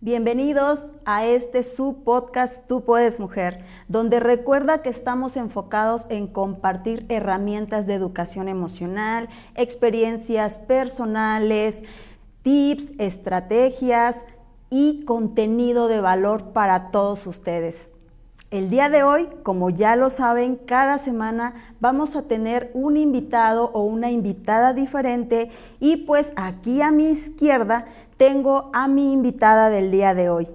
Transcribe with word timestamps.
Bienvenidos 0.00 0.84
a 1.04 1.26
este 1.26 1.64
su 1.64 2.04
podcast 2.04 2.68
Tú 2.68 2.84
puedes 2.84 3.18
mujer, 3.18 3.64
donde 3.88 4.20
recuerda 4.20 4.80
que 4.80 4.90
estamos 4.90 5.36
enfocados 5.36 6.06
en 6.08 6.28
compartir 6.28 7.04
herramientas 7.08 7.88
de 7.88 7.94
educación 7.94 8.46
emocional, 8.46 9.28
experiencias 9.56 10.56
personales, 10.56 11.82
tips, 12.42 12.92
estrategias 12.98 14.18
y 14.70 15.04
contenido 15.04 15.88
de 15.88 16.00
valor 16.00 16.52
para 16.52 16.92
todos 16.92 17.26
ustedes. 17.26 17.88
El 18.50 18.70
día 18.70 18.88
de 18.88 19.02
hoy, 19.02 19.28
como 19.42 19.68
ya 19.68 19.96
lo 19.96 20.08
saben, 20.10 20.56
cada 20.56 20.96
semana 20.98 21.74
vamos 21.80 22.16
a 22.16 22.22
tener 22.22 22.70
un 22.72 22.96
invitado 22.96 23.70
o 23.74 23.82
una 23.82 24.10
invitada 24.10 24.72
diferente 24.72 25.50
y 25.80 25.98
pues 26.06 26.32
aquí 26.34 26.80
a 26.80 26.90
mi 26.90 27.10
izquierda 27.10 27.86
tengo 28.18 28.68
a 28.74 28.88
mi 28.88 29.12
invitada 29.12 29.70
del 29.70 29.90
día 29.90 30.12
de 30.12 30.28
hoy. 30.28 30.48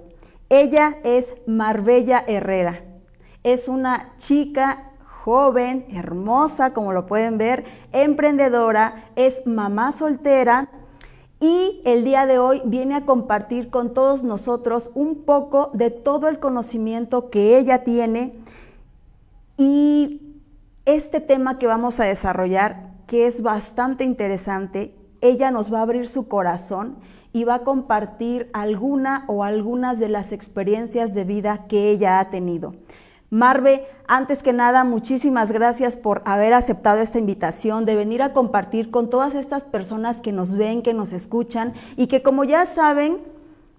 Ella 0.50 0.98
es 1.02 1.34
Marbella 1.46 2.22
Herrera. 2.26 2.84
Es 3.42 3.66
una 3.66 4.12
chica 4.18 4.92
joven, 5.24 5.86
hermosa, 5.90 6.74
como 6.74 6.92
lo 6.92 7.06
pueden 7.06 7.38
ver, 7.38 7.64
emprendedora, 7.92 9.06
es 9.16 9.44
mamá 9.46 9.92
soltera 9.92 10.68
y 11.40 11.80
el 11.86 12.04
día 12.04 12.26
de 12.26 12.38
hoy 12.38 12.60
viene 12.66 12.94
a 12.94 13.06
compartir 13.06 13.70
con 13.70 13.94
todos 13.94 14.22
nosotros 14.22 14.90
un 14.94 15.24
poco 15.24 15.70
de 15.72 15.90
todo 15.90 16.28
el 16.28 16.38
conocimiento 16.38 17.30
que 17.30 17.58
ella 17.58 17.84
tiene 17.84 18.34
y 19.56 20.42
este 20.84 21.20
tema 21.20 21.58
que 21.58 21.66
vamos 21.66 22.00
a 22.00 22.04
desarrollar, 22.04 22.90
que 23.06 23.26
es 23.26 23.40
bastante 23.42 24.04
interesante, 24.04 24.94
ella 25.22 25.50
nos 25.50 25.72
va 25.72 25.78
a 25.78 25.82
abrir 25.82 26.06
su 26.06 26.28
corazón 26.28 26.96
y 27.34 27.42
va 27.42 27.56
a 27.56 27.64
compartir 27.64 28.48
alguna 28.52 29.24
o 29.26 29.42
algunas 29.42 29.98
de 29.98 30.08
las 30.08 30.30
experiencias 30.32 31.12
de 31.12 31.24
vida 31.24 31.66
que 31.68 31.90
ella 31.90 32.20
ha 32.20 32.30
tenido. 32.30 32.74
Marve, 33.28 33.88
antes 34.06 34.40
que 34.40 34.52
nada, 34.52 34.84
muchísimas 34.84 35.50
gracias 35.50 35.96
por 35.96 36.22
haber 36.26 36.54
aceptado 36.54 37.00
esta 37.00 37.18
invitación 37.18 37.86
de 37.86 37.96
venir 37.96 38.22
a 38.22 38.32
compartir 38.32 38.92
con 38.92 39.10
todas 39.10 39.34
estas 39.34 39.64
personas 39.64 40.20
que 40.20 40.30
nos 40.30 40.56
ven, 40.56 40.82
que 40.82 40.94
nos 40.94 41.12
escuchan 41.12 41.74
y 41.96 42.06
que 42.06 42.22
como 42.22 42.44
ya 42.44 42.66
saben, 42.66 43.18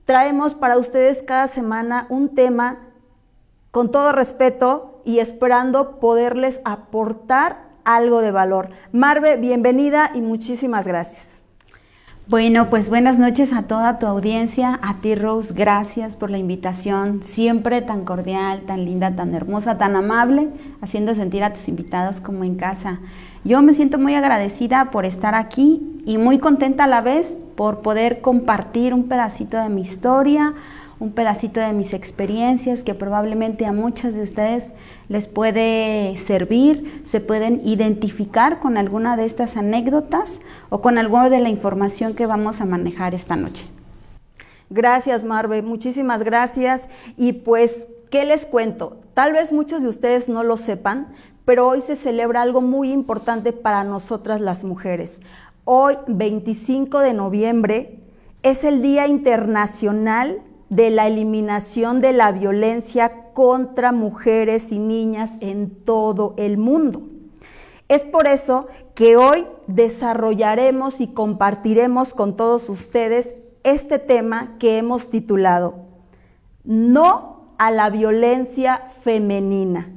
traemos 0.03 0.53
para 0.53 0.78
ustedes 0.78 1.23
cada 1.23 1.47
semana 1.47 2.08
un 2.09 2.36
tema 2.36 2.80
con 3.72 3.90
todo 3.90 4.12
respeto 4.12 5.02
y 5.06 5.19
esperando 5.19 6.02
poderles 6.02 6.59
aportar 6.66 7.69
algo 7.86 8.19
de 8.19 8.31
valor. 8.31 8.72
Marve, 8.92 9.38
bienvenida 9.38 10.12
y 10.14 10.19
muchísimas 10.19 10.86
gracias. 10.86 11.34
Bueno, 12.28 12.72
pues 12.72 12.90
buenas 12.90 13.20
noches 13.20 13.54
a 13.54 13.68
toda 13.68 14.00
tu 14.00 14.08
audiencia, 14.08 14.80
a 14.81 14.95
ti 14.95 15.14
Rose, 15.14 15.54
gracias 15.54 16.18
por 16.18 16.31
la 16.31 16.40
invitación, 16.40 17.22
siempre 17.22 17.84
tan 17.84 18.04
cordial, 18.04 18.62
tan 18.62 18.84
linda, 18.84 19.16
tan 19.16 19.36
hermosa, 19.36 19.78
tan 19.78 19.95
amable, 19.95 20.50
haciendo 20.81 21.14
sentir 21.14 21.44
a 21.44 21.53
tus 21.53 21.68
invitados 21.68 22.22
como 22.22 22.44
en 22.44 22.56
casa. 22.56 22.98
Yo 23.44 23.62
me 23.62 23.76
siento 23.76 24.00
muy 24.00 24.16
agradecida 24.16 24.90
por 24.90 25.06
estar 25.06 25.36
aquí 25.36 26.02
y 26.03 26.18
muy 26.18 26.40
contenta 26.40 26.86
a 26.86 26.88
la 26.88 27.02
vez 27.02 27.31
por 27.56 27.84
poder 27.84 28.22
compartir 28.22 28.96
un 28.96 29.03
pedacito 29.03 29.59
de 29.59 29.70
mi 29.70 29.81
historia, 29.81 30.56
un 31.00 31.12
pedacito 31.12 31.59
de 31.59 31.73
mis 31.73 31.94
experiencias 31.94 32.81
que 32.81 32.96
probablemente 32.96 33.68
a 33.68 33.72
muchas 33.72 34.16
de 34.16 34.23
ustedes 34.23 34.73
les 35.09 35.28
puede 35.28 36.17
servir, 36.17 37.03
se 37.06 37.20
pueden 37.20 37.61
identificar 37.66 38.59
con 38.59 38.78
alguna 38.78 39.17
de 39.17 39.25
estas 39.25 39.58
anécdotas 39.58 40.39
o 40.70 40.81
con 40.81 40.97
alguna 40.97 41.30
de 41.30 41.39
la 41.39 41.50
información 41.50 42.16
que 42.16 42.25
vamos 42.25 42.62
a 42.62 42.66
manejar 42.66 43.14
esta 43.14 43.36
noche. 43.36 43.67
Gracias, 44.70 45.23
Marve, 45.23 45.62
muchísimas 45.62 46.23
gracias. 46.23 46.89
Y 47.17 47.34
pues, 47.34 47.88
¿qué 48.09 48.25
les 48.25 48.45
cuento? 48.45 48.97
Tal 49.14 49.34
vez 49.34 49.52
muchos 49.52 49.84
de 49.84 49.89
ustedes 49.89 50.28
no 50.28 50.44
lo 50.44 50.58
sepan, 50.58 51.14
pero 51.45 51.67
hoy 51.67 51.81
se 51.81 51.95
celebra 51.95 52.42
algo 52.42 52.62
muy 52.62 52.92
importante 52.92 53.53
para 53.53 53.84
nosotras 53.84 54.41
las 54.41 54.63
mujeres. 54.63 55.22
Hoy, 55.63 55.96
25 56.08 57.00
de 57.00 57.13
noviembre, 57.13 58.00
es 58.41 58.63
el 58.63 58.81
Día 58.81 59.08
Internacional 59.08 60.41
de 60.70 60.90
la 60.90 61.08
eliminación 61.08 62.02
de 62.02 62.14
la 62.14 62.31
violencia 62.31 63.26
contra 63.34 63.92
mujeres 63.92 64.72
y 64.72 64.80
niñas 64.80 65.31
en 65.42 65.70
todo 65.70 66.34
el 66.38 66.58
mundo. 66.58 67.03
Es 67.88 68.03
por 68.03 68.28
eso 68.28 68.68
que 68.96 69.16
hoy 69.16 69.46
desarrollaremos 69.68 71.02
y 71.02 71.08
compartiremos 71.08 72.14
con 72.14 72.36
todos 72.36 72.68
ustedes 72.70 73.34
este 73.64 74.00
tema 74.00 74.56
que 74.58 74.78
hemos 74.78 75.09
titulado 75.09 75.76
No 76.64 77.52
a 77.58 77.72
la 77.72 77.90
violencia 77.90 78.90
femenina. 79.02 79.92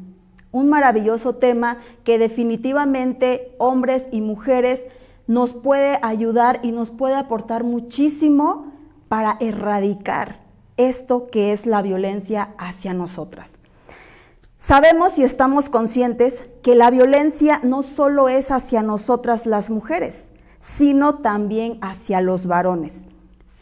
Un 0.53 0.69
maravilloso 0.69 1.37
tema 1.37 1.79
que 2.05 2.19
definitivamente 2.19 3.55
hombres 3.59 4.06
y 4.11 4.21
mujeres 4.21 4.83
nos 5.27 5.53
puede 5.53 5.99
ayudar 6.03 6.61
y 6.62 6.73
nos 6.73 6.91
puede 6.91 7.15
aportar 7.15 7.65
muchísimo 7.65 8.73
para 9.09 9.37
erradicar 9.41 10.47
esto 10.78 11.27
que 11.27 11.53
es 11.53 11.66
la 11.66 11.83
violencia 11.83 12.55
hacia 12.56 12.94
nosotras. 12.94 13.56
Sabemos 14.59 15.19
y 15.19 15.25
estamos 15.25 15.69
conscientes 15.69 16.43
que 16.62 16.75
la 16.75 16.91
violencia 16.91 17.61
no 17.62 17.83
solo 17.83 18.28
es 18.28 18.50
hacia 18.50 18.83
nosotras 18.83 19.47
las 19.47 19.71
mujeres, 19.71 20.31
sino 20.61 21.19
también 21.19 21.78
hacia 21.81 22.21
los 22.21 22.47
varones. 22.47 23.05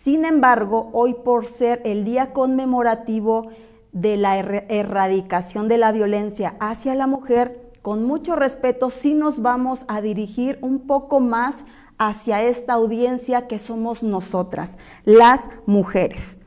Sin 0.03 0.25
embargo, 0.25 0.91
hoy 0.93 1.15
por 1.15 1.47
ser 1.47 1.83
el 1.85 2.05
día 2.05 2.33
conmemorativo 2.33 3.49
de 3.93 4.17
la 4.17 4.39
erradicación 4.39 5.69
de 5.69 5.79
la 5.79 5.93
violencia 5.93 6.55
hacia 6.61 6.95
la 6.95 7.07
mujer, 7.07 7.73
con 7.83 8.05
mucho 8.05 8.35
respeto 8.35 8.91
sí 8.91 9.15
nos 9.15 9.43
vamos 9.43 9.85
a 9.89 10.01
dirigir 10.01 10.59
un 10.61 10.87
poco 10.87 11.21
más 11.21 11.57
hacia 11.99 12.43
esta 12.43 12.75
audiencia 12.75 13.47
que 13.47 13.59
somos 13.59 14.03
nosotras, 14.03 14.77
las 15.05 15.41
mujeres. 15.67 16.39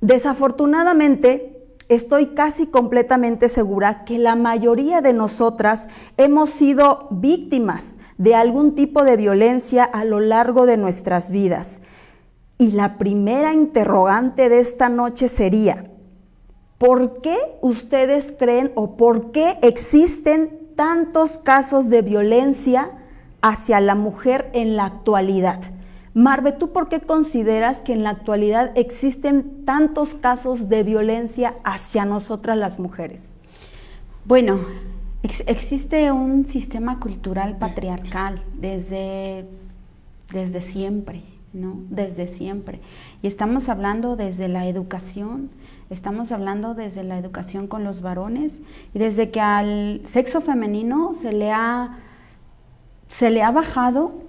Desafortunadamente, 0.00 1.66
estoy 1.88 2.28
casi 2.28 2.66
completamente 2.66 3.48
segura 3.48 4.04
que 4.04 4.18
la 4.18 4.36
mayoría 4.36 5.00
de 5.00 5.12
nosotras 5.12 5.88
hemos 6.16 6.50
sido 6.50 7.08
víctimas 7.10 7.96
de 8.18 8.34
algún 8.34 8.74
tipo 8.74 9.04
de 9.04 9.16
violencia 9.16 9.84
a 9.84 10.04
lo 10.04 10.20
largo 10.20 10.66
de 10.66 10.76
nuestras 10.76 11.30
vidas. 11.30 11.80
Y 12.58 12.72
la 12.72 12.98
primera 12.98 13.52
interrogante 13.52 14.48
de 14.48 14.60
esta 14.60 14.88
noche 14.88 15.28
sería, 15.28 15.90
¿por 16.78 17.20
qué 17.20 17.36
ustedes 17.60 18.32
creen 18.38 18.72
o 18.74 18.96
por 18.96 19.30
qué 19.30 19.58
existen 19.62 20.70
tantos 20.76 21.38
casos 21.38 21.88
de 21.88 22.02
violencia 22.02 22.90
hacia 23.42 23.80
la 23.80 23.94
mujer 23.94 24.50
en 24.52 24.76
la 24.76 24.86
actualidad? 24.86 25.60
Marve, 26.16 26.52
¿tú 26.52 26.72
por 26.72 26.88
qué 26.88 27.02
consideras 27.02 27.80
que 27.80 27.92
en 27.92 28.02
la 28.02 28.08
actualidad 28.08 28.72
existen 28.74 29.66
tantos 29.66 30.14
casos 30.14 30.70
de 30.70 30.82
violencia 30.82 31.56
hacia 31.62 32.06
nosotras 32.06 32.56
las 32.56 32.78
mujeres? 32.78 33.36
Bueno, 34.24 34.60
existe 35.22 36.10
un 36.12 36.46
sistema 36.46 37.00
cultural 37.00 37.58
patriarcal 37.58 38.42
desde, 38.54 39.44
desde 40.32 40.62
siempre, 40.62 41.22
¿no? 41.52 41.80
Desde 41.90 42.28
siempre. 42.28 42.80
Y 43.20 43.26
estamos 43.26 43.68
hablando 43.68 44.16
desde 44.16 44.48
la 44.48 44.66
educación, 44.66 45.50
estamos 45.90 46.32
hablando 46.32 46.72
desde 46.72 47.04
la 47.04 47.18
educación 47.18 47.66
con 47.66 47.84
los 47.84 48.00
varones 48.00 48.62
y 48.94 48.98
desde 48.98 49.30
que 49.30 49.42
al 49.42 50.00
sexo 50.06 50.40
femenino 50.40 51.12
se 51.12 51.34
le 51.34 51.52
ha, 51.52 51.98
se 53.08 53.28
le 53.30 53.42
ha 53.42 53.50
bajado, 53.50 54.24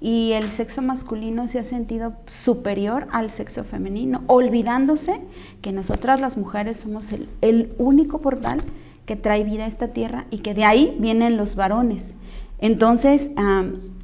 y 0.00 0.32
el 0.32 0.50
sexo 0.50 0.82
masculino 0.82 1.48
se 1.48 1.58
ha 1.58 1.64
sentido 1.64 2.14
superior 2.26 3.06
al 3.10 3.30
sexo 3.30 3.64
femenino, 3.64 4.22
olvidándose 4.26 5.20
que 5.62 5.72
nosotras 5.72 6.20
las 6.20 6.36
mujeres 6.36 6.78
somos 6.78 7.06
el, 7.40 7.74
único 7.78 8.20
portal 8.20 8.62
que 9.06 9.16
trae 9.16 9.44
vida 9.44 9.64
a 9.64 9.68
esta 9.68 9.88
tierra 9.88 10.26
y 10.30 10.38
que 10.38 10.54
de 10.54 10.64
ahí 10.64 10.96
vienen 11.00 11.36
los 11.36 11.54
varones. 11.54 12.14
Entonces, 12.60 13.30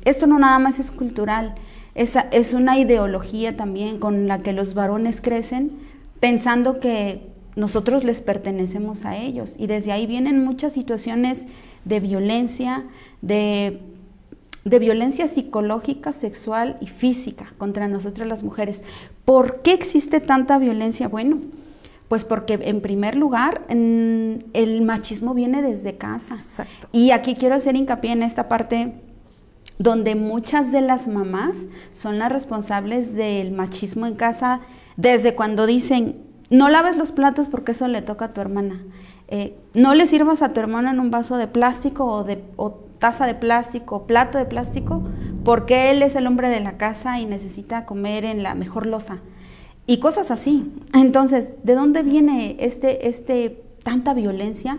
esto 0.04 0.26
no 0.26 0.38
nada 0.38 0.58
más 0.58 0.78
es 0.78 0.90
cultural, 0.90 1.54
es, 1.94 2.16
es 2.32 2.52
una 2.52 2.78
ideología 2.78 3.56
también 3.56 3.98
con 3.98 4.28
la 4.28 4.42
que 4.42 4.52
los 4.52 4.74
varones 4.74 5.20
crecen 5.20 5.72
pensando 6.20 6.80
que 6.80 7.34
nosotros 7.56 8.02
les 8.02 8.22
pertenecemos 8.22 9.04
a 9.04 9.16
ellos 9.16 9.54
y 9.58 9.66
desde 9.66 9.92
ahí 9.92 10.06
vienen 10.06 10.44
muchas 10.44 10.72
situaciones 10.72 11.46
de 11.84 12.00
violencia, 12.00 12.84
de 13.20 13.80
de 14.64 14.78
violencia 14.78 15.28
psicológica, 15.28 16.12
sexual 16.12 16.76
y 16.81 16.87
física 16.87 17.52
contra 17.58 17.88
nosotras 17.88 18.28
las 18.28 18.43
mujeres. 18.43 18.82
¿Por 19.25 19.62
qué 19.62 19.75
existe 19.75 20.20
tanta 20.20 20.58
violencia? 20.58 21.08
Bueno, 21.08 21.38
pues 22.08 22.25
porque 22.25 22.58
en 22.62 22.81
primer 22.81 23.16
lugar 23.16 23.62
el 23.69 24.82
machismo 24.82 25.34
viene 25.34 25.62
desde 25.62 25.96
casa. 25.96 26.38
Y 26.93 27.11
aquí 27.11 27.34
quiero 27.34 27.55
hacer 27.55 27.76
hincapié 27.76 28.12
en 28.12 28.22
esta 28.22 28.49
parte 28.49 28.94
donde 29.78 30.14
muchas 30.14 30.70
de 30.70 30.81
las 30.81 31.08
mamás 31.08 31.56
son 31.94 32.19
las 32.19 32.31
responsables 32.31 33.14
del 33.14 33.50
machismo 33.50 34.06
en 34.06 34.14
casa 34.14 34.60
Desde 34.96 35.34
cuando 35.34 35.67
dicen, 35.67 36.22
no 36.50 36.69
laves 36.69 36.96
los 36.96 37.10
platos 37.10 37.49
porque 37.49 37.72
eso 37.72 37.88
le 37.88 38.00
toca 38.00 38.26
a 38.26 38.32
tu 38.32 38.40
hermana. 38.40 38.81
Eh, 39.26 39.56
no 39.72 39.94
le 39.94 40.06
sirvas 40.06 40.43
a 40.43 40.52
tu 40.52 40.60
hermana 40.60 40.93
en 40.93 41.00
un 41.00 41.10
vaso 41.10 41.37
de 41.37 41.49
plástico 41.49 42.05
o, 42.05 42.22
de, 42.22 42.44
taza 43.04 43.26
de 43.26 43.34
plástico 43.34 44.06
plato 44.06 44.38
de 44.38 44.46
plástico 44.46 45.02
porque 45.44 45.90
él 45.90 46.00
es 46.00 46.14
el 46.14 46.26
hombre 46.26 46.48
de 46.48 46.60
la 46.60 46.78
casa 46.78 47.20
y 47.20 47.26
necesita 47.26 47.84
comer 47.84 48.24
en 48.24 48.42
la 48.42 48.54
mejor 48.54 48.86
losa. 48.86 49.18
Y 49.86 49.98
cosas 49.98 50.30
así. 50.30 50.72
Entonces, 50.94 51.50
¿de 51.64 51.74
dónde 51.74 52.02
viene 52.02 52.56
este, 52.60 53.06
este, 53.06 53.62
tanta 53.82 54.14
violencia? 54.14 54.78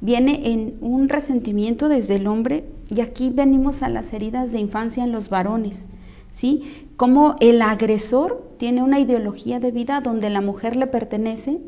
Viene 0.00 0.50
en 0.50 0.76
un 0.80 1.08
resentimiento 1.08 1.88
desde 1.88 2.16
el 2.16 2.26
hombre 2.26 2.64
y 2.88 3.00
aquí 3.00 3.30
venimos 3.32 3.84
a 3.84 3.88
las 3.88 4.12
heridas 4.12 4.50
de 4.50 4.58
infancia 4.58 5.04
en 5.04 5.12
los 5.12 5.30
varones. 5.30 5.86
¿Sí? 6.32 6.88
Como 6.96 7.36
el 7.38 7.62
agresor 7.62 8.44
tiene 8.58 8.82
una 8.82 8.98
ideología 8.98 9.60
de 9.60 9.70
vida 9.70 10.00
donde 10.00 10.30
la 10.30 10.40
mujer 10.40 10.74
le 10.74 10.88
pertenece, 10.88 11.60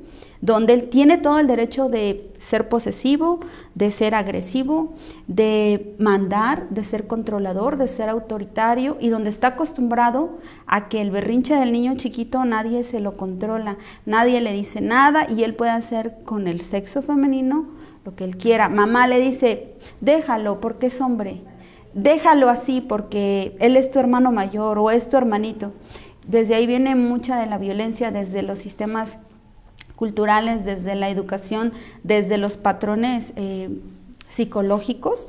donde 0.43 0.75
él 0.75 0.89
tiene 0.91 1.19
todo 1.19 1.39
el 1.39 1.47
derecho 1.47 1.89
de 1.89 2.29
ser 2.39 2.69
posesivo, 2.69 3.39
de 3.77 3.93
ser 3.93 4.17
agresivo, 4.17 4.93
de 5.29 5.95
mandar, 5.99 6.69
de 6.69 6.85
ser 6.85 7.07
controlador, 7.07 7.77
de 7.77 7.87
ser 7.87 8.09
autoritario 8.09 8.97
y 9.01 9.09
donde 9.09 9.31
está 9.31 9.47
acostumbrado 9.49 10.39
a 10.67 10.89
que 10.89 11.01
el 11.01 11.13
berrinche 11.13 11.55
del 11.55 11.71
niño 11.71 11.95
chiquito 11.95 12.45
nadie 12.45 12.83
se 12.83 12.99
lo 12.99 13.17
controla, 13.17 13.79
nadie 14.05 14.41
le 14.41 14.53
dice 14.53 14.81
nada 14.81 15.29
y 15.31 15.45
él 15.45 15.55
puede 15.55 15.71
hacer 15.71 16.17
con 16.25 16.49
el 16.49 16.61
sexo 16.61 17.03
femenino 17.03 17.67
lo 18.05 18.17
que 18.17 18.25
él 18.25 18.37
quiera. 18.37 18.69
Mamá 18.69 19.07
le 19.07 19.21
dice, 19.21 19.75
déjalo 20.01 20.61
porque 20.61 20.89
es 20.89 21.01
hombre, 21.01 21.41
déjalo 21.95 22.49
así 22.49 22.81
porque 22.81 23.57
él 23.61 23.77
es 23.77 23.93
tu 23.93 24.01
hermano 24.01 24.33
mayor 24.33 24.81
o 24.81 24.91
es 24.91 25.09
tu 25.09 25.17
hermanito. 25.17 25.73
Desde 26.27 26.57
ahí 26.57 26.67
viene 26.67 26.97
mucha 26.97 27.39
de 27.39 27.47
la 27.47 27.59
violencia 27.59 28.11
desde 28.11 28.43
los 28.43 28.59
sistemas 28.59 29.19
culturales, 30.03 30.65
desde 30.65 30.97
la 30.97 31.11
educación, 31.11 31.73
desde 32.03 32.37
los 32.37 32.57
patrones 32.57 33.33
eh, 33.37 33.69
psicológicos 34.29 35.29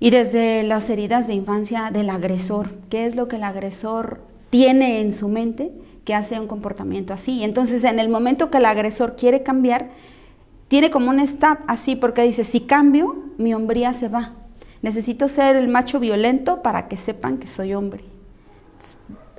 y 0.00 0.08
desde 0.08 0.62
las 0.62 0.88
heridas 0.88 1.26
de 1.26 1.34
infancia 1.34 1.90
del 1.90 2.08
agresor. 2.08 2.70
¿Qué 2.88 3.04
es 3.04 3.14
lo 3.14 3.28
que 3.28 3.36
el 3.36 3.44
agresor 3.44 4.22
tiene 4.48 5.02
en 5.02 5.12
su 5.12 5.28
mente 5.28 5.70
que 6.06 6.14
hace 6.14 6.40
un 6.40 6.46
comportamiento 6.46 7.12
así? 7.12 7.44
Entonces, 7.44 7.84
en 7.84 7.98
el 7.98 8.08
momento 8.08 8.50
que 8.50 8.56
el 8.56 8.64
agresor 8.64 9.16
quiere 9.16 9.42
cambiar, 9.42 9.90
tiene 10.68 10.90
como 10.90 11.10
un 11.10 11.20
stop 11.20 11.58
así 11.66 11.94
porque 11.94 12.22
dice, 12.22 12.44
si 12.44 12.60
cambio, 12.60 13.16
mi 13.36 13.52
hombría 13.52 13.92
se 13.92 14.08
va. 14.08 14.32
Necesito 14.80 15.28
ser 15.28 15.56
el 15.56 15.68
macho 15.68 16.00
violento 16.00 16.62
para 16.62 16.88
que 16.88 16.96
sepan 16.96 17.36
que 17.36 17.46
soy 17.46 17.74
hombre. 17.74 18.02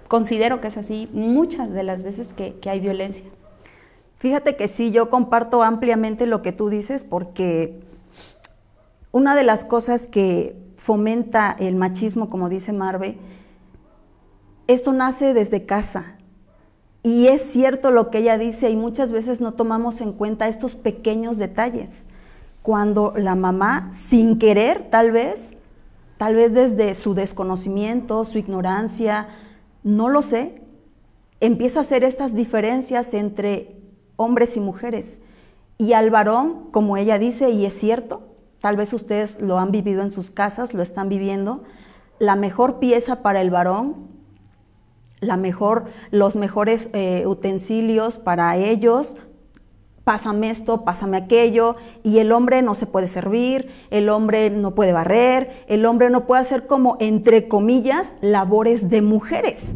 Considero 0.08 0.62
que 0.62 0.68
es 0.68 0.78
así 0.78 1.10
muchas 1.14 1.72
de 1.72 1.82
las 1.82 2.04
veces 2.04 2.32
que 2.34 2.70
hay 2.70 2.80
violencia. 2.80 3.26
Fíjate 4.20 4.58
que 4.58 4.68
sí, 4.68 4.92
yo 4.92 5.10
comparto 5.10 5.64
ampliamente 5.64 6.26
lo 6.26 6.42
que 6.42 6.52
tú 6.52 6.70
dices 6.70 7.06
porque 7.06 7.80
una 9.12 9.34
de 9.34 9.44
las 9.44 9.64
cosas 9.64 10.08
que 10.08 10.56
fomenta 10.78 11.56
el 11.58 11.76
machismo, 11.76 12.30
como 12.30 12.50
dice 12.50 12.74
Marve, 12.74 13.18
esto 14.68 14.92
nace 14.92 15.34
desde 15.34 15.66
casa. 15.66 16.16
Y 17.02 17.28
es 17.28 17.42
cierto 17.42 17.92
lo 17.92 18.10
que 18.10 18.18
ella 18.18 18.38
dice 18.38 18.70
y 18.70 18.76
muchas 18.76 19.14
veces 19.14 19.40
no 19.40 19.54
tomamos 19.54 20.02
en 20.02 20.12
cuenta 20.12 20.50
estos 20.50 20.76
pequeños 20.76 21.38
detalles. 21.38 22.06
Cuando 22.62 23.14
la 23.16 23.36
mamá, 23.36 23.90
sin 23.94 24.38
querer 24.38 24.90
tal 24.90 25.12
vez, 25.12 25.54
tal 26.18 26.36
vez 26.36 26.54
desde 26.54 26.94
su 26.94 27.14
desconocimiento, 27.14 28.26
su 28.26 28.38
ignorancia, 28.38 29.30
no 29.84 30.10
lo 30.10 30.22
sé, 30.22 30.62
empieza 31.40 31.80
a 31.80 31.84
hacer 31.84 32.04
estas 32.04 32.36
diferencias 32.36 33.14
entre 33.14 33.79
hombres 34.20 34.58
y 34.58 34.60
mujeres. 34.60 35.22
Y 35.78 35.94
al 35.94 36.10
varón, 36.10 36.68
como 36.72 36.98
ella 36.98 37.18
dice, 37.18 37.52
y 37.52 37.66
es 37.66 37.74
cierto, 37.74 38.22
tal 38.60 38.76
vez 38.76 38.92
ustedes 38.92 39.40
lo 39.40 39.58
han 39.60 39.72
vivido 39.72 40.02
en 40.02 40.12
sus 40.12 40.30
casas, 40.30 40.74
lo 40.74 40.84
están 40.84 41.08
viviendo, 41.08 41.64
la 42.20 42.36
mejor 42.36 42.80
pieza 42.80 43.22
para 43.22 43.40
el 43.40 43.50
varón, 43.50 43.96
la 45.22 45.38
mejor, 45.38 45.86
los 46.12 46.36
mejores 46.36 46.90
eh, 46.92 47.24
utensilios 47.28 48.20
para 48.20 48.58
ellos, 48.58 49.16
pásame 50.04 50.50
esto, 50.50 50.84
pásame 50.84 51.16
aquello, 51.16 51.78
y 52.04 52.18
el 52.18 52.34
hombre 52.34 52.62
no 52.62 52.76
se 52.76 52.88
puede 52.88 53.08
servir, 53.08 53.72
el 53.90 54.10
hombre 54.10 54.50
no 54.50 54.76
puede 54.76 54.92
barrer, 54.92 55.64
el 55.68 55.86
hombre 55.86 56.10
no 56.10 56.28
puede 56.28 56.42
hacer 56.42 56.68
como, 56.68 56.98
entre 57.00 57.48
comillas, 57.48 58.14
labores 58.20 58.90
de 58.90 59.02
mujeres 59.02 59.76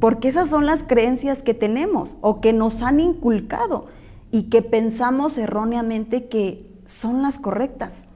porque 0.00 0.28
esas 0.28 0.48
son 0.48 0.66
las 0.66 0.82
creencias 0.82 1.42
que 1.42 1.54
tenemos 1.54 2.16
o 2.20 2.40
que 2.40 2.52
nos 2.52 2.82
han 2.82 3.00
inculcado 3.00 3.86
y 4.30 4.44
que 4.44 4.62
pensamos 4.62 5.38
erróneamente 5.38 6.28
que 6.28 6.66
son 6.86 7.22
las 7.22 7.38
correctas. 7.38 8.06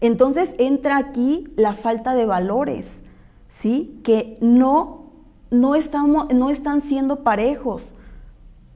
Entonces 0.00 0.54
entra 0.58 0.98
aquí 0.98 1.48
la 1.56 1.74
falta 1.74 2.14
de 2.14 2.26
valores, 2.26 3.00
¿sí? 3.48 4.00
Que 4.04 4.36
no, 4.40 5.04
no, 5.50 5.74
estamos, 5.74 6.32
no 6.34 6.50
están 6.50 6.82
siendo 6.82 7.22
parejos. 7.22 7.94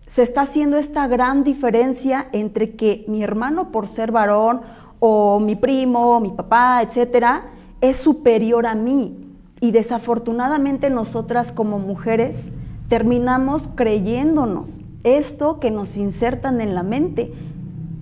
Se 0.06 0.22
está 0.22 0.42
haciendo 0.42 0.78
esta 0.78 1.06
gran 1.06 1.44
diferencia 1.44 2.28
entre 2.32 2.76
que 2.76 3.04
mi 3.08 3.22
hermano 3.22 3.70
por 3.70 3.88
ser 3.88 4.10
varón 4.10 4.62
o 5.00 5.38
mi 5.38 5.54
primo, 5.54 6.18
mi 6.20 6.30
papá, 6.30 6.80
etcétera, 6.82 7.50
es 7.80 7.98
superior 7.98 8.66
a 8.66 8.74
mí. 8.74 9.27
Y 9.60 9.72
desafortunadamente 9.72 10.90
nosotras 10.90 11.52
como 11.52 11.78
mujeres 11.78 12.50
terminamos 12.88 13.64
creyéndonos 13.74 14.80
esto 15.04 15.60
que 15.60 15.70
nos 15.70 15.96
insertan 15.96 16.60
en 16.60 16.74
la 16.74 16.82
mente 16.82 17.32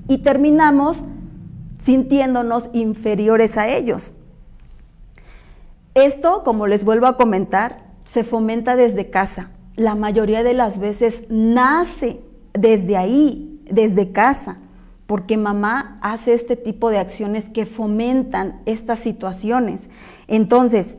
y 0.09 0.19
terminamos 0.19 0.99
sintiéndonos 1.85 2.69
inferiores 2.73 3.57
a 3.57 3.69
ellos. 3.69 4.13
Esto, 5.95 6.43
como 6.45 6.67
les 6.67 6.85
vuelvo 6.85 7.07
a 7.07 7.17
comentar, 7.17 7.87
se 8.05 8.25
fomenta 8.25 8.77
desde 8.77 9.11
casa. 9.11 9.51
La 9.77 9.95
mayoría 9.95 10.43
de 10.43 10.55
las 10.55 10.79
veces 10.79 11.23
nace 11.29 12.21
desde 12.53 12.97
ahí, 12.97 13.63
desde 13.71 14.13
casa, 14.13 14.59
porque 15.07 15.37
mamá 15.37 15.99
hace 16.03 16.35
este 16.35 16.57
tipo 16.57 16.91
de 16.91 16.99
acciones 16.99 17.49
que 17.49 17.67
fomentan 17.67 18.61
estas 18.67 18.99
situaciones. 18.99 19.89
Entonces, 20.29 20.97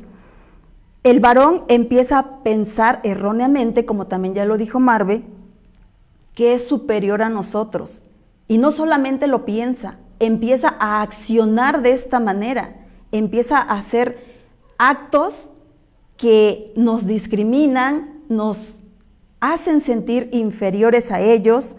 el 1.03 1.19
varón 1.19 1.63
empieza 1.67 2.19
a 2.19 2.43
pensar 2.43 2.99
erróneamente, 3.03 3.85
como 3.85 4.07
también 4.07 4.33
ya 4.33 4.45
lo 4.45 4.57
dijo 4.57 4.79
Marve, 4.79 5.23
que 6.35 6.53
es 6.53 6.67
superior 6.67 7.21
a 7.21 7.29
nosotros. 7.29 8.01
Y 8.47 8.57
no 8.57 8.71
solamente 8.71 9.27
lo 9.27 9.45
piensa, 9.45 9.97
empieza 10.19 10.75
a 10.79 11.01
accionar 11.01 11.81
de 11.81 11.93
esta 11.93 12.19
manera, 12.19 12.75
empieza 13.11 13.57
a 13.57 13.77
hacer 13.77 14.23
actos 14.77 15.49
que 16.17 16.73
nos 16.75 17.05
discriminan, 17.05 18.21
nos 18.29 18.81
hacen 19.39 19.81
sentir 19.81 20.29
inferiores 20.31 21.11
a 21.11 21.21
ellos 21.21 21.75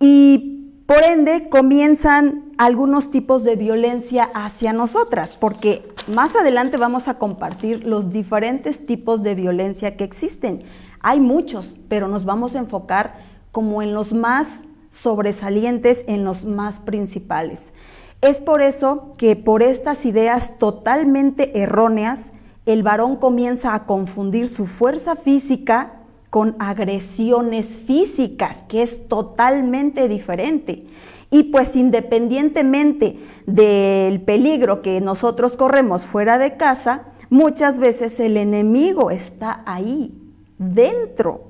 y 0.00 0.53
por 0.86 1.02
ende, 1.02 1.48
comienzan 1.48 2.52
algunos 2.58 3.10
tipos 3.10 3.42
de 3.42 3.56
violencia 3.56 4.30
hacia 4.34 4.74
nosotras, 4.74 5.36
porque 5.36 5.82
más 6.06 6.36
adelante 6.36 6.76
vamos 6.76 7.08
a 7.08 7.14
compartir 7.14 7.86
los 7.86 8.10
diferentes 8.10 8.84
tipos 8.84 9.22
de 9.22 9.34
violencia 9.34 9.96
que 9.96 10.04
existen. 10.04 10.64
Hay 11.00 11.20
muchos, 11.20 11.78
pero 11.88 12.06
nos 12.06 12.26
vamos 12.26 12.54
a 12.54 12.58
enfocar 12.58 13.14
como 13.50 13.80
en 13.80 13.94
los 13.94 14.12
más 14.12 14.62
sobresalientes, 14.90 16.04
en 16.06 16.24
los 16.24 16.44
más 16.44 16.80
principales. 16.80 17.72
Es 18.20 18.38
por 18.38 18.60
eso 18.60 19.12
que 19.16 19.36
por 19.36 19.62
estas 19.62 20.04
ideas 20.04 20.58
totalmente 20.58 21.60
erróneas, 21.60 22.32
el 22.66 22.82
varón 22.82 23.16
comienza 23.16 23.74
a 23.74 23.86
confundir 23.86 24.48
su 24.48 24.66
fuerza 24.66 25.16
física 25.16 26.03
con 26.34 26.56
agresiones 26.58 27.64
físicas, 27.64 28.64
que 28.66 28.82
es 28.82 29.06
totalmente 29.06 30.08
diferente. 30.08 30.84
Y 31.30 31.44
pues 31.44 31.76
independientemente 31.76 33.20
del 33.46 34.20
peligro 34.20 34.82
que 34.82 35.00
nosotros 35.00 35.52
corremos 35.52 36.04
fuera 36.04 36.36
de 36.38 36.56
casa, 36.56 37.04
muchas 37.30 37.78
veces 37.78 38.18
el 38.18 38.36
enemigo 38.36 39.12
está 39.12 39.62
ahí, 39.64 40.12
dentro. 40.58 41.42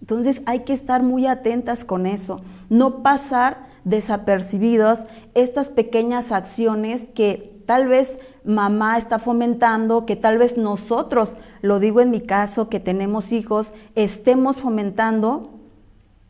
Entonces 0.00 0.40
hay 0.46 0.60
que 0.60 0.72
estar 0.72 1.02
muy 1.02 1.26
atentas 1.26 1.84
con 1.84 2.06
eso, 2.06 2.40
no 2.70 3.02
pasar 3.02 3.66
desapercibidos 3.84 5.00
estas 5.34 5.68
pequeñas 5.68 6.32
acciones 6.32 7.08
que 7.14 7.59
tal 7.70 7.86
vez 7.86 8.18
mamá 8.42 8.98
está 8.98 9.20
fomentando, 9.20 10.04
que 10.04 10.16
tal 10.16 10.38
vez 10.38 10.56
nosotros, 10.56 11.36
lo 11.62 11.78
digo 11.78 12.00
en 12.00 12.10
mi 12.10 12.20
caso, 12.20 12.68
que 12.68 12.80
tenemos 12.80 13.30
hijos, 13.30 13.72
estemos 13.94 14.56
fomentando, 14.56 15.50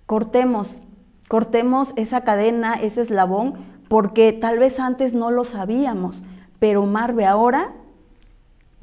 cortemos, 0.04 0.82
cortemos 1.28 1.94
esa 1.96 2.24
cadena, 2.24 2.74
ese 2.74 3.00
eslabón, 3.00 3.54
porque 3.88 4.34
tal 4.34 4.58
vez 4.58 4.78
antes 4.78 5.14
no 5.14 5.30
lo 5.30 5.44
sabíamos, 5.44 6.22
pero 6.58 6.84
Marve 6.84 7.24
ahora 7.24 7.72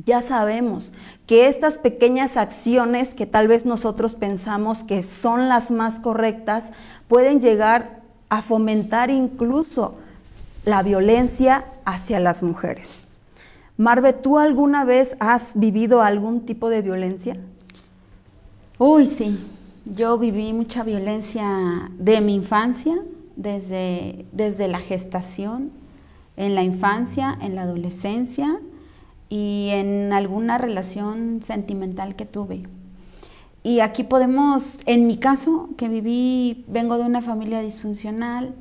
ya 0.03 0.21
sabemos 0.21 0.93
que 1.27 1.49
estas 1.49 1.77
pequeñas 1.77 2.37
acciones 2.37 3.13
que 3.13 3.27
tal 3.27 3.47
vez 3.47 3.65
nosotros 3.65 4.15
pensamos 4.15 4.83
que 4.83 5.03
son 5.03 5.47
las 5.47 5.69
más 5.69 5.99
correctas 5.99 6.71
pueden 7.07 7.39
llegar 7.39 8.01
a 8.29 8.41
fomentar 8.41 9.11
incluso 9.11 9.99
la 10.67 10.83
violencia 10.83 11.63
hacia 11.85 12.19
las 12.19 12.43
mujeres. 12.43 13.05
Marve, 13.77 14.11
¿tú 14.11 14.37
alguna 14.37 14.83
vez 14.83 15.15
has 15.21 15.53
vivido 15.55 16.01
algún 16.01 16.41
tipo 16.41 16.69
de 16.69 16.81
violencia? 16.81 17.37
Uy, 18.77 19.07
sí. 19.07 19.39
Yo 19.85 20.17
viví 20.17 20.51
mucha 20.51 20.83
violencia 20.83 21.89
de 21.97 22.19
mi 22.19 22.35
infancia, 22.35 22.97
desde, 23.37 24.25
desde 24.33 24.67
la 24.67 24.79
gestación, 24.79 25.71
en 26.35 26.53
la 26.53 26.63
infancia, 26.63 27.37
en 27.41 27.55
la 27.55 27.61
adolescencia 27.61 28.59
y 29.29 29.69
en 29.71 30.11
alguna 30.11 30.57
relación 30.57 31.41
sentimental 31.43 32.17
que 32.17 32.25
tuve. 32.25 32.63
Y 33.63 33.79
aquí 33.79 34.03
podemos, 34.03 34.79
en 34.85 35.07
mi 35.07 35.15
caso, 35.15 35.69
que 35.77 35.87
viví, 35.87 36.65
vengo 36.67 36.97
de 36.97 37.05
una 37.05 37.21
familia 37.21 37.61
disfuncional, 37.61 38.53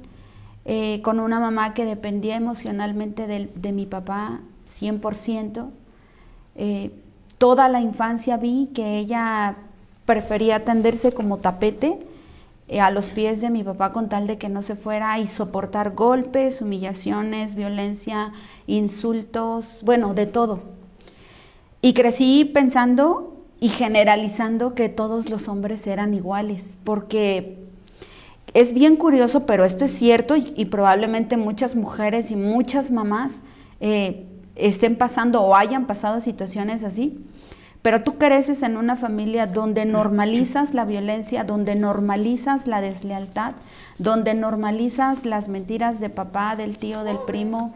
eh, 0.69 1.01
con 1.03 1.21
una 1.21 1.39
mamá 1.39 1.75
que 1.75 1.85
dependía 1.85 2.35
emocionalmente 2.35 3.29
de, 3.29 3.73
mi 3.73 3.87
papá 3.87 4.41
100%. 4.69 5.69
Eh, 6.57 6.91
toda 7.39 7.69
la 7.69 7.81
infancia 7.81 8.37
vi 8.37 8.71
que 8.75 8.99
ella 8.99 9.55
prefería 10.07 10.57
atenderse 10.57 11.13
como 11.13 11.37
tapete 11.39 12.01
eh, 12.67 12.81
a 12.81 12.91
los 12.91 13.13
pies 13.13 13.41
de 13.41 13.51
mi 13.51 13.63
papá 13.63 13.93
con 13.93 14.09
tal 14.09 14.27
de 14.27 14.39
que 14.39 14.49
no 14.49 14.63
se 14.63 14.75
fuera 14.75 15.17
y 15.21 15.29
soportar 15.29 15.95
golpes, 15.95 16.61
humillaciones, 16.61 17.55
violencia, 17.55 18.33
insultos, 18.67 19.83
bueno, 19.85 20.15
de 20.15 20.27
todo. 20.27 20.63
Y 21.81 21.95
crecí 21.95 22.45
pensando 22.45 23.37
y 23.61 23.69
generalizando 23.69 24.75
que 24.75 24.89
todos 24.89 25.31
los 25.31 25.47
hombres 25.47 25.87
eran 25.87 26.13
iguales, 26.13 26.77
porque 26.83 27.66
es 28.57 28.73
bien 28.73 28.97
curioso, 28.97 29.45
pero 29.45 29.67
esto 29.67 29.85
es 29.85 29.93
cierto 29.93 30.35
y, 30.35 30.65
probablemente 30.65 31.37
muchas 31.37 31.77
mujeres 31.77 32.31
y 32.31 32.37
muchas 32.37 32.91
mamás 32.91 33.33
eh, 33.81 34.25
estén 34.55 34.97
pasando 34.97 35.43
o 35.43 35.55
hayan 35.55 35.87
pasado 35.87 36.23
situaciones 36.23 36.83
así. 36.83 37.23
Pero 37.83 38.03
tú 38.03 38.17
creces 38.17 38.63
en 38.63 38.79
una 38.79 38.97
familia 38.97 39.47
donde 39.47 39.85
normalizas 39.85 40.73
la 40.73 40.87
violencia, 40.87 41.45
donde 41.45 41.75
normalizas 41.75 42.67
la 42.67 42.81
deslealtad, 42.81 43.57
donde 43.99 44.33
normalizas 44.33 45.27
las 45.27 45.49
mentiras 45.51 46.01
de 46.01 46.09
papá, 46.09 46.57
del 46.57 46.79
tío, 46.79 47.05
del 47.05 47.19
primo. 47.27 47.75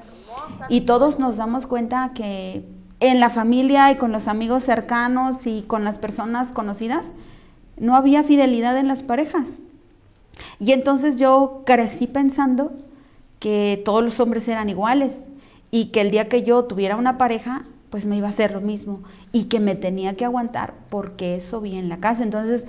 Y 0.71 0.81
todos 0.81 1.19
nos 1.19 1.37
damos 1.37 1.67
cuenta 1.67 2.13
que 2.15 2.65
en 3.01 3.21
la 3.21 3.29
familia 3.29 3.91
y 3.91 3.97
con 3.97 4.13
los 4.13 4.29
amigos 4.29 4.65
cercanos 4.65 5.47
y 5.47 5.61
con 5.61 5.85
las 5.85 5.99
personas 5.99 6.53
conocidas, 6.53 7.13
no 7.77 7.97
había 7.97 8.25
fidelidad 8.25 8.79
en 8.79 8.89
las 8.89 9.03
parejas. 9.03 9.63
Y 10.59 10.73
entonces 10.73 11.17
yo 11.17 11.63
crecí 11.65 12.07
pensando 12.07 12.73
que 13.39 13.81
todos 13.85 14.05
los 14.05 14.21
hombres 14.21 14.47
eran 14.49 14.69
iguales 14.69 15.31
y 15.71 15.87
que 15.87 16.01
el 16.01 16.11
día 16.11 16.29
que 16.29 16.43
yo 16.43 16.65
tuviera 16.65 16.97
una 16.97 17.19
pareja, 17.19 17.63
pues 17.91 18.07
me 18.07 18.17
iba 18.17 18.27
a 18.27 18.31
hacer 18.31 18.53
lo 18.53 18.61
mismo 18.61 19.03
y 19.33 19.45
que 19.45 19.61
me 19.61 19.75
tenía 19.75 20.15
que 20.15 20.25
aguantar 20.25 20.75
porque 20.91 21.37
eso 21.37 21.61
vi 21.61 21.77
en 21.77 21.89
la 21.89 21.99
casa. 21.99 22.23
Entonces, 22.23 22.67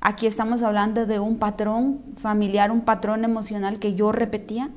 aquí 0.00 0.26
estamos 0.26 0.62
hablando 0.62 1.06
de 1.06 1.20
un 1.20 1.38
patrón 1.38 2.00
familiar, 2.20 2.70
un 2.70 2.82
patrón 2.82 3.24
emocional 3.24 3.78
que 3.78 3.94
yo 3.94 4.12
repetía. 4.12 4.70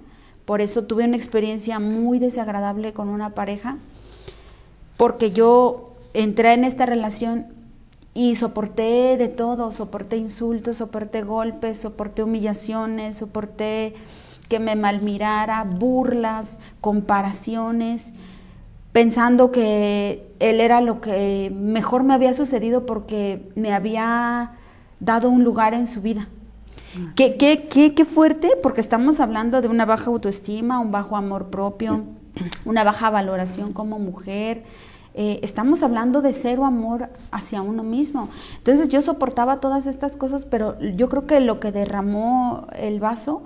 Por 0.45 0.61
eso 0.61 0.83
tuve 0.83 1.05
una 1.05 1.17
experiencia 1.17 1.79
muy 1.79 2.19
desagradable 2.19 2.93
con 2.93 3.09
una 3.09 3.31
pareja 3.31 3.77
porque 4.97 5.31
yo 5.31 5.93
entré 6.13 6.53
en 6.53 6.65
esta 6.65 6.85
relación 6.85 7.45
y 8.19 8.35
soporté 8.35 9.15
de 9.15 9.29
todo, 9.29 9.71
soporté 9.71 10.17
insultos, 10.17 10.75
soporté 10.75 11.21
golpes, 11.21 11.77
soporté 11.77 12.21
humillaciones, 12.21 13.15
soporté 13.15 13.93
que 14.49 14.59
me 14.59 14.75
malmirara, 14.75 15.63
burlas, 15.63 16.57
comparaciones, 16.81 18.11
pensando 18.91 19.53
que 19.53 20.27
él 20.39 20.59
era 20.59 20.81
lo 20.81 20.99
que 20.99 21.49
mejor 21.55 22.03
me 22.03 22.13
había 22.13 22.33
sucedido 22.33 22.85
porque 22.85 23.49
me 23.55 23.71
había 23.71 24.51
dado 24.99 25.29
un 25.29 25.45
lugar 25.45 25.73
en 25.73 25.87
su 25.87 26.01
vida. 26.01 26.27
Qué, 27.15 27.37
qué, 27.37 27.93
qué, 27.93 28.03
fuerte, 28.03 28.49
porque 28.61 28.81
estamos 28.81 29.21
hablando 29.21 29.61
de 29.61 29.69
una 29.69 29.85
baja 29.85 30.07
autoestima, 30.07 30.79
un 30.79 30.91
bajo 30.91 31.15
amor 31.15 31.45
propio, 31.45 32.03
una 32.65 32.83
baja 32.83 33.11
valoración 33.11 33.71
como 33.71 33.97
mujer, 33.97 34.65
eh, 35.13 35.39
estamos 35.43 35.83
hablando 35.83 36.21
de 36.21 36.33
cero 36.33 36.65
amor 36.65 37.09
hacia 37.31 37.61
uno 37.61 37.83
mismo. 37.83 38.29
Entonces 38.57 38.89
yo 38.89 39.01
soportaba 39.01 39.59
todas 39.59 39.85
estas 39.85 40.15
cosas, 40.15 40.45
pero 40.45 40.79
yo 40.79 41.09
creo 41.09 41.25
que 41.25 41.39
lo 41.39 41.59
que 41.59 41.71
derramó 41.71 42.67
el 42.75 42.99
vaso 42.99 43.41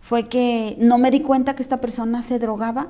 fue 0.00 0.28
que 0.28 0.76
no 0.80 0.98
me 0.98 1.10
di 1.10 1.20
cuenta 1.20 1.56
que 1.56 1.62
esta 1.62 1.80
persona 1.80 2.22
se 2.22 2.38
drogaba 2.38 2.88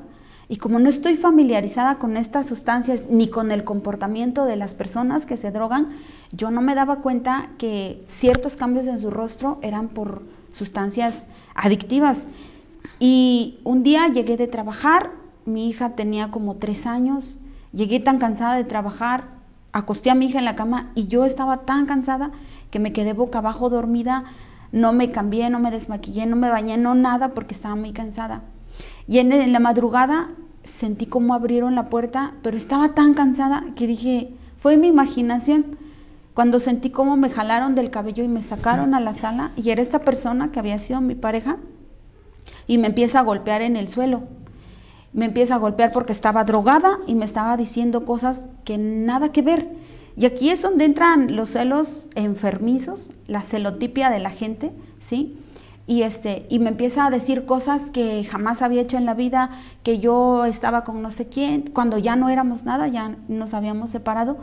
y 0.49 0.57
como 0.57 0.79
no 0.79 0.89
estoy 0.89 1.17
familiarizada 1.17 1.97
con 1.99 2.17
estas 2.17 2.47
sustancias 2.47 3.05
ni 3.09 3.29
con 3.29 3.51
el 3.51 3.65
comportamiento 3.65 4.45
de 4.45 4.57
las 4.57 4.75
personas 4.75 5.25
que 5.25 5.37
se 5.37 5.51
drogan, 5.51 5.89
yo 6.33 6.51
no 6.51 6.61
me 6.61 6.75
daba 6.75 6.97
cuenta 6.97 7.51
que 7.57 8.05
ciertos 8.09 8.55
cambios 8.55 8.87
en 8.87 8.99
su 8.99 9.11
rostro 9.11 9.59
eran 9.63 9.89
por 9.89 10.23
sustancias 10.53 11.27
adictivas. 11.55 12.27
Y 13.01 13.59
un 13.65 13.83
día 13.83 14.09
llegué 14.09 14.37
de 14.37 14.47
trabajar, 14.47 15.13
mi 15.47 15.69
hija 15.69 15.91
tenía 15.91 16.31
como 16.31 16.57
tres 16.57 16.87
años, 16.87 17.39
Llegué 17.75 17.99
tan 17.99 18.19
cansada 18.19 18.55
de 18.55 18.63
trabajar, 18.63 19.25
acosté 19.73 20.09
a 20.11 20.15
mi 20.15 20.27
hija 20.27 20.39
en 20.39 20.45
la 20.45 20.55
cama 20.55 20.93
y 20.95 21.09
yo 21.09 21.25
estaba 21.25 21.63
tan 21.63 21.87
cansada 21.87 22.31
que 22.71 22.79
me 22.79 22.93
quedé 22.93 23.13
boca 23.13 23.39
abajo 23.39 23.69
dormida, 23.69 24.25
no 24.71 24.93
me 24.93 25.11
cambié, 25.11 25.51
no 25.51 25.59
me 25.59 25.73
desmaquillé, 25.73 26.27
no 26.27 26.37
me 26.37 26.51
bañé, 26.51 26.77
no 26.77 26.95
nada 26.95 27.35
porque 27.35 27.53
estaba 27.53 27.75
muy 27.75 27.93
cansada. 27.93 28.43
Y 29.09 29.19
en, 29.19 29.53
la 29.53 29.59
madrugada 29.59 30.31
sentí 30.63 31.07
como 31.07 31.35
abrieron 31.35 31.75
la 31.75 31.91
puerta, 31.91 32.35
pero 32.43 32.57
estaba 32.57 32.95
tan 32.95 33.13
cansada 33.13 33.65
que 33.75 33.89
dije, 33.89 34.33
fue 34.57 34.77
mi 34.77 34.87
imaginación. 34.87 35.77
Cuando 36.33 36.61
sentí 36.61 36.91
como 36.91 37.17
me 37.17 37.29
jalaron 37.29 37.75
del 37.75 37.91
cabello 37.91 38.23
y 38.23 38.29
me 38.29 38.43
sacaron 38.45 38.95
a 38.95 39.01
la 39.01 39.15
sala 39.15 39.51
y 39.57 39.71
era 39.71 39.83
esta 39.83 40.01
persona 40.01 40.53
que 40.53 40.61
había 40.61 40.79
sido 40.79 41.01
mi 41.01 41.17
pareja 41.17 41.57
y 42.69 42.79
me 42.79 42.87
empieza 42.87 43.19
a 43.19 43.25
golpear 43.25 43.63
en 43.63 43.77
el 43.77 43.89
suelo 43.89 44.23
me 45.15 45.27
empieza 45.27 45.55
a 45.55 45.59
golpear 45.59 45.93
porque 45.93 46.13
estaba 46.13 46.45
drogada 46.45 46.99
y 47.07 47.15
me 47.15 47.25
estaba 47.25 47.57
diciendo 47.57 48.05
cosas 48.05 48.49
que 48.65 48.77
nada 48.77 49.31
que 49.31 49.43
ver. 49.43 49.69
Y 50.17 50.27
aquí 50.27 50.51
es 50.51 50.61
donde 50.61 50.85
entran 50.85 51.35
los 51.35 51.51
celos 51.51 52.09
enfermizos, 52.15 53.09
la 53.27 53.43
celotipia 53.43 54.11
de 54.11 54.19
la 54.19 54.31
gente, 54.31 54.73
¿sí? 54.99 55.39
Y, 55.87 56.03
este, 56.03 56.47
y 56.49 56.59
me 56.59 56.71
empieza 56.71 57.07
a 57.07 57.11
decir 57.11 57.47
cosas 57.47 57.91
que 57.91 58.25
jamás 58.25 58.61
había 58.61 58.83
hecho 58.83 58.97
en 58.97 59.07
la 59.07 59.15
vida, 59.15 59.51
que 59.83 60.01
yo 60.01 60.47
estaba 60.47 60.83
con 60.83 61.01
no 61.01 61.11
sé 61.11 61.29
quién, 61.29 61.71
cuando 61.73 61.99
ya 61.99 62.17
no 62.17 62.29
éramos 62.29 62.65
nada, 62.65 62.89
ya 62.89 63.17
nos 63.29 63.55
habíamos 63.55 63.91
separado. 63.91 64.39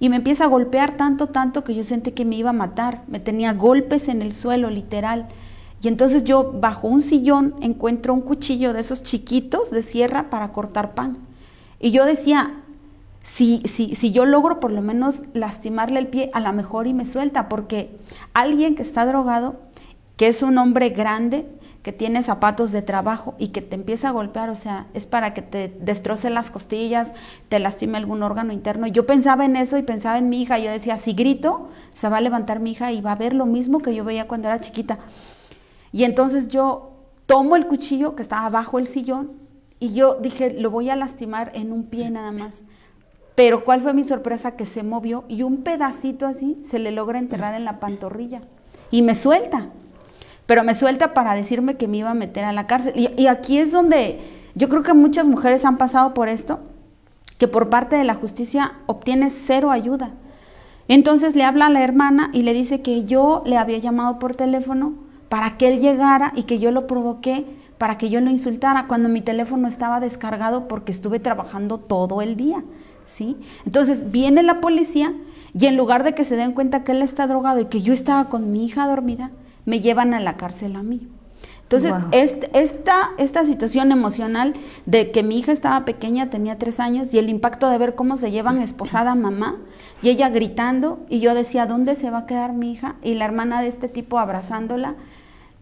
Y 0.00 0.08
me 0.08 0.16
empieza 0.16 0.44
a 0.44 0.48
golpear 0.48 0.96
tanto, 0.96 1.28
tanto 1.28 1.62
que 1.62 1.74
yo 1.76 1.84
sentí 1.84 2.10
que 2.10 2.24
me 2.24 2.36
iba 2.36 2.50
a 2.50 2.54
matar. 2.54 3.02
Me 3.06 3.20
tenía 3.20 3.52
golpes 3.52 4.08
en 4.08 4.20
el 4.20 4.32
suelo, 4.32 4.68
literal. 4.68 5.28
Y 5.82 5.88
entonces 5.88 6.22
yo 6.22 6.52
bajo 6.52 6.86
un 6.86 7.02
sillón 7.02 7.54
encuentro 7.60 8.14
un 8.14 8.20
cuchillo 8.20 8.72
de 8.72 8.80
esos 8.80 9.02
chiquitos 9.02 9.70
de 9.72 9.82
sierra 9.82 10.30
para 10.30 10.52
cortar 10.52 10.94
pan. 10.94 11.18
Y 11.80 11.90
yo 11.90 12.06
decía, 12.06 12.54
si, 13.24 13.62
si, 13.64 13.96
si 13.96 14.12
yo 14.12 14.24
logro 14.24 14.60
por 14.60 14.70
lo 14.70 14.80
menos 14.80 15.22
lastimarle 15.34 15.98
el 15.98 16.06
pie, 16.06 16.30
a 16.34 16.40
lo 16.40 16.52
mejor 16.52 16.86
y 16.86 16.94
me 16.94 17.04
suelta, 17.04 17.48
porque 17.48 17.90
alguien 18.32 18.76
que 18.76 18.82
está 18.82 19.04
drogado, 19.04 19.56
que 20.16 20.28
es 20.28 20.42
un 20.42 20.56
hombre 20.58 20.90
grande, 20.90 21.46
que 21.82 21.92
tiene 21.92 22.22
zapatos 22.22 22.70
de 22.70 22.80
trabajo 22.82 23.34
y 23.38 23.48
que 23.48 23.60
te 23.60 23.74
empieza 23.74 24.08
a 24.08 24.12
golpear, 24.12 24.50
o 24.50 24.54
sea, 24.54 24.86
es 24.94 25.08
para 25.08 25.34
que 25.34 25.42
te 25.42 25.74
destroce 25.80 26.30
las 26.30 26.50
costillas, 26.50 27.12
te 27.48 27.58
lastime 27.58 27.98
algún 27.98 28.22
órgano 28.22 28.52
interno. 28.52 28.86
Yo 28.86 29.04
pensaba 29.04 29.44
en 29.44 29.56
eso 29.56 29.76
y 29.78 29.82
pensaba 29.82 30.18
en 30.18 30.28
mi 30.28 30.42
hija, 30.42 30.60
yo 30.60 30.70
decía, 30.70 30.96
si 30.96 31.12
grito, 31.12 31.68
se 31.92 32.08
va 32.08 32.18
a 32.18 32.20
levantar 32.20 32.60
mi 32.60 32.70
hija 32.70 32.92
y 32.92 33.00
va 33.00 33.12
a 33.12 33.16
ver 33.16 33.34
lo 33.34 33.46
mismo 33.46 33.80
que 33.80 33.96
yo 33.96 34.04
veía 34.04 34.28
cuando 34.28 34.46
era 34.46 34.60
chiquita. 34.60 35.00
Y 35.92 36.04
entonces 36.04 36.48
yo 36.48 36.92
tomo 37.26 37.56
el 37.56 37.66
cuchillo 37.66 38.16
que 38.16 38.22
estaba 38.22 38.48
bajo 38.48 38.78
el 38.78 38.86
sillón 38.86 39.32
y 39.78 39.94
yo 39.94 40.14
dije, 40.14 40.52
lo 40.52 40.70
voy 40.70 40.90
a 40.90 40.96
lastimar 40.96 41.52
en 41.54 41.72
un 41.72 41.84
pie 41.84 42.10
nada 42.10 42.32
más. 42.32 42.64
Pero 43.34 43.64
¿cuál 43.64 43.80
fue 43.80 43.94
mi 43.94 44.04
sorpresa? 44.04 44.56
Que 44.56 44.66
se 44.66 44.82
movió 44.82 45.24
y 45.28 45.42
un 45.42 45.62
pedacito 45.62 46.26
así 46.26 46.58
se 46.64 46.78
le 46.78 46.90
logra 46.90 47.18
enterrar 47.18 47.54
en 47.54 47.64
la 47.64 47.80
pantorrilla. 47.80 48.42
Y 48.90 49.02
me 49.02 49.14
suelta. 49.14 49.68
Pero 50.46 50.64
me 50.64 50.74
suelta 50.74 51.14
para 51.14 51.34
decirme 51.34 51.76
que 51.76 51.88
me 51.88 51.98
iba 51.98 52.10
a 52.10 52.14
meter 52.14 52.44
a 52.44 52.52
la 52.52 52.66
cárcel. 52.66 52.92
Y, 52.96 53.08
y 53.20 53.26
aquí 53.26 53.58
es 53.58 53.72
donde 53.72 54.20
yo 54.54 54.68
creo 54.68 54.82
que 54.82 54.92
muchas 54.92 55.26
mujeres 55.26 55.64
han 55.64 55.78
pasado 55.78 56.14
por 56.14 56.28
esto, 56.28 56.60
que 57.38 57.48
por 57.48 57.70
parte 57.70 57.96
de 57.96 58.04
la 58.04 58.14
justicia 58.14 58.74
obtiene 58.86 59.30
cero 59.30 59.70
ayuda. 59.70 60.10
Entonces 60.88 61.34
le 61.34 61.44
habla 61.44 61.66
a 61.66 61.70
la 61.70 61.82
hermana 61.82 62.30
y 62.32 62.42
le 62.42 62.52
dice 62.52 62.82
que 62.82 63.04
yo 63.04 63.42
le 63.46 63.56
había 63.56 63.78
llamado 63.78 64.18
por 64.18 64.36
teléfono 64.36 64.94
para 65.32 65.56
que 65.56 65.66
él 65.66 65.80
llegara 65.80 66.30
y 66.36 66.42
que 66.42 66.58
yo 66.58 66.70
lo 66.72 66.86
provoqué 66.86 67.46
para 67.78 67.96
que 67.96 68.10
yo 68.10 68.20
lo 68.20 68.28
insultara 68.28 68.86
cuando 68.86 69.08
mi 69.08 69.22
teléfono 69.22 69.66
estaba 69.66 69.98
descargado 69.98 70.68
porque 70.68 70.92
estuve 70.92 71.20
trabajando 71.20 71.78
todo 71.78 72.20
el 72.20 72.36
día. 72.36 72.62
¿sí? 73.06 73.38
Entonces 73.64 74.12
viene 74.12 74.42
la 74.42 74.60
policía 74.60 75.14
y 75.58 75.64
en 75.64 75.78
lugar 75.78 76.04
de 76.04 76.14
que 76.14 76.26
se 76.26 76.36
den 76.36 76.52
cuenta 76.52 76.84
que 76.84 76.92
él 76.92 77.00
está 77.00 77.26
drogado 77.26 77.60
y 77.60 77.64
que 77.64 77.80
yo 77.80 77.94
estaba 77.94 78.28
con 78.28 78.52
mi 78.52 78.66
hija 78.66 78.86
dormida, 78.86 79.30
me 79.64 79.80
llevan 79.80 80.12
a 80.12 80.20
la 80.20 80.36
cárcel 80.36 80.76
a 80.76 80.82
mí. 80.82 81.08
Entonces, 81.62 81.94
esta, 82.52 83.12
esta 83.16 83.46
situación 83.46 83.90
emocional 83.90 84.52
de 84.84 85.10
que 85.12 85.22
mi 85.22 85.38
hija 85.38 85.52
estaba 85.52 85.86
pequeña, 85.86 86.28
tenía 86.28 86.58
tres 86.58 86.78
años, 86.78 87.14
y 87.14 87.18
el 87.18 87.30
impacto 87.30 87.70
de 87.70 87.78
ver 87.78 87.94
cómo 87.94 88.18
se 88.18 88.30
llevan 88.30 88.60
esposada 88.60 89.12
a 89.12 89.14
mamá, 89.14 89.56
y 90.02 90.10
ella 90.10 90.28
gritando, 90.28 91.00
y 91.08 91.20
yo 91.20 91.34
decía, 91.34 91.64
¿dónde 91.64 91.94
se 91.94 92.10
va 92.10 92.18
a 92.18 92.26
quedar 92.26 92.52
mi 92.52 92.72
hija? 92.72 92.96
Y 93.02 93.14
la 93.14 93.24
hermana 93.24 93.62
de 93.62 93.68
este 93.68 93.88
tipo 93.88 94.18
abrazándola, 94.18 94.96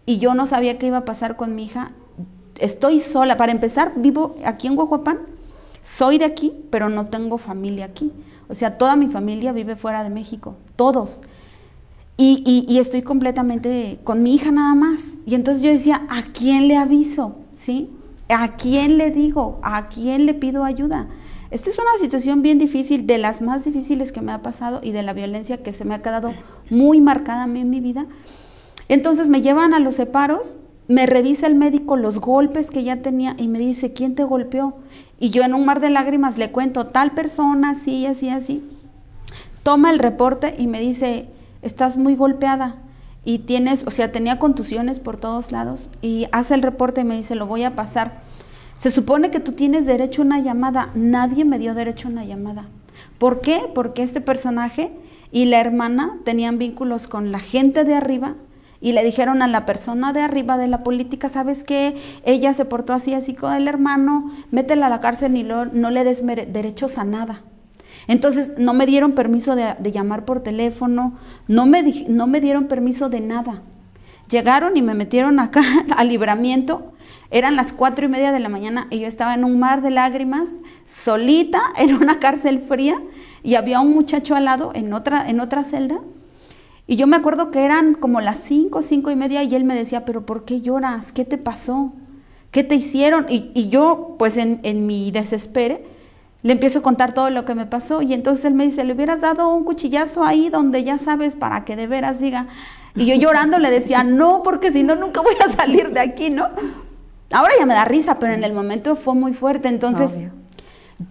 y 0.05 0.17
yo 0.19 0.33
no 0.33 0.47
sabía 0.47 0.77
qué 0.77 0.87
iba 0.87 0.97
a 0.97 1.05
pasar 1.05 1.35
con 1.35 1.55
mi 1.55 1.65
hija. 1.65 1.91
Estoy 2.59 2.99
sola. 2.99 3.37
Para 3.37 3.51
empezar, 3.51 3.93
vivo 3.95 4.35
aquí 4.45 4.67
en 4.67 4.75
Guajuapán, 4.75 5.19
soy 5.83 6.17
de 6.17 6.25
aquí, 6.25 6.53
pero 6.69 6.89
no 6.89 7.07
tengo 7.07 7.37
familia 7.37 7.85
aquí. 7.85 8.11
O 8.49 8.55
sea, 8.55 8.77
toda 8.77 8.95
mi 8.95 9.07
familia 9.07 9.51
vive 9.51 9.75
fuera 9.75 10.03
de 10.03 10.09
México, 10.09 10.55
todos. 10.75 11.21
Y, 12.17 12.77
estoy 12.77 13.01
completamente 13.01 13.99
con 14.03 14.21
mi 14.21 14.35
hija 14.35 14.51
nada 14.51 14.75
más. 14.75 15.17
Y 15.25 15.33
entonces 15.33 15.63
yo 15.63 15.71
decía, 15.71 16.03
¿a 16.09 16.23
quién 16.33 16.67
le 16.67 16.77
aviso? 16.77 17.35
¿Sí? 17.53 17.89
¿A 18.29 18.57
quién 18.57 18.97
le 18.97 19.09
digo? 19.09 19.59
¿A 19.63 19.87
quién 19.87 20.27
le 20.27 20.35
pido 20.35 20.63
ayuda? 20.63 21.07
Esta 21.49 21.69
es 21.69 21.79
una 21.79 21.99
situación 21.99 22.43
bien 22.43 22.59
difícil, 22.59 23.07
de 23.07 23.17
las 23.17 23.41
más 23.41 23.65
difíciles 23.65 24.11
que 24.11 24.21
me 24.21 24.31
ha 24.31 24.41
pasado 24.41 24.81
y 24.83 24.91
de 24.91 25.01
la 25.01 25.13
violencia 25.13 25.63
que 25.63 25.73
se 25.73 25.83
me 25.83 25.95
ha 25.95 26.01
quedado 26.01 26.33
muy 26.69 27.01
marcada 27.01 27.43
a 27.43 27.47
mí 27.47 27.61
en 27.61 27.69
mi 27.71 27.81
vida. 27.81 28.05
Entonces 28.87 29.29
me 29.29 29.41
llevan 29.41 29.73
a 29.73 29.79
los 29.79 29.95
separos, 29.95 30.57
me 30.87 31.05
revisa 31.05 31.47
el 31.47 31.55
médico 31.55 31.95
los 31.95 32.19
golpes 32.19 32.69
que 32.69 32.83
ya 32.83 32.97
tenía 32.97 33.35
y 33.37 33.47
me 33.47 33.59
dice, 33.59 33.93
¿quién 33.93 34.15
te 34.15 34.23
golpeó? 34.23 34.75
Y 35.19 35.29
yo 35.29 35.43
en 35.43 35.53
un 35.53 35.65
mar 35.65 35.79
de 35.79 35.89
lágrimas 35.89 36.37
le 36.37 36.51
cuento, 36.51 36.87
tal 36.87 37.11
persona, 37.11 37.71
así, 37.71 38.05
así, 38.05 38.29
así. 38.29 38.63
Toma 39.63 39.91
el 39.91 39.99
reporte 39.99 40.55
y 40.57 40.67
me 40.67 40.81
dice, 40.81 41.27
estás 41.61 41.97
muy 41.97 42.15
golpeada 42.15 42.75
y 43.23 43.39
tienes, 43.39 43.85
o 43.85 43.91
sea, 43.91 44.11
tenía 44.11 44.39
contusiones 44.39 44.99
por 44.99 45.17
todos 45.17 45.51
lados 45.51 45.89
y 46.01 46.27
hace 46.31 46.55
el 46.55 46.63
reporte 46.63 47.01
y 47.01 47.05
me 47.05 47.17
dice, 47.17 47.35
lo 47.35 47.47
voy 47.47 47.63
a 47.63 47.75
pasar. 47.75 48.21
Se 48.77 48.89
supone 48.89 49.29
que 49.29 49.39
tú 49.39 49.51
tienes 49.51 49.85
derecho 49.85 50.23
a 50.23 50.25
una 50.25 50.39
llamada, 50.39 50.89
nadie 50.95 51.45
me 51.45 51.59
dio 51.59 51.75
derecho 51.75 52.07
a 52.07 52.11
una 52.11 52.25
llamada. 52.25 52.65
¿Por 53.19 53.41
qué? 53.41 53.61
Porque 53.75 54.01
este 54.01 54.21
personaje 54.21 54.91
y 55.31 55.45
la 55.45 55.59
hermana 55.59 56.17
tenían 56.25 56.57
vínculos 56.57 57.07
con 57.07 57.31
la 57.31 57.39
gente 57.39 57.83
de 57.83 57.93
arriba 57.93 58.35
y 58.81 58.93
le 58.93 59.03
dijeron 59.03 59.41
a 59.41 59.47
la 59.47 59.65
persona 59.65 60.11
de 60.11 60.21
arriba 60.21 60.57
de 60.57 60.67
la 60.67 60.83
política, 60.83 61.29
¿sabes 61.29 61.63
qué? 61.63 61.95
Ella 62.25 62.53
se 62.53 62.65
portó 62.65 62.93
así, 62.93 63.13
así 63.13 63.35
con 63.35 63.53
el 63.53 63.67
hermano, 63.67 64.31
métela 64.49 64.87
a 64.87 64.89
la 64.89 64.99
cárcel 64.99 65.37
y 65.37 65.43
no 65.43 65.91
le 65.91 66.03
des 66.03 66.25
derechos 66.25 66.97
a 66.97 67.03
nada. 67.03 67.43
Entonces 68.07 68.53
no 68.57 68.73
me 68.73 68.85
dieron 68.85 69.13
permiso 69.13 69.55
de, 69.55 69.75
llamar 69.91 70.25
por 70.25 70.41
teléfono, 70.41 71.17
no 71.47 71.65
me, 71.65 71.83
no 72.07 72.27
me 72.27 72.41
dieron 72.41 72.65
permiso 72.65 73.09
de 73.09 73.21
nada. 73.21 73.61
Llegaron 74.29 74.77
y 74.77 74.81
me 74.81 74.93
metieron 74.93 75.39
acá 75.39 75.61
al 75.95 76.09
libramiento. 76.09 76.93
Eran 77.29 77.55
las 77.55 77.73
cuatro 77.73 78.05
y 78.05 78.09
media 78.09 78.31
de 78.31 78.39
la 78.39 78.49
mañana 78.49 78.87
y 78.89 78.99
yo 78.99 79.07
estaba 79.07 79.33
en 79.33 79.43
un 79.43 79.59
mar 79.59 79.81
de 79.81 79.91
lágrimas, 79.91 80.49
solita, 80.87 81.61
en 81.77 81.95
una 81.95 82.19
cárcel 82.19 82.59
fría, 82.59 82.99
y 83.43 83.55
había 83.55 83.79
un 83.79 83.91
muchacho 83.91 84.35
al 84.35 84.45
lado 84.45 84.71
en 84.73 84.93
otra, 84.93 85.29
en 85.29 85.39
otra 85.39 85.63
celda. 85.63 85.99
Y 86.91 86.97
yo 86.97 87.07
me 87.07 87.15
acuerdo 87.15 87.51
que 87.51 87.63
eran 87.63 87.93
como 87.93 88.19
las 88.19 88.39
cinco, 88.43 88.81
cinco 88.81 89.11
y 89.11 89.15
media, 89.15 89.43
y 89.43 89.55
él 89.55 89.63
me 89.63 89.75
decía, 89.75 90.03
pero 90.03 90.25
¿por 90.25 90.43
qué 90.43 90.59
lloras? 90.59 91.13
¿Qué 91.13 91.23
te 91.23 91.37
pasó? 91.37 91.93
¿Qué 92.51 92.65
te 92.65 92.75
hicieron? 92.75 93.27
Y, 93.29 93.69
yo, 93.69 94.17
pues 94.19 94.35
en, 94.35 94.59
en 94.63 94.85
mi 94.85 95.09
desespero, 95.09 95.79
le 96.43 96.51
empiezo 96.51 96.79
a 96.79 96.81
contar 96.81 97.13
todo 97.13 97.29
lo 97.29 97.45
que 97.45 97.55
me 97.55 97.65
pasó 97.65 98.01
y 98.01 98.13
entonces 98.13 98.43
él 98.43 98.55
me 98.55 98.65
dice, 98.65 98.83
le 98.83 98.91
hubieras 98.91 99.21
dado 99.21 99.55
un 99.55 99.63
cuchillazo 99.63 100.25
ahí 100.25 100.49
donde 100.49 100.83
ya 100.83 100.97
sabes 100.97 101.37
para 101.37 101.63
que 101.63 101.77
de 101.77 101.87
veras 101.87 102.19
diga. 102.19 102.47
Y 102.93 103.05
yo 103.05 103.15
llorando 103.15 103.57
le 103.57 103.71
decía, 103.71 104.03
no, 104.03 104.43
porque 104.43 104.73
si 104.73 104.83
no, 104.83 104.95
nunca 104.95 105.21
voy 105.21 105.35
a 105.39 105.49
salir 105.49 105.91
de 105.93 106.01
aquí, 106.01 106.29
¿no? 106.29 106.49
Ahora 107.31 107.53
ya 107.57 107.65
me 107.65 107.73
da 107.73 107.85
risa, 107.85 108.19
pero 108.19 108.33
en 108.33 108.43
el 108.43 108.51
momento 108.51 108.97
fue 108.97 109.15
muy 109.15 109.31
fuerte. 109.31 109.69
Entonces, 109.69 110.19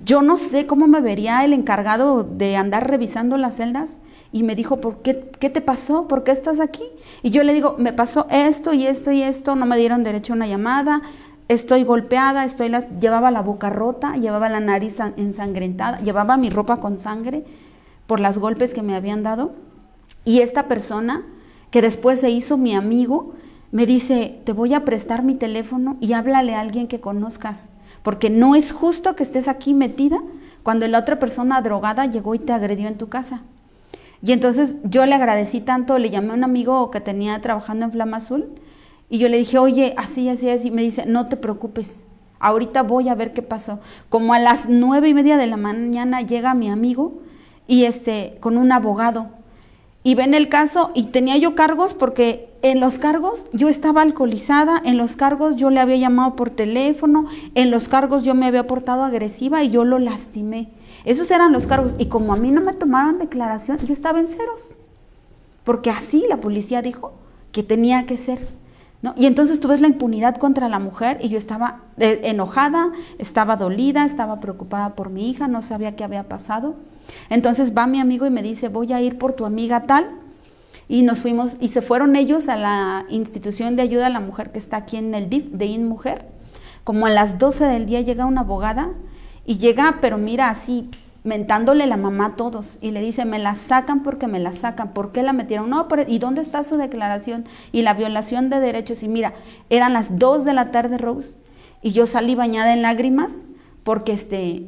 yo 0.05 0.23
no 0.23 0.37
sé 0.37 0.67
cómo 0.67 0.87
me 0.87 1.01
vería 1.01 1.45
el 1.45 1.53
encargado 1.53 2.25
de 2.25 2.57
andar 2.57 2.89
revisando 2.89 3.37
las 3.37 3.57
celdas 3.57 3.99
y 4.33 4.43
me 4.43 4.55
dijo, 4.55 4.81
¿por 4.81 5.03
qué, 5.03 5.31
qué 5.39 5.51
te 5.51 5.61
pasó? 5.61 6.07
¿Por 6.07 6.23
qué 6.23 6.33
estás 6.33 6.61
aquí? 6.61 6.85
Y 7.23 7.31
yo 7.31 7.43
le 7.43 7.55
digo, 7.55 7.77
me 7.79 7.93
pasó 7.93 8.27
esto 8.31 8.73
y 8.73 8.87
esto 8.87 9.11
y 9.11 9.23
esto, 9.23 9.57
no 9.57 9.67
me 9.67 9.77
dieron 9.77 10.05
derecho 10.05 10.33
a 10.33 10.37
una 10.37 10.47
llamada, 10.47 11.03
estoy 11.49 11.83
golpeada, 11.83 12.45
estoy 12.45 12.69
la, 12.69 12.89
llevaba 13.01 13.31
la 13.31 13.43
boca 13.43 13.71
rota, 13.71 14.15
llevaba 14.15 14.49
la 14.49 14.61
nariz 14.61 14.99
ensangrentada, 15.17 16.01
llevaba 16.01 16.37
mi 16.37 16.49
ropa 16.49 16.77
con 16.77 16.99
sangre 16.99 17.45
por 18.07 18.21
los 18.21 18.39
golpes 18.39 18.73
que 18.73 18.83
me 18.83 18.95
habían 18.95 19.23
dado. 19.23 19.53
Y 20.25 20.41
esta 20.41 20.69
persona, 20.69 21.25
que 21.71 21.83
después 21.83 22.21
se 22.21 22.31
hizo 22.31 22.57
mi 22.57 22.75
amigo, 22.75 23.35
me 23.73 23.87
dice, 23.87 24.41
te 24.45 24.53
voy 24.53 24.75
a 24.75 24.85
prestar 24.85 25.23
mi 25.23 25.35
teléfono 25.35 25.97
y 26.01 26.13
háblale 26.13 26.55
a 26.55 26.61
alguien 26.61 26.87
que 26.87 27.01
conozcas, 27.01 27.71
porque 28.03 28.31
no 28.31 28.55
es 28.55 28.73
justo 28.73 29.17
que 29.17 29.23
estés 29.23 29.49
aquí 29.49 29.75
metida 29.75 30.21
cuando 30.63 30.87
la 30.89 30.99
otra 30.99 31.19
persona 31.19 31.61
drogada 31.63 32.07
llegó 32.07 32.35
y 32.35 32.39
te 32.39 32.53
agredió 32.53 32.89
en 32.89 32.99
tu 32.99 33.09
casa. 33.09 33.43
Y 34.23 34.33
entonces 34.33 34.77
yo 34.85 35.07
le 35.07 35.15
agradecí 35.15 35.61
tanto, 35.61 35.99
le 35.99 36.11
llamé 36.11 36.31
a 36.31 36.35
un 36.35 36.45
amigo 36.45 36.91
que 36.91 37.01
tenía 37.01 37.41
trabajando 37.41 37.87
en 37.87 37.93
Flama 37.93 38.19
Azul, 38.19 38.49
y 39.09 39.19
yo 39.19 39.29
le 39.29 39.39
dije, 39.39 39.59
oye, 39.59 39.95
así, 39.97 40.29
así, 40.29 40.49
así. 40.49 40.71
Me 40.71 40.83
dice, 40.83 41.05
no 41.05 41.29
te 41.29 41.37
preocupes, 41.37 42.05
ahorita 42.39 42.83
voy 42.83 43.09
a 43.09 43.15
ver 43.15 43.33
qué 43.33 43.43
pasó. 43.43 43.81
Como 44.09 44.35
a 44.35 44.39
las 44.39 44.69
nueve 44.69 45.09
y 45.09 45.15
media 45.15 45.37
de 45.37 45.49
la 45.49 45.57
mañana 45.57 46.23
llega 46.23 46.55
mi 46.55 46.71
amigo 46.71 47.21
y 47.67 47.85
este, 47.85 48.37
con 48.41 48.57
un 48.57 48.71
abogado. 48.71 49.29
Y 50.03 50.15
ven 50.15 50.33
el 50.33 50.49
caso 50.49 50.91
y 50.95 51.05
tenía 51.05 51.37
yo 51.37 51.55
cargos 51.55 51.93
porque 51.93 52.49
en 52.63 52.81
los 52.81 52.99
cargos 52.99 53.47
yo 53.53 53.69
estaba 53.69 54.01
alcoholizada, 54.01 54.81
en 54.85 54.97
los 54.97 55.17
cargos 55.17 55.57
yo 55.57 55.69
le 55.69 55.81
había 55.81 55.97
llamado 55.97 56.37
por 56.37 56.51
teléfono, 56.51 57.27
en 57.55 57.71
los 57.71 57.89
cargos 57.89 58.25
yo 58.25 58.35
me 58.35 58.47
había 58.47 58.67
portado 58.67 59.05
agresiva 59.05 59.63
y 59.63 59.71
yo 59.71 59.85
lo 59.85 59.99
lastimé. 59.99 60.69
Esos 61.05 61.31
eran 61.31 61.53
los 61.53 61.67
cargos. 61.67 61.95
Y 61.99 62.07
como 62.07 62.33
a 62.33 62.37
mí 62.37 62.51
no 62.51 62.61
me 62.61 62.73
tomaron 62.73 63.19
declaración, 63.19 63.79
yo 63.79 63.93
estaba 63.93 64.21
en 64.21 64.29
ceros. 64.29 64.75
Porque 65.65 65.91
así 65.91 66.25
la 66.29 66.39
policía 66.39 66.83
dijo 66.83 67.13
que 67.53 67.63
tenía 67.63 68.07
que 68.07 68.17
ser. 68.17 68.39
Y 69.17 69.27
entonces 69.27 69.61
tú 69.61 69.69
ves 69.69 69.81
la 69.81 69.89
impunidad 69.89 70.37
contra 70.37 70.69
la 70.69 70.79
mujer 70.79 71.17
y 71.23 71.31
yo 71.31 71.39
estaba 71.39 71.85
eh, 71.97 72.21
enojada, 72.25 72.93
estaba 73.19 73.57
dolida, 73.57 74.05
estaba 74.05 74.41
preocupada 74.41 74.95
por 74.95 75.09
mi 75.09 75.31
hija, 75.31 75.49
no 75.49 75.63
sabía 75.63 75.97
qué 75.97 76.05
había 76.05 76.29
pasado. 76.29 76.75
Entonces 77.29 77.73
va 77.77 77.87
mi 77.87 78.01
amigo 78.01 78.27
y 78.27 78.31
me 78.31 78.43
dice, 78.43 78.69
voy 78.69 78.93
a 78.93 79.01
ir 79.01 79.19
por 79.19 79.33
tu 79.33 79.45
amiga 79.45 79.83
tal. 79.83 80.11
Y 80.89 81.03
nos 81.03 81.21
fuimos, 81.21 81.57
y 81.61 81.69
se 81.69 81.83
fueron 81.83 82.17
ellos 82.17 82.49
a 82.49 82.57
la 82.57 83.07
institución 83.09 83.77
de 83.77 83.83
ayuda 83.83 84.07
a 84.07 84.11
la 84.11 84.21
mujer 84.21 84.51
que 84.51 84.59
está 84.59 84.79
aquí 84.79 84.97
en 84.97 85.15
el 85.15 85.31
DIF 85.31 85.47
de 85.53 85.67
InMujer. 85.67 86.27
Como 86.85 87.07
a 87.07 87.11
las 87.11 87.39
12 87.39 87.65
del 87.65 87.87
día 87.87 88.01
llega 88.01 88.27
una 88.27 88.41
abogada 88.41 88.91
y 89.47 89.59
llega, 89.59 89.99
pero 90.01 90.19
mira, 90.19 90.49
así 90.49 90.91
mentándole 91.23 91.87
la 91.87 91.97
mamá 91.97 92.27
a 92.27 92.37
todos 92.37 92.79
y 92.81 92.93
le 92.93 93.01
dice, 93.01 93.25
me 93.25 93.39
la 93.39 93.55
sacan 93.55 94.03
porque 94.03 94.27
me 94.27 94.39
la 94.39 94.53
sacan, 94.53 94.93
¿por 94.93 95.13
qué 95.13 95.23
la 95.23 95.33
metieron? 95.33 95.69
No, 95.71 95.87
¿y 96.07 96.19
dónde 96.19 96.41
está 96.41 96.65
su 96.65 96.77
declaración? 96.77 97.45
Y 97.73 97.83
la 97.83 97.95
violación 97.95 98.49
de 98.49 98.61
derechos. 98.61 99.03
Y 99.03 99.09
mira, 99.09 99.35
eran 99.69 99.93
las 99.93 100.19
2 100.19 100.45
de 100.45 100.55
la 100.55 100.71
tarde, 100.71 100.99
Rose, 100.99 101.37
y 101.83 101.93
yo 101.93 102.07
salí 102.07 102.35
bañada 102.35 102.73
en 102.73 102.83
lágrimas 102.83 103.45
porque 103.83 104.13
este 104.13 104.67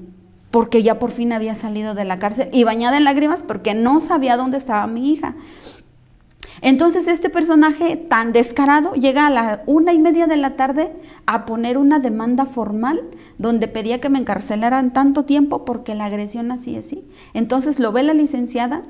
porque 0.53 0.85
ya 0.85 1.01
por 1.01 1.11
fin 1.11 1.33
había 1.33 1.57
salido 1.57 1.97
de 1.97 2.05
la 2.05 2.21
cárcel 2.21 2.49
y 2.53 2.63
bañada 2.63 2.99
en 2.99 3.05
lágrimas 3.05 3.43
porque 3.43 3.75
no 3.75 4.01
sabía 4.01 4.37
dónde 4.37 4.59
estaba 4.59 4.87
mi 4.87 5.11
hija. 5.11 5.35
Entonces 6.61 7.09
este 7.09 7.31
personaje 7.31 7.97
tan 7.97 8.33
descarado 8.33 8.93
llega 8.93 9.27
a 9.27 9.31
la 9.31 9.63
una 9.67 9.93
y 9.93 9.99
media 9.99 10.29
de 10.29 10.37
la 10.37 10.55
tarde 10.55 10.93
a 11.27 11.47
poner 11.47 11.77
una 11.79 11.99
demanda 11.99 12.47
formal 12.47 13.03
donde 13.39 13.67
pedía 13.67 14.01
que 14.01 14.11
me 14.11 14.19
encarcelaran 14.19 14.93
tanto 14.93 15.25
tiempo 15.25 15.65
porque 15.65 15.97
la 15.97 16.05
agresión 16.05 16.53
así 16.53 16.77
así. 16.77 17.03
Entonces 17.35 17.81
lo 17.81 17.91
ve 17.91 18.05
la 18.05 18.15
licenciada 18.15 18.83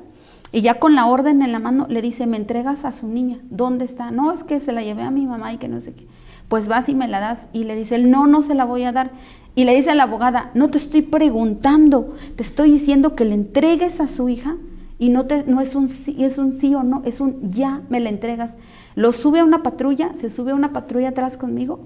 y 0.51 0.61
ya 0.61 0.75
con 0.75 0.93
la 0.93 1.07
orden 1.07 1.41
en 1.41 1.51
la 1.51 1.59
mano 1.59 1.87
le 1.89 2.01
dice, 2.03 2.27
me 2.27 2.37
entregas 2.37 2.85
a 2.85 2.91
su 2.91 3.07
niña, 3.07 3.39
¿dónde 3.49 3.85
está? 3.85 4.11
No, 4.11 4.31
es 4.31 4.43
que 4.43 4.59
se 4.59 4.71
la 4.71 4.83
llevé 4.83 5.01
a 5.01 5.09
mi 5.11 5.25
mamá 5.25 5.51
y 5.51 5.57
que 5.57 5.67
no 5.67 5.81
sé 5.81 5.93
qué. 5.93 6.05
Pues 6.47 6.67
vas 6.67 6.89
y 6.89 6.93
me 6.93 7.07
la 7.07 7.19
das 7.19 7.47
y 7.53 7.63
le 7.63 7.75
dice, 7.75 7.97
no, 7.97 8.27
no 8.27 8.43
se 8.43 8.53
la 8.53 8.65
voy 8.65 8.83
a 8.83 8.91
dar. 8.91 9.11
Y 9.55 9.65
le 9.65 9.75
dice 9.75 9.91
a 9.91 9.95
la 9.95 10.03
abogada, 10.03 10.51
no 10.53 10.69
te 10.69 10.77
estoy 10.77 11.03
preguntando, 11.03 12.15
te 12.35 12.43
estoy 12.43 12.71
diciendo 12.71 13.15
que 13.15 13.25
le 13.25 13.35
entregues 13.35 13.99
a 13.99 14.07
su 14.07 14.29
hija 14.29 14.55
y 14.97 15.09
no, 15.09 15.25
te, 15.25 15.43
no 15.45 15.61
es, 15.61 15.75
un 15.75 15.89
sí, 15.89 16.23
es 16.23 16.37
un 16.37 16.59
sí 16.59 16.73
o 16.73 16.83
no, 16.83 17.01
es 17.05 17.19
un 17.19 17.49
ya 17.49 17.81
me 17.89 17.99
la 17.99 18.09
entregas. 18.09 18.55
Lo 18.95 19.11
sube 19.11 19.39
a 19.39 19.43
una 19.43 19.61
patrulla, 19.61 20.11
se 20.15 20.29
sube 20.29 20.51
a 20.51 20.55
una 20.55 20.73
patrulla 20.73 21.09
atrás 21.09 21.37
conmigo 21.37 21.79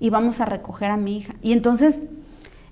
y 0.00 0.10
vamos 0.10 0.40
a 0.40 0.46
recoger 0.46 0.90
a 0.90 0.96
mi 0.96 1.16
hija. 1.16 1.34
Y 1.42 1.52
entonces 1.52 1.96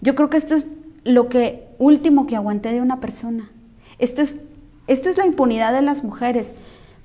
yo 0.00 0.14
creo 0.14 0.30
que 0.30 0.38
esto 0.38 0.56
es 0.56 0.64
lo 1.04 1.28
que 1.28 1.68
último 1.78 2.26
que 2.26 2.36
aguanté 2.36 2.72
de 2.72 2.80
una 2.80 3.00
persona. 3.00 3.50
Esto 3.98 4.22
es, 4.22 4.34
esto 4.86 5.08
es 5.08 5.16
la 5.16 5.26
impunidad 5.26 5.72
de 5.72 5.82
las 5.82 6.02
mujeres. 6.02 6.54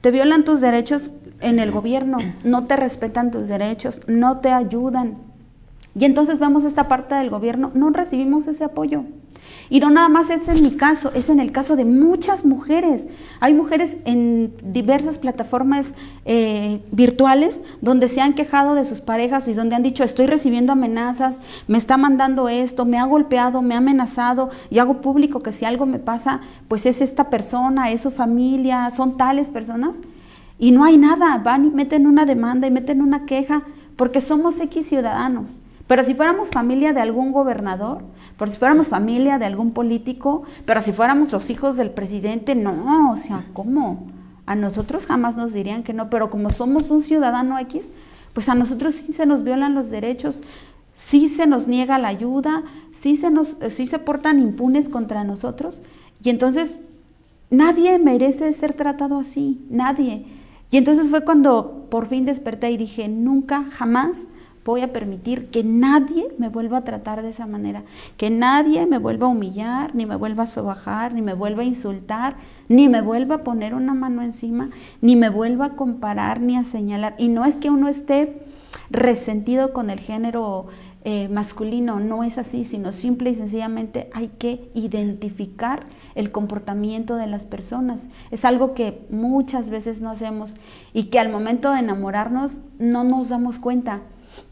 Te 0.02 0.12
violan 0.12 0.44
tus 0.44 0.62
derechos 0.62 1.12
en 1.42 1.60
el 1.60 1.72
gobierno, 1.72 2.18
no 2.44 2.66
te 2.66 2.76
respetan 2.76 3.32
tus 3.32 3.48
derechos, 3.48 4.02
no 4.08 4.40
te 4.40 4.50
ayudan. 4.50 5.18
Y 5.98 6.06
entonces 6.06 6.40
vemos 6.40 6.64
esta 6.64 6.88
parte 6.88 7.16
del 7.16 7.30
gobierno, 7.30 7.72
no 7.74 7.90
recibimos 7.90 8.48
ese 8.48 8.66
apoyo. 8.66 9.06
Y 9.70 9.80
no 9.80 9.90
nada 9.90 10.10
más 10.10 10.30
es 10.30 10.48
en 10.48 10.62
mi 10.62 10.72
caso, 10.72 11.12
es 11.14 11.30
en 11.30 11.40
el 11.40 11.52
caso 11.52 11.76
de 11.76 11.86
muchas 11.86 12.46
mujeres. 12.46 13.08
Hay 13.40 13.54
mujeres 13.54 13.98
en 14.06 14.54
diversas 14.64 15.18
plataformas 15.18 15.94
eh, 16.26 16.82
virtuales 16.92 17.62
donde 17.82 18.10
se 18.10 18.22
han 18.22 18.34
quejado 18.34 18.76
de 18.76 18.86
sus 18.86 19.02
parejas 19.02 19.48
y 19.48 19.54
donde 19.54 19.76
han 19.76 19.84
dicho, 19.84 20.04
estoy 20.04 20.28
recibiendo 20.28 20.72
amenazas, 20.74 21.40
me 21.68 21.78
está 21.78 21.98
mandando 21.98 22.48
esto, 22.48 22.86
me 22.86 23.00
ha 23.00 23.06
golpeado, 23.06 23.62
me 23.62 23.76
ha 23.76 23.80
amenazado 23.80 24.50
y 24.70 24.80
hago 24.80 25.02
público 25.02 25.42
que 25.42 25.54
si 25.54 25.66
algo 25.66 25.86
me 25.86 26.00
pasa, 26.00 26.42
pues 26.68 26.86
es 26.86 27.02
esta 27.02 27.30
persona, 27.30 27.92
es 27.92 28.02
su 28.02 28.12
familia, 28.12 28.92
son 28.92 29.18
tales 29.18 29.50
personas. 29.50 30.00
Y 30.58 30.72
no 30.72 30.86
hay 30.86 30.98
nada, 30.98 31.38
van 31.40 31.66
y 31.66 31.70
meten 31.70 32.08
una 32.08 32.26
demanda 32.26 32.68
y 32.68 32.72
meten 32.72 33.02
una 33.02 33.26
queja 33.26 33.64
porque 33.96 34.22
somos 34.22 34.60
X 34.60 34.88
ciudadanos. 34.88 35.60
Pero 35.88 36.04
si 36.04 36.16
fuéramos 36.16 36.50
familia 36.50 36.94
de 36.94 37.02
algún 37.02 37.32
gobernador, 37.32 38.04
por 38.38 38.50
si 38.50 38.58
fuéramos 38.58 38.88
familia 38.88 39.38
de 39.38 39.46
algún 39.46 39.72
político, 39.72 40.44
pero 40.66 40.82
si 40.82 40.94
fuéramos 40.94 41.32
los 41.32 41.50
hijos 41.50 41.78
del 41.78 41.92
presidente, 41.92 42.56
no, 42.56 43.12
o 43.12 43.18
sea, 43.18 43.46
¿cómo? 43.54 44.08
A 44.48 44.56
nosotros 44.56 45.06
jamás 45.06 45.36
nos 45.36 45.54
dirían 45.54 45.84
que 45.84 45.94
no, 45.94 46.10
pero 46.10 46.30
como 46.30 46.50
somos 46.50 46.90
un 46.90 47.02
ciudadano 47.02 47.60
X, 47.60 47.90
pues 48.34 48.50
a 48.50 48.56
nosotros 48.56 48.96
sí 48.96 49.14
se 49.14 49.26
nos 49.26 49.44
violan 49.44 49.76
los 49.76 49.90
derechos, 49.90 50.42
sí 50.96 51.30
se 51.30 51.46
nos 51.46 51.68
niega 51.68 52.00
la 52.00 52.08
ayuda, 52.08 52.64
sí 52.92 53.16
se, 53.16 53.30
nos, 53.30 53.56
sí 53.70 53.86
se 53.86 54.00
portan 54.00 54.40
impunes 54.40 54.90
contra 54.90 55.24
nosotros, 55.24 55.82
y 56.22 56.30
entonces 56.32 56.80
nadie 57.52 58.00
merece 58.00 58.52
ser 58.54 58.74
tratado 58.74 59.20
así, 59.20 59.64
nadie. 59.70 60.26
Y 60.72 60.78
entonces 60.78 61.12
fue 61.12 61.24
cuando 61.24 61.86
por 61.92 62.08
fin 62.08 62.26
desperté 62.26 62.72
y 62.72 62.78
dije, 62.78 63.08
nunca, 63.08 63.66
jamás 63.70 64.28
voy 64.66 64.82
a 64.82 64.92
permitir 64.92 65.52
que 65.52 65.64
nadie 65.64 66.28
me 66.40 66.50
vuelva 66.50 66.80
a 66.80 66.84
tratar 66.84 67.22
de 67.22 67.30
esa 67.30 67.46
manera, 67.46 67.84
que 68.18 68.32
nadie 68.32 68.88
me 68.88 68.98
vuelva 68.98 69.28
a 69.28 69.30
humillar, 69.30 69.94
ni 69.94 70.08
me 70.08 70.16
vuelva 70.16 70.44
a 70.44 70.48
sobajar, 70.48 71.14
ni 71.14 71.22
me 71.22 71.36
vuelva 71.36 71.62
a 71.62 71.66
insultar, 71.66 72.36
ni 72.68 72.90
me 72.90 73.02
vuelva 73.02 73.36
a 73.36 73.44
poner 73.44 73.76
una 73.76 73.94
mano 73.94 74.24
encima, 74.24 74.72
ni 75.02 75.16
me 75.16 75.30
vuelva 75.30 75.66
a 75.66 75.76
comparar, 75.76 76.42
ni 76.42 76.58
a 76.58 76.64
señalar. 76.64 77.14
Y 77.20 77.28
no 77.28 77.46
es 77.46 77.56
que 77.56 77.70
uno 77.70 77.88
esté 77.88 78.42
resentido 78.90 79.72
con 79.72 79.92
el 79.92 80.00
género 80.00 80.66
eh, 81.04 81.30
masculino, 81.30 82.00
no 82.00 82.24
es 82.24 82.40
así, 82.40 82.66
sino 82.66 82.92
simple 82.92 83.30
y 83.30 83.36
sencillamente 83.36 84.10
hay 84.14 84.30
que 84.30 84.72
identificar 84.74 85.86
el 86.16 86.32
comportamiento 86.32 87.18
de 87.18 87.28
las 87.28 87.46
personas. 87.46 88.10
Es 88.32 88.44
algo 88.44 88.74
que 88.74 89.06
muchas 89.12 89.70
veces 89.70 90.02
no 90.02 90.10
hacemos 90.10 90.56
y 90.92 91.04
que 91.06 91.20
al 91.20 91.30
momento 91.30 91.72
de 91.72 91.82
enamorarnos 91.82 92.58
no 92.80 93.04
nos 93.04 93.30
damos 93.30 93.60
cuenta. 93.60 94.02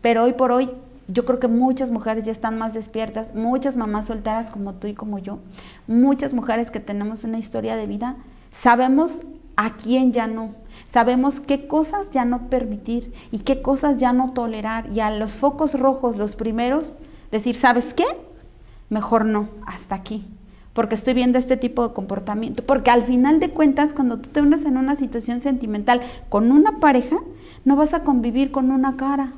Pero 0.01 0.23
hoy 0.23 0.33
por 0.33 0.51
hoy 0.51 0.69
yo 1.07 1.25
creo 1.25 1.39
que 1.39 1.47
muchas 1.47 1.91
mujeres 1.91 2.23
ya 2.23 2.31
están 2.31 2.57
más 2.57 2.73
despiertas, 2.73 3.35
muchas 3.35 3.75
mamás 3.75 4.05
solteras 4.05 4.49
como 4.49 4.73
tú 4.73 4.87
y 4.87 4.93
como 4.93 5.19
yo, 5.19 5.39
muchas 5.87 6.33
mujeres 6.33 6.71
que 6.71 6.79
tenemos 6.79 7.23
una 7.23 7.39
historia 7.39 7.75
de 7.75 7.87
vida, 7.87 8.15
sabemos 8.51 9.21
a 9.55 9.71
quién 9.71 10.13
ya 10.13 10.27
no, 10.27 10.51
sabemos 10.87 11.39
qué 11.39 11.67
cosas 11.67 12.09
ya 12.09 12.25
no 12.25 12.49
permitir 12.49 13.13
y 13.31 13.39
qué 13.39 13.61
cosas 13.61 13.97
ya 13.97 14.13
no 14.13 14.31
tolerar 14.31 14.89
y 14.93 15.01
a 15.01 15.11
los 15.11 15.33
focos 15.33 15.77
rojos, 15.79 16.17
los 16.17 16.35
primeros, 16.35 16.95
decir, 17.31 17.55
¿sabes 17.55 17.93
qué? 17.93 18.05
Mejor 18.89 19.25
no, 19.25 19.49
hasta 19.67 19.95
aquí, 19.95 20.25
porque 20.73 20.95
estoy 20.95 21.13
viendo 21.13 21.37
este 21.37 21.57
tipo 21.57 21.87
de 21.87 21.93
comportamiento, 21.93 22.63
porque 22.63 22.91
al 22.91 23.03
final 23.03 23.39
de 23.39 23.49
cuentas, 23.49 23.93
cuando 23.93 24.19
tú 24.19 24.29
te 24.29 24.41
unes 24.41 24.65
en 24.65 24.77
una 24.77 24.95
situación 24.95 25.41
sentimental 25.41 26.01
con 26.29 26.51
una 26.51 26.79
pareja, 26.79 27.17
no 27.65 27.75
vas 27.75 27.93
a 27.93 28.03
convivir 28.03 28.51
con 28.51 28.71
una 28.71 28.95
cara, 28.95 29.33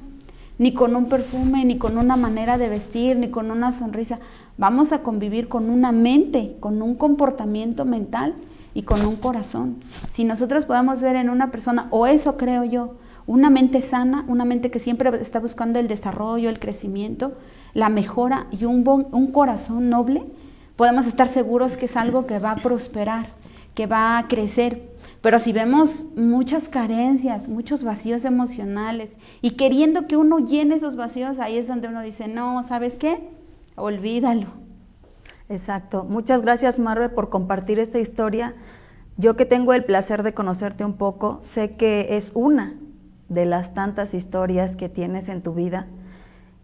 ni 0.58 0.74
con 0.74 0.96
un 0.96 1.10
perfume, 1.10 1.66
ni 1.66 1.78
con 1.78 1.98
una 1.98 2.16
manera 2.16 2.58
de 2.58 2.70
vestir, 2.70 3.18
ni 3.18 3.30
con 3.30 3.52
una 3.52 3.72
sonrisa. 3.72 4.20
Vamos 4.58 4.92
a 4.92 5.04
convivir 5.04 5.48
con 5.48 5.70
una 5.70 5.92
mente, 5.92 6.56
con 6.60 6.82
un 6.82 6.96
comportamiento 6.96 7.86
mental 7.86 8.36
y 8.74 8.84
con 8.84 9.06
un 9.06 9.16
corazón. 9.16 9.78
Si 10.12 10.24
nosotros 10.24 10.66
podemos 10.66 11.02
ver 11.02 11.16
en 11.16 11.30
una 11.30 11.52
persona, 11.52 11.88
o 11.92 12.08
eso 12.08 12.38
creo 12.38 12.64
yo, 12.64 12.96
una 13.28 13.50
mente 13.50 13.82
sana, 13.82 14.24
una 14.28 14.46
mente 14.46 14.70
que 14.70 14.80
siempre 14.80 15.10
está 15.20 15.40
buscando 15.40 15.80
el 15.80 15.88
desarrollo, 15.88 16.50
el 16.50 16.60
crecimiento, 16.60 17.34
la 17.74 17.90
mejora 17.90 18.48
y 18.52 18.66
un, 18.66 18.88
un 18.88 19.28
corazón 19.32 19.90
noble, 19.90 20.24
podemos 20.76 21.08
estar 21.08 21.28
seguros 21.28 21.78
que 21.78 21.86
es 21.86 21.98
algo 21.98 22.28
que 22.28 22.40
va 22.40 22.52
a 22.52 22.56
prosperar, 22.58 23.28
que 23.74 23.88
va 23.88 24.18
a 24.18 24.28
crecer, 24.28 24.95
pero 25.26 25.40
si 25.40 25.54
vemos 25.54 26.06
muchas 26.16 26.70
carencias, 26.70 27.48
muchos 27.48 27.84
vacíos 27.84 28.26
emocionales 28.26 29.18
y 29.42 29.56
queriendo 29.56 30.06
que 30.06 30.18
uno 30.18 30.38
llene 30.38 30.76
esos 30.76 30.96
vacíos, 30.96 31.40
ahí 31.40 31.58
es 31.58 31.68
donde 31.68 31.88
uno 31.88 32.02
dice, 32.02 32.28
no, 32.28 32.62
¿sabes 32.62 33.00
qué? 33.00 33.32
Olvídalo. 33.76 34.50
Exacto. 35.50 36.04
Muchas 36.04 36.44
gracias, 36.44 36.78
Marve, 36.78 37.10
por 37.10 37.32
compartir 37.32 37.80
esta 37.80 37.98
historia. 37.98 38.54
Yo 39.18 39.36
que 39.36 39.46
tengo 39.46 39.74
el 39.74 39.84
placer 39.84 40.22
de 40.22 40.36
conocerte 40.36 40.86
un 40.86 40.94
poco, 40.94 41.40
sé 41.42 41.76
que 41.76 42.18
es 42.18 42.32
una 42.36 42.76
de 43.28 43.48
las 43.48 43.74
tantas 43.74 44.14
historias 44.14 44.76
que 44.76 44.90
tienes 44.90 45.28
en 45.28 45.42
tu 45.42 45.56
vida 45.56 45.88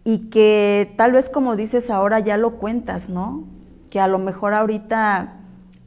y 0.04 0.30
que 0.30 0.94
tal 0.96 1.10
vez 1.10 1.28
como 1.28 1.56
dices 1.56 1.90
ahora 1.90 2.20
ya 2.20 2.36
lo 2.36 2.58
cuentas, 2.58 3.08
¿no? 3.08 3.42
Que 3.90 3.98
a 3.98 4.06
lo 4.06 4.20
mejor 4.20 4.54
ahorita 4.54 5.41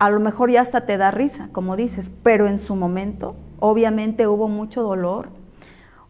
a 0.05 0.09
lo 0.11 0.19
mejor 0.19 0.51
ya 0.51 0.61
hasta 0.61 0.81
te 0.81 0.97
da 0.97 1.09
risa, 1.09 1.49
como 1.51 1.75
dices, 1.75 2.11
pero 2.21 2.47
en 2.47 2.59
su 2.59 2.75
momento 2.75 3.35
obviamente 3.59 4.27
hubo 4.27 4.47
mucho 4.47 4.83
dolor, 4.83 5.29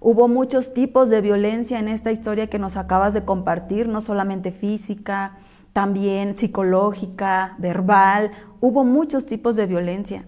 hubo 0.02 0.28
muchos 0.28 0.74
tipos 0.74 1.10
de 1.10 1.22
violencia 1.22 1.80
en 1.80 1.88
esta 1.88 2.12
historia 2.12 2.48
que 2.48 2.60
nos 2.60 2.76
acabas 2.76 3.14
de 3.14 3.24
compartir, 3.24 3.88
no 3.88 4.02
solamente 4.02 4.52
física, 4.52 5.38
también 5.72 6.36
psicológica, 6.36 7.56
verbal, 7.58 8.32
hubo 8.60 8.84
muchos 8.84 9.26
tipos 9.26 9.56
de 9.56 9.66
violencia 9.66 10.26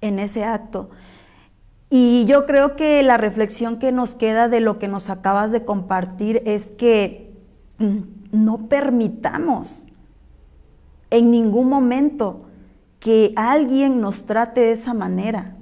en 0.00 0.18
ese 0.18 0.44
acto. 0.44 0.90
Y 1.90 2.24
yo 2.26 2.44
creo 2.44 2.74
que 2.74 3.02
la 3.04 3.18
reflexión 3.18 3.78
que 3.78 3.92
nos 3.92 4.16
queda 4.16 4.48
de 4.48 4.60
lo 4.60 4.80
que 4.80 4.88
nos 4.88 5.10
acabas 5.10 5.52
de 5.52 5.64
compartir 5.64 6.42
es 6.44 6.70
que 6.70 7.32
mm, 7.78 7.98
no 8.32 8.66
permitamos 8.66 9.86
en 11.10 11.30
ningún 11.30 11.68
momento 11.68 12.47
que 13.00 13.32
alguien 13.36 14.00
nos 14.00 14.26
trate 14.26 14.60
de 14.60 14.72
esa 14.72 14.94
manera. 14.94 15.56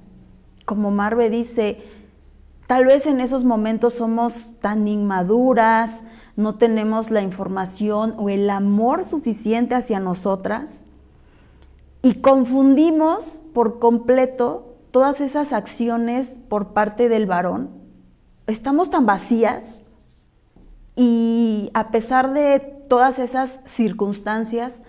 Como 0.64 0.90
Marve 0.90 1.31
dice, 1.31 1.83
tal 2.66 2.87
vez 2.87 3.07
en 3.07 3.20
esos 3.20 3.44
momentos 3.44 3.94
somos 3.94 4.59
tan 4.61 4.88
inmaduras, 4.88 6.03
no 6.37 6.57
tenemos 6.57 7.11
la 7.11 7.22
información 7.22 8.14
o 8.18 8.29
el 8.29 8.51
amor 8.51 9.05
suficiente 9.05 9.75
hacia 9.75 10.01
nosotras 10.01 10.85
y 12.03 12.20
confundimos 12.20 13.40
por 13.55 13.79
completo 13.79 14.77
todas 14.90 15.20
esas 15.20 15.53
acciones 15.53 16.40
por 16.49 16.68
parte 16.68 17.09
del 17.09 17.27
varón. 17.27 17.70
Estamos 18.46 18.90
tan 18.90 19.07
vacías 19.07 19.62
y 20.94 21.70
a 21.75 21.90
pesar 21.90 22.33
de 22.33 22.61
todas 22.88 23.18
esas 23.18 23.61
circunstancias, 23.64 24.83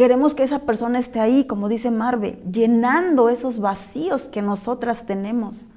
Queremos 0.00 0.32
que 0.32 0.44
esa 0.44 0.60
persona 0.60 0.98
esté 0.98 1.20
ahí, 1.20 1.44
como 1.44 1.68
dice 1.68 1.90
Marve, 1.90 2.38
llenando 2.50 3.28
esos 3.28 3.60
vacíos 3.60 4.30
que 4.30 4.40
nosotras 4.40 5.04
tenemos 5.04 5.68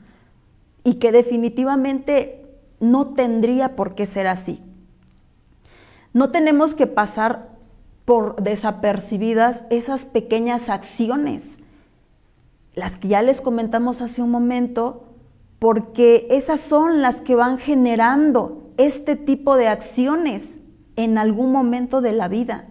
y 0.85 0.93
que 0.93 1.11
definitivamente 1.11 2.45
no 2.79 3.07
tendría 3.07 3.75
por 3.75 3.95
qué 3.95 4.05
ser 4.05 4.27
así. 4.27 4.61
No 6.13 6.31
tenemos 6.31 6.73
que 6.73 6.87
pasar 6.87 7.49
por 8.05 8.41
desapercibidas 8.41 9.65
esas 9.69 10.05
pequeñas 10.05 10.69
acciones, 10.69 11.59
las 12.75 12.95
que 12.95 13.09
ya 13.09 13.21
les 13.23 13.41
comentamos 13.41 14.01
hace 14.01 14.21
un 14.21 14.31
momento, 14.31 15.03
porque 15.59 16.27
esas 16.29 16.61
son 16.61 17.01
las 17.01 17.19
que 17.19 17.35
van 17.35 17.57
generando 17.57 18.71
este 18.77 19.17
tipo 19.17 19.57
de 19.57 19.67
acciones 19.67 20.45
en 20.95 21.17
algún 21.17 21.51
momento 21.51 21.99
de 21.99 22.13
la 22.13 22.29
vida 22.29 22.69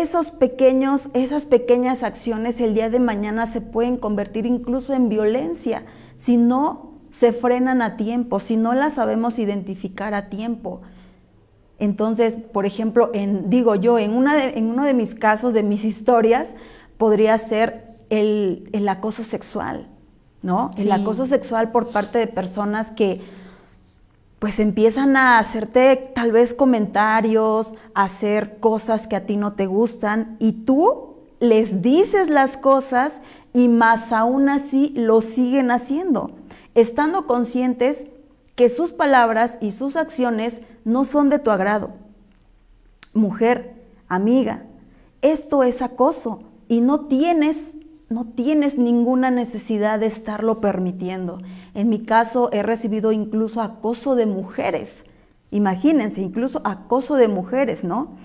esos 0.00 0.30
pequeños, 0.30 1.08
esas 1.12 1.44
pequeñas 1.44 2.02
acciones 2.02 2.60
el 2.60 2.74
día 2.74 2.88
de 2.88 2.98
mañana 2.98 3.46
se 3.46 3.60
pueden 3.60 3.96
convertir 3.98 4.46
incluso 4.46 4.94
en 4.94 5.08
violencia 5.08 5.84
si 6.16 6.36
no 6.36 6.92
se 7.10 7.32
frenan 7.32 7.82
a 7.82 7.96
tiempo, 7.96 8.40
si 8.40 8.56
no 8.56 8.72
las 8.72 8.94
sabemos 8.94 9.38
identificar 9.38 10.14
a 10.14 10.30
tiempo. 10.30 10.80
Entonces, 11.78 12.36
por 12.36 12.64
ejemplo, 12.64 13.10
en, 13.12 13.50
digo 13.50 13.74
yo, 13.74 13.98
en, 13.98 14.12
una 14.14 14.48
en 14.48 14.70
uno 14.70 14.84
de 14.84 14.94
mis 14.94 15.14
casos, 15.14 15.52
de 15.52 15.62
mis 15.62 15.84
historias, 15.84 16.54
podría 16.96 17.36
ser 17.36 17.96
el, 18.08 18.70
el 18.72 18.88
acoso 18.88 19.24
sexual, 19.24 19.88
¿no? 20.42 20.70
El 20.78 20.90
acoso 20.92 21.26
sexual 21.26 21.70
por 21.70 21.88
parte 21.88 22.18
de 22.18 22.28
personas 22.28 22.92
que 22.92 23.20
pues 24.42 24.58
empiezan 24.58 25.16
a 25.16 25.38
hacerte 25.38 26.10
tal 26.16 26.32
vez 26.32 26.52
comentarios, 26.52 27.74
a 27.94 28.02
hacer 28.02 28.58
cosas 28.58 29.06
que 29.06 29.14
a 29.14 29.24
ti 29.24 29.36
no 29.36 29.52
te 29.52 29.66
gustan 29.66 30.36
y 30.40 30.64
tú 30.64 31.14
les 31.38 31.80
dices 31.80 32.28
las 32.28 32.56
cosas 32.56 33.12
y 33.54 33.68
más 33.68 34.10
aún 34.10 34.48
así 34.48 34.92
lo 34.96 35.20
siguen 35.20 35.70
haciendo, 35.70 36.32
estando 36.74 37.28
conscientes 37.28 38.08
que 38.56 38.68
sus 38.68 38.90
palabras 38.90 39.58
y 39.60 39.70
sus 39.70 39.94
acciones 39.94 40.60
no 40.84 41.04
son 41.04 41.30
de 41.30 41.38
tu 41.38 41.52
agrado. 41.52 41.90
Mujer, 43.14 43.76
amiga, 44.08 44.64
esto 45.20 45.62
es 45.62 45.82
acoso 45.82 46.40
y 46.66 46.80
no 46.80 47.06
tienes 47.06 47.70
no 48.12 48.26
tienes 48.26 48.78
ninguna 48.78 49.30
necesidad 49.30 49.98
de 49.98 50.06
estarlo 50.06 50.60
permitiendo. 50.60 51.40
En 51.74 51.88
mi 51.88 52.04
caso 52.04 52.50
he 52.52 52.62
recibido 52.62 53.12
incluso 53.12 53.60
acoso 53.60 54.14
de 54.14 54.26
mujeres. 54.26 55.04
Imagínense, 55.50 56.20
incluso 56.20 56.60
acoso 56.64 57.16
de 57.16 57.28
mujeres, 57.28 57.84
¿no? 57.84 58.16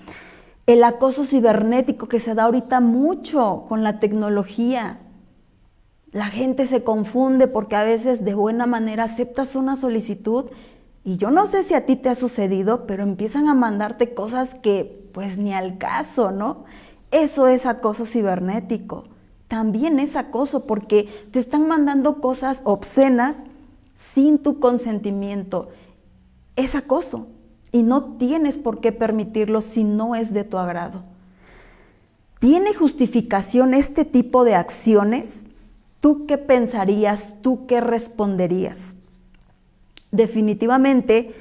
El 0.66 0.84
acoso 0.84 1.24
cibernético 1.24 2.08
que 2.08 2.20
se 2.20 2.34
da 2.34 2.44
ahorita 2.44 2.80
mucho 2.80 3.64
con 3.68 3.82
la 3.82 4.00
tecnología. 4.00 5.00
La 6.12 6.26
gente 6.26 6.66
se 6.66 6.84
confunde 6.84 7.48
porque 7.48 7.76
a 7.76 7.84
veces 7.84 8.24
de 8.24 8.34
buena 8.34 8.66
manera 8.66 9.04
aceptas 9.04 9.56
una 9.56 9.76
solicitud 9.76 10.46
y 11.04 11.16
yo 11.16 11.30
no 11.30 11.46
sé 11.46 11.62
si 11.62 11.74
a 11.74 11.86
ti 11.86 11.96
te 11.96 12.10
ha 12.10 12.14
sucedido, 12.14 12.86
pero 12.86 13.02
empiezan 13.02 13.48
a 13.48 13.54
mandarte 13.54 14.14
cosas 14.14 14.54
que 14.56 15.08
pues 15.12 15.38
ni 15.38 15.54
al 15.54 15.78
caso, 15.78 16.32
¿no? 16.32 16.64
Eso 17.10 17.46
es 17.48 17.64
acoso 17.64 18.04
cibernético. 18.04 19.04
También 19.48 19.98
es 19.98 20.14
acoso 20.14 20.66
porque 20.66 21.08
te 21.32 21.38
están 21.38 21.66
mandando 21.66 22.20
cosas 22.20 22.60
obscenas 22.64 23.36
sin 23.94 24.38
tu 24.38 24.60
consentimiento. 24.60 25.70
Es 26.54 26.74
acoso 26.74 27.26
y 27.72 27.82
no 27.82 28.16
tienes 28.18 28.58
por 28.58 28.80
qué 28.80 28.92
permitirlo 28.92 29.62
si 29.62 29.84
no 29.84 30.14
es 30.14 30.32
de 30.32 30.44
tu 30.44 30.58
agrado. 30.58 31.02
¿Tiene 32.38 32.74
justificación 32.74 33.74
este 33.74 34.04
tipo 34.04 34.44
de 34.44 34.54
acciones? 34.54 35.42
¿Tú 36.00 36.26
qué 36.26 36.38
pensarías? 36.38 37.34
¿Tú 37.42 37.66
qué 37.66 37.80
responderías? 37.80 38.94
Definitivamente, 40.12 41.34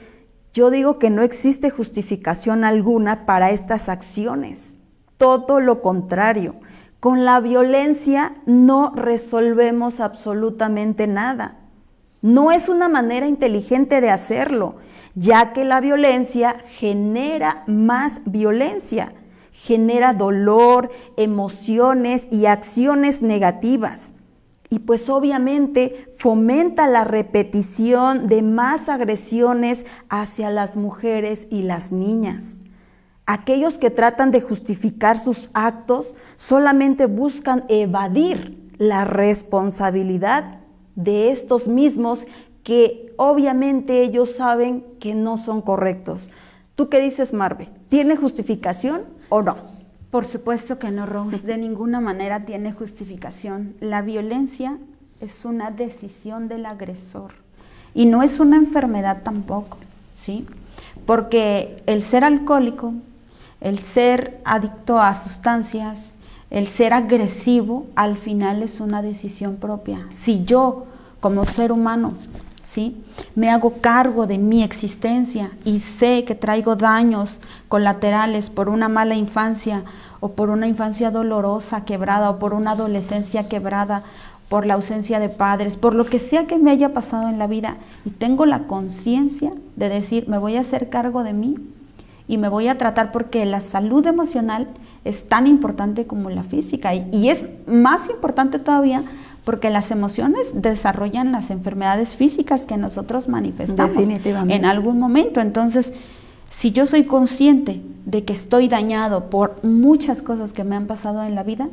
yo 0.54 0.72
digo 0.72 0.98
que 0.98 1.10
no 1.10 1.22
existe 1.22 1.70
justificación 1.70 2.64
alguna 2.64 3.26
para 3.26 3.52
estas 3.52 3.90
acciones. 3.90 4.76
Todo 5.18 5.60
lo 5.60 5.82
contrario. 5.82 6.56
Con 7.00 7.26
la 7.26 7.40
violencia 7.40 8.34
no 8.48 8.92
resolvemos 8.96 10.00
absolutamente 10.00 11.06
nada. 11.06 11.60
No 12.24 12.52
es 12.52 12.70
una 12.70 12.90
manera 12.90 13.28
inteligente 13.28 14.02
de 14.02 14.10
hacerlo, 14.10 14.78
ya 15.14 15.54
que 15.54 15.64
la 15.64 15.80
violencia 15.80 16.56
genera 16.68 17.64
más 17.68 18.22
violencia, 18.26 19.14
genera 19.52 20.14
dolor, 20.14 20.90
emociones 21.18 22.28
y 22.32 22.48
acciones 22.48 23.22
negativas. 23.22 24.14
Y 24.70 24.80
pues 24.80 25.08
obviamente 25.08 26.12
fomenta 26.18 26.88
la 26.88 27.04
repetición 27.04 28.28
de 28.28 28.42
más 28.42 28.90
agresiones 28.90 29.86
hacia 30.10 30.50
las 30.50 30.76
mujeres 30.76 31.48
y 31.52 31.62
las 31.62 31.92
niñas. 31.92 32.60
Aquellos 33.30 33.74
que 33.74 33.90
tratan 33.90 34.32
de 34.32 34.40
justificar 34.40 35.20
sus 35.20 35.50
actos 35.54 36.16
solamente 36.38 37.08
buscan 37.08 37.66
evadir 37.68 38.72
la 38.78 39.04
responsabilidad 39.04 40.60
de 40.96 41.30
estos 41.32 41.68
mismos 41.68 42.26
que 42.64 43.14
obviamente 43.18 44.02
ellos 44.02 44.36
saben 44.36 44.84
que 45.02 45.14
no 45.14 45.38
son 45.38 45.62
correctos. 45.62 46.32
¿Tú 46.76 46.88
qué 46.90 47.02
dices, 47.02 47.34
Marve? 47.34 47.70
¿Tiene 47.90 48.16
justificación 48.16 49.04
o 49.28 49.42
no? 49.42 49.58
Por 50.10 50.26
supuesto 50.26 50.80
que 50.80 50.90
no, 50.90 51.06
Rose, 51.06 51.40
de 51.40 51.58
ninguna 51.58 52.00
manera 52.00 52.46
tiene 52.46 52.72
justificación. 52.72 53.76
La 53.82 54.02
violencia 54.02 54.78
es 55.20 55.44
una 55.44 55.70
decisión 55.70 56.48
del 56.48 56.66
agresor 56.66 57.34
y 57.94 58.06
no 58.06 58.24
es 58.24 58.40
una 58.40 58.56
enfermedad 58.56 59.24
tampoco, 59.24 59.80
¿sí? 60.14 60.46
Porque 61.06 61.84
el 61.88 62.04
ser 62.04 62.24
alcohólico, 62.24 62.94
el 63.62 63.80
ser 63.80 64.40
adicto 64.46 65.00
a 65.00 65.16
sustancias, 65.16 66.14
el 66.50 66.68
ser 66.68 66.94
agresivo, 66.94 67.88
al 67.96 68.18
final 68.18 68.64
es 68.64 68.80
una 68.80 69.02
decisión 69.02 69.56
propia. 69.56 70.06
Si 70.10 70.46
yo, 70.46 70.86
como 71.20 71.44
ser 71.44 71.72
humano, 71.72 72.14
¿sí? 72.64 73.04
Me 73.36 73.50
hago 73.50 73.76
cargo 73.82 74.28
de 74.28 74.38
mi 74.38 74.64
existencia 74.64 75.52
y 75.66 75.80
sé 75.80 76.24
que 76.26 76.36
traigo 76.36 76.76
daños 76.76 77.42
colaterales 77.68 78.50
por 78.50 78.70
una 78.70 78.90
mala 78.90 79.16
infancia 79.16 79.84
o 80.20 80.30
por 80.30 80.50
una 80.50 80.68
infancia 80.68 81.12
dolorosa, 81.12 81.86
quebrada, 81.86 82.30
o 82.30 82.40
por 82.40 82.54
una 82.54 82.72
adolescencia 82.72 83.48
quebrada, 83.48 84.04
por 84.50 84.66
la 84.66 84.76
ausencia 84.76 85.20
de 85.20 85.30
padres, 85.30 85.76
por 85.76 85.94
lo 85.94 86.06
que 86.06 86.20
sea 86.20 86.48
que 86.48 86.58
me 86.58 86.72
haya 86.72 86.94
pasado 86.94 87.28
en 87.28 87.38
la 87.38 87.48
vida, 87.48 87.78
y 88.06 88.12
tengo 88.12 88.46
la 88.46 88.64
conciencia 88.64 89.52
de 89.76 89.90
decir, 89.90 90.28
me 90.30 90.38
voy 90.38 90.56
a 90.56 90.62
hacer 90.62 90.90
cargo 90.90 91.24
de 91.24 91.34
mí 91.34 91.58
y 92.28 92.38
me 92.38 92.50
voy 92.50 92.68
a 92.68 92.78
tratar 92.78 93.12
porque 93.12 93.46
la 93.46 93.62
salud 93.62 94.06
emocional 94.06 94.68
es 95.06 95.28
tan 95.30 95.48
importante 95.48 96.06
como 96.06 96.30
la 96.30 96.44
física 96.44 96.94
y, 96.94 97.30
es 97.30 97.46
más 97.66 98.10
importante 98.10 98.60
todavía 98.60 99.04
porque 99.46 99.70
las 99.70 99.92
emociones 99.92 100.52
desarrollan 100.54 101.32
las 101.32 101.52
enfermedades 101.52 102.18
físicas 102.18 102.66
que 102.66 102.76
nosotros 102.76 103.30
manifestamos 103.30 104.06
en 104.50 104.66
algún 104.66 105.00
momento. 105.00 105.40
Entonces, 105.40 105.94
si 106.50 106.72
yo 106.72 106.86
soy 106.86 107.06
consciente 107.06 107.82
de 108.06 108.26
que 108.26 108.34
estoy 108.34 108.68
dañado 108.68 109.30
por 109.30 109.64
muchas 109.64 110.22
cosas 110.22 110.52
que 110.52 110.66
me 110.66 110.76
han 110.76 110.86
pasado 110.86 111.24
en 111.24 111.34
la 111.34 111.44
vida, 111.44 111.70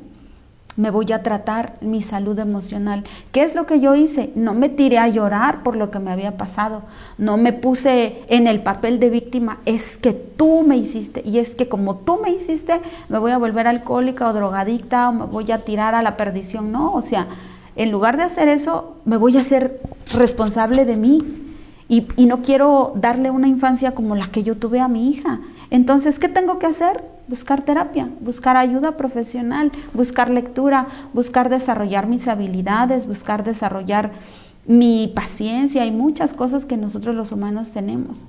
me 0.77 0.91
voy 0.91 1.13
a 1.13 1.23
tratar 1.23 1.75
mi 1.81 2.03
salud 2.03 2.39
emocional. 2.39 3.05
¿Qué 3.33 3.43
es 3.43 3.55
lo 3.55 3.67
que 3.67 3.81
yo 3.81 3.95
hice? 3.95 4.33
No 4.35 4.55
me 4.55 4.69
tiré 4.69 4.99
a 4.99 5.09
llorar 5.09 5.63
por 5.63 5.77
lo 5.77 5.91
que 5.91 6.01
me 6.01 6.11
había 6.11 6.37
pasado. 6.37 6.83
No 7.17 7.37
me 7.37 7.53
puse 7.53 8.25
en 8.29 8.47
el 8.47 8.63
papel 8.63 8.99
de 8.99 9.11
víctima. 9.11 9.59
Es 9.67 9.99
que 9.99 10.13
tú 10.13 10.63
me 10.67 10.77
hiciste. 10.77 11.23
Y 11.25 11.39
es 11.39 11.55
que 11.55 11.69
como 11.69 11.97
tú 11.97 12.19
me 12.23 12.31
hiciste, 12.31 12.81
me 13.09 13.19
voy 13.19 13.31
a 13.31 13.39
volver 13.39 13.69
alcohólica 13.69 14.29
o 14.29 14.33
drogadicta 14.33 15.09
o 15.09 15.13
me 15.13 15.27
voy 15.27 15.53
a 15.53 15.59
tirar 15.59 15.95
a 15.95 16.03
la 16.03 16.17
perdición. 16.17 16.73
No, 16.73 16.93
o 16.93 17.03
sea, 17.03 17.29
en 17.77 17.91
lugar 17.91 18.17
de 18.17 18.25
hacer 18.25 18.49
eso, 18.49 18.97
me 19.05 19.17
voy 19.17 19.37
a 19.37 19.43
ser 19.43 19.81
responsable 20.13 20.85
de 20.85 20.97
mí. 20.97 21.41
Y, 21.89 22.27
no 22.27 22.43
quiero 22.43 22.93
darle 22.97 23.31
una 23.31 23.47
infancia 23.47 23.95
como 23.95 24.17
la 24.17 24.29
que 24.29 24.43
yo 24.43 24.57
tuve 24.57 24.81
a 24.81 24.89
mi 24.89 25.11
hija. 25.11 25.41
Entonces, 25.71 26.19
¿qué 26.19 26.29
tengo 26.29 26.59
que 26.59 26.67
hacer? 26.67 27.14
Buscar 27.27 27.63
terapia, 27.63 28.11
buscar 28.21 28.57
ayuda 28.57 28.97
profesional, 28.97 29.73
buscar 29.93 30.31
lectura, 30.31 30.89
buscar 31.13 31.49
desarrollar 31.49 32.07
mis 32.07 32.29
habilidades, 32.29 33.07
buscar 33.07 33.45
desarrollar 33.45 34.13
mi 34.67 35.13
paciencia 35.15 35.87
y 35.87 35.91
muchas 35.91 36.33
cosas 36.33 36.67
que 36.67 36.77
nosotros 36.77 37.15
los 37.15 37.33
humanos 37.33 37.71
tenemos. 37.71 38.27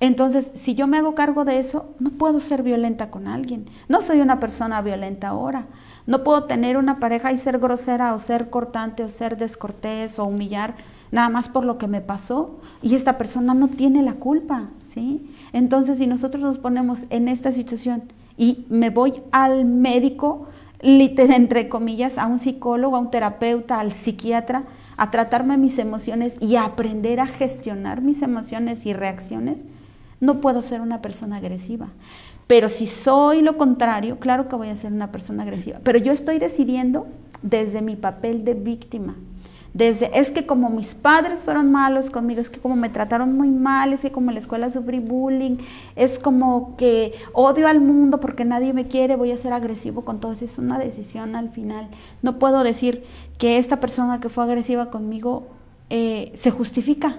Entonces, 0.00 0.50
si 0.54 0.74
yo 0.74 0.88
me 0.88 0.98
hago 0.98 1.14
cargo 1.14 1.44
de 1.44 1.60
eso, 1.60 1.94
no 2.00 2.10
puedo 2.10 2.40
ser 2.40 2.64
violenta 2.64 3.10
con 3.10 3.28
alguien. 3.28 3.66
No 3.88 4.00
soy 4.00 4.20
una 4.20 4.40
persona 4.40 4.82
violenta 4.82 5.28
ahora. 5.28 5.66
No 6.06 6.24
puedo 6.24 6.44
tener 6.44 6.76
una 6.76 6.98
pareja 6.98 7.30
y 7.30 7.38
ser 7.38 7.60
grosera 7.60 8.12
o 8.14 8.18
ser 8.18 8.50
cortante 8.50 9.04
o 9.04 9.08
ser 9.08 9.36
descortés 9.36 10.18
o 10.18 10.24
humillar 10.24 10.74
nada 11.12 11.28
más 11.28 11.48
por 11.48 11.64
lo 11.64 11.78
que 11.78 11.86
me 11.86 12.00
pasó 12.00 12.58
y 12.80 12.96
esta 12.96 13.18
persona 13.18 13.54
no 13.54 13.68
tiene 13.68 14.02
la 14.02 14.14
culpa, 14.14 14.70
¿sí? 14.82 15.30
Entonces, 15.52 15.98
si 15.98 16.06
nosotros 16.06 16.42
nos 16.42 16.58
ponemos 16.58 17.00
en 17.10 17.28
esta 17.28 17.52
situación 17.52 18.04
y 18.36 18.64
me 18.68 18.90
voy 18.90 19.22
al 19.32 19.64
médico, 19.64 20.46
entre 20.80 21.68
comillas, 21.68 22.18
a 22.18 22.26
un 22.26 22.38
psicólogo, 22.38 22.96
a 22.96 23.00
un 23.00 23.10
terapeuta, 23.10 23.78
al 23.78 23.92
psiquiatra, 23.92 24.64
a 24.96 25.10
tratarme 25.10 25.56
mis 25.58 25.78
emociones 25.78 26.36
y 26.40 26.56
a 26.56 26.64
aprender 26.64 27.20
a 27.20 27.26
gestionar 27.26 28.00
mis 28.00 28.22
emociones 28.22 28.84
y 28.86 28.92
reacciones, 28.92 29.64
no 30.20 30.40
puedo 30.40 30.62
ser 30.62 30.80
una 30.80 31.02
persona 31.02 31.36
agresiva. 31.36 31.88
Pero 32.46 32.68
si 32.68 32.86
soy 32.86 33.42
lo 33.42 33.56
contrario, 33.56 34.18
claro 34.18 34.48
que 34.48 34.56
voy 34.56 34.68
a 34.68 34.76
ser 34.76 34.92
una 34.92 35.12
persona 35.12 35.42
agresiva. 35.42 35.80
Pero 35.82 35.98
yo 35.98 36.12
estoy 36.12 36.38
decidiendo 36.38 37.06
desde 37.42 37.82
mi 37.82 37.96
papel 37.96 38.44
de 38.44 38.54
víctima. 38.54 39.16
Desde, 39.74 40.18
es 40.18 40.30
que 40.30 40.44
como 40.44 40.68
mis 40.68 40.94
padres 40.94 41.44
fueron 41.44 41.72
malos 41.72 42.10
conmigo, 42.10 42.42
es 42.42 42.50
que 42.50 42.60
como 42.60 42.76
me 42.76 42.90
trataron 42.90 43.36
muy 43.36 43.48
mal, 43.48 43.94
es 43.94 44.02
que 44.02 44.12
como 44.12 44.30
en 44.30 44.34
la 44.34 44.40
escuela 44.40 44.70
sufrí 44.70 44.98
bullying, 44.98 45.56
es 45.96 46.18
como 46.18 46.76
que 46.76 47.14
odio 47.32 47.66
al 47.66 47.80
mundo 47.80 48.20
porque 48.20 48.44
nadie 48.44 48.74
me 48.74 48.86
quiere, 48.86 49.16
voy 49.16 49.32
a 49.32 49.38
ser 49.38 49.54
agresivo 49.54 50.04
con 50.04 50.20
todos. 50.20 50.42
Es 50.42 50.58
una 50.58 50.78
decisión 50.78 51.36
al 51.36 51.48
final. 51.48 51.88
No 52.20 52.38
puedo 52.38 52.64
decir 52.64 53.02
que 53.38 53.56
esta 53.56 53.80
persona 53.80 54.20
que 54.20 54.28
fue 54.28 54.44
agresiva 54.44 54.90
conmigo 54.90 55.46
eh, 55.88 56.32
se 56.34 56.50
justifica. 56.50 57.16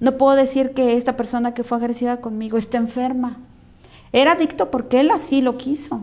No 0.00 0.16
puedo 0.16 0.34
decir 0.34 0.72
que 0.72 0.96
esta 0.96 1.16
persona 1.16 1.54
que 1.54 1.62
fue 1.62 1.78
agresiva 1.78 2.16
conmigo 2.16 2.58
está 2.58 2.78
enferma. 2.78 3.36
Era 4.12 4.32
adicto 4.32 4.70
porque 4.72 4.98
él 4.98 5.12
así 5.12 5.40
lo 5.42 5.56
quiso. 5.56 6.02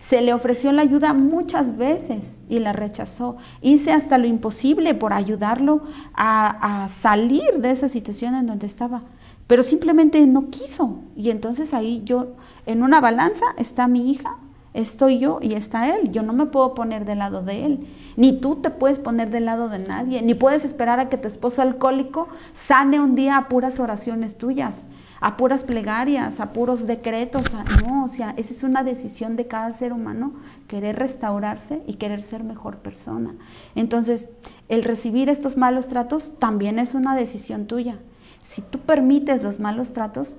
Se 0.00 0.22
le 0.22 0.34
ofreció 0.34 0.72
la 0.72 0.82
ayuda 0.82 1.12
muchas 1.12 1.76
veces 1.76 2.40
y 2.48 2.58
la 2.58 2.72
rechazó. 2.72 3.36
Hice 3.60 3.92
hasta 3.92 4.18
lo 4.18 4.26
imposible 4.26 4.94
por 4.94 5.12
ayudarlo 5.12 5.82
a, 6.14 6.88
salir 6.90 7.58
de 7.58 7.70
esa 7.70 7.88
situación 7.88 8.34
en 8.34 8.46
donde 8.46 8.66
estaba, 8.66 9.02
pero 9.46 9.62
simplemente 9.62 10.26
no 10.26 10.50
quiso. 10.50 10.98
Y 11.16 11.30
entonces 11.30 11.74
ahí 11.74 12.02
yo, 12.04 12.32
en 12.66 12.82
una 12.82 13.00
balanza 13.00 13.44
está 13.56 13.88
mi 13.88 14.10
hija, 14.10 14.36
estoy 14.74 15.18
yo 15.18 15.38
y 15.40 15.54
está 15.54 15.96
él. 15.96 16.10
Yo 16.10 16.22
no 16.22 16.32
me 16.32 16.46
puedo 16.46 16.74
poner 16.74 17.04
del 17.04 17.18
lado 17.20 17.42
de 17.42 17.64
él. 17.66 17.86
Ni 18.16 18.32
tú 18.32 18.56
te 18.56 18.70
puedes 18.70 18.98
poner 18.98 19.30
del 19.30 19.46
lado 19.46 19.68
de 19.68 19.78
nadie. 19.78 20.22
Ni 20.22 20.34
puedes 20.34 20.64
esperar 20.64 21.00
a 21.00 21.08
que 21.08 21.16
tu 21.16 21.28
esposo 21.28 21.62
alcohólico 21.62 22.28
sane 22.52 23.00
un 23.00 23.14
día 23.14 23.36
a 23.36 23.48
puras 23.48 23.80
oraciones 23.80 24.36
tuyas. 24.36 24.82
A 25.20 25.36
puras 25.36 25.64
plegarias, 25.64 26.40
a 26.40 26.52
puros 26.52 26.86
decretos, 26.86 27.44
no, 27.82 28.04
o 28.04 28.08
sea, 28.08 28.34
esa 28.36 28.52
es 28.52 28.62
una 28.62 28.84
decisión 28.84 29.36
de 29.36 29.46
cada 29.46 29.72
ser 29.72 29.92
humano, 29.92 30.32
querer 30.68 30.96
restaurarse 30.96 31.82
y 31.86 31.94
querer 31.94 32.22
ser 32.22 32.44
mejor 32.44 32.78
persona. 32.78 33.34
Entonces, 33.74 34.28
el 34.68 34.84
recibir 34.84 35.28
estos 35.28 35.56
malos 35.56 35.88
tratos 35.88 36.32
también 36.38 36.78
es 36.78 36.94
una 36.94 37.16
decisión 37.16 37.66
tuya. 37.66 37.98
Si 38.42 38.60
tú 38.60 38.78
permites 38.80 39.42
los 39.42 39.60
malos 39.60 39.92
tratos, 39.92 40.36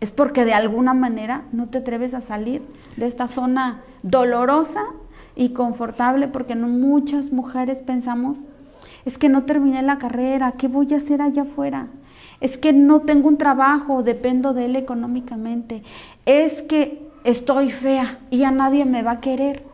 es 0.00 0.10
porque 0.10 0.44
de 0.44 0.54
alguna 0.54 0.94
manera 0.94 1.42
no 1.52 1.68
te 1.68 1.78
atreves 1.78 2.14
a 2.14 2.20
salir 2.20 2.62
de 2.96 3.06
esta 3.06 3.28
zona 3.28 3.82
dolorosa 4.02 4.84
y 5.36 5.50
confortable, 5.50 6.28
porque 6.28 6.54
muchas 6.56 7.32
mujeres 7.32 7.82
pensamos, 7.82 8.38
es 9.04 9.18
que 9.18 9.28
no 9.28 9.44
terminé 9.44 9.82
la 9.82 9.98
carrera, 9.98 10.52
¿qué 10.52 10.68
voy 10.68 10.92
a 10.94 10.98
hacer 10.98 11.20
allá 11.20 11.42
afuera? 11.42 11.88
Es 12.44 12.58
que 12.58 12.74
no 12.74 13.00
tengo 13.00 13.28
un 13.28 13.38
trabajo, 13.38 14.02
dependo 14.02 14.52
de 14.52 14.66
él 14.66 14.76
económicamente, 14.76 15.82
es 16.26 16.60
que 16.60 17.00
estoy 17.24 17.70
fea 17.70 18.18
y 18.30 18.44
a 18.44 18.50
nadie 18.50 18.84
me 18.84 19.02
va 19.02 19.12
a 19.12 19.20
querer, 19.22 19.64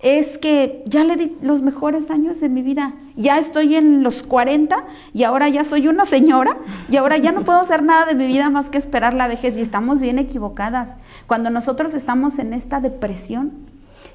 es 0.00 0.38
que 0.38 0.82
ya 0.86 1.04
le 1.04 1.16
di 1.16 1.36
los 1.42 1.60
mejores 1.60 2.10
años 2.10 2.40
de 2.40 2.48
mi 2.48 2.62
vida, 2.62 2.94
ya 3.14 3.38
estoy 3.38 3.76
en 3.76 4.02
los 4.02 4.22
40 4.22 4.84
y 5.12 5.24
ahora 5.24 5.50
ya 5.50 5.64
soy 5.64 5.86
una 5.86 6.06
señora 6.06 6.56
y 6.88 6.96
ahora 6.96 7.18
ya 7.18 7.30
no 7.30 7.44
puedo 7.44 7.60
hacer 7.60 7.82
nada 7.82 8.06
de 8.06 8.14
mi 8.14 8.26
vida 8.26 8.48
más 8.48 8.70
que 8.70 8.78
esperar 8.78 9.12
la 9.12 9.28
vejez. 9.28 9.58
Y 9.58 9.60
estamos 9.60 10.00
bien 10.00 10.18
equivocadas. 10.18 10.96
Cuando 11.26 11.50
nosotros 11.50 11.92
estamos 11.92 12.38
en 12.38 12.54
esta 12.54 12.80
depresión 12.80 13.52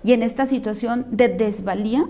y 0.04 0.14
en 0.14 0.24
esta 0.24 0.48
situación 0.48 1.06
de 1.12 1.28
desvalía, 1.28 2.08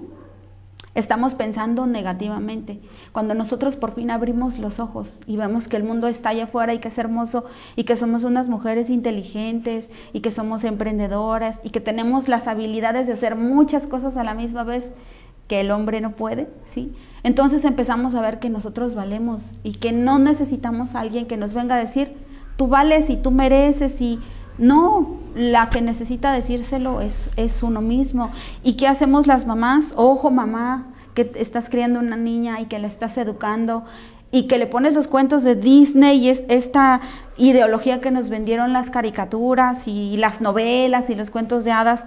estamos 1.00 1.34
pensando 1.34 1.88
negativamente. 1.88 2.80
Cuando 3.12 3.34
nosotros 3.34 3.76
por 3.76 3.94
fin 3.94 4.12
abrimos 4.12 4.60
los 4.60 4.80
ojos 4.80 5.18
y 5.26 5.38
vemos 5.38 5.68
que 5.68 5.78
el 5.78 5.84
mundo 5.84 6.08
está 6.08 6.30
allá 6.30 6.46
afuera 6.46 6.74
y 6.74 6.80
que 6.80 6.90
es 6.90 6.98
hermoso 6.98 7.46
y 7.76 7.84
que 7.84 7.96
somos 7.96 8.24
unas 8.24 8.48
mujeres 8.48 8.90
inteligentes 8.90 9.90
y 10.14 10.20
que 10.20 10.32
somos 10.32 10.64
emprendedoras 10.64 11.60
y 11.64 11.70
que 11.70 11.82
tenemos 11.82 12.28
las 12.28 12.48
habilidades 12.48 13.08
de 13.08 13.14
hacer 13.14 13.36
muchas 13.36 13.88
cosas 13.88 14.18
a 14.18 14.24
la 14.24 14.34
misma 14.34 14.64
vez 14.64 14.92
que 15.48 15.62
el 15.62 15.72
hombre 15.72 16.00
no 16.00 16.12
puede, 16.12 16.48
¿sí? 16.64 16.94
Entonces 17.24 17.66
empezamos 17.66 18.14
a 18.14 18.22
ver 18.22 18.40
que 18.40 18.50
nosotros 18.50 18.94
valemos 18.94 19.50
y 19.64 19.74
que 19.74 19.92
no 19.92 20.20
necesitamos 20.20 20.94
a 20.94 21.00
alguien 21.00 21.26
que 21.26 21.38
nos 21.38 21.54
venga 21.54 21.76
a 21.76 21.80
decir, 21.80 22.14
tú 22.56 22.68
vales 22.68 23.10
y 23.10 23.18
tú 23.18 23.32
mereces 23.32 24.00
y 24.00 24.20
no, 24.60 25.18
la 25.36 25.70
que 25.70 25.82
necesita 25.82 26.32
decírselo 26.32 27.02
es, 27.02 27.32
es 27.38 27.64
uno 27.64 27.82
mismo. 27.82 28.32
¿Y 28.64 28.74
qué 28.74 28.88
hacemos 28.88 29.26
las 29.26 29.48
mamás? 29.48 29.94
Ojo, 29.96 30.32
mamá, 30.32 30.88
que 31.14 31.32
estás 31.36 31.70
criando 31.70 32.00
una 32.00 32.18
niña 32.18 32.60
y 32.62 32.66
que 32.66 32.80
la 32.80 32.88
estás 32.88 33.18
educando 33.18 33.86
y 34.32 34.44
que 34.44 34.58
le 34.58 34.68
pones 34.68 34.94
los 34.94 35.08
cuentos 35.08 35.44
de 35.44 35.56
Disney 35.56 36.20
y 36.20 36.30
es 36.30 36.44
esta 36.50 37.02
ideología 37.38 38.00
que 38.00 38.12
nos 38.12 38.30
vendieron 38.30 38.74
las 38.74 38.90
caricaturas 38.90 39.88
y 39.88 40.18
las 40.18 40.40
novelas 40.40 41.10
y 41.10 41.16
los 41.16 41.32
cuentos 41.32 41.64
de 41.64 41.72
hadas, 41.72 42.04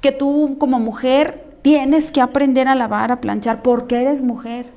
que 0.00 0.12
tú 0.12 0.56
como 0.58 0.78
mujer 0.78 1.44
tienes 1.62 2.12
que 2.12 2.20
aprender 2.20 2.68
a 2.68 2.76
lavar, 2.76 3.10
a 3.10 3.20
planchar, 3.20 3.62
porque 3.62 4.00
eres 4.00 4.22
mujer. 4.22 4.75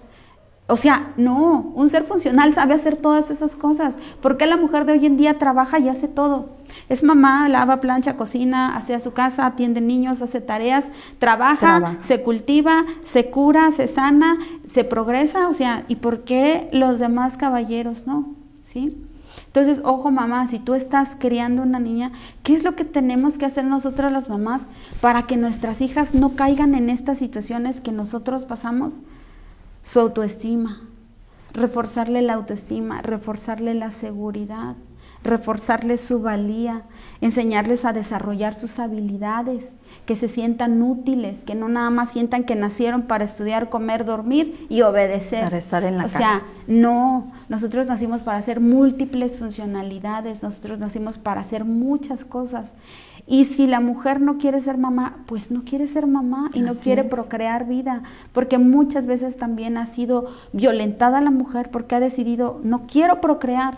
O 0.70 0.78
sea, 0.78 1.14
no, 1.18 1.72
un 1.74 1.90
ser 1.90 2.04
funcional 2.04 2.54
sabe 2.54 2.76
hacer 2.76 2.96
todas 2.96 3.32
esas 3.32 3.56
cosas. 3.56 3.98
¿Por 4.22 4.38
qué 4.38 4.46
la 4.46 4.56
mujer 4.56 4.86
de 4.86 4.94
hoy 4.94 5.06
en 5.08 5.18
día 5.18 5.40
trabaja 5.40 5.80
y 5.80 5.90
hace 5.90 6.08
todo? 6.08 6.50
Es 6.90 7.04
mamá, 7.04 7.50
lava, 7.50 7.82
plancha, 7.82 8.16
cocina, 8.16 8.76
hace 8.76 8.94
a 8.94 9.00
su 9.00 9.12
casa, 9.12 9.48
atiende 9.48 9.82
niños, 9.82 10.22
hace 10.22 10.42
tareas, 10.42 10.86
trabaja, 11.18 11.98
se 12.02 12.22
cultiva, 12.22 12.86
se 13.04 13.32
cura, 13.32 13.72
se 13.72 13.88
sana, 13.88 14.38
se 14.66 14.84
progresa. 14.84 15.50
O 15.50 15.56
sea, 15.56 15.86
¿y 15.88 15.96
por 15.96 16.24
qué 16.24 16.70
los 16.72 17.00
demás 17.00 17.36
caballeros 17.36 18.06
no? 18.06 18.36
¿Sí? 18.64 18.96
Entonces, 19.48 19.82
ojo 19.84 20.12
mamá, 20.12 20.48
si 20.48 20.60
tú 20.60 20.76
estás 20.76 21.16
criando 21.18 21.64
una 21.64 21.80
niña, 21.80 22.12
¿qué 22.44 22.54
es 22.54 22.64
lo 22.64 22.76
que 22.76 22.86
tenemos 22.86 23.40
que 23.40 23.46
hacer 23.46 23.66
nosotras 23.66 24.12
las 24.12 24.30
mamás 24.30 24.68
para 25.02 25.24
que 25.24 25.38
nuestras 25.38 25.82
hijas 25.82 26.14
no 26.14 26.36
caigan 26.36 26.76
en 26.76 26.92
estas 26.92 27.18
situaciones 27.18 27.82
que 27.82 27.92
nosotros 27.92 28.46
pasamos? 28.46 28.94
Su 29.92 30.00
autoestima, 30.00 30.82
reforzarle 31.52 32.22
la 32.22 32.36
autoestima, 32.36 33.02
reforzarle 33.02 33.74
la 33.74 33.90
seguridad, 33.90 34.76
reforzarle 35.24 35.98
su 35.98 36.22
valía, 36.22 36.84
enseñarles 37.22 37.86
a 37.86 37.94
desarrollar 37.94 38.54
sus 38.54 38.78
habilidades, 38.78 39.74
que 40.10 40.16
se 40.16 40.28
sientan 40.28 40.82
útiles, 40.82 41.44
que 41.44 41.54
no 41.54 41.70
nada 41.70 41.92
más 41.92 42.10
sientan 42.10 42.44
que 42.44 42.56
nacieron 42.56 43.04
para 43.04 43.26
estudiar, 43.26 43.70
comer, 43.70 44.06
dormir 44.06 44.66
y 44.68 44.82
obedecer. 44.82 45.44
Para 45.44 45.60
estar 45.60 45.84
en 45.84 46.00
la 46.00 46.06
o 46.06 46.08
casa. 46.08 46.18
O 46.18 46.22
sea, 46.22 46.44
no, 46.66 47.32
nosotros 47.48 47.86
nacimos 47.86 48.24
para 48.24 48.40
hacer 48.40 48.60
múltiples 48.60 49.38
funcionalidades, 49.38 50.42
nosotros 50.42 50.80
nacimos 50.80 51.20
para 51.20 51.42
hacer 51.42 51.64
muchas 51.64 52.26
cosas. 52.26 52.74
Y 53.28 53.46
si 53.46 53.68
la 53.68 53.82
mujer 53.82 54.20
no 54.20 54.40
quiere 54.40 54.60
ser 54.62 54.80
mamá, 54.80 55.18
pues 55.28 55.52
no 55.52 55.64
quiere 55.64 55.86
ser 55.86 56.08
mamá 56.08 56.50
y 56.56 56.62
no 56.62 56.74
quiere 56.74 57.04
procrear 57.04 57.68
vida, 57.68 58.02
porque 58.32 58.58
muchas 58.58 59.06
veces 59.06 59.38
también 59.38 59.78
ha 59.78 59.86
sido 59.86 60.26
violentada 60.54 61.22
la 61.22 61.30
mujer 61.30 61.70
porque 61.70 61.94
ha 61.94 62.00
decidido, 62.00 62.60
no 62.64 62.88
quiero 62.88 63.22
procrear, 63.22 63.78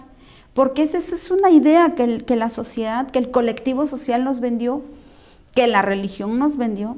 porque 0.53 0.83
esa 0.83 0.97
es 0.97 1.29
una 1.29 1.49
idea 1.49 1.93
que, 1.93 2.19
que 2.19 2.37
la 2.37 2.47
sociedad, 2.47 3.11
que 3.11 3.19
el 3.19 3.31
colectivo 3.31 3.85
social 3.85 4.23
nos 4.23 4.39
vendió, 4.39 4.81
que 5.53 5.67
la 5.67 5.81
religión 5.81 6.39
nos 6.39 6.57
vendió, 6.57 6.97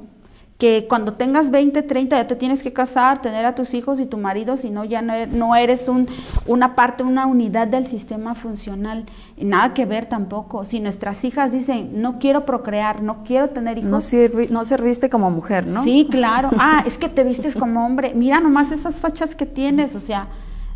que 0.58 0.86
cuando 0.88 1.14
tengas 1.16 1.50
20, 1.50 1.82
30 1.82 2.16
ya 2.16 2.28
te 2.28 2.36
tienes 2.36 2.64
que 2.64 2.72
casar, 2.72 3.22
tener 3.22 3.46
a 3.46 3.56
tus 3.56 3.74
hijos 3.74 4.00
y 4.00 4.06
tu 4.06 4.18
marido, 4.18 4.56
si 4.56 4.70
no 4.70 4.86
ya 4.86 5.02
no 5.02 5.56
er, 5.56 5.64
eres 5.64 5.88
un, 5.88 6.08
una 6.46 6.76
parte, 6.76 7.04
una 7.04 7.26
unidad 7.26 7.68
del 7.68 7.88
sistema 7.88 8.34
funcional. 8.36 9.06
nada 9.38 9.74
que 9.74 9.86
ver 9.86 10.06
tampoco. 10.06 10.64
Si 10.64 10.80
nuestras 10.80 11.26
hijas 11.26 11.52
dicen, 11.52 12.02
no 12.02 12.20
quiero 12.20 12.46
procrear, 12.46 13.02
no 13.02 13.24
quiero 13.24 13.50
tener 13.50 13.80
hijos. 13.80 13.90
No, 13.90 14.00
sirvi, 14.00 14.48
no 14.48 14.64
serviste 14.64 15.10
como 15.10 15.32
mujer, 15.32 15.68
¿no? 15.68 15.84
Sí, 15.84 16.08
claro. 16.10 16.50
Ah, 16.66 16.84
es 16.86 16.98
que 16.98 17.10
te 17.10 17.26
vistes 17.26 17.56
como 17.56 17.86
hombre. 17.86 18.14
Mira 18.16 18.40
nomás 18.40 18.72
esas 18.72 19.02
fachas 19.02 19.36
que 19.36 19.46
tienes, 19.46 19.96
o 19.96 20.00
sea, 20.00 20.28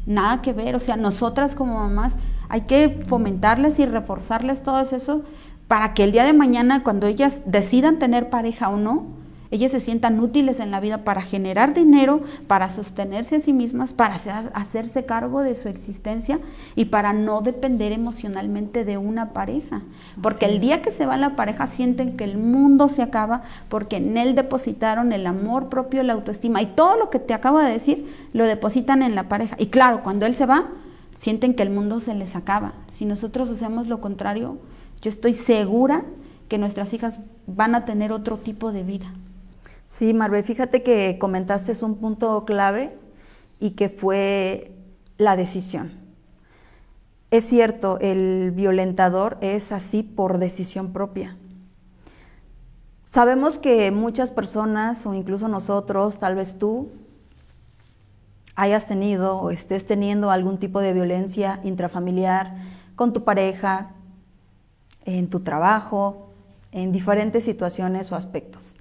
nada 0.06 0.42
que 0.42 0.52
ver. 0.52 0.76
O 0.76 0.82
sea, 0.82 0.98
nosotras 0.98 1.56
como 1.56 1.76
mamás 1.80 2.16
hay 2.50 2.62
que 2.62 3.06
fomentarles 3.08 3.80
y 3.80 3.86
reforzarles 3.86 4.64
todo 4.64 4.82
eso 4.82 5.24
para 5.68 5.94
que 5.94 6.04
el 6.04 6.12
día 6.12 6.24
de 6.24 6.34
mañana, 6.34 6.84
cuando 6.84 7.08
ellas 7.08 7.42
decidan 7.46 8.00
tener 8.00 8.30
pareja 8.30 8.70
o 8.70 8.78
no, 8.78 9.18
ellas 9.50 9.72
se 9.72 9.80
sientan 9.80 10.20
útiles 10.20 10.60
en 10.60 10.72
la 10.72 10.82
vida 10.82 11.06
para 11.06 11.22
generar 11.22 11.74
dinero, 11.74 12.22
para 12.48 12.70
sostenerse 12.70 13.38
a 13.38 13.40
sí 13.40 13.54
mismas, 13.54 13.94
para 13.94 14.16
hacerse 14.54 15.06
cargo 15.06 15.42
de 15.42 15.56
su 15.56 15.70
existencia 15.70 16.40
y 16.76 16.86
para 16.86 17.14
no 17.14 17.42
depender 17.42 17.94
emocionalmente 17.94 18.84
de 18.84 18.98
una 18.98 19.32
pareja. 19.32 19.84
Porque 20.22 20.46
el 20.46 20.60
día 20.60 20.82
que 20.82 20.92
se 20.92 21.06
va 21.06 21.16
la 21.16 21.38
pareja 21.38 21.68
sienten 21.68 22.18
que 22.18 22.26
el 22.26 22.38
mundo 22.38 22.90
se 22.90 23.02
acaba 23.02 23.44
porque 23.70 23.98
en 23.98 24.18
él 24.18 24.36
depositaron 24.36 25.14
el 25.14 25.26
amor 25.26 25.70
propio, 25.70 26.04
la 26.04 26.14
autoestima 26.14 26.62
y 26.62 26.66
todo 26.66 26.98
lo 26.98 27.10
que 27.10 27.20
te 27.20 27.34
acabo 27.34 27.60
de 27.60 27.72
decir 27.72 28.14
lo 28.34 28.46
depositan 28.46 29.02
en 29.02 29.16
la 29.16 29.30
pareja. 29.30 29.56
Y 29.60 29.68
claro, 29.68 30.04
cuando 30.04 30.26
él 30.26 30.36
se 30.36 30.46
va, 30.46 30.68
sienten 31.18 31.54
que 31.54 31.64
el 31.64 31.70
mundo 31.70 32.02
se 32.02 32.14
les 32.14 32.36
acaba. 32.36 32.74
Si 32.90 33.06
nosotros 33.06 33.50
hacemos 33.50 33.88
lo 33.88 34.02
contrario, 34.02 34.58
yo 35.02 35.10
estoy 35.10 35.34
segura 35.34 36.04
que 36.48 36.58
nuestras 36.58 36.94
hijas 36.94 37.20
van 37.46 37.76
a 37.76 37.86
tener 37.86 38.12
otro 38.12 38.38
tipo 38.38 38.72
de 38.72 38.84
vida. 38.84 39.08
Sí, 39.88 40.14
Marve, 40.14 40.44
fíjate 40.44 40.84
que 40.84 41.18
comentaste 41.20 41.74
un 41.84 41.96
punto 41.96 42.44
clave 42.46 42.98
y 43.60 43.72
que 43.72 43.90
fue 43.90 44.72
la 45.18 45.36
decisión. 45.36 45.92
Es 47.32 47.46
cierto, 47.46 47.98
el 48.00 48.52
violentador 48.52 49.38
es 49.42 49.72
así 49.72 50.04
por 50.04 50.38
decisión 50.38 50.94
propia. 50.94 51.38
Sabemos 53.10 53.58
que 53.58 53.92
muchas 53.92 54.32
personas, 54.32 55.06
o 55.06 55.14
incluso 55.14 55.48
nosotros, 55.48 56.20
tal 56.20 56.36
vez 56.36 56.58
tú, 56.58 56.90
hayas 58.56 58.88
tenido 58.88 59.38
o 59.38 59.52
estés 59.52 59.86
teniendo 59.86 60.32
algún 60.32 60.58
tipo 60.58 60.80
de 60.80 60.94
violencia 60.94 61.60
intrafamiliar 61.64 62.56
con 62.96 63.14
tu 63.14 63.24
pareja, 63.24 63.92
en 65.08 65.30
tu 65.30 65.40
trabajo, 65.40 66.28
en 66.72 66.92
diferentes 66.92 67.44
situaciones 67.44 68.12
o 68.12 68.16
aspectos. 68.16 68.76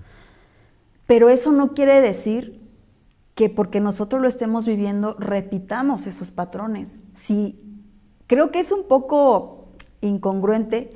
Pero 1.06 1.28
eso 1.30 1.52
no 1.52 1.72
quiere 1.72 2.00
decir 2.00 2.60
que 3.34 3.48
porque 3.48 3.80
nosotros 3.80 4.20
lo 4.20 4.28
estemos 4.28 4.66
viviendo 4.66 5.14
repitamos 5.18 6.06
esos 6.06 6.32
patrones. 6.32 7.00
Sí, 7.14 7.60
creo 8.26 8.50
que 8.50 8.60
es 8.60 8.72
un 8.72 8.88
poco 8.88 9.68
incongruente 10.00 10.92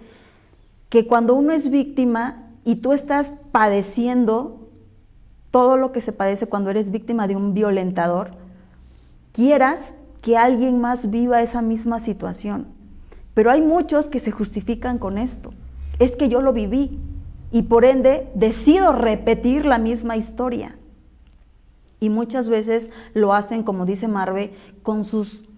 que 0.88 1.06
cuando 1.06 1.34
uno 1.34 1.52
es 1.52 1.70
víctima 1.70 2.48
y 2.64 2.76
tú 2.76 2.92
estás 2.92 3.32
padeciendo 3.52 4.68
todo 5.52 5.76
lo 5.76 5.92
que 5.92 6.00
se 6.00 6.12
padece 6.12 6.46
cuando 6.46 6.70
eres 6.70 6.90
víctima 6.90 7.28
de 7.28 7.36
un 7.36 7.54
violentador, 7.54 8.32
quieras 9.32 9.78
que 10.22 10.36
alguien 10.36 10.80
más 10.80 11.10
viva 11.10 11.42
esa 11.42 11.62
misma 11.62 12.00
situación. 12.00 12.79
Pero 13.40 13.52
hay 13.52 13.62
muchos 13.62 14.04
que 14.04 14.18
se 14.18 14.32
justifican 14.32 14.98
con 14.98 15.16
esto. 15.16 15.54
Es 15.98 16.14
que 16.14 16.28
yo 16.28 16.42
lo 16.42 16.52
viví, 16.52 16.98
y 17.50 17.62
por 17.62 17.86
ende 17.86 18.30
decido 18.34 18.92
repetir 18.92 19.64
la 19.64 19.78
misma 19.78 20.18
historia. 20.18 20.76
Y 22.00 22.10
muchas 22.10 22.50
veces 22.50 22.90
lo 23.14 23.32
hacen, 23.32 23.62
como 23.62 23.86
dice 23.86 24.08
Marve, 24.08 24.52
con 24.82 25.04
sus 25.04 25.48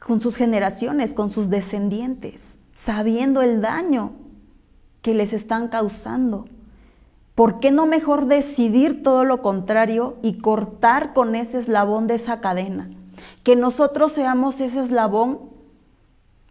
con 0.00 0.20
sus 0.20 0.36
generaciones, 0.36 1.14
con 1.14 1.30
sus 1.30 1.48
descendientes, 1.48 2.58
sabiendo 2.74 3.40
el 3.40 3.62
daño 3.62 4.12
que 5.00 5.14
les 5.14 5.32
están 5.32 5.68
causando. 5.68 6.44
¿Por 7.34 7.58
qué 7.58 7.70
no 7.70 7.86
mejor 7.86 8.26
decidir 8.26 9.02
todo 9.02 9.24
lo 9.24 9.40
contrario 9.40 10.18
y 10.20 10.40
cortar 10.42 11.14
con 11.14 11.36
ese 11.36 11.60
eslabón 11.60 12.06
de 12.06 12.16
esa 12.16 12.42
cadena? 12.42 12.90
Que 13.42 13.56
nosotros 13.56 14.12
seamos 14.12 14.60
ese 14.60 14.82
eslabón 14.82 15.53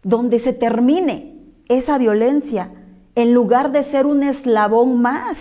donde 0.04 0.38
se 0.38 0.52
termine 0.52 1.34
esa 1.68 1.98
violencia, 1.98 2.70
en 3.16 3.32
lugar 3.34 3.72
de 3.72 3.82
ser 3.82 4.06
un 4.06 4.22
eslabón 4.22 5.00
más 5.00 5.38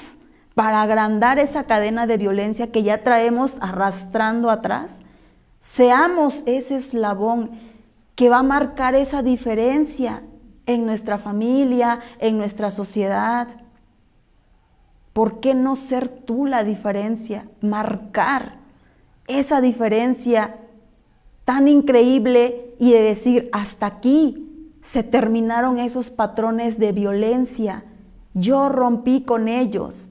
para 0.55 0.82
agrandar 0.82 1.39
esa 1.39 1.66
cadena 1.66 2.07
de 2.07 2.18
violencia 2.18 2.72
que 2.72 2.84
ya 2.84 3.03
traemos 3.03 3.55
arrastrando 3.59 4.49
atrás. 4.49 4.91
Seamos 5.59 6.43
ese 6.45 6.76
eslabón 6.76 7.51
que 8.16 8.30
va 8.30 8.39
a 8.39 8.43
marcar 8.43 8.95
esa 8.95 9.24
diferencia 9.24 10.24
en 10.66 10.86
nuestra 10.86 11.18
familia, 11.18 11.99
en 12.20 12.38
nuestra 12.38 12.72
sociedad. 12.72 13.47
¿Por 15.14 15.39
qué 15.39 15.55
no 15.55 15.76
ser 15.76 16.09
tú 16.09 16.45
la 16.45 16.64
diferencia? 16.64 17.47
Marcar 17.61 18.57
esa 19.28 19.61
diferencia 19.61 20.57
tan 21.45 21.68
increíble 21.68 22.76
y 22.80 22.91
de 22.91 23.01
decir, 23.01 23.49
hasta 23.51 23.88
aquí 23.88 24.42
se 24.84 25.01
terminaron 25.01 25.79
esos 25.79 26.11
patrones 26.11 26.77
de 26.77 26.91
violencia. 26.91 27.84
Yo 28.36 28.69
rompí 28.69 29.23
con 29.23 29.47
ellos. 29.47 30.09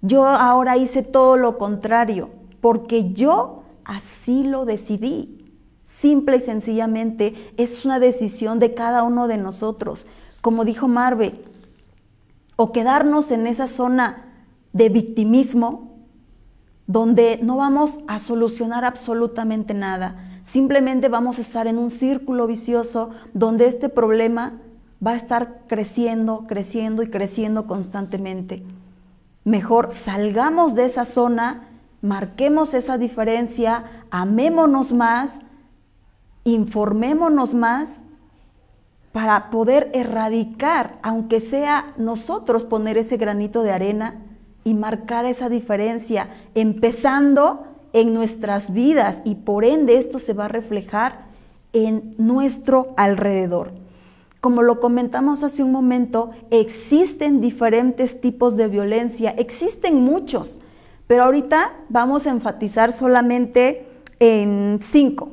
Yo 0.00 0.24
ahora 0.24 0.76
hice 0.76 1.02
todo 1.02 1.36
lo 1.36 1.58
contrario, 1.58 2.30
porque 2.60 3.12
yo 3.12 3.64
así 3.84 4.44
lo 4.44 4.64
decidí. 4.64 5.52
Simple 5.84 6.38
y 6.38 6.40
sencillamente 6.40 7.52
es 7.56 7.84
una 7.84 7.98
decisión 7.98 8.58
de 8.58 8.74
cada 8.74 9.02
uno 9.02 9.28
de 9.28 9.36
nosotros. 9.36 10.06
Como 10.40 10.64
dijo 10.64 10.88
Marve, 10.88 11.40
o 12.56 12.72
quedarnos 12.72 13.30
en 13.30 13.46
esa 13.46 13.66
zona 13.66 14.24
de 14.72 14.88
victimismo 14.88 15.98
donde 16.86 17.40
no 17.42 17.56
vamos 17.56 17.98
a 18.06 18.18
solucionar 18.18 18.84
absolutamente 18.84 19.74
nada. 19.74 20.33
Simplemente 20.44 21.08
vamos 21.08 21.38
a 21.38 21.40
estar 21.40 21.66
en 21.66 21.78
un 21.78 21.90
círculo 21.90 22.46
vicioso 22.46 23.10
donde 23.32 23.66
este 23.66 23.88
problema 23.88 24.60
va 25.04 25.12
a 25.12 25.16
estar 25.16 25.62
creciendo, 25.66 26.44
creciendo 26.46 27.02
y 27.02 27.10
creciendo 27.10 27.66
constantemente. 27.66 28.62
Mejor 29.44 29.92
salgamos 29.92 30.74
de 30.74 30.84
esa 30.84 31.06
zona, 31.06 31.68
marquemos 32.02 32.74
esa 32.74 32.98
diferencia, 32.98 33.84
amémonos 34.10 34.92
más, 34.92 35.40
informémonos 36.44 37.54
más 37.54 38.02
para 39.12 39.50
poder 39.50 39.90
erradicar, 39.94 40.98
aunque 41.02 41.40
sea 41.40 41.94
nosotros 41.96 42.64
poner 42.64 42.98
ese 42.98 43.16
granito 43.16 43.62
de 43.62 43.72
arena 43.72 44.20
y 44.62 44.74
marcar 44.74 45.24
esa 45.24 45.48
diferencia, 45.48 46.28
empezando 46.54 47.73
en 47.94 48.12
nuestras 48.12 48.74
vidas 48.74 49.22
y 49.24 49.36
por 49.36 49.64
ende 49.64 49.96
esto 49.96 50.18
se 50.18 50.34
va 50.34 50.44
a 50.44 50.48
reflejar 50.48 51.20
en 51.72 52.14
nuestro 52.18 52.92
alrededor. 52.98 53.72
Como 54.40 54.60
lo 54.62 54.78
comentamos 54.78 55.42
hace 55.42 55.62
un 55.62 55.72
momento, 55.72 56.32
existen 56.50 57.40
diferentes 57.40 58.20
tipos 58.20 58.58
de 58.58 58.68
violencia, 58.68 59.30
existen 59.30 60.02
muchos, 60.02 60.60
pero 61.06 61.22
ahorita 61.22 61.72
vamos 61.88 62.26
a 62.26 62.30
enfatizar 62.30 62.92
solamente 62.92 63.86
en 64.18 64.80
cinco. 64.82 65.30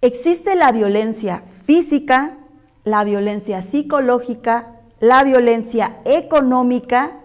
Existe 0.00 0.56
la 0.56 0.72
violencia 0.72 1.44
física, 1.64 2.38
la 2.84 3.04
violencia 3.04 3.62
psicológica, 3.62 4.80
la 4.98 5.22
violencia 5.22 5.98
económica, 6.04 7.21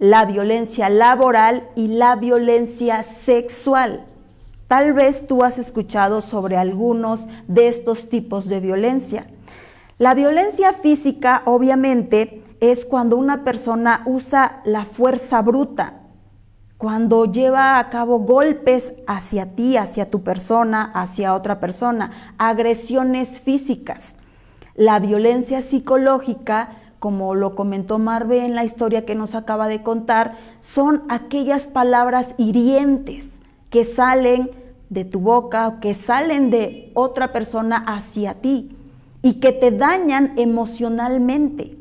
la 0.00 0.24
violencia 0.24 0.88
laboral 0.88 1.68
y 1.76 1.88
la 1.88 2.16
violencia 2.16 3.02
sexual. 3.02 4.06
Tal 4.66 4.94
vez 4.94 5.26
tú 5.28 5.44
has 5.44 5.58
escuchado 5.58 6.22
sobre 6.22 6.56
algunos 6.56 7.26
de 7.48 7.68
estos 7.68 8.08
tipos 8.08 8.48
de 8.48 8.60
violencia. 8.60 9.26
La 9.98 10.14
violencia 10.14 10.72
física, 10.72 11.42
obviamente, 11.44 12.42
es 12.60 12.86
cuando 12.86 13.18
una 13.18 13.44
persona 13.44 14.02
usa 14.06 14.62
la 14.64 14.86
fuerza 14.86 15.42
bruta, 15.42 16.00
cuando 16.78 17.26
lleva 17.26 17.78
a 17.78 17.90
cabo 17.90 18.20
golpes 18.20 18.94
hacia 19.06 19.54
ti, 19.54 19.76
hacia 19.76 20.10
tu 20.10 20.22
persona, 20.22 20.90
hacia 20.94 21.34
otra 21.34 21.60
persona, 21.60 22.10
agresiones 22.38 23.38
físicas. 23.40 24.16
La 24.74 24.98
violencia 24.98 25.60
psicológica 25.60 26.70
como 27.00 27.34
lo 27.34 27.56
comentó 27.56 27.98
Marve 27.98 28.44
en 28.44 28.54
la 28.54 28.62
historia 28.62 29.06
que 29.06 29.14
nos 29.14 29.34
acaba 29.34 29.68
de 29.68 29.82
contar, 29.82 30.36
son 30.60 31.02
aquellas 31.08 31.66
palabras 31.66 32.28
hirientes 32.36 33.40
que 33.70 33.84
salen 33.84 34.50
de 34.90 35.06
tu 35.06 35.18
boca, 35.20 35.78
que 35.80 35.94
salen 35.94 36.50
de 36.50 36.92
otra 36.94 37.32
persona 37.32 37.78
hacia 37.86 38.34
ti 38.34 38.76
y 39.22 39.40
que 39.40 39.52
te 39.52 39.70
dañan 39.70 40.34
emocionalmente. 40.36 41.78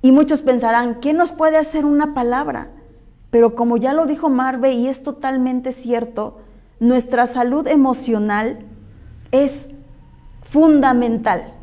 Y 0.00 0.12
muchos 0.12 0.40
pensarán, 0.40 1.00
¿qué 1.00 1.12
nos 1.12 1.30
puede 1.30 1.58
hacer 1.58 1.84
una 1.84 2.14
palabra? 2.14 2.70
Pero 3.30 3.54
como 3.54 3.76
ya 3.76 3.92
lo 3.92 4.06
dijo 4.06 4.30
Marve 4.30 4.72
y 4.72 4.86
es 4.86 5.02
totalmente 5.02 5.72
cierto, 5.72 6.38
nuestra 6.80 7.26
salud 7.26 7.66
emocional 7.66 8.60
es 9.30 9.68
fundamental. 10.42 11.55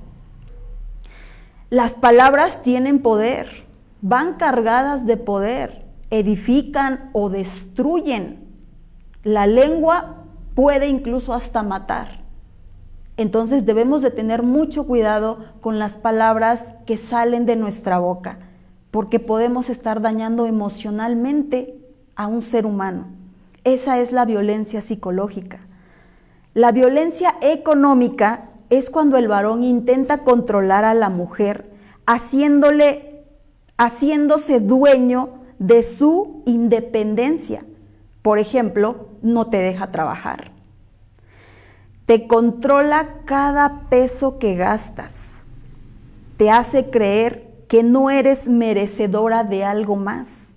Las 1.73 1.95
palabras 1.95 2.61
tienen 2.61 2.99
poder, 2.99 3.65
van 4.03 4.35
cargadas 4.35 5.07
de 5.07 5.17
poder, 5.17 5.87
edifican 6.11 7.09
o 7.13 7.31
destruyen. 7.31 8.47
La 9.23 9.47
lengua 9.47 10.17
puede 10.53 10.87
incluso 10.87 11.33
hasta 11.33 11.63
matar. 11.63 12.25
Entonces 13.17 13.65
debemos 13.65 14.03
de 14.03 14.11
tener 14.11 14.43
mucho 14.43 14.85
cuidado 14.85 15.45
con 15.61 15.79
las 15.79 15.97
palabras 15.97 16.63
que 16.85 16.95
salen 16.95 17.47
de 17.47 17.55
nuestra 17.55 17.97
boca, 17.97 18.37
porque 18.91 19.19
podemos 19.19 19.71
estar 19.71 19.99
dañando 19.99 20.45
emocionalmente 20.45 21.79
a 22.15 22.27
un 22.27 22.43
ser 22.43 22.67
humano. 22.67 23.07
Esa 23.63 23.97
es 23.97 24.11
la 24.11 24.25
violencia 24.25 24.79
psicológica. 24.81 25.61
La 26.53 26.71
violencia 26.71 27.33
económica 27.41 28.51
es 28.77 28.89
cuando 28.89 29.17
el 29.17 29.27
varón 29.27 29.63
intenta 29.63 30.19
controlar 30.19 30.85
a 30.85 30.93
la 30.93 31.09
mujer 31.09 31.69
haciéndole, 32.05 33.23
haciéndose 33.77 34.59
dueño 34.59 35.29
de 35.59 35.83
su 35.83 36.43
independencia. 36.45 37.65
Por 38.21 38.39
ejemplo, 38.39 39.07
no 39.21 39.47
te 39.47 39.57
deja 39.57 39.91
trabajar. 39.91 40.51
Te 42.05 42.27
controla 42.27 43.19
cada 43.25 43.87
peso 43.89 44.37
que 44.39 44.55
gastas. 44.55 45.41
Te 46.37 46.49
hace 46.49 46.89
creer 46.89 47.49
que 47.67 47.83
no 47.83 48.09
eres 48.09 48.47
merecedora 48.47 49.43
de 49.43 49.63
algo 49.63 49.95
más. 49.95 50.53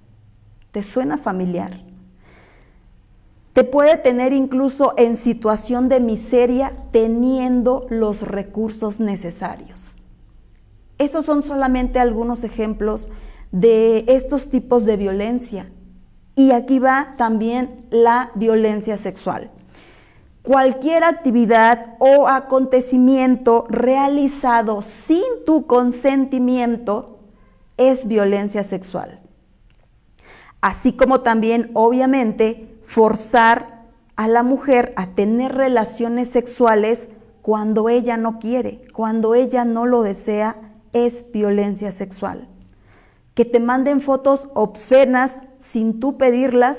¿Te 0.72 0.82
suena 0.82 1.18
familiar? 1.18 1.85
Te 3.56 3.64
puede 3.64 3.96
tener 3.96 4.34
incluso 4.34 4.92
en 4.98 5.16
situación 5.16 5.88
de 5.88 5.98
miseria 5.98 6.74
teniendo 6.90 7.86
los 7.88 8.20
recursos 8.20 9.00
necesarios. 9.00 9.94
Esos 10.98 11.24
son 11.24 11.42
solamente 11.42 11.98
algunos 11.98 12.44
ejemplos 12.44 13.08
de 13.52 14.04
estos 14.08 14.50
tipos 14.50 14.84
de 14.84 14.98
violencia. 14.98 15.70
Y 16.34 16.50
aquí 16.50 16.80
va 16.80 17.14
también 17.16 17.86
la 17.88 18.30
violencia 18.34 18.98
sexual. 18.98 19.50
Cualquier 20.42 21.02
actividad 21.02 21.94
o 21.98 22.28
acontecimiento 22.28 23.64
realizado 23.70 24.82
sin 24.82 25.24
tu 25.46 25.66
consentimiento 25.66 27.20
es 27.78 28.06
violencia 28.06 28.64
sexual. 28.64 29.22
Así 30.60 30.92
como 30.92 31.22
también, 31.22 31.70
obviamente, 31.72 32.75
forzar 32.86 33.82
a 34.16 34.28
la 34.28 34.42
mujer 34.42 34.94
a 34.96 35.08
tener 35.08 35.54
relaciones 35.54 36.30
sexuales 36.30 37.08
cuando 37.42 37.88
ella 37.88 38.16
no 38.16 38.38
quiere, 38.38 38.80
cuando 38.92 39.34
ella 39.34 39.64
no 39.64 39.86
lo 39.86 40.02
desea, 40.02 40.56
es 40.92 41.30
violencia 41.32 41.92
sexual. 41.92 42.48
Que 43.34 43.44
te 43.44 43.60
manden 43.60 44.00
fotos 44.00 44.48
obscenas 44.54 45.42
sin 45.58 46.00
tú 46.00 46.16
pedirlas, 46.16 46.78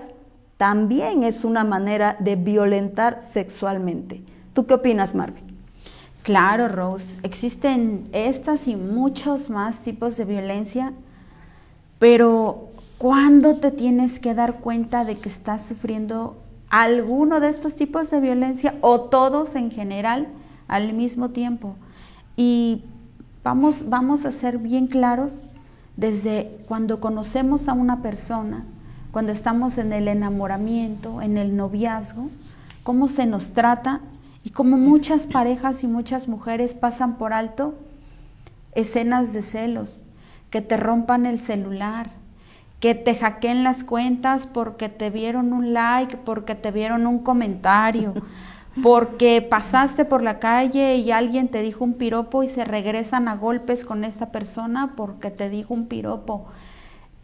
también 0.57 1.23
es 1.23 1.45
una 1.45 1.63
manera 1.63 2.17
de 2.19 2.35
violentar 2.35 3.21
sexualmente. 3.21 4.23
¿Tú 4.53 4.65
qué 4.65 4.73
opinas, 4.73 5.13
Marvin? 5.13 5.45
Claro, 6.23 6.67
Rose, 6.67 7.19
existen 7.23 8.09
estas 8.11 8.67
y 8.67 8.75
muchos 8.75 9.49
más 9.49 9.79
tipos 9.79 10.17
de 10.17 10.25
violencia, 10.25 10.93
pero 11.99 12.66
¿Cuándo 12.97 13.57
te 13.57 13.71
tienes 13.71 14.19
que 14.19 14.33
dar 14.33 14.55
cuenta 14.59 15.05
de 15.05 15.17
que 15.17 15.29
estás 15.29 15.61
sufriendo 15.61 16.37
alguno 16.69 17.39
de 17.39 17.49
estos 17.49 17.75
tipos 17.75 18.09
de 18.09 18.19
violencia 18.19 18.75
o 18.81 19.01
todos 19.01 19.55
en 19.55 19.71
general? 19.71 20.27
al 20.67 20.93
mismo 20.93 21.29
tiempo. 21.29 21.75
Y 22.35 22.83
vamos, 23.43 23.89
vamos 23.89 24.25
a 24.25 24.31
ser 24.31 24.57
bien 24.57 24.87
claros 24.87 25.43
desde 25.95 26.59
cuando 26.67 26.99
conocemos 26.99 27.67
a 27.67 27.73
una 27.73 28.01
persona, 28.01 28.65
cuando 29.11 29.31
estamos 29.31 29.77
en 29.77 29.93
el 29.93 30.07
enamoramiento, 30.07 31.21
en 31.21 31.37
el 31.37 31.55
noviazgo, 31.55 32.29
cómo 32.83 33.07
se 33.07 33.25
nos 33.25 33.53
trata 33.53 34.01
y 34.43 34.51
cómo 34.51 34.77
muchas 34.77 35.25
parejas 35.25 35.83
y 35.83 35.87
muchas 35.87 36.27
mujeres 36.27 36.75
pasan 36.75 37.17
por 37.17 37.33
alto 37.33 37.73
escenas 38.73 39.33
de 39.33 39.41
celos, 39.41 40.03
que 40.51 40.61
te 40.61 40.77
rompan 40.77 41.25
el 41.25 41.39
celular, 41.39 42.11
que 42.79 42.93
te 42.93 43.15
hackeen 43.15 43.63
las 43.63 43.83
cuentas 43.83 44.45
porque 44.45 44.89
te 44.89 45.09
vieron 45.09 45.53
un 45.53 45.73
like, 45.73 46.17
porque 46.17 46.55
te 46.55 46.71
vieron 46.71 47.07
un 47.07 47.19
comentario, 47.19 48.13
porque 48.83 49.41
pasaste 49.41 50.05
por 50.05 50.21
la 50.21 50.39
calle 50.39 50.97
y 50.97 51.11
alguien 51.11 51.47
te 51.47 51.61
dijo 51.61 51.83
un 51.83 51.93
piropo 51.93 52.43
y 52.43 52.47
se 52.47 52.65
regresan 52.65 53.27
a 53.27 53.35
golpes 53.35 53.83
con 53.83 54.03
esta 54.03 54.31
persona 54.31 54.93
porque 54.95 55.31
te 55.31 55.49
dijo 55.49 55.73
un 55.73 55.87
piropo, 55.87 56.45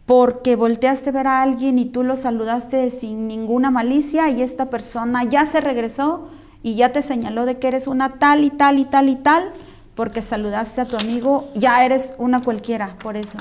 porque 0.06 0.56
volteaste 0.56 1.10
a 1.10 1.12
ver 1.12 1.26
a 1.28 1.42
alguien 1.42 1.78
y 1.78 1.86
tú 1.86 2.02
lo 2.02 2.16
saludaste 2.16 2.90
sin 2.90 3.28
ninguna 3.28 3.70
malicia 3.70 4.28
y 4.30 4.42
esta 4.42 4.70
persona 4.70 5.22
ya 5.24 5.46
se 5.46 5.60
regresó 5.60 6.28
y 6.64 6.74
ya 6.74 6.92
te 6.92 7.02
señaló 7.02 7.46
de 7.46 7.58
que 7.58 7.68
eres 7.68 7.86
una 7.86 8.14
tal 8.14 8.42
y 8.42 8.50
tal 8.50 8.78
y 8.78 8.86
tal 8.86 9.08
y 9.08 9.16
tal, 9.16 9.52
porque 9.94 10.22
saludaste 10.22 10.80
a 10.80 10.86
tu 10.86 10.96
amigo, 10.96 11.48
ya 11.54 11.84
eres 11.84 12.14
una 12.18 12.42
cualquiera 12.42 12.96
por 12.98 13.16
eso. 13.16 13.38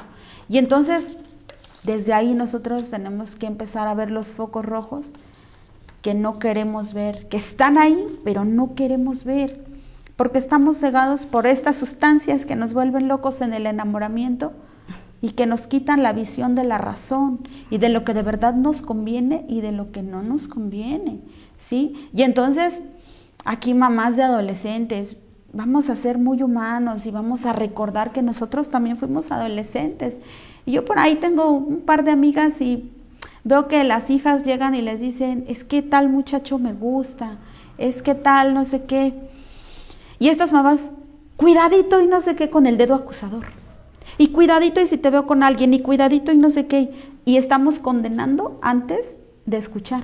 Y 0.49 0.57
entonces, 0.57 1.18
desde 1.84 2.13
ahí 2.13 2.34
nosotros 2.34 2.89
tenemos 2.89 3.36
que 3.36 3.45
empezar 3.45 3.88
a 3.88 3.93
ver 3.93 4.09
los 4.09 4.34
focos 4.34 4.65
rojos 4.65 5.11
que 6.01 6.13
no 6.13 6.38
queremos 6.38 6.93
ver, 6.93 7.27
que 7.29 7.38
están 7.38 7.77
ahí, 7.77 8.19
pero 8.23 8.43
no 8.43 8.75
queremos 8.75 9.23
ver, 9.23 9.63
porque 10.17 10.38
estamos 10.38 10.77
cegados 10.77 11.25
por 11.25 11.47
estas 11.47 11.77
sustancias 11.77 12.45
que 12.45 12.57
nos 12.57 12.73
vuelven 12.73 13.07
locos 13.07 13.41
en 13.41 13.53
el 13.53 13.65
enamoramiento 13.65 14.51
y 15.21 15.31
que 15.31 15.45
nos 15.45 15.67
quitan 15.67 16.03
la 16.03 16.11
visión 16.11 16.55
de 16.55 16.65
la 16.65 16.77
razón 16.77 17.47
y 17.69 17.77
de 17.77 17.88
lo 17.88 18.03
que 18.03 18.13
de 18.13 18.21
verdad 18.21 18.53
nos 18.53 18.81
conviene 18.81 19.45
y 19.47 19.61
de 19.61 19.71
lo 19.71 19.91
que 19.91 20.03
no 20.03 20.21
nos 20.21 20.49
conviene, 20.49 21.21
¿sí? 21.57 22.09
Y 22.13 22.23
entonces, 22.23 22.81
aquí 23.45 23.73
mamás 23.73 24.17
de 24.17 24.23
adolescentes, 24.23 25.15
vamos 25.53 25.89
a 25.89 25.95
ser 25.95 26.17
muy 26.17 26.43
humanos 26.43 27.05
y 27.05 27.11
vamos 27.11 27.45
a 27.45 27.53
recordar 27.53 28.11
que 28.11 28.21
nosotros 28.21 28.69
también 28.69 28.97
fuimos 28.97 29.31
adolescentes. 29.31 30.19
Y 30.66 30.74
yo 30.74 30.86
por 30.86 30.99
ahí 30.99 31.16
tengo 31.16 31.51
un 31.51 31.82
par 31.82 32.03
de 32.03 32.11
amigas 32.11 32.61
y 32.61 32.89
Veo 33.45 33.68
que 33.68 33.84
las 33.84 34.09
hijas 34.09 34.43
llegan 34.43 34.74
y 34.74 34.82
les 34.82 35.01
dicen, 35.01 35.43
es 35.49 35.66
que 35.66 35.82
tal 35.82 36.07
muchacho 36.07 36.59
me 36.59 36.74
gusta, 36.74 37.39
es 37.78 38.01
que 38.01 38.16
tal 38.16 38.53
no 38.53 38.64
sé 38.64 38.84
qué. 38.86 39.14
Y 40.18 40.30
estas 40.30 40.53
mamás, 40.53 40.80
cuidadito 41.36 42.01
y 42.01 42.07
no 42.07 42.22
sé 42.22 42.38
qué 42.38 42.49
con 42.49 42.66
el 42.66 42.78
dedo 42.78 42.95
acusador. 42.95 43.47
Y 44.18 44.30
cuidadito 44.30 44.80
y 44.80 44.88
si 44.88 44.97
te 44.97 45.09
veo 45.09 45.28
con 45.28 45.43
alguien, 45.43 45.74
y 45.74 45.82
cuidadito 45.82 46.32
y 46.32 46.38
no 46.38 46.51
sé 46.51 46.68
qué. 46.68 46.91
Y 47.26 47.36
estamos 47.36 47.80
condenando 47.80 48.59
antes 48.61 49.18
de 49.45 49.57
escuchar. 49.57 50.03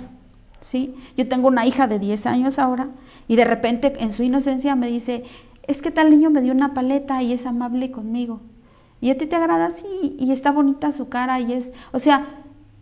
¿sí? 0.59 0.93
Yo 1.15 1.29
tengo 1.29 1.47
una 1.47 1.65
hija 1.65 1.87
de 1.87 1.99
10 1.99 2.25
años 2.25 2.59
ahora 2.59 2.89
y 3.29 3.37
de 3.37 3.45
repente 3.45 3.95
en 3.99 4.11
su 4.11 4.23
inocencia 4.23 4.75
me 4.75 4.87
dice, 4.87 5.23
es 5.65 5.81
que 5.81 5.91
tal 5.91 6.09
niño 6.09 6.29
me 6.29 6.41
dio 6.41 6.51
una 6.51 6.73
paleta 6.73 7.23
y 7.23 7.31
es 7.31 7.45
amable 7.45 7.89
conmigo. 7.91 8.41
Y 9.01 9.11
a 9.11 9.17
ti 9.17 9.25
te 9.25 9.35
agrada, 9.35 9.71
sí, 9.71 10.15
y 10.19 10.31
está 10.31 10.51
bonita 10.51 10.91
su 10.91 11.07
cara 11.07 11.39
y 11.39 11.53
es, 11.53 11.71
o 11.91 11.99
sea, 11.99 12.27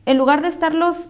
en 0.06 0.18
lugar 0.18 0.42
de 0.42 0.48
estarlos 0.48 1.10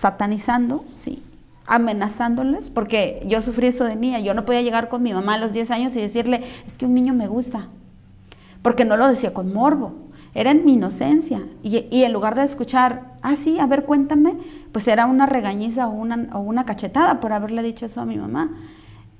satanizando, 0.00 0.84
¿sí? 0.96 1.22
amenazándoles, 1.68 2.70
porque 2.70 3.22
yo 3.26 3.42
sufrí 3.42 3.66
eso 3.66 3.84
de 3.84 3.94
niña, 3.94 4.20
yo 4.20 4.32
no 4.32 4.46
podía 4.46 4.62
llegar 4.62 4.88
con 4.88 5.02
mi 5.02 5.12
mamá 5.12 5.34
a 5.34 5.38
los 5.38 5.52
10 5.52 5.70
años 5.70 5.94
y 5.94 6.00
decirle, 6.00 6.42
es 6.66 6.78
que 6.78 6.86
un 6.86 6.94
niño 6.94 7.12
me 7.12 7.28
gusta, 7.28 7.68
porque 8.62 8.86
no 8.86 8.96
lo 8.96 9.06
decía 9.06 9.34
con 9.34 9.52
morbo, 9.52 9.92
era 10.34 10.50
en 10.50 10.64
mi 10.64 10.74
inocencia, 10.74 11.42
y, 11.62 12.02
en 12.02 12.12
lugar 12.12 12.34
de 12.34 12.44
escuchar, 12.44 13.12
ah, 13.22 13.36
sí, 13.36 13.58
a 13.58 13.66
ver, 13.66 13.84
cuéntame, 13.84 14.34
pues 14.72 14.88
era 14.88 15.06
una 15.06 15.26
regañiza 15.26 15.88
o 15.88 15.90
una, 15.90 16.28
o 16.32 16.40
una 16.40 16.64
cachetada 16.64 17.20
por 17.20 17.32
haberle 17.32 17.62
dicho 17.62 17.86
eso 17.86 18.00
a 18.00 18.06
mi 18.06 18.16
mamá. 18.16 18.50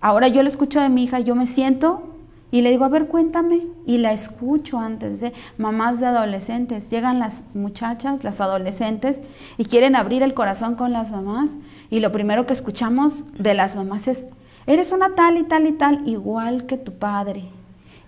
Ahora 0.01 0.29
yo 0.29 0.43
lo 0.43 0.49
escucho 0.49 0.81
de 0.81 0.89
mi 0.89 1.05
hija, 1.05 1.20
yo 1.20 1.35
me 1.35 1.47
siento 1.47 2.17
y 2.51 2.62
le 2.62 2.70
digo, 2.70 2.84
a 2.84 2.88
ver, 2.88 3.07
cuéntame. 3.07 3.66
Y 3.86 3.99
la 3.99 4.12
escucho 4.12 4.78
antes 4.78 5.20
de 5.20 5.32
mamás 5.59 6.01
de 6.01 6.07
adolescentes. 6.07 6.88
Llegan 6.90 7.18
las 7.18 7.42
muchachas, 7.55 8.24
las 8.24 8.40
adolescentes, 8.40 9.20
y 9.59 9.64
quieren 9.64 9.96
abrir 9.96 10.22
el 10.22 10.34
corazón 10.34 10.74
con 10.74 10.92
las 10.92 11.11
mamás. 11.11 11.59
Y 11.90 12.01
lo 12.01 12.12
primero 12.12 12.46
que 12.46 12.55
escuchamos 12.55 13.24
de 13.38 13.55
las 13.55 13.76
mamás 13.76 14.09
es, 14.09 14.26
eres 14.66 14.92
una 14.92 15.14
tal 15.14 15.36
y 15.36 15.44
tal 15.44 15.66
y 15.66 15.72
tal, 15.72 16.09
igual 16.09 16.66
que 16.66 16.78
tu 16.78 16.92
padre 16.92 17.44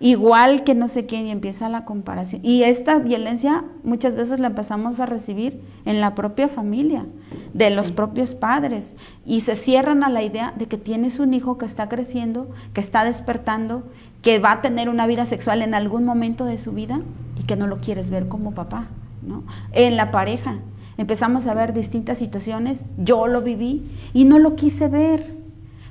igual 0.01 0.63
que 0.63 0.73
no 0.73 0.87
sé 0.87 1.05
quién, 1.05 1.27
y 1.27 1.31
empieza 1.31 1.69
la 1.69 1.85
comparación. 1.85 2.41
Y 2.43 2.63
esta 2.63 2.97
violencia 2.97 3.63
muchas 3.83 4.15
veces 4.15 4.39
la 4.39 4.47
empezamos 4.47 4.99
a 4.99 5.05
recibir 5.05 5.61
en 5.85 6.01
la 6.01 6.15
propia 6.15 6.49
familia, 6.49 7.05
de 7.53 7.69
los 7.69 7.91
propios 7.91 8.33
padres, 8.33 8.95
y 9.25 9.41
se 9.41 9.55
cierran 9.55 10.03
a 10.03 10.09
la 10.09 10.23
idea 10.23 10.53
de 10.57 10.65
que 10.65 10.77
tienes 10.77 11.19
un 11.19 11.33
hijo 11.33 11.57
que 11.57 11.67
está 11.67 11.87
creciendo, 11.87 12.49
que 12.73 12.81
está 12.81 13.05
despertando, 13.05 13.83
que 14.21 14.39
va 14.39 14.51
a 14.53 14.61
tener 14.61 14.89
una 14.89 15.07
vida 15.07 15.25
sexual 15.25 15.61
en 15.61 15.73
algún 15.73 16.05
momento 16.05 16.45
de 16.45 16.57
su 16.57 16.71
vida 16.71 17.01
y 17.39 17.43
que 17.43 17.55
no 17.55 17.67
lo 17.67 17.79
quieres 17.79 18.09
ver 18.09 18.27
como 18.27 18.53
papá, 18.53 18.87
¿no? 19.21 19.43
En 19.71 19.97
la 19.97 20.11
pareja 20.11 20.59
empezamos 20.97 21.47
a 21.47 21.53
ver 21.53 21.73
distintas 21.73 22.19
situaciones, 22.19 22.81
yo 22.97 23.27
lo 23.27 23.41
viví 23.41 23.89
y 24.13 24.25
no 24.25 24.37
lo 24.37 24.55
quise 24.55 24.87
ver, 24.87 25.35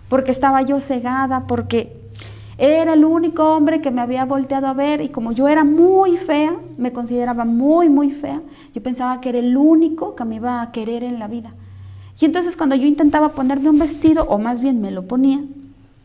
porque 0.08 0.30
estaba 0.30 0.62
yo 0.62 0.80
cegada, 0.80 1.46
porque 1.46 1.96
era 2.58 2.92
el 2.92 3.04
único 3.04 3.56
hombre 3.56 3.80
que 3.80 3.90
me 3.90 4.02
había 4.02 4.24
volteado 4.26 4.66
a 4.66 4.74
ver 4.74 5.00
y 5.00 5.08
como 5.08 5.32
yo 5.32 5.48
era 5.48 5.64
muy 5.64 6.16
fea, 6.16 6.54
me 6.76 6.92
consideraba 6.92 7.44
muy, 7.44 7.88
muy 7.88 8.12
fea, 8.12 8.42
yo 8.74 8.82
pensaba 8.82 9.20
que 9.20 9.30
era 9.30 9.38
el 9.38 9.56
único 9.56 10.14
que 10.14 10.24
me 10.24 10.36
iba 10.36 10.60
a 10.60 10.70
querer 10.70 11.02
en 11.02 11.18
la 11.18 11.26
vida. 11.26 11.54
Y 12.20 12.26
entonces 12.26 12.56
cuando 12.56 12.76
yo 12.76 12.86
intentaba 12.86 13.30
ponerme 13.30 13.70
un 13.70 13.78
vestido, 13.78 14.24
o 14.24 14.38
más 14.38 14.60
bien 14.60 14.80
me 14.82 14.90
lo 14.90 15.06
ponía, 15.06 15.40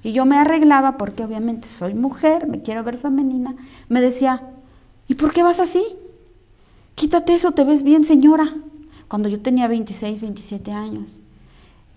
y 0.05 0.13
yo 0.13 0.27
me 0.27 0.37
arreglaba 0.37 0.97
porque 0.97 1.23
obviamente 1.23 1.67
soy 1.79 1.95
mujer, 1.95 2.45
me 2.45 2.61
quiero 2.61 2.83
ver 2.83 2.99
femenina, 2.99 3.55
me 3.89 4.01
decía, 4.01 4.43
¿y 5.07 5.15
por 5.15 5.33
qué 5.33 5.41
vas 5.41 5.59
así? 5.59 5.83
Quítate 6.93 7.33
eso, 7.33 7.53
te 7.53 7.63
ves 7.63 7.81
bien 7.81 8.03
señora. 8.03 8.53
Cuando 9.07 9.29
yo 9.29 9.41
tenía 9.41 9.67
26, 9.67 10.21
27 10.21 10.71
años. 10.71 11.21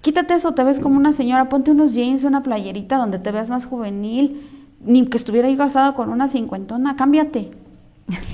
Quítate 0.00 0.32
eso, 0.32 0.54
te 0.54 0.64
ves 0.64 0.80
como 0.80 0.96
una 0.96 1.12
señora, 1.12 1.50
ponte 1.50 1.70
unos 1.70 1.92
jeans, 1.92 2.24
una 2.24 2.42
playerita 2.42 2.96
donde 2.96 3.18
te 3.18 3.30
veas 3.30 3.50
más 3.50 3.66
juvenil, 3.66 4.40
ni 4.82 5.04
que 5.04 5.18
estuviera 5.18 5.50
yo 5.50 5.58
casada 5.58 5.92
con 5.92 6.08
una 6.08 6.28
cincuentona, 6.28 6.96
cámbiate. 6.96 7.50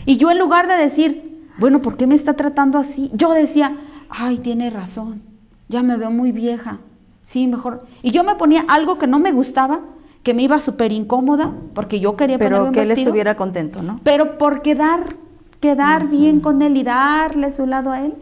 Y 0.07 0.19
yo 0.19 0.31
en 0.31 0.39
lugar 0.39 0.69
de 0.69 0.77
decir, 0.77 1.49
bueno, 1.59 1.83
¿por 1.83 1.97
qué 1.97 2.07
me 2.07 2.15
está 2.15 2.35
tratando 2.35 2.79
así? 2.79 3.11
Yo 3.13 3.33
decía, 3.33 3.77
ay, 4.09 4.39
tiene 4.39 4.71
razón, 4.71 5.23
ya 5.69 5.83
me 5.83 5.97
veo 5.97 6.13
muy 6.13 6.31
vieja, 6.31 6.79
sí, 7.25 7.49
mejor. 7.49 7.87
Y 8.03 8.13
yo 8.13 8.23
me 8.23 8.37
ponía 8.37 8.65
algo 8.69 8.99
que 8.99 9.09
no 9.09 9.19
me 9.19 9.33
gustaba, 9.33 9.81
que 10.23 10.35
me 10.35 10.43
iba 10.43 10.61
súper 10.61 10.93
incómoda, 10.93 11.53
porque 11.75 11.99
yo 11.99 12.17
quería 12.17 12.39
Pero 12.39 12.71
que 12.71 12.83
él 12.83 12.93
estuviera 12.93 13.35
contento, 13.37 13.83
¿no? 13.83 13.99
Pero 14.05 14.39
por 14.39 14.63
quedar, 14.63 15.17
quedar 15.61 16.09
bien 16.09 16.41
con 16.41 16.63
él 16.63 16.77
y 16.77 16.85
darle 16.85 17.51
su 17.51 17.67
lado 17.67 17.91
a 17.91 18.01
él, 18.01 18.15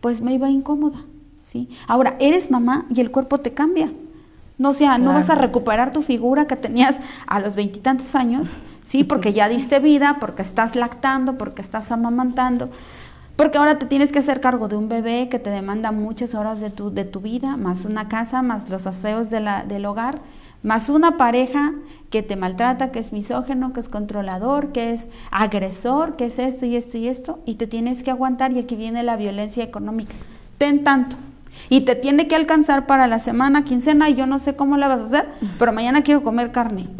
pues 0.00 0.20
me 0.22 0.32
iba 0.32 0.48
incómoda. 0.48 1.00
Ahora, 1.86 2.16
eres 2.20 2.50
mamá 2.50 2.86
y 2.94 3.00
el 3.00 3.10
cuerpo 3.10 3.38
te 3.38 3.52
cambia. 3.52 3.92
No 4.58 4.74
sea, 4.74 4.98
no 4.98 5.14
vas 5.14 5.30
a 5.30 5.34
recuperar 5.34 5.90
tu 5.92 6.02
figura 6.02 6.46
que 6.46 6.56
tenías 6.56 6.94
a 7.26 7.40
los 7.40 7.56
veintitantos 7.56 8.14
años, 8.14 8.48
¿sí? 8.84 9.04
Porque 9.04 9.32
ya 9.38 9.48
diste 9.48 9.78
vida, 9.78 10.18
porque 10.20 10.42
estás 10.42 10.76
lactando, 10.76 11.38
porque 11.38 11.62
estás 11.62 11.90
amamantando, 11.90 12.68
porque 13.40 13.56
ahora 13.56 13.78
te 13.78 13.86
tienes 13.86 14.12
que 14.12 14.18
hacer 14.18 14.38
cargo 14.42 14.68
de 14.68 14.76
un 14.76 14.90
bebé 14.90 15.30
que 15.30 15.38
te 15.38 15.48
demanda 15.48 15.92
muchas 15.92 16.34
horas 16.34 16.60
de 16.60 16.68
tu, 16.68 16.90
de 16.90 17.06
tu 17.06 17.20
vida, 17.20 17.56
más 17.56 17.86
una 17.86 18.06
casa, 18.06 18.42
más 18.42 18.68
los 18.68 18.86
aseos 18.86 19.30
de 19.30 19.40
la, 19.40 19.64
del 19.64 19.86
hogar, 19.86 20.20
más 20.62 20.90
una 20.90 21.16
pareja 21.16 21.72
que 22.10 22.22
te 22.22 22.36
maltrata, 22.36 22.92
que 22.92 22.98
es 22.98 23.14
misógeno, 23.14 23.72
que 23.72 23.80
es 23.80 23.88
controlador, 23.88 24.72
que 24.72 24.92
es 24.92 25.06
agresor, 25.30 26.16
que 26.16 26.26
es 26.26 26.38
esto 26.38 26.66
y 26.66 26.76
esto 26.76 26.98
y 26.98 27.08
esto, 27.08 27.38
y 27.46 27.54
te 27.54 27.66
tienes 27.66 28.02
que 28.02 28.10
aguantar 28.10 28.52
y 28.52 28.58
aquí 28.58 28.76
viene 28.76 29.02
la 29.02 29.16
violencia 29.16 29.64
económica. 29.64 30.12
Ten 30.58 30.84
tanto, 30.84 31.16
y 31.68 31.82
te 31.82 31.94
tiene 31.94 32.28
que 32.28 32.36
alcanzar 32.36 32.86
para 32.86 33.06
la 33.06 33.18
semana, 33.18 33.64
quincena, 33.64 34.08
y 34.08 34.16
yo 34.16 34.26
no 34.26 34.38
sé 34.38 34.54
cómo 34.54 34.76
la 34.76 34.88
vas 34.88 35.00
a 35.00 35.04
hacer, 35.06 35.28
pero 35.58 35.72
mañana 35.72 36.02
quiero 36.02 36.22
comer 36.22 36.52
carne. 36.52 36.88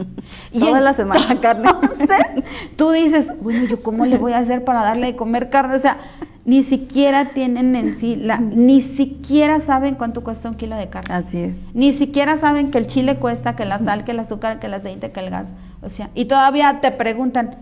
Y 0.53 0.61
Toda 0.61 0.81
la 0.81 0.95
semana 0.95 1.41
carne. 1.41 1.69
Entonces, 1.69 2.45
tú 2.77 2.91
dices, 2.93 3.29
bueno, 3.41 3.67
¿yo 3.67 3.83
cómo 3.83 4.07
le 4.07 4.17
voy 4.17 4.33
a 4.33 4.39
hacer 4.39 4.65
para 4.65 4.83
darle 4.83 5.09
de 5.09 5.17
comer 5.17 5.51
carne? 5.51 5.77
O 5.77 5.81
sea, 5.81 5.99
ni 6.45 6.63
siquiera 6.65 7.31
tienen 7.31 7.77
en 7.77 7.95
sí, 7.95 8.17
la, 8.17 8.39
ni 8.39 8.81
siquiera 8.81 9.61
saben 9.61 9.95
cuánto 9.95 10.25
cuesta 10.25 10.49
un 10.49 10.57
kilo 10.57 10.77
de 10.77 10.89
carne. 10.89 11.15
Así 11.15 11.39
es. 11.39 11.55
Ni 11.75 11.93
siquiera 11.93 12.39
saben 12.39 12.71
que 12.71 12.79
el 12.79 12.87
chile 12.87 13.17
cuesta, 13.17 13.57
que 13.57 13.65
la 13.65 13.79
sal, 13.79 14.05
que 14.05 14.13
el 14.13 14.21
azúcar, 14.21 14.59
que 14.59 14.67
el 14.67 14.75
aceite, 14.75 15.13
que 15.13 15.21
el 15.21 15.31
gas. 15.31 15.49
O 15.83 15.89
sea, 15.89 16.11
y 16.15 16.27
todavía 16.27 16.81
te 16.81 16.91
preguntan, 16.93 17.57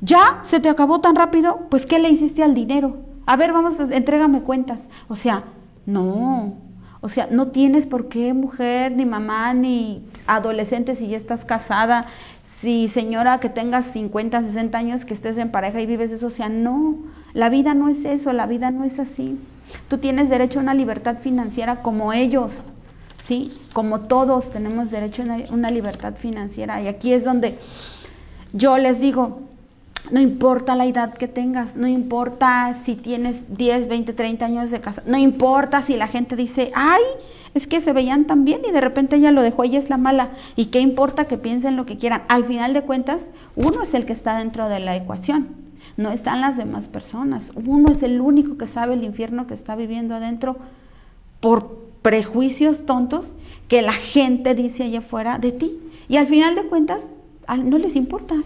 ¿ya 0.00 0.40
se 0.44 0.60
te 0.60 0.68
acabó 0.68 1.00
tan 1.00 1.16
rápido? 1.16 1.66
Pues, 1.70 1.86
¿qué 1.86 1.98
le 1.98 2.10
hiciste 2.10 2.42
al 2.42 2.54
dinero? 2.54 2.98
A 3.26 3.36
ver, 3.36 3.52
vamos, 3.52 3.74
entrégame 3.90 4.42
cuentas. 4.42 4.80
O 5.08 5.16
sea, 5.16 5.44
no. 5.86 6.54
O 7.02 7.08
sea, 7.08 7.28
no 7.30 7.48
tienes 7.48 7.86
por 7.86 8.08
qué 8.08 8.34
mujer, 8.34 8.92
ni 8.92 9.06
mamá, 9.06 9.54
ni 9.54 10.04
adolescente 10.26 10.96
si 10.96 11.08
ya 11.08 11.16
estás 11.16 11.44
casada, 11.46 12.02
si 12.60 12.88
señora 12.88 13.40
que 13.40 13.48
tengas 13.48 13.86
50, 13.86 14.42
60 14.42 14.76
años, 14.76 15.04
que 15.06 15.14
estés 15.14 15.38
en 15.38 15.50
pareja 15.50 15.80
y 15.80 15.86
vives 15.86 16.12
eso. 16.12 16.26
O 16.26 16.30
sea, 16.30 16.50
no, 16.50 16.96
la 17.32 17.48
vida 17.48 17.72
no 17.72 17.88
es 17.88 18.04
eso, 18.04 18.34
la 18.34 18.46
vida 18.46 18.70
no 18.70 18.84
es 18.84 18.98
así. 18.98 19.38
Tú 19.88 19.96
tienes 19.96 20.28
derecho 20.28 20.58
a 20.58 20.62
una 20.62 20.74
libertad 20.74 21.18
financiera 21.20 21.80
como 21.80 22.12
ellos, 22.12 22.52
¿sí? 23.24 23.58
Como 23.72 24.00
todos 24.00 24.50
tenemos 24.50 24.90
derecho 24.90 25.22
a 25.22 25.54
una 25.54 25.70
libertad 25.70 26.14
financiera. 26.16 26.82
Y 26.82 26.88
aquí 26.88 27.14
es 27.14 27.24
donde 27.24 27.56
yo 28.52 28.76
les 28.76 29.00
digo, 29.00 29.40
no 30.10 30.20
importa 30.20 30.74
la 30.74 30.84
edad 30.84 31.14
que 31.14 31.28
tengas, 31.28 31.76
no 31.76 31.86
importa 31.86 32.76
si 32.84 32.94
tienes 32.94 33.56
10, 33.56 33.88
20, 33.88 34.12
30 34.12 34.44
años 34.44 34.70
de 34.70 34.80
casa, 34.80 35.02
no 35.06 35.16
importa 35.16 35.80
si 35.80 35.96
la 35.96 36.08
gente 36.08 36.36
dice, 36.36 36.72
ay, 36.74 37.02
es 37.54 37.66
que 37.66 37.80
se 37.80 37.92
veían 37.92 38.26
tan 38.26 38.44
bien 38.44 38.60
y 38.68 38.72
de 38.72 38.80
repente 38.80 39.16
ella 39.16 39.32
lo 39.32 39.42
dejó, 39.42 39.64
ella 39.64 39.78
es 39.78 39.90
la 39.90 39.96
mala. 39.96 40.30
¿Y 40.56 40.66
qué 40.66 40.80
importa 40.80 41.26
que 41.26 41.38
piensen 41.38 41.76
lo 41.76 41.86
que 41.86 41.98
quieran? 41.98 42.22
Al 42.28 42.44
final 42.44 42.74
de 42.74 42.82
cuentas, 42.82 43.30
uno 43.56 43.82
es 43.82 43.94
el 43.94 44.06
que 44.06 44.12
está 44.12 44.38
dentro 44.38 44.68
de 44.68 44.80
la 44.80 44.96
ecuación, 44.96 45.48
no 45.96 46.10
están 46.10 46.40
las 46.40 46.56
demás 46.56 46.88
personas. 46.88 47.52
Uno 47.54 47.92
es 47.92 48.02
el 48.02 48.20
único 48.20 48.56
que 48.56 48.66
sabe 48.66 48.94
el 48.94 49.04
infierno 49.04 49.46
que 49.46 49.54
está 49.54 49.74
viviendo 49.74 50.14
adentro 50.14 50.56
por 51.40 51.90
prejuicios 52.02 52.86
tontos 52.86 53.32
que 53.68 53.82
la 53.82 53.92
gente 53.92 54.54
dice 54.54 54.84
allá 54.84 55.00
afuera 55.00 55.38
de 55.38 55.52
ti. 55.52 55.78
Y 56.08 56.16
al 56.16 56.26
final 56.26 56.54
de 56.54 56.64
cuentas, 56.64 57.02
no 57.64 57.78
les 57.78 57.96
importas. 57.96 58.44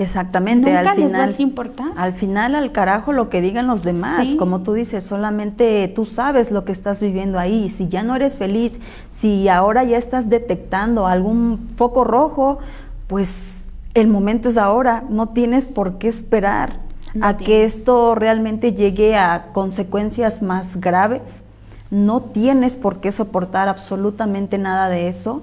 Exactamente, 0.00 0.74
al 0.74 0.96
final, 0.96 1.34
importar. 1.38 1.88
al 1.94 2.14
final 2.14 2.54
al 2.54 2.72
carajo 2.72 3.12
lo 3.12 3.28
que 3.28 3.42
digan 3.42 3.66
los 3.66 3.82
demás, 3.82 4.34
como 4.36 4.60
tú 4.60 4.72
dices, 4.72 5.04
solamente 5.04 5.92
tú 5.94 6.06
sabes 6.06 6.50
lo 6.50 6.64
que 6.64 6.72
estás 6.72 7.02
viviendo 7.02 7.38
ahí, 7.38 7.68
si 7.68 7.88
ya 7.88 8.02
no 8.02 8.16
eres 8.16 8.38
feliz, 8.38 8.80
si 9.10 9.50
ahora 9.50 9.84
ya 9.84 9.98
estás 9.98 10.30
detectando 10.30 11.06
algún 11.06 11.68
foco 11.76 12.04
rojo, 12.04 12.60
pues 13.08 13.70
el 13.92 14.08
momento 14.08 14.48
es 14.48 14.56
ahora, 14.56 15.04
no 15.10 15.28
tienes 15.28 15.68
por 15.68 15.98
qué 15.98 16.08
esperar 16.08 16.78
a 17.20 17.36
que 17.36 17.64
esto 17.64 18.14
realmente 18.14 18.72
llegue 18.72 19.16
a 19.16 19.48
consecuencias 19.52 20.40
más 20.40 20.80
graves, 20.80 21.42
no 21.90 22.22
tienes 22.22 22.76
por 22.76 23.00
qué 23.00 23.12
soportar 23.12 23.68
absolutamente 23.68 24.56
nada 24.56 24.88
de 24.88 25.08
eso 25.08 25.42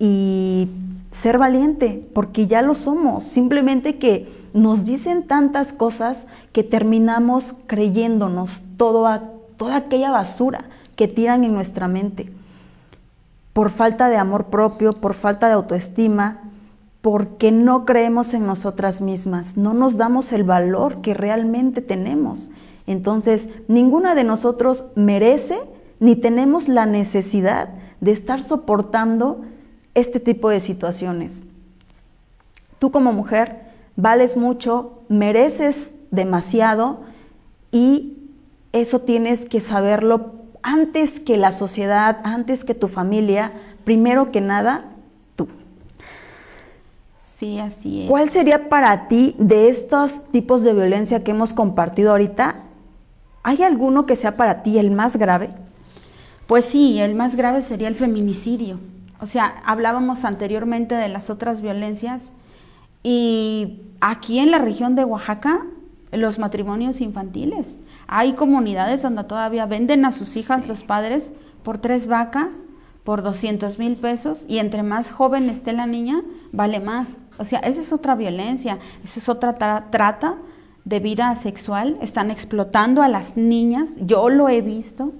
y 0.00 0.68
ser 1.12 1.38
valiente, 1.38 2.08
porque 2.14 2.46
ya 2.46 2.62
lo 2.62 2.74
somos, 2.74 3.22
simplemente 3.22 3.98
que 3.98 4.42
nos 4.54 4.84
dicen 4.84 5.26
tantas 5.26 5.72
cosas 5.72 6.26
que 6.52 6.64
terminamos 6.64 7.54
creyéndonos 7.66 8.62
toda 8.76 9.30
aquella 9.74 10.10
basura 10.10 10.64
que 10.96 11.08
tiran 11.08 11.44
en 11.44 11.54
nuestra 11.54 11.88
mente, 11.88 12.32
por 13.52 13.70
falta 13.70 14.08
de 14.08 14.16
amor 14.16 14.46
propio, 14.46 14.94
por 14.94 15.14
falta 15.14 15.46
de 15.46 15.54
autoestima, 15.54 16.40
porque 17.00 17.52
no 17.52 17.84
creemos 17.84 18.32
en 18.32 18.46
nosotras 18.46 19.00
mismas, 19.00 19.56
no 19.56 19.74
nos 19.74 19.96
damos 19.96 20.32
el 20.32 20.44
valor 20.44 21.00
que 21.02 21.14
realmente 21.14 21.82
tenemos. 21.82 22.48
Entonces, 22.86 23.48
ninguna 23.68 24.14
de 24.14 24.24
nosotros 24.24 24.84
merece 24.94 25.58
ni 26.00 26.16
tenemos 26.16 26.68
la 26.68 26.86
necesidad 26.86 27.68
de 28.00 28.12
estar 28.12 28.42
soportando 28.42 29.42
este 29.94 30.20
tipo 30.20 30.48
de 30.48 30.60
situaciones. 30.60 31.42
Tú 32.78 32.90
como 32.90 33.12
mujer 33.12 33.62
vales 33.96 34.36
mucho, 34.36 35.02
mereces 35.08 35.90
demasiado 36.10 37.00
y 37.70 38.18
eso 38.72 39.00
tienes 39.00 39.44
que 39.44 39.60
saberlo 39.60 40.32
antes 40.62 41.20
que 41.20 41.36
la 41.36 41.52
sociedad, 41.52 42.20
antes 42.24 42.64
que 42.64 42.74
tu 42.74 42.88
familia, 42.88 43.52
primero 43.84 44.30
que 44.30 44.40
nada, 44.40 44.86
tú. 45.36 45.48
Sí, 47.36 47.58
así 47.58 48.02
es. 48.02 48.08
¿Cuál 48.08 48.30
sería 48.30 48.68
para 48.68 49.08
ti 49.08 49.34
de 49.38 49.68
estos 49.68 50.24
tipos 50.30 50.62
de 50.62 50.72
violencia 50.72 51.24
que 51.24 51.32
hemos 51.32 51.52
compartido 51.52 52.12
ahorita? 52.12 52.56
¿Hay 53.42 53.62
alguno 53.62 54.06
que 54.06 54.16
sea 54.16 54.36
para 54.36 54.62
ti 54.62 54.78
el 54.78 54.92
más 54.92 55.16
grave? 55.16 55.50
Pues 56.46 56.64
sí, 56.66 57.00
el 57.00 57.14
más 57.14 57.34
grave 57.34 57.62
sería 57.62 57.88
el 57.88 57.96
feminicidio. 57.96 58.78
O 59.22 59.26
sea, 59.26 59.62
hablábamos 59.64 60.24
anteriormente 60.24 60.96
de 60.96 61.08
las 61.08 61.30
otras 61.30 61.62
violencias 61.62 62.32
y 63.04 63.82
aquí 64.00 64.40
en 64.40 64.50
la 64.50 64.58
región 64.58 64.96
de 64.96 65.04
Oaxaca, 65.04 65.64
los 66.10 66.40
matrimonios 66.40 67.00
infantiles. 67.00 67.78
Hay 68.08 68.32
comunidades 68.32 69.00
donde 69.00 69.22
todavía 69.22 69.64
venden 69.66 70.04
a 70.04 70.10
sus 70.10 70.36
hijas 70.36 70.66
los 70.66 70.82
padres 70.82 71.32
por 71.62 71.78
tres 71.78 72.08
vacas, 72.08 72.48
por 73.04 73.22
200 73.22 73.78
mil 73.78 73.94
pesos 73.94 74.44
y 74.48 74.58
entre 74.58 74.82
más 74.82 75.12
joven 75.12 75.48
esté 75.50 75.72
la 75.72 75.86
niña, 75.86 76.22
vale 76.50 76.80
más. 76.80 77.16
O 77.38 77.44
sea, 77.44 77.60
esa 77.60 77.80
es 77.80 77.92
otra 77.92 78.16
violencia, 78.16 78.80
esa 79.04 79.20
es 79.20 79.28
otra 79.28 79.54
trata 79.56 80.34
de 80.84 80.98
vida 80.98 81.32
sexual. 81.36 81.96
Están 82.00 82.32
explotando 82.32 83.02
a 83.02 83.08
las 83.08 83.36
niñas, 83.36 83.90
yo 84.00 84.30
lo 84.30 84.48
he 84.48 84.62
visto 84.62 85.12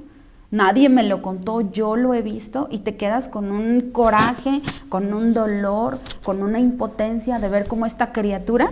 nadie 0.53 0.88
me 0.88 1.03
lo 1.03 1.22
contó, 1.22 1.62
yo 1.72 1.96
lo 1.96 2.14
he 2.14 2.22
visto 2.22 2.68
y 2.70 2.78
te 2.78 2.94
quedas 2.94 3.26
con 3.26 3.50
un 3.50 3.90
coraje, 3.90 4.61
con 4.88 5.12
un 5.12 5.34
dolor, 5.34 5.98
con 6.22 6.42
una 6.42 6.61
impotencia 6.61 7.40
de 7.40 7.48
ver 7.48 7.66
cómo 7.66 7.86
esta 7.86 8.12
criatura, 8.12 8.70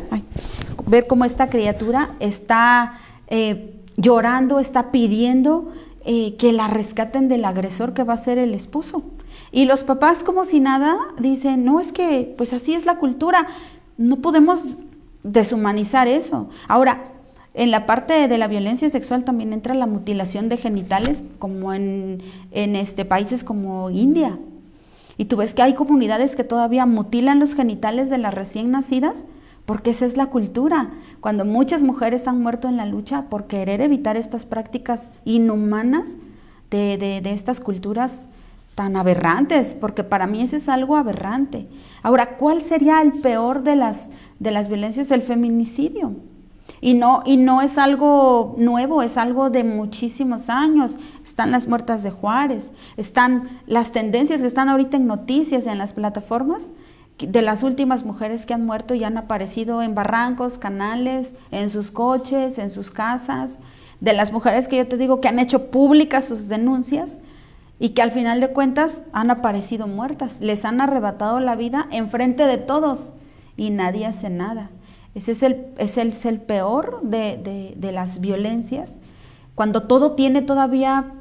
ver 0.87 1.09
cómo 1.09 1.25
esta 1.25 1.49
criatura 1.49 2.11
está 2.21 3.01
eh, 3.27 3.75
llorando, 3.97 4.61
está 4.61 4.93
pidiendo 4.93 5.73
eh, 6.05 6.37
que 6.37 6.53
la 6.53 6.69
rescaten 6.69 7.29
del 7.29 7.45
agresor 7.45 7.95
que 7.95 8.05
va 8.05 8.15
a 8.15 8.19
ser 8.19 8.39
el 8.39 8.55
esposo. 8.55 9.03
Y 9.51 9.65
los 9.65 9.83
papás 9.83 10.23
como 10.23 10.45
si 10.45 10.61
nada 10.61 10.97
dicen, 11.19 11.65
no, 11.65 11.81
es 11.81 11.93
que 11.93 12.35
pues 12.37 12.53
así 12.53 12.75
es 12.75 12.85
la 12.85 12.99
cultura, 12.99 13.47
no 13.97 14.17
podemos 14.17 14.61
deshumanizar 15.23 16.09
eso. 16.09 16.51
Ahora, 16.69 17.10
en 17.53 17.71
la 17.71 17.85
parte 17.85 18.29
de 18.29 18.39
la 18.39 18.47
violencia 18.47 18.89
sexual 18.91 19.25
también 19.25 19.53
entra 19.53 19.75
la 19.75 19.87
mutilación 19.87 20.49
de 20.49 20.57
genitales, 20.57 21.25
como 21.39 21.73
en, 21.73 22.23
este, 22.53 23.05
países 23.05 23.43
como 23.43 23.91
India. 23.91 24.39
Y 25.17 25.25
tú 25.25 25.37
ves 25.37 25.53
que 25.53 25.63
hay 25.63 25.75
comunidades 25.75 26.37
que 26.37 26.45
todavía 26.45 26.87
mutilan 26.87 27.41
los 27.41 27.55
genitales 27.55 28.09
de 28.09 28.19
las 28.19 28.35
recién 28.35 28.71
nacidas, 28.71 29.27
porque 29.67 29.91
esa 29.91 30.07
es 30.07 30.17
la 30.17 30.27
cultura. 30.27 30.93
Cuando 31.21 31.45
muchas 31.45 31.83
mujeres 31.83 32.29
han 32.29 32.41
muerto 32.41 32.69
en 32.69 32.77
la 32.77 32.87
lucha 32.87 33.29
por 33.29 33.47
querer 33.47 33.81
evitar 33.81 34.17
estas 34.17 34.47
prácticas 34.47 35.11
inhumanas 35.25 36.17
de, 36.71 36.97
de 36.99 37.33
estas 37.33 37.59
culturas 37.59 38.29
tan 38.77 38.97
aberrantes, 38.97 39.75
porque 39.79 40.05
para 40.05 40.29
mí 40.29 40.41
eso 40.41 40.57
es 40.57 40.69
algo 40.69 40.97
aberrante. 40.97 41.67
Ahora, 42.03 42.37
¿cuál 42.37 42.63
sería 42.63 43.03
el 43.03 43.13
peor 43.13 43.65
de 43.65 43.75
las, 43.75 44.07
de 44.39 44.53
las 44.53 44.69
violencias? 44.69 45.11
El 45.11 45.23
feminicidio. 45.23 46.15
Y 46.81 46.95
no, 46.95 47.23
y 47.27 47.37
no 47.37 47.61
es 47.61 47.77
algo 47.77 48.55
nuevo, 48.57 49.03
es 49.03 49.17
algo 49.17 49.51
de 49.51 49.65
muchísimos 49.65 50.49
años. 50.49 50.93
Están 51.25 51.51
las 51.51 51.69
muertas 51.69 52.03
de 52.03 52.11
Juárez, 52.11 52.73
están 52.97 53.51
las 53.67 53.93
tendencias 53.93 54.41
que 54.41 54.47
están 54.47 54.69
ahorita 54.69 54.97
en 54.97 55.07
noticias 55.07 55.67
en 55.67 55.79
las 55.79 55.93
plataformas 55.93 56.71
de 57.27 57.43
las 57.43 57.63
últimas 57.63 58.05
mujeres 58.05 58.47
que 58.47 58.55
han 58.55 58.65
muerto 58.65 58.95
y 58.95 59.05
han 59.05 59.19
aparecido 59.19 59.83
en 59.83 59.95
barrancos, 59.95 60.59
canales, 60.59 61.35
en 61.51 61.71
sus 61.71 61.91
coches, 61.91 62.59
en 62.59 62.71
sus 62.71 62.91
casas, 62.91 63.59
de 64.01 64.13
las 64.13 64.33
mujeres 64.33 64.69
que 64.69 64.77
yo 64.77 64.89
te 64.89 64.97
digo 64.97 65.21
que 65.21 65.29
han 65.29 65.39
hecho 65.39 65.71
públicas 65.71 66.25
sus 66.25 66.49
denuncias 66.49 67.21
y 67.79 67.91
que 67.91 68.03
al 68.03 68.11
final 68.11 68.41
de 68.41 68.49
cuentas 68.49 69.05
han 69.13 69.31
aparecido 69.31 69.87
muertas, 69.87 70.41
les 70.41 70.65
han 70.65 70.81
arrebatado 70.81 71.41
la 71.41 71.57
vida 71.57 71.87
enfrente 71.91 72.45
de 72.45 72.59
todos 72.59 73.13
y 73.57 73.71
nadie 73.71 74.07
hace 74.07 74.31
nada. 74.31 74.71
Ese 75.15 75.33
es 75.33 75.43
el, 75.43 75.67
es 75.79 75.97
el, 75.97 76.41
peor 76.41 77.01
de, 77.03 77.75
de, 77.77 77.93
las 77.93 78.21
violencias. 78.21 79.01
Cuando 79.55 79.83
todo 79.83 80.13
tiene 80.13 80.41
todavía, 80.41 81.13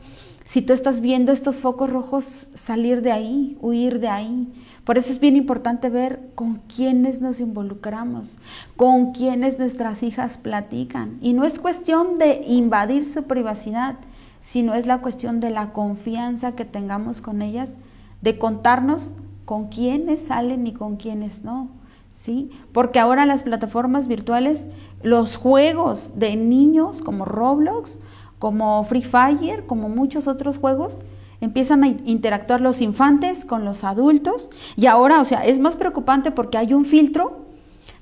si 0.46 0.62
tú 0.62 0.74
estás 0.74 1.02
viendo 1.02 1.32
estos 1.32 1.60
focos 1.60 1.90
rojos, 1.90 2.48
salir 2.54 3.02
de 3.02 3.12
ahí, 3.12 3.58
huir 3.62 4.00
de 4.00 4.10
ahí. 4.10 4.48
Por 4.84 4.98
eso 4.98 5.12
es 5.12 5.20
bien 5.20 5.36
importante 5.36 5.90
ver 5.90 6.20
con 6.36 6.62
quiénes 6.74 7.20
nos 7.20 7.40
involucramos, 7.40 8.38
con 8.76 9.12
quiénes 9.12 9.58
nuestras 9.58 10.04
hijas 10.04 10.38
platican. 10.38 11.18
Y 11.22 11.34
no 11.34 11.44
es 11.44 11.60
cuestión 11.60 12.18
de 12.18 12.44
invadir 12.48 13.12
su 13.12 13.24
privacidad, 13.24 13.96
sino 14.42 14.76
es 14.76 14.86
la 14.86 15.00
cuestión 15.00 15.40
de 15.40 15.50
la 15.50 15.74
confianza 15.74 16.56
que 16.56 16.66
tengamos 16.66 17.22
con 17.22 17.42
ellas, 17.42 17.74
de 18.22 18.38
contarnos 18.38 19.02
con 19.46 19.68
quiénes 19.70 20.22
salen 20.22 20.68
y 20.68 20.74
con 20.74 20.98
quiénes 20.98 21.44
no. 21.44 21.79
¿Sí? 22.20 22.51
Porque 22.74 22.99
ahora 22.99 23.26
las 23.26 23.43
plataformas 23.43 24.09
virtuales, 24.09 24.67
los 25.01 25.38
juegos 25.38 26.11
de 26.15 26.36
niños 26.36 27.01
como 27.01 27.24
Roblox, 27.24 27.97
como 28.39 28.84
Free 28.84 29.03
Fire, 29.03 29.65
como 29.65 29.88
muchos 29.88 30.28
otros 30.28 30.57
juegos, 30.57 30.99
empiezan 31.39 31.86
a 31.86 31.88
interactuar 31.88 32.59
los 32.59 32.82
infantes 32.82 33.45
con 33.45 33.63
los 33.63 33.86
adultos 33.86 34.49
y 34.76 34.88
ahora, 34.88 35.22
o 35.22 35.26
sea, 35.26 35.45
es 35.45 35.59
más 35.59 35.78
preocupante 35.78 36.32
porque 36.32 36.57
hay 36.57 36.74
un 36.74 36.84
filtro 36.84 37.45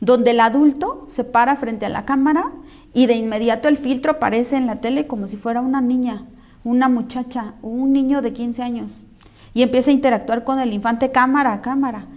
donde 0.01 0.31
el 0.31 0.39
adulto 0.39 1.05
se 1.07 1.23
para 1.23 1.55
frente 1.55 1.85
a 1.85 1.89
la 1.89 2.05
cámara 2.05 2.51
y 2.95 3.05
de 3.05 3.17
inmediato 3.17 3.67
el 3.67 3.77
filtro 3.77 4.13
aparece 4.13 4.55
en 4.55 4.65
la 4.65 4.77
tele 4.77 5.05
como 5.05 5.27
si 5.27 5.37
fuera 5.37 5.61
una 5.61 5.79
niña, 5.79 6.25
una 6.63 6.89
muchacha 6.89 7.53
un 7.61 7.93
niño 7.93 8.23
de 8.23 8.33
15 8.33 8.63
años 8.63 9.05
y 9.53 9.61
empieza 9.61 9.91
a 9.91 9.93
interactuar 9.93 10.43
con 10.43 10.59
el 10.59 10.73
infante 10.73 11.11
cámara 11.11 11.53
a 11.53 11.61
cámara. 11.61 12.07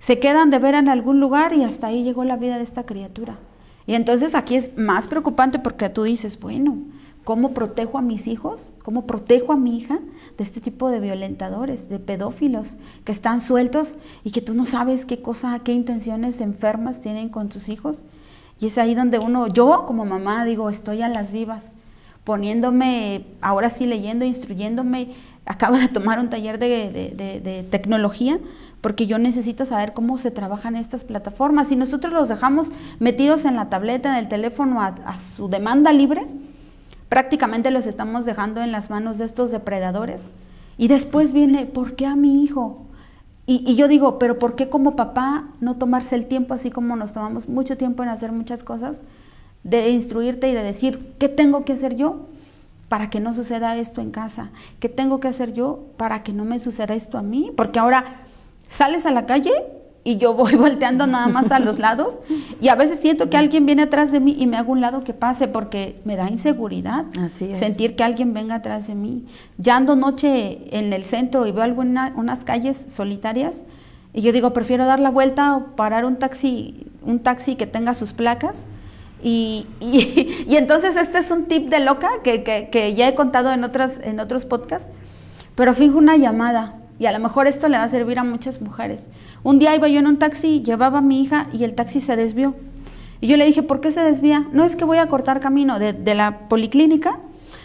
Se 0.00 0.18
quedan 0.18 0.50
de 0.50 0.58
ver 0.58 0.74
en 0.74 0.88
algún 0.88 1.20
lugar 1.20 1.52
y 1.52 1.64
hasta 1.64 1.88
ahí 1.88 2.02
llegó 2.02 2.24
la 2.24 2.36
vida 2.36 2.56
de 2.56 2.62
esta 2.62 2.84
criatura. 2.84 3.38
Y 3.86 3.94
entonces 3.94 4.34
aquí 4.34 4.54
es 4.54 4.76
más 4.76 5.06
preocupante 5.06 5.58
porque 5.58 5.88
tú 5.88 6.02
dices, 6.02 6.38
bueno, 6.38 6.78
¿cómo 7.24 7.52
protejo 7.52 7.98
a 7.98 8.02
mis 8.02 8.26
hijos? 8.26 8.74
¿Cómo 8.82 9.06
protejo 9.06 9.52
a 9.52 9.56
mi 9.56 9.78
hija 9.78 9.98
de 10.36 10.44
este 10.44 10.60
tipo 10.60 10.90
de 10.90 11.00
violentadores, 11.00 11.88
de 11.88 11.98
pedófilos 11.98 12.76
que 13.04 13.12
están 13.12 13.40
sueltos 13.40 13.88
y 14.24 14.30
que 14.30 14.42
tú 14.42 14.54
no 14.54 14.66
sabes 14.66 15.04
qué 15.04 15.20
cosa, 15.22 15.58
qué 15.60 15.72
intenciones 15.72 16.40
enfermas 16.40 17.00
tienen 17.00 17.28
con 17.28 17.48
tus 17.48 17.68
hijos? 17.68 18.04
Y 18.60 18.66
es 18.66 18.78
ahí 18.78 18.94
donde 18.94 19.18
uno, 19.18 19.46
yo 19.46 19.84
como 19.86 20.04
mamá 20.04 20.44
digo, 20.44 20.68
estoy 20.68 21.02
a 21.02 21.08
las 21.08 21.32
vivas, 21.32 21.70
poniéndome, 22.24 23.24
ahora 23.40 23.70
sí 23.70 23.86
leyendo, 23.86 24.24
instruyéndome, 24.24 25.14
acabo 25.46 25.76
de 25.78 25.88
tomar 25.88 26.18
un 26.18 26.28
taller 26.28 26.58
de, 26.58 27.66
tecnología 27.70 28.38
porque 28.80 29.06
yo 29.06 29.18
necesito 29.18 29.66
saber 29.66 29.92
cómo 29.92 30.18
se 30.18 30.30
trabajan 30.30 30.76
estas 30.76 31.04
plataformas. 31.04 31.68
Si 31.68 31.76
nosotros 31.76 32.12
los 32.12 32.28
dejamos 32.28 32.68
metidos 33.00 33.44
en 33.44 33.56
la 33.56 33.68
tableta, 33.68 34.10
en 34.10 34.24
el 34.24 34.28
teléfono 34.28 34.80
a, 34.80 35.16
su 35.16 35.48
demanda 35.48 35.92
libre, 35.92 36.26
prácticamente 37.08 37.70
los 37.70 37.86
estamos 37.86 38.24
dejando 38.24 38.62
en 38.62 38.70
las 38.70 38.90
manos 38.90 39.18
de 39.18 39.24
estos 39.24 39.50
depredadores. 39.50 40.22
Y 40.76 40.88
después 40.88 41.32
viene, 41.32 41.66
¿por 41.66 41.96
qué 41.96 42.06
a 42.06 42.14
mi 42.14 42.44
hijo? 42.44 42.84
Y, 43.46 43.74
yo 43.74 43.88
digo, 43.88 44.18
pero 44.18 44.38
¿por 44.38 44.54
qué 44.54 44.68
como 44.68 44.94
papá 44.94 45.46
no 45.60 45.76
tomarse 45.76 46.14
el 46.14 46.26
tiempo, 46.26 46.54
así 46.54 46.70
como 46.70 46.94
nos 46.96 47.12
tomamos 47.12 47.48
mucho 47.48 47.76
tiempo 47.76 48.02
en 48.02 48.10
hacer 48.10 48.30
muchas 48.30 48.62
cosas, 48.62 49.00
de 49.64 49.90
instruirte 49.90 50.48
y 50.48 50.54
de 50.54 50.62
decir, 50.62 51.14
¿qué 51.18 51.28
tengo 51.28 51.64
que 51.64 51.72
hacer 51.72 51.96
yo 51.96 52.26
para 52.88 53.10
que 53.10 53.20
no 53.20 53.34
suceda 53.34 53.76
esto 53.76 54.00
en 54.00 54.10
casa? 54.10 54.50
¿Qué 54.78 54.88
tengo 54.88 55.18
que 55.18 55.28
hacer 55.28 55.52
yo 55.52 55.86
para 55.96 56.22
que 56.22 56.32
no 56.32 56.44
me 56.44 56.58
suceda 56.58 56.94
esto 56.94 57.18
a 57.18 57.22
mí? 57.22 57.50
Porque 57.56 57.78
ahora 57.78 58.27
sales 58.68 59.06
a 59.06 59.10
la 59.10 59.26
calle 59.26 59.52
y 60.04 60.16
yo 60.16 60.34
voy 60.34 60.54
volteando 60.56 61.06
nada 61.06 61.28
más 61.28 61.50
a 61.50 61.58
los 61.58 61.78
lados 61.78 62.14
y 62.60 62.68
a 62.68 62.74
veces 62.74 63.00
siento 63.00 63.28
que 63.28 63.36
alguien 63.36 63.66
viene 63.66 63.82
atrás 63.82 64.12
de 64.12 64.20
mí 64.20 64.36
y 64.38 64.46
me 64.46 64.56
hago 64.56 64.72
un 64.72 64.80
lado 64.80 65.04
que 65.04 65.12
pase 65.12 65.48
porque 65.48 66.00
me 66.04 66.16
da 66.16 66.28
inseguridad 66.28 67.04
sentir 67.28 67.96
que 67.96 68.04
alguien 68.04 68.32
venga 68.32 68.56
atrás 68.56 68.86
de 68.86 68.94
mí. 68.94 69.26
Ya 69.58 69.76
ando 69.76 69.96
noche 69.96 70.76
en 70.76 70.92
el 70.92 71.04
centro 71.04 71.46
y 71.46 71.52
veo 71.52 71.62
algunas 71.62 72.12
unas 72.16 72.44
calles 72.44 72.86
solitarias 72.88 73.64
y 74.14 74.22
yo 74.22 74.32
digo, 74.32 74.52
prefiero 74.52 74.86
dar 74.86 75.00
la 75.00 75.10
vuelta 75.10 75.56
o 75.56 75.76
parar 75.76 76.04
un 76.04 76.16
taxi, 76.16 76.86
un 77.02 77.20
taxi 77.20 77.56
que 77.56 77.66
tenga 77.66 77.94
sus 77.94 78.12
placas. 78.12 78.64
Y, 79.22 79.66
y, 79.80 80.44
entonces 80.56 80.96
este 80.96 81.18
es 81.18 81.30
un 81.30 81.44
tip 81.44 81.68
de 81.68 81.80
loca 81.80 82.08
que, 82.24 82.42
que, 82.42 82.68
que 82.70 82.94
ya 82.94 83.08
he 83.08 83.14
contado 83.14 83.52
en, 83.52 83.64
otras, 83.64 84.00
en 84.02 84.20
otros 84.20 84.44
podcasts, 84.44 84.88
pero 85.54 85.74
fijo 85.74 85.98
una 85.98 86.16
llamada 86.16 86.77
y 86.98 87.06
a 87.06 87.12
lo 87.12 87.20
mejor 87.20 87.46
esto 87.46 87.68
le 87.68 87.76
va 87.76 87.84
a 87.84 87.88
servir 87.88 88.18
a 88.18 88.24
muchas 88.24 88.60
mujeres. 88.60 89.02
Un 89.44 89.58
día 89.58 89.74
iba 89.74 89.88
yo 89.88 90.00
en 90.00 90.06
un 90.06 90.18
taxi, 90.18 90.62
llevaba 90.62 90.98
a 90.98 91.02
mi 91.02 91.20
hija 91.20 91.48
y 91.52 91.64
el 91.64 91.74
taxi 91.74 92.00
se 92.00 92.16
desvió. 92.16 92.54
Y 93.20 93.28
yo 93.28 93.36
le 93.36 93.44
dije, 93.44 93.62
¿por 93.62 93.80
qué 93.80 93.90
se 93.92 94.00
desvía? 94.00 94.46
No 94.52 94.64
es 94.64 94.76
que 94.76 94.84
voy 94.84 94.98
a 94.98 95.08
cortar 95.08 95.40
camino 95.40 95.78
de, 95.78 96.14
la 96.14 96.48
policlínica. 96.48 97.18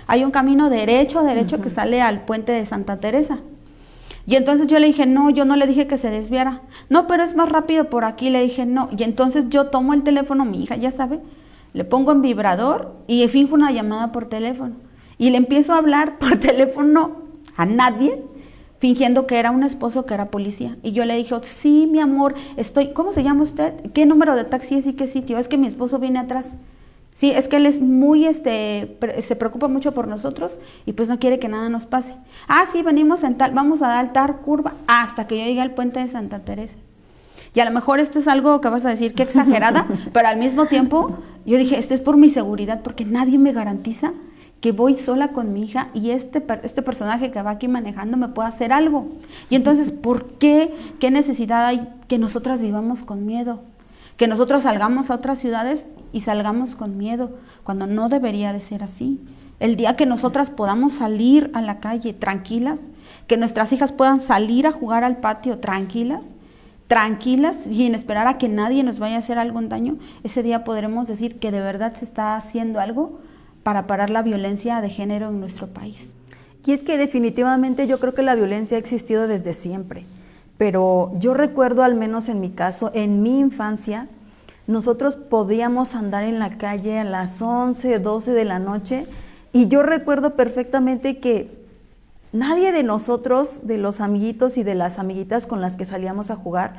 Hay 0.08 0.24
un 0.24 0.32
camino 0.32 0.70
derecho, 0.70 1.24
derecho 1.24 1.62
que 1.62 1.70
sale 1.70 2.02
al 2.02 2.26
puente 2.26 2.52
de 2.52 2.66
Santa 2.66 2.98
Teresa. 2.98 3.40
Y 4.26 4.36
entonces 4.36 4.68
yo 4.68 4.80
le 4.80 4.88
dije, 4.88 5.06
no, 5.06 5.30
yo 5.30 5.46
no 5.46 5.56
le 5.56 5.68
dije 5.68 5.88
que 5.88 5.98
se 5.98 6.10
desviara. 6.10 6.62
No, 6.90 7.08
pero 7.08 7.24
es 7.24 7.36
más 7.36 7.50
rápido 7.50 7.90
por 7.90 8.06
aquí. 8.06 8.30
Le 8.30 8.42
dije, 8.42 8.66
no. 8.66 8.90
Y 8.98 9.04
entonces 9.04 9.46
yo 9.50 9.68
tomo 9.68 9.94
el 9.94 10.04
teléfono, 10.04 10.46
mi 10.46 10.64
hija 10.64 10.76
ya 10.76 10.92
sabe, 10.92 11.20
le 11.74 11.84
pongo 11.84 12.12
en 12.12 12.22
vibrador 12.22 12.96
y 13.08 13.28
finjo 13.28 13.56
una 13.56 13.72
llamada 13.72 14.12
por 14.12 14.30
teléfono. 14.30 14.76
Y 15.18 15.30
le 15.32 15.38
empiezo 15.38 15.74
a 15.74 15.78
hablar 15.78 16.18
por 16.20 16.38
teléfono 16.38 17.24
a 17.56 17.66
nadie 17.66 18.24
fingiendo 18.84 19.28
que 19.28 19.40
era 19.40 19.50
un 19.50 19.64
esposo 19.64 20.06
que 20.06 20.14
era 20.14 20.26
policía. 20.26 20.76
Y 20.84 20.92
yo 20.92 21.06
le 21.06 21.16
dije, 21.16 21.34
sí, 21.44 21.88
mi 21.90 22.02
amor, 22.02 22.36
estoy, 22.58 22.90
¿cómo 22.90 23.14
se 23.14 23.24
llama 23.24 23.44
usted? 23.44 23.74
¿Qué 23.94 24.06
número 24.06 24.36
de 24.36 24.44
taxi 24.44 24.76
es 24.76 24.86
y 24.86 24.92
qué 24.92 25.08
sitio? 25.08 25.38
Es 25.38 25.48
que 25.48 25.58
mi 25.58 25.68
esposo 25.68 26.00
viene 26.00 26.20
atrás. 26.20 26.58
Sí, 27.14 27.32
es 27.32 27.48
que 27.48 27.56
él 27.56 27.66
es 27.66 27.80
muy, 27.80 28.26
este, 28.26 28.98
se 29.22 29.38
preocupa 29.38 29.70
mucho 29.70 29.94
por 29.94 30.10
nosotros 30.10 30.60
y 30.86 30.92
pues 30.92 31.08
no 31.08 31.18
quiere 31.18 31.40
que 31.40 31.48
nada 31.48 31.70
nos 31.70 31.86
pase. 31.86 32.14
Ah, 32.50 32.66
sí, 32.74 32.82
venimos 32.82 33.24
en 33.24 33.38
tal, 33.38 33.54
vamos 33.54 33.82
a 33.82 33.88
dar 33.88 34.12
tal 34.12 34.36
curva 34.42 34.74
hasta 34.88 35.28
que 35.28 35.38
yo 35.38 35.46
llegue 35.46 35.62
al 35.62 35.72
puente 35.72 36.02
de 36.02 36.10
Santa 36.10 36.40
Teresa. 36.40 36.76
Y 37.56 37.62
a 37.62 37.66
lo 37.66 37.72
mejor 37.72 38.02
esto 38.02 38.20
es 38.20 38.28
algo 38.28 38.60
que 38.60 38.68
vas 38.68 38.84
a 38.84 38.90
decir 38.90 39.14
que 39.14 39.24
exagerada, 39.24 39.88
pero 40.12 40.28
al 40.28 40.36
mismo 40.36 40.66
tiempo 40.66 41.20
yo 41.46 41.58
dije, 41.58 41.80
esto 41.80 41.94
es 41.94 42.02
por 42.02 42.18
mi 42.18 42.28
seguridad, 42.28 42.82
porque 42.84 43.06
nadie 43.06 43.38
me 43.38 43.54
garantiza 43.54 44.12
que 44.64 44.72
voy 44.72 44.98
sola 44.98 45.34
con 45.34 45.52
mi 45.52 45.66
hija 45.66 45.90
y 45.94 46.12
este, 46.12 46.42
este 46.64 46.82
personaje 46.82 47.32
que 47.32 47.42
va 47.42 47.52
aquí 47.52 47.68
manejando 47.68 48.16
me 48.16 48.30
puede 48.30 48.48
hacer 48.48 48.72
algo. 48.72 49.10
Y 49.50 49.56
entonces, 49.56 49.92
¿por 49.92 50.26
qué? 50.36 50.74
¿Qué 51.02 51.12
necesidad 51.12 51.66
hay 51.66 51.86
que 52.08 52.18
nosotras 52.18 52.62
vivamos 52.62 53.04
con 53.04 53.26
miedo? 53.26 53.60
Que 54.16 54.26
nosotros 54.26 54.64
salgamos 54.64 55.10
a 55.10 55.16
otras 55.16 55.40
ciudades 55.40 55.86
y 56.14 56.22
salgamos 56.22 56.78
con 56.78 56.98
miedo, 56.98 57.32
cuando 57.66 57.88
no 57.88 58.08
debería 58.08 58.54
de 58.54 58.62
ser 58.62 58.86
así. 58.86 59.20
El 59.60 59.76
día 59.76 59.98
que 59.98 60.06
nosotras 60.06 60.50
podamos 60.50 60.94
salir 60.94 61.52
a 61.54 61.62
la 61.62 61.82
calle 61.82 62.14
tranquilas, 62.14 62.90
que 63.28 63.36
nuestras 63.36 63.74
hijas 63.74 63.92
puedan 63.92 64.22
salir 64.22 64.66
a 64.66 64.72
jugar 64.72 65.04
al 65.04 65.18
patio 65.18 65.60
tranquilas, 65.60 66.36
tranquilas, 66.88 67.58
sin 67.58 67.96
esperar 67.96 68.28
a 68.28 68.38
que 68.38 68.48
nadie 68.48 68.82
nos 68.84 69.00
vaya 69.00 69.18
a 69.18 69.20
hacer 69.20 69.38
algún 69.40 69.68
daño, 69.68 69.98
ese 70.24 70.42
día 70.42 70.64
podremos 70.64 71.06
decir 71.06 71.38
que 71.38 71.52
de 71.52 71.60
verdad 71.60 71.94
se 71.98 72.06
está 72.06 72.38
haciendo 72.38 72.80
algo 72.80 73.20
para 73.64 73.88
parar 73.88 74.10
la 74.10 74.22
violencia 74.22 74.82
de 74.82 74.90
género 74.90 75.30
en 75.30 75.40
nuestro 75.40 75.68
país. 75.68 76.16
Y 76.66 76.72
es 76.72 76.84
que 76.84 76.98
definitivamente 76.98 77.88
yo 77.88 78.00
creo 78.00 78.14
que 78.14 78.22
la 78.22 78.36
violencia 78.36 78.78
ha 78.78 78.80
existido 78.80 79.28
desde 79.28 79.54
siempre, 79.54 80.06
pero 80.58 81.12
yo 81.20 81.34
recuerdo 81.34 81.84
al 81.84 81.96
menos 81.96 82.30
en 82.30 82.40
mi 82.40 82.52
caso, 82.52 82.92
en 82.94 83.22
mi 83.22 83.40
infancia, 83.40 84.08
nosotros 84.66 85.18
podíamos 85.18 85.94
andar 85.94 86.24
en 86.24 86.40
la 86.40 86.58
calle 86.58 87.00
a 87.00 87.04
las 87.04 87.42
11, 87.42 88.00
12 88.00 88.32
de 88.32 88.46
la 88.46 88.60
noche 88.60 89.08
y 89.52 89.68
yo 89.68 89.84
recuerdo 89.84 90.36
perfectamente 90.36 91.20
que 91.20 91.64
nadie 92.32 92.72
de 92.72 92.84
nosotros, 92.84 93.68
de 93.68 93.78
los 93.78 94.00
amiguitos 94.00 94.58
y 94.58 94.64
de 94.64 94.76
las 94.76 95.00
amiguitas 95.00 95.46
con 95.46 95.60
las 95.60 95.76
que 95.76 95.84
salíamos 95.84 96.32
a 96.32 96.38
jugar, 96.38 96.76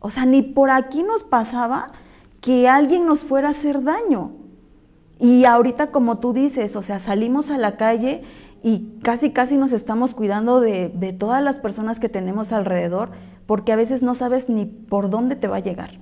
o 0.00 0.10
sea, 0.10 0.26
ni 0.26 0.42
por 0.42 0.70
aquí 0.70 1.04
nos 1.04 1.22
pasaba 1.22 1.92
que 2.40 2.68
alguien 2.68 3.06
nos 3.06 3.22
fuera 3.22 3.48
a 3.48 3.50
hacer 3.52 3.84
daño. 3.84 4.32
Y 5.20 5.44
ahorita, 5.44 5.88
como 5.88 6.18
tú 6.18 6.32
dices, 6.32 6.74
o 6.76 6.82
sea, 6.82 6.98
salimos 6.98 7.50
a 7.50 7.58
la 7.58 7.76
calle 7.76 8.22
y 8.62 8.98
casi, 9.02 9.32
casi 9.32 9.58
nos 9.58 9.72
estamos 9.72 10.14
cuidando 10.14 10.60
de, 10.60 11.14
todas 11.18 11.42
las 11.42 11.58
personas 11.58 12.00
que 12.00 12.08
tenemos 12.08 12.52
alrededor, 12.52 13.10
porque 13.46 13.72
a 13.72 13.76
veces 13.76 14.00
no 14.00 14.14
sabes 14.14 14.48
ni 14.48 14.64
por 14.64 15.10
dónde 15.10 15.36
te 15.36 15.46
va 15.46 15.56
a 15.56 15.60
llegar. 15.60 15.98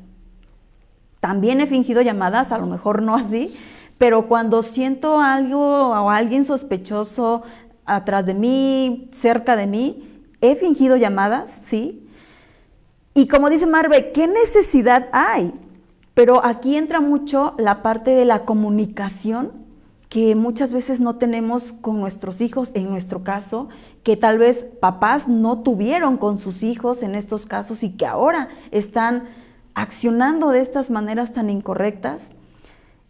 También 1.18 1.60
he 1.60 1.66
fingido 1.66 2.00
llamadas, 2.00 2.52
a 2.52 2.58
lo 2.58 2.66
mejor 2.66 3.02
no 3.02 3.16
así, 3.16 3.56
pero 3.98 4.28
cuando 4.28 4.62
siento 4.62 5.20
algo 5.20 5.88
o 5.88 6.10
alguien 6.10 6.44
sospechoso 6.44 7.42
atrás 7.86 8.24
de 8.24 8.34
mí, 8.34 9.08
cerca 9.10 9.56
de 9.56 9.66
mí, 9.66 10.24
he 10.40 10.54
fingido 10.54 10.96
llamadas, 10.96 11.58
sí. 11.62 12.08
Y 13.14 13.26
como 13.26 13.50
dice 13.50 13.66
Marve, 13.66 14.12
¿qué 14.12 14.28
necesidad 14.28 15.08
hay? 15.10 15.52
Pero 16.18 16.44
aquí 16.44 16.76
entra 16.76 17.00
mucho 17.00 17.54
la 17.58 17.80
parte 17.80 18.10
de 18.10 18.24
la 18.24 18.44
comunicación 18.44 19.52
que 20.08 20.34
muchas 20.34 20.72
veces 20.72 20.98
no 20.98 21.14
tenemos 21.14 21.72
con 21.72 22.00
nuestros 22.00 22.40
hijos, 22.40 22.72
en 22.74 22.90
nuestro 22.90 23.22
caso, 23.22 23.68
que 24.02 24.16
tal 24.16 24.36
vez 24.36 24.66
papás 24.80 25.28
no 25.28 25.60
tuvieron 25.60 26.16
con 26.16 26.36
sus 26.36 26.64
hijos 26.64 27.04
en 27.04 27.14
estos 27.14 27.46
casos 27.46 27.84
y 27.84 27.90
que 27.90 28.04
ahora 28.04 28.48
están 28.72 29.28
accionando 29.74 30.50
de 30.50 30.60
estas 30.60 30.90
maneras 30.90 31.34
tan 31.34 31.50
incorrectas 31.50 32.30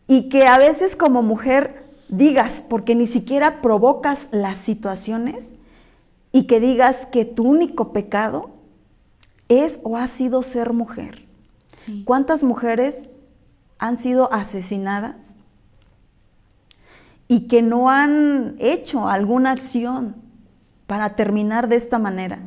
y 0.07 0.29
que 0.29 0.47
a 0.47 0.59
veces 0.59 0.95
como 0.95 1.23
mujer 1.23 1.87
digas, 2.11 2.63
porque 2.69 2.95
ni 2.95 3.07
siquiera 3.07 3.63
provocas 3.63 4.29
las 4.33 4.59
situaciones 4.59 5.47
y 6.31 6.47
que 6.47 6.61
digas 6.61 7.07
que 7.11 7.25
tu 7.25 7.45
único 7.45 7.91
pecado 7.95 8.51
es 9.49 9.81
o 9.83 9.97
ha 9.97 10.09
sido 10.09 10.43
ser 10.43 10.75
mujer. 10.75 11.28
¿Cuántas 12.05 12.43
mujeres 12.43 13.05
han 13.78 13.97
sido 13.97 14.32
asesinadas 14.32 15.34
y 17.28 17.49
que 17.49 17.62
no 17.62 17.91
han 17.91 18.57
hecho 18.59 19.09
alguna 19.09 19.53
acción 19.53 20.16
para 20.86 21.16
terminar 21.16 21.68
de 21.68 21.76
esta 21.76 21.99
manera 21.99 22.41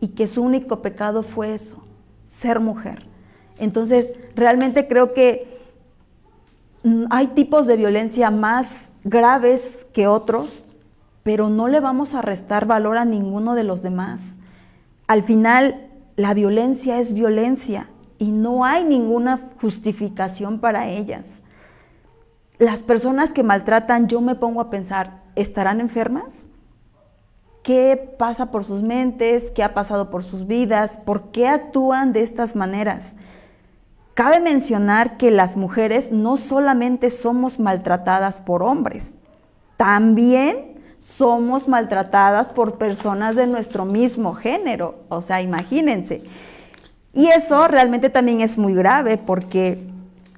y 0.00 0.08
que 0.08 0.28
su 0.28 0.42
único 0.42 0.82
pecado 0.82 1.22
fue 1.22 1.54
eso, 1.54 1.82
ser 2.26 2.60
mujer? 2.60 3.06
Entonces, 3.58 4.12
realmente 4.36 4.86
creo 4.86 5.12
que 5.12 5.60
mm, 6.84 7.04
hay 7.10 7.28
tipos 7.28 7.66
de 7.66 7.76
violencia 7.76 8.30
más 8.30 8.92
graves 9.02 9.86
que 9.92 10.06
otros, 10.06 10.64
pero 11.24 11.50
no 11.50 11.68
le 11.68 11.80
vamos 11.80 12.14
a 12.14 12.22
restar 12.22 12.66
valor 12.66 12.96
a 12.96 13.04
ninguno 13.04 13.54
de 13.54 13.64
los 13.64 13.82
demás. 13.82 14.20
Al 15.08 15.22
final, 15.22 15.88
la 16.16 16.34
violencia 16.34 17.00
es 17.00 17.12
violencia 17.12 17.88
y 18.18 18.32
no 18.32 18.64
hay 18.64 18.84
ninguna 18.84 19.40
justificación 19.60 20.58
para 20.58 20.88
ellas. 20.88 21.42
Las 22.58 22.82
personas 22.82 23.32
que 23.32 23.42
maltratan, 23.42 24.08
yo 24.08 24.20
me 24.20 24.34
pongo 24.34 24.60
a 24.60 24.70
pensar, 24.70 25.22
¿estarán 25.36 25.80
enfermas? 25.80 26.48
qué 27.68 28.14
pasa 28.18 28.50
por 28.50 28.64
sus 28.64 28.80
mentes, 28.80 29.50
qué 29.50 29.62
ha 29.62 29.74
pasado 29.74 30.08
por 30.08 30.24
sus 30.24 30.46
vidas, 30.46 30.96
por 31.04 31.30
qué 31.32 31.48
actúan 31.48 32.14
de 32.14 32.22
estas 32.22 32.56
maneras. 32.56 33.14
Cabe 34.14 34.40
mencionar 34.40 35.18
que 35.18 35.30
las 35.30 35.54
mujeres 35.54 36.10
no 36.10 36.38
solamente 36.38 37.10
somos 37.10 37.58
maltratadas 37.58 38.40
por 38.40 38.62
hombres, 38.62 39.16
también 39.76 40.80
somos 40.98 41.68
maltratadas 41.68 42.48
por 42.48 42.78
personas 42.78 43.36
de 43.36 43.46
nuestro 43.46 43.84
mismo 43.84 44.32
género. 44.32 44.94
O 45.10 45.20
sea, 45.20 45.42
imagínense. 45.42 46.22
Y 47.12 47.28
eso 47.28 47.66
realmente 47.68 48.10
también 48.10 48.40
es 48.40 48.58
muy 48.58 48.74
grave 48.74 49.16
porque 49.18 49.78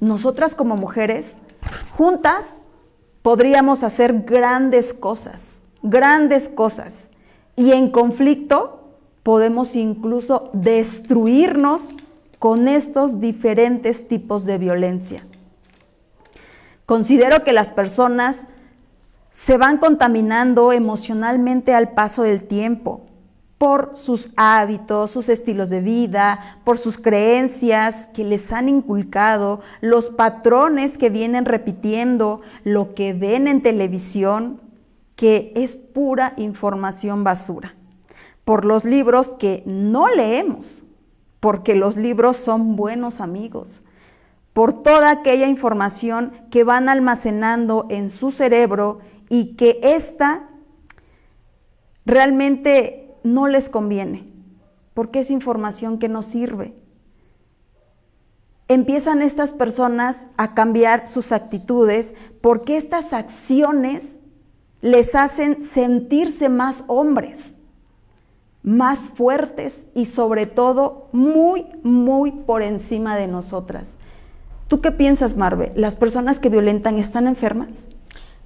nosotras 0.00 0.54
como 0.54 0.76
mujeres, 0.76 1.36
juntas, 1.96 2.46
podríamos 3.22 3.82
hacer 3.82 4.22
grandes 4.22 4.94
cosas, 4.94 5.60
grandes 5.82 6.48
cosas. 6.48 7.10
Y 7.56 7.72
en 7.72 7.90
conflicto 7.90 8.94
podemos 9.22 9.76
incluso 9.76 10.50
destruirnos 10.52 11.90
con 12.38 12.68
estos 12.68 13.20
diferentes 13.20 14.08
tipos 14.08 14.46
de 14.46 14.56
violencia. 14.56 15.26
Considero 16.86 17.44
que 17.44 17.52
las 17.52 17.70
personas 17.70 18.36
se 19.30 19.58
van 19.58 19.78
contaminando 19.78 20.72
emocionalmente 20.72 21.74
al 21.74 21.90
paso 21.90 22.22
del 22.22 22.42
tiempo 22.42 23.02
por 23.60 23.98
sus 23.98 24.30
hábitos, 24.38 25.10
sus 25.10 25.28
estilos 25.28 25.68
de 25.68 25.82
vida, 25.82 26.56
por 26.64 26.78
sus 26.78 26.96
creencias 26.96 28.08
que 28.14 28.24
les 28.24 28.54
han 28.54 28.70
inculcado, 28.70 29.60
los 29.82 30.08
patrones 30.08 30.96
que 30.96 31.10
vienen 31.10 31.44
repitiendo, 31.44 32.40
lo 32.64 32.94
que 32.94 33.12
ven 33.12 33.48
en 33.48 33.62
televisión, 33.62 34.62
que 35.14 35.52
es 35.54 35.76
pura 35.76 36.32
información 36.38 37.22
basura, 37.22 37.74
por 38.46 38.64
los 38.64 38.86
libros 38.86 39.28
que 39.38 39.62
no 39.66 40.08
leemos, 40.08 40.82
porque 41.38 41.74
los 41.74 41.98
libros 41.98 42.38
son 42.38 42.76
buenos 42.76 43.20
amigos, 43.20 43.82
por 44.54 44.72
toda 44.72 45.10
aquella 45.10 45.48
información 45.48 46.32
que 46.50 46.64
van 46.64 46.88
almacenando 46.88 47.84
en 47.90 48.08
su 48.08 48.30
cerebro 48.30 49.00
y 49.28 49.54
que 49.56 49.80
ésta 49.82 50.48
realmente 52.06 52.99
no 53.22 53.48
les 53.48 53.68
conviene, 53.68 54.26
porque 54.94 55.20
es 55.20 55.30
información 55.30 55.98
que 55.98 56.08
no 56.08 56.22
sirve. 56.22 56.74
Empiezan 58.68 59.22
estas 59.22 59.52
personas 59.52 60.26
a 60.36 60.54
cambiar 60.54 61.08
sus 61.08 61.32
actitudes 61.32 62.14
porque 62.40 62.76
estas 62.76 63.12
acciones 63.12 64.20
les 64.80 65.14
hacen 65.14 65.62
sentirse 65.62 66.48
más 66.48 66.84
hombres 66.86 67.54
más 68.62 68.98
fuertes 68.98 69.86
y 69.94 70.06
sobre 70.06 70.46
todo 70.46 71.08
muy, 71.12 71.66
muy 71.82 72.32
por 72.32 72.62
encima 72.62 73.16
de 73.16 73.26
nosotras. 73.26 73.96
¿Tú 74.68 74.80
qué 74.80 74.92
piensas, 74.92 75.36
Marve? 75.36 75.72
¿Las 75.74 75.96
personas 75.96 76.38
que 76.38 76.48
violentan 76.48 76.98
están 76.98 77.26
enfermas? 77.26 77.86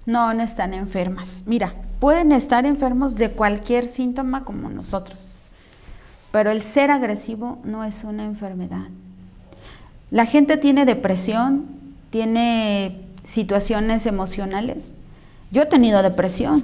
No, 0.06 0.34
no 0.34 0.42
están 0.42 0.74
enfermas. 0.74 1.42
Mira, 1.46 1.74
pueden 1.98 2.32
estar 2.32 2.66
enfermos 2.66 3.14
de 3.14 3.30
cualquier 3.30 3.86
síntoma 3.86 4.44
como 4.44 4.68
nosotros, 4.68 5.18
pero 6.30 6.50
el 6.50 6.62
ser 6.62 6.90
agresivo 6.90 7.58
no 7.64 7.84
es 7.84 8.04
una 8.04 8.24
enfermedad. 8.24 8.88
La 10.10 10.26
gente 10.26 10.56
tiene 10.56 10.84
depresión, 10.84 11.64
tiene 12.10 13.00
situaciones 13.24 14.06
emocionales. 14.06 14.94
Yo 15.50 15.62
he 15.62 15.66
tenido 15.66 16.02
depresión, 16.02 16.62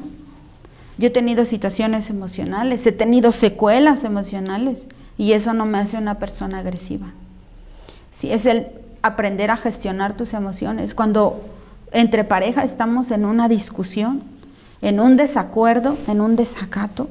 yo 0.99 1.09
he 1.09 1.11
tenido 1.11 1.45
situaciones 1.47 2.11
emocionales, 2.11 2.87
he 2.87 2.93
tenido 2.93 3.33
secuelas 3.33 4.05
emocionales 4.05 4.87
y 5.17 5.33
eso 5.33 5.55
no 5.55 5.65
me 5.65 5.79
hace 5.79 5.97
una 5.97 6.19
persona 6.19 6.59
agresiva. 6.59 7.13
Sí, 8.13 8.31
es 8.31 8.45
el 8.45 8.67
aprender 9.03 9.51
a 9.51 9.57
gestionar 9.57 10.17
tus 10.17 10.35
emociones. 10.35 10.95
Cuando 10.95 11.43
entre 11.93 12.25
pareja 12.25 12.65
estamos 12.65 13.11
en 13.11 13.25
una 13.25 13.49
discusión, 13.49 14.23
en 14.83 15.01
un 15.01 15.17
desacuerdo, 15.17 15.97
en 16.07 16.21
un 16.21 16.37
desacato, 16.37 17.09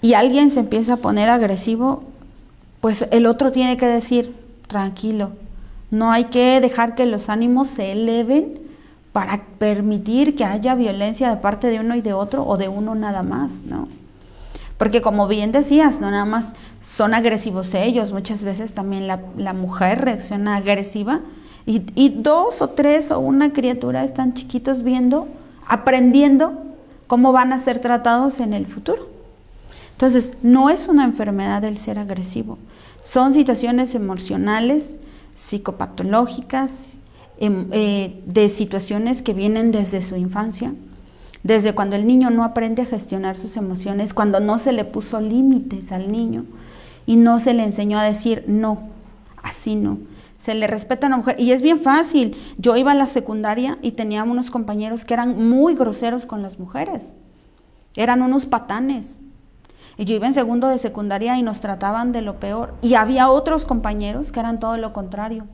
y 0.00 0.14
alguien 0.14 0.50
se 0.50 0.60
empieza 0.60 0.94
a 0.94 0.98
poner 0.98 1.30
agresivo, 1.30 2.04
pues 2.80 3.06
el 3.10 3.26
otro 3.26 3.52
tiene 3.52 3.76
que 3.76 3.86
decir, 3.86 4.34
tranquilo, 4.66 5.32
no 5.90 6.12
hay 6.12 6.24
que 6.24 6.60
dejar 6.60 6.94
que 6.94 7.06
los 7.06 7.28
ánimos 7.28 7.68
se 7.68 7.92
eleven 7.92 8.58
para 9.12 9.42
permitir 9.58 10.34
que 10.34 10.44
haya 10.44 10.74
violencia 10.74 11.30
de 11.30 11.36
parte 11.36 11.68
de 11.68 11.78
uno 11.78 11.94
y 11.94 12.02
de 12.02 12.12
otro 12.12 12.44
o 12.44 12.56
de 12.56 12.68
uno 12.68 12.94
nada 12.96 13.22
más, 13.22 13.62
¿no? 13.64 13.88
Porque 14.76 15.00
como 15.00 15.28
bien 15.28 15.52
decías, 15.52 16.00
no 16.00 16.10
nada 16.10 16.24
más 16.24 16.52
son 16.82 17.14
agresivos 17.14 17.72
ellos, 17.74 18.12
muchas 18.12 18.42
veces 18.42 18.74
también 18.74 19.06
la, 19.06 19.52
mujer 19.52 20.04
reacciona 20.04 20.56
agresiva 20.56 21.20
y, 21.66 22.08
dos 22.10 22.60
o 22.60 22.70
tres 22.70 23.10
o 23.10 23.20
una 23.20 23.52
criatura 23.52 24.04
están 24.04 24.34
chiquitos 24.34 24.82
viendo, 24.82 25.28
aprendiendo 25.66 26.52
cómo 27.06 27.32
van 27.32 27.52
a 27.52 27.58
ser 27.60 27.80
tratados 27.80 28.40
en 28.40 28.52
el 28.52 28.66
futuro. 28.66 29.08
Entonces, 29.92 30.34
no 30.42 30.70
es 30.70 30.88
una 30.88 31.04
enfermedad 31.04 31.64
el 31.64 31.78
ser 31.78 31.98
agresivo, 31.98 32.58
son 33.02 33.32
situaciones 33.32 33.94
emocionales, 33.94 34.98
psicopatológicas, 35.36 36.94
Em, 37.36 37.66
eh, 37.72 38.22
de 38.26 38.48
situaciones 38.48 39.20
que 39.20 39.34
vienen 39.34 39.72
desde 39.72 40.02
su 40.02 40.14
infancia, 40.14 40.72
desde 41.42 41.74
cuando 41.74 41.96
el 41.96 42.06
niño 42.06 42.30
no 42.30 42.44
aprende 42.44 42.82
a 42.82 42.86
gestionar 42.86 43.36
sus 43.36 43.56
emociones, 43.56 44.14
cuando 44.14 44.38
no 44.38 44.60
se 44.60 44.72
le 44.72 44.84
puso 44.84 45.20
límites 45.20 45.90
al 45.90 46.12
niño 46.12 46.44
y 47.06 47.16
no 47.16 47.40
se 47.40 47.52
le 47.52 47.64
enseñó 47.64 47.98
a 47.98 48.04
decir 48.04 48.44
no, 48.46 48.78
así 49.42 49.74
no. 49.74 49.98
Se 50.44 50.54
le 50.54 50.66
respeta 50.66 51.06
a 51.06 51.08
una 51.08 51.16
mujer. 51.16 51.40
Y 51.40 51.52
es 51.52 51.62
bien 51.62 51.80
fácil. 51.80 52.36
Yo 52.58 52.76
iba 52.76 52.92
a 52.92 52.94
la 52.94 53.06
secundaria 53.06 53.78
y 53.80 53.92
tenía 53.92 54.24
unos 54.24 54.50
compañeros 54.50 55.06
que 55.06 55.14
eran 55.14 55.48
muy 55.48 55.74
groseros 55.74 56.26
con 56.26 56.42
las 56.42 56.58
mujeres. 56.58 57.14
Eran 57.96 58.20
unos 58.20 58.44
patanes. 58.44 59.18
Y 59.96 60.04
yo 60.04 60.14
iba 60.14 60.26
en 60.26 60.34
segundo 60.34 60.68
de 60.68 60.76
secundaria 60.76 61.38
y 61.38 61.42
nos 61.42 61.60
trataban 61.60 62.12
de 62.12 62.20
lo 62.20 62.40
peor. 62.40 62.74
Y 62.82 62.92
había 62.92 63.30
otros 63.30 63.64
compañeros 63.64 64.32
que 64.32 64.40
eran 64.40 64.60
todo 64.60 64.76
lo 64.76 64.92
contrario. 64.92 65.46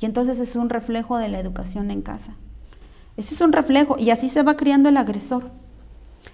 Y 0.00 0.06
entonces 0.06 0.38
es 0.40 0.56
un 0.56 0.70
reflejo 0.70 1.18
de 1.18 1.28
la 1.28 1.40
educación 1.40 1.90
en 1.90 2.00
casa. 2.00 2.32
Ese 3.18 3.34
es 3.34 3.42
un 3.42 3.52
reflejo 3.52 3.98
y 3.98 4.08
así 4.08 4.30
se 4.30 4.42
va 4.44 4.56
criando 4.56 4.88
el 4.88 4.96
agresor. 4.96 5.50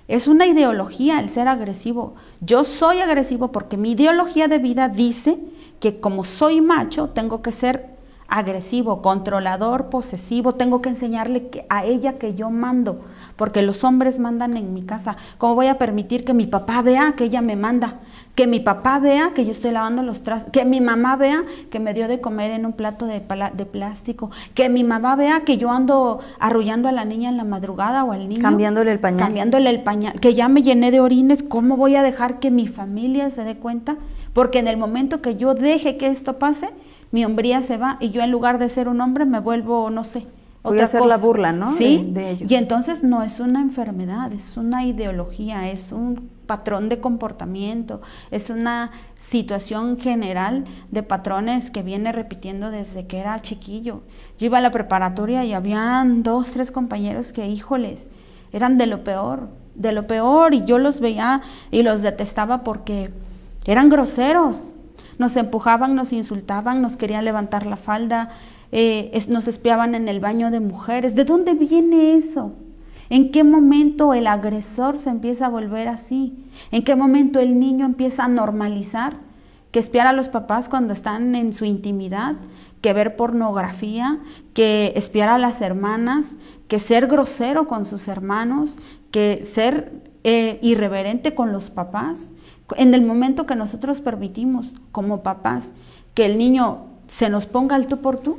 Es 0.06 0.28
una 0.28 0.46
ideología 0.46 1.18
el 1.18 1.30
ser 1.30 1.48
agresivo. 1.48 2.14
Yo 2.40 2.62
soy 2.62 3.00
agresivo 3.00 3.50
porque 3.50 3.76
mi 3.76 3.90
ideología 3.90 4.46
de 4.46 4.58
vida 4.58 4.88
dice 4.88 5.36
que 5.80 5.98
como 5.98 6.22
soy 6.22 6.60
macho 6.60 7.08
tengo 7.08 7.42
que 7.42 7.50
ser 7.50 7.93
agresivo, 8.28 9.02
controlador, 9.02 9.90
posesivo, 9.90 10.54
tengo 10.54 10.80
que 10.80 10.88
enseñarle 10.88 11.50
a 11.68 11.84
ella 11.84 12.18
que 12.18 12.34
yo 12.34 12.50
mando, 12.50 13.00
porque 13.36 13.62
los 13.62 13.84
hombres 13.84 14.18
mandan 14.18 14.56
en 14.56 14.74
mi 14.74 14.82
casa. 14.82 15.16
¿Cómo 15.38 15.54
voy 15.54 15.66
a 15.66 15.78
permitir 15.78 16.24
que 16.24 16.34
mi 16.34 16.46
papá 16.46 16.82
vea 16.82 17.14
que 17.16 17.24
ella 17.24 17.42
me 17.42 17.56
manda? 17.56 18.00
Que 18.34 18.48
mi 18.48 18.58
papá 18.58 18.98
vea 18.98 19.30
que 19.34 19.44
yo 19.44 19.52
estoy 19.52 19.70
lavando 19.70 20.02
los 20.02 20.22
trastes, 20.22 20.50
que 20.50 20.64
mi 20.64 20.80
mamá 20.80 21.14
vea 21.16 21.44
que 21.70 21.78
me 21.78 21.94
dio 21.94 22.08
de 22.08 22.20
comer 22.20 22.50
en 22.50 22.66
un 22.66 22.72
plato 22.72 23.06
de, 23.06 23.22
de 23.54 23.66
plástico, 23.66 24.30
que 24.54 24.68
mi 24.68 24.82
mamá 24.82 25.14
vea 25.14 25.42
que 25.44 25.56
yo 25.56 25.70
ando 25.70 26.20
arrullando 26.40 26.88
a 26.88 26.92
la 26.92 27.04
niña 27.04 27.28
en 27.28 27.36
la 27.36 27.44
madrugada 27.44 28.02
o 28.02 28.10
al 28.10 28.28
niño. 28.28 28.42
Cambiándole 28.42 28.90
el 28.90 28.98
pañal. 28.98 29.20
Cambiándole 29.20 29.70
el 29.70 29.82
pañal, 29.82 30.18
que 30.18 30.34
ya 30.34 30.48
me 30.48 30.62
llené 30.62 30.90
de 30.90 30.98
orines, 30.98 31.44
¿cómo 31.44 31.76
voy 31.76 31.94
a 31.94 32.02
dejar 32.02 32.40
que 32.40 32.50
mi 32.50 32.66
familia 32.66 33.30
se 33.30 33.44
dé 33.44 33.56
cuenta? 33.56 33.96
Porque 34.32 34.58
en 34.58 34.66
el 34.66 34.76
momento 34.76 35.22
que 35.22 35.36
yo 35.36 35.54
deje 35.54 35.96
que 35.96 36.08
esto 36.08 36.40
pase, 36.40 36.70
mi 37.14 37.24
hombría 37.24 37.62
se 37.62 37.76
va 37.76 37.96
y 38.00 38.10
yo 38.10 38.22
en 38.22 38.32
lugar 38.32 38.58
de 38.58 38.68
ser 38.68 38.88
un 38.88 39.00
hombre 39.00 39.24
me 39.24 39.38
vuelvo, 39.38 39.88
no 39.88 40.02
sé, 40.02 40.26
Voy 40.64 40.80
a 40.80 40.84
hacer 40.84 41.04
la 41.06 41.16
burla, 41.16 41.52
¿no? 41.52 41.76
Sí, 41.76 42.04
de, 42.10 42.30
ellos. 42.30 42.50
y 42.50 42.56
entonces 42.56 43.04
no 43.04 43.22
es 43.22 43.38
una 43.38 43.60
enfermedad, 43.60 44.32
es 44.32 44.56
una 44.56 44.84
ideología, 44.84 45.70
es 45.70 45.92
un 45.92 46.28
patrón 46.46 46.88
de 46.88 46.98
comportamiento, 46.98 48.02
es 48.32 48.50
una 48.50 48.90
situación 49.20 49.96
general 49.96 50.64
de 50.90 51.04
patrones 51.04 51.70
que 51.70 51.82
viene 51.82 52.10
repitiendo 52.10 52.72
desde 52.72 53.06
que 53.06 53.20
era 53.20 53.40
chiquillo. 53.40 54.00
Yo 54.40 54.46
iba 54.46 54.58
a 54.58 54.60
la 54.60 54.72
preparatoria 54.72 55.44
y 55.44 55.52
habían 55.52 56.24
dos, 56.24 56.48
tres 56.50 56.72
compañeros 56.72 57.32
que, 57.32 57.46
híjoles, 57.46 58.10
eran 58.52 58.76
de 58.76 58.88
lo 58.88 59.04
peor, 59.04 59.50
de 59.76 59.92
lo 59.92 60.08
peor, 60.08 60.52
y 60.52 60.64
yo 60.64 60.78
los 60.78 60.98
veía 60.98 61.42
y 61.70 61.84
los 61.84 62.02
detestaba 62.02 62.64
porque 62.64 63.12
eran 63.66 63.88
groseros, 63.88 64.56
nos 65.18 65.36
empujaban, 65.36 65.94
nos 65.94 66.12
insultaban, 66.12 66.82
nos 66.82 66.96
querían 66.96 67.24
levantar 67.24 67.66
la 67.66 67.76
falda, 67.76 68.30
eh, 68.72 69.24
nos 69.28 69.48
espiaban 69.48 69.94
en 69.94 70.08
el 70.08 70.20
baño 70.20 70.50
de 70.50 70.60
mujeres. 70.60 71.14
¿De 71.14 71.24
dónde 71.24 71.54
viene 71.54 72.16
eso? 72.16 72.52
¿En 73.10 73.30
qué 73.30 73.44
momento 73.44 74.14
el 74.14 74.26
agresor 74.26 74.98
se 74.98 75.10
empieza 75.10 75.46
a 75.46 75.50
volver 75.50 75.88
así? 75.88 76.34
¿En 76.70 76.82
qué 76.82 76.96
momento 76.96 77.38
el 77.38 77.58
niño 77.58 77.86
empieza 77.86 78.24
a 78.24 78.28
normalizar 78.28 79.16
que 79.70 79.80
espiar 79.80 80.06
a 80.06 80.12
los 80.12 80.28
papás 80.28 80.68
cuando 80.68 80.92
están 80.92 81.34
en 81.34 81.52
su 81.52 81.64
intimidad, 81.64 82.36
que 82.80 82.92
ver 82.92 83.16
pornografía, 83.16 84.20
que 84.54 84.92
espiar 84.94 85.28
a 85.28 85.36
las 85.36 85.60
hermanas, 85.60 86.36
que 86.68 86.78
ser 86.78 87.08
grosero 87.08 87.66
con 87.66 87.84
sus 87.84 88.06
hermanos, 88.06 88.76
que 89.10 89.44
ser 89.44 89.92
eh, 90.22 90.60
irreverente 90.62 91.34
con 91.34 91.50
los 91.50 91.70
papás. 91.70 92.30
En 92.76 92.94
el 92.94 93.02
momento 93.02 93.46
que 93.46 93.56
nosotros 93.56 94.00
permitimos 94.00 94.74
como 94.92 95.22
papás 95.22 95.72
que 96.14 96.26
el 96.26 96.38
niño 96.38 96.86
se 97.08 97.28
nos 97.28 97.46
ponga 97.46 97.76
al 97.76 97.86
tú 97.86 97.98
por 97.98 98.18
tú, 98.18 98.38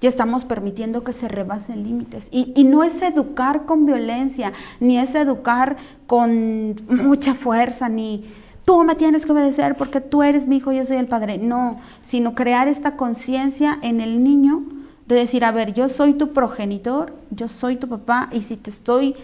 ya 0.00 0.08
estamos 0.08 0.44
permitiendo 0.44 1.04
que 1.04 1.12
se 1.12 1.28
rebasen 1.28 1.82
límites. 1.82 2.28
Y, 2.30 2.52
y, 2.56 2.64
no 2.64 2.82
es 2.82 3.02
educar 3.02 3.66
con 3.66 3.84
violencia, 3.84 4.52
ni 4.80 4.98
es 4.98 5.14
educar 5.14 5.76
con 6.06 6.76
mucha 6.88 7.34
fuerza, 7.34 7.88
ni 7.90 8.24
tú 8.64 8.82
me 8.84 8.94
tienes 8.94 9.26
que 9.26 9.32
obedecer 9.32 9.76
porque 9.76 10.00
tú 10.00 10.22
eres 10.22 10.46
mi 10.46 10.56
hijo, 10.56 10.72
yo 10.72 10.86
soy 10.86 10.96
el 10.96 11.06
padre. 11.06 11.36
No, 11.36 11.80
sino 12.04 12.34
crear 12.34 12.66
esta 12.66 12.96
conciencia 12.96 13.78
en 13.82 14.00
el 14.00 14.24
niño 14.24 14.62
de 15.06 15.16
decir, 15.16 15.44
a 15.44 15.50
ver, 15.50 15.74
yo 15.74 15.88
soy 15.88 16.14
tu 16.14 16.32
progenitor, 16.32 17.12
yo 17.30 17.48
soy 17.48 17.76
tu 17.76 17.88
papá, 17.88 18.28
y 18.32 18.42
si 18.42 18.56
te 18.56 18.70
estoy 18.70 19.16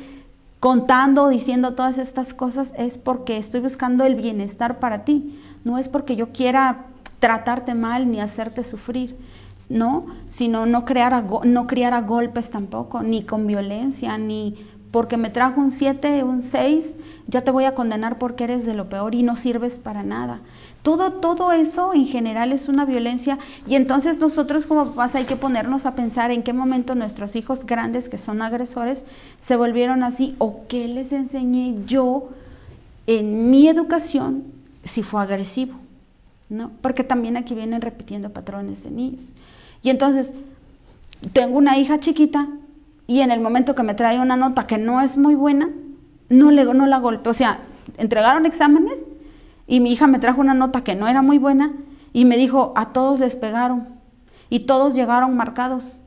contando, 0.61 1.29
diciendo 1.29 1.75
todas 1.75 1.99
estas 1.99 2.35
cosas, 2.35 2.73
es 2.77 2.99
porque 2.99 3.37
estoy 3.37 3.61
buscando 3.61 4.05
el 4.05 4.15
bienestar 4.15 4.79
para 4.79 5.05
ti. 5.05 5.41
No 5.65 5.79
es 5.79 5.89
porque 5.89 6.17
yo 6.17 6.33
quiera 6.33 6.87
tratarte 7.19 7.75
mal 7.75 8.11
ni 8.11 8.21
hacerte 8.21 8.65
sufrir. 8.65 9.17
¿no? 9.69 10.07
Sino 10.31 10.67
no, 10.67 10.85
crear 10.85 11.25
no 11.45 11.67
criar 11.67 11.95
a 11.95 12.03
golpes 12.03 12.51
tampoco, 12.51 13.03
ni 13.03 13.23
con 13.25 13.47
violencia, 13.47 14.17
ni 14.19 14.55
porque 14.91 15.17
me 15.17 15.31
trajo 15.31 15.61
un 15.61 15.73
7, 15.73 16.25
un 16.25 16.43
6, 16.43 16.97
ya 17.27 17.43
te 17.43 17.51
voy 17.51 17.65
a 17.65 17.75
condenar 17.75 18.19
porque 18.19 18.45
eres 18.45 18.65
de 18.65 18.75
lo 18.75 18.89
peor 18.89 19.15
y 19.15 19.23
no 19.23 19.37
sirves 19.37 19.75
para 19.75 20.03
nada. 20.03 20.41
Todo, 20.87 21.15
todo 21.15 21.51
eso 21.51 21.93
en 21.95 22.07
general 22.07 22.53
es 22.53 22.69
una 22.69 22.85
violencia 22.85 23.41
y 23.67 23.75
entonces 23.75 24.21
nosotros 24.21 24.67
como 24.67 24.85
papás 24.85 25.17
hay 25.17 25.25
que 25.25 25.35
ponernos 25.35 25.85
a 25.85 25.97
pensar 25.97 26.31
en 26.31 26.45
qué 26.45 26.53
momento 26.53 26.95
nuestros 26.95 27.35
hijos 27.35 27.67
grandes 27.67 28.09
que 28.09 28.19
son 28.19 28.41
agresores 28.41 29.05
se 29.41 29.57
volvieron 29.57 30.05
así 30.05 30.37
o 30.39 30.61
qué 30.69 30.87
les 30.87 31.11
enseñé 31.11 31.75
yo 31.89 32.29
en 33.09 33.51
mi 33.51 33.67
educación 33.67 34.45
si 34.85 35.03
fue 35.03 35.21
agresivo, 35.23 35.75
¿no? 36.51 36.71
Porque 36.83 37.03
también 37.03 37.37
aquí 37.37 37.57
vienen 37.57 37.81
repitiendo 37.81 38.31
patrones 38.31 38.85
de 38.85 38.93
niños. 38.93 39.25
Y 39.83 39.91
entonces, 39.91 40.31
tengo 41.33 41.59
una 41.59 41.79
hija 41.79 41.99
chiquita 41.99 42.47
y 43.09 43.23
en 43.23 43.33
el 43.33 43.41
momento 43.41 43.75
que 43.75 43.83
me 43.83 43.95
trae 43.95 44.21
una 44.21 44.37
nota 44.37 44.69
que 44.69 44.79
no 44.79 45.01
es 45.01 45.17
muy 45.17 45.35
buena, 45.35 45.69
no, 46.29 46.53
le, 46.53 46.65
no 46.65 46.87
la 46.87 46.99
golpeo. 47.01 47.33
O 47.33 47.35
sea, 47.35 47.59
entregaron 47.99 48.47
exámenes 48.47 49.01
y 49.67 49.81
mi 49.81 49.93
hija 49.93 50.07
me 50.07 50.19
trajo 50.19 50.41
una 50.41 50.55
nota 50.55 50.85
que 50.85 50.95
no 50.95 51.09
era 51.09 51.23
muy 51.23 51.39
buena 51.39 51.73
y 52.13 52.25
me 52.25 52.37
dijo, 52.37 52.73
a 52.77 52.93
todos 52.93 53.21
les 53.21 53.37
pegaron 53.37 53.89
y 54.49 54.61
todos 54.61 54.95
llegaron 54.95 55.37
marcados. 55.37 55.99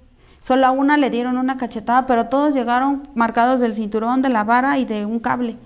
Solo 0.42 0.66
a 0.66 0.72
una 0.72 0.98
le 0.98 1.10
dieron 1.10 1.38
una 1.38 1.58
cachetada, 1.58 2.08
pero 2.08 2.28
todos 2.28 2.54
llegaron 2.54 3.08
marcados 3.14 3.60
del 3.60 3.76
cinturón, 3.76 4.22
de 4.22 4.30
la 4.30 4.44
vara 4.44 4.80
y 4.80 4.86
de 4.86 5.06
un 5.06 5.20
cable, 5.20 5.58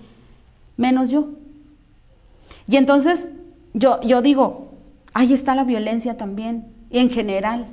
menos 0.76 1.10
yo. 1.10 1.28
Y 2.66 2.76
entonces 2.76 3.30
yo, 3.72 4.00
yo 4.02 4.20
digo, 4.20 4.72
ahí 5.12 5.32
está 5.32 5.54
la 5.54 5.64
violencia 5.64 6.16
también, 6.16 6.66
en 6.90 7.10
general 7.10 7.66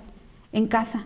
en 0.54 0.68
casa, 0.68 1.06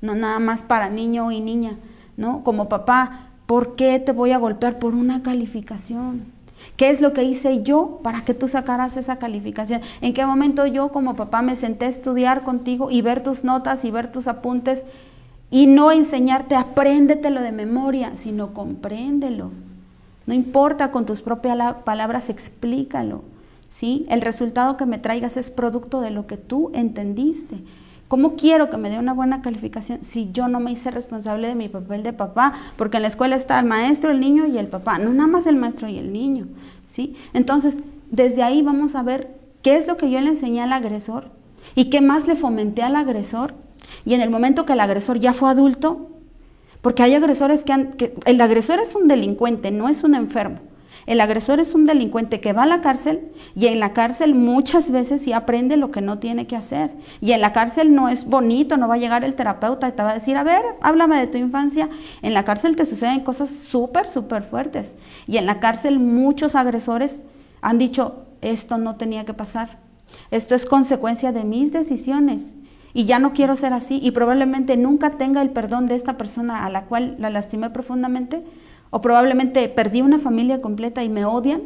no 0.00 0.14
nada 0.14 0.38
más 0.38 0.62
para 0.62 0.88
niño 0.88 1.30
y 1.30 1.40
niña, 1.40 1.76
¿no? 2.16 2.42
Como 2.42 2.68
papá, 2.68 3.28
¿por 3.46 3.76
qué 3.76 3.98
te 4.00 4.12
voy 4.12 4.32
a 4.32 4.38
golpear 4.38 4.78
por 4.78 4.94
una 4.94 5.22
calificación? 5.22 6.35
¿Qué 6.76 6.90
es 6.90 7.00
lo 7.00 7.12
que 7.12 7.24
hice 7.24 7.62
yo 7.62 8.00
para 8.02 8.24
que 8.24 8.34
tú 8.34 8.48
sacaras 8.48 8.96
esa 8.96 9.16
calificación? 9.16 9.80
¿En 10.02 10.12
qué 10.12 10.26
momento 10.26 10.66
yo 10.66 10.90
como 10.90 11.16
papá 11.16 11.40
me 11.40 11.56
senté 11.56 11.86
a 11.86 11.88
estudiar 11.88 12.42
contigo 12.42 12.90
y 12.90 13.00
ver 13.00 13.22
tus 13.22 13.44
notas 13.44 13.84
y 13.84 13.90
ver 13.90 14.12
tus 14.12 14.26
apuntes 14.26 14.82
y 15.50 15.66
no 15.66 15.90
enseñarte, 15.90 16.54
apréndetelo 16.54 17.40
de 17.40 17.52
memoria, 17.52 18.12
sino 18.16 18.52
compréndelo? 18.52 19.50
No 20.26 20.34
importa 20.34 20.90
con 20.90 21.06
tus 21.06 21.22
propias 21.22 21.76
palabras, 21.84 22.28
explícalo. 22.28 23.22
¿sí? 23.70 24.06
El 24.08 24.20
resultado 24.20 24.76
que 24.76 24.86
me 24.86 24.98
traigas 24.98 25.36
es 25.36 25.50
producto 25.50 26.00
de 26.00 26.10
lo 26.10 26.26
que 26.26 26.36
tú 26.36 26.70
entendiste. 26.74 27.56
¿Cómo 28.08 28.36
quiero 28.36 28.70
que 28.70 28.76
me 28.76 28.88
dé 28.88 28.98
una 28.98 29.14
buena 29.14 29.42
calificación 29.42 30.04
si 30.04 30.30
yo 30.32 30.46
no 30.46 30.60
me 30.60 30.70
hice 30.70 30.92
responsable 30.92 31.48
de 31.48 31.56
mi 31.56 31.68
papel 31.68 32.04
de 32.04 32.12
papá? 32.12 32.54
Porque 32.76 32.98
en 32.98 33.02
la 33.02 33.08
escuela 33.08 33.34
está 33.34 33.58
el 33.58 33.66
maestro, 33.66 34.10
el 34.10 34.20
niño 34.20 34.46
y 34.46 34.58
el 34.58 34.68
papá, 34.68 34.98
no 34.98 35.12
nada 35.12 35.26
más 35.26 35.46
el 35.46 35.56
maestro 35.56 35.88
y 35.88 35.98
el 35.98 36.12
niño, 36.12 36.46
¿sí? 36.88 37.16
Entonces, 37.32 37.76
desde 38.10 38.44
ahí 38.44 38.62
vamos 38.62 38.94
a 38.94 39.02
ver 39.02 39.36
qué 39.62 39.76
es 39.76 39.88
lo 39.88 39.96
que 39.96 40.10
yo 40.10 40.20
le 40.20 40.30
enseñé 40.30 40.62
al 40.62 40.72
agresor 40.72 41.30
y 41.74 41.90
qué 41.90 42.00
más 42.00 42.28
le 42.28 42.36
fomenté 42.36 42.82
al 42.82 42.94
agresor. 42.94 43.54
Y 44.04 44.14
en 44.14 44.20
el 44.20 44.30
momento 44.30 44.66
que 44.66 44.74
el 44.74 44.80
agresor 44.80 45.18
ya 45.18 45.32
fue 45.32 45.50
adulto, 45.50 46.08
porque 46.82 47.02
hay 47.02 47.14
agresores 47.14 47.64
que 47.64 47.72
han, 47.72 47.92
que 47.94 48.14
el 48.24 48.40
agresor 48.40 48.78
es 48.78 48.94
un 48.94 49.08
delincuente, 49.08 49.72
no 49.72 49.88
es 49.88 50.04
un 50.04 50.14
enfermo. 50.14 50.60
El 51.06 51.20
agresor 51.20 51.60
es 51.60 51.74
un 51.74 51.86
delincuente 51.86 52.40
que 52.40 52.52
va 52.52 52.64
a 52.64 52.66
la 52.66 52.80
cárcel 52.80 53.30
y 53.54 53.68
en 53.68 53.78
la 53.78 53.92
cárcel 53.92 54.34
muchas 54.34 54.90
veces 54.90 55.22
sí 55.22 55.32
aprende 55.32 55.76
lo 55.76 55.92
que 55.92 56.00
no 56.00 56.18
tiene 56.18 56.48
que 56.48 56.56
hacer. 56.56 56.90
Y 57.20 57.30
en 57.32 57.40
la 57.40 57.52
cárcel 57.52 57.94
no 57.94 58.08
es 58.08 58.24
bonito, 58.24 58.76
no 58.76 58.88
va 58.88 58.94
a 58.94 58.98
llegar 58.98 59.22
el 59.22 59.34
terapeuta 59.34 59.88
y 59.88 59.92
te 59.92 60.02
va 60.02 60.10
a 60.10 60.14
decir, 60.14 60.36
a 60.36 60.42
ver, 60.42 60.62
háblame 60.82 61.18
de 61.20 61.28
tu 61.28 61.38
infancia. 61.38 61.88
En 62.22 62.34
la 62.34 62.44
cárcel 62.44 62.74
te 62.74 62.86
suceden 62.86 63.20
cosas 63.20 63.50
súper, 63.50 64.08
súper 64.08 64.42
fuertes. 64.42 64.96
Y 65.28 65.36
en 65.36 65.46
la 65.46 65.60
cárcel 65.60 66.00
muchos 66.00 66.56
agresores 66.56 67.22
han 67.60 67.78
dicho, 67.78 68.26
esto 68.40 68.76
no 68.76 68.96
tenía 68.96 69.24
que 69.24 69.34
pasar. 69.34 69.78
Esto 70.32 70.56
es 70.56 70.66
consecuencia 70.66 71.30
de 71.30 71.44
mis 71.44 71.72
decisiones 71.72 72.54
y 72.94 73.04
ya 73.04 73.18
no 73.18 73.32
quiero 73.32 73.56
ser 73.56 73.72
así 73.72 74.00
y 74.02 74.10
probablemente 74.12 74.76
nunca 74.76 75.10
tenga 75.10 75.42
el 75.42 75.50
perdón 75.50 75.86
de 75.86 75.96
esta 75.96 76.16
persona 76.16 76.64
a 76.64 76.70
la 76.70 76.84
cual 76.84 77.16
la 77.18 77.30
lastimé 77.30 77.70
profundamente 77.70 78.42
o 78.90 79.00
probablemente 79.00 79.68
perdí 79.68 80.02
una 80.02 80.18
familia 80.18 80.60
completa 80.60 81.02
y 81.04 81.08
me 81.08 81.24
odian, 81.24 81.62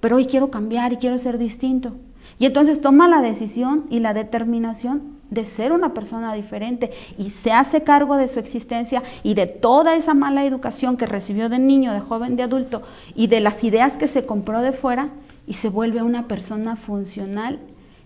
pero 0.00 0.16
hoy 0.16 0.26
quiero 0.26 0.50
cambiar 0.50 0.92
y 0.92 0.96
quiero 0.96 1.18
ser 1.18 1.38
distinto. 1.38 1.94
Y 2.38 2.46
entonces 2.46 2.80
toma 2.80 3.08
la 3.08 3.20
decisión 3.20 3.84
y 3.90 4.00
la 4.00 4.14
determinación 4.14 5.18
de 5.30 5.44
ser 5.44 5.72
una 5.72 5.92
persona 5.92 6.32
diferente 6.34 6.90
y 7.18 7.30
se 7.30 7.52
hace 7.52 7.82
cargo 7.82 8.16
de 8.16 8.28
su 8.28 8.38
existencia 8.38 9.02
y 9.22 9.34
de 9.34 9.46
toda 9.46 9.96
esa 9.96 10.14
mala 10.14 10.44
educación 10.44 10.96
que 10.96 11.06
recibió 11.06 11.48
de 11.48 11.58
niño, 11.58 11.92
de 11.92 12.00
joven, 12.00 12.36
de 12.36 12.44
adulto 12.44 12.82
y 13.14 13.26
de 13.26 13.40
las 13.40 13.62
ideas 13.64 13.94
que 13.94 14.08
se 14.08 14.24
compró 14.24 14.62
de 14.62 14.72
fuera 14.72 15.10
y 15.46 15.54
se 15.54 15.68
vuelve 15.68 16.02
una 16.02 16.28
persona 16.28 16.76
funcional 16.76 17.58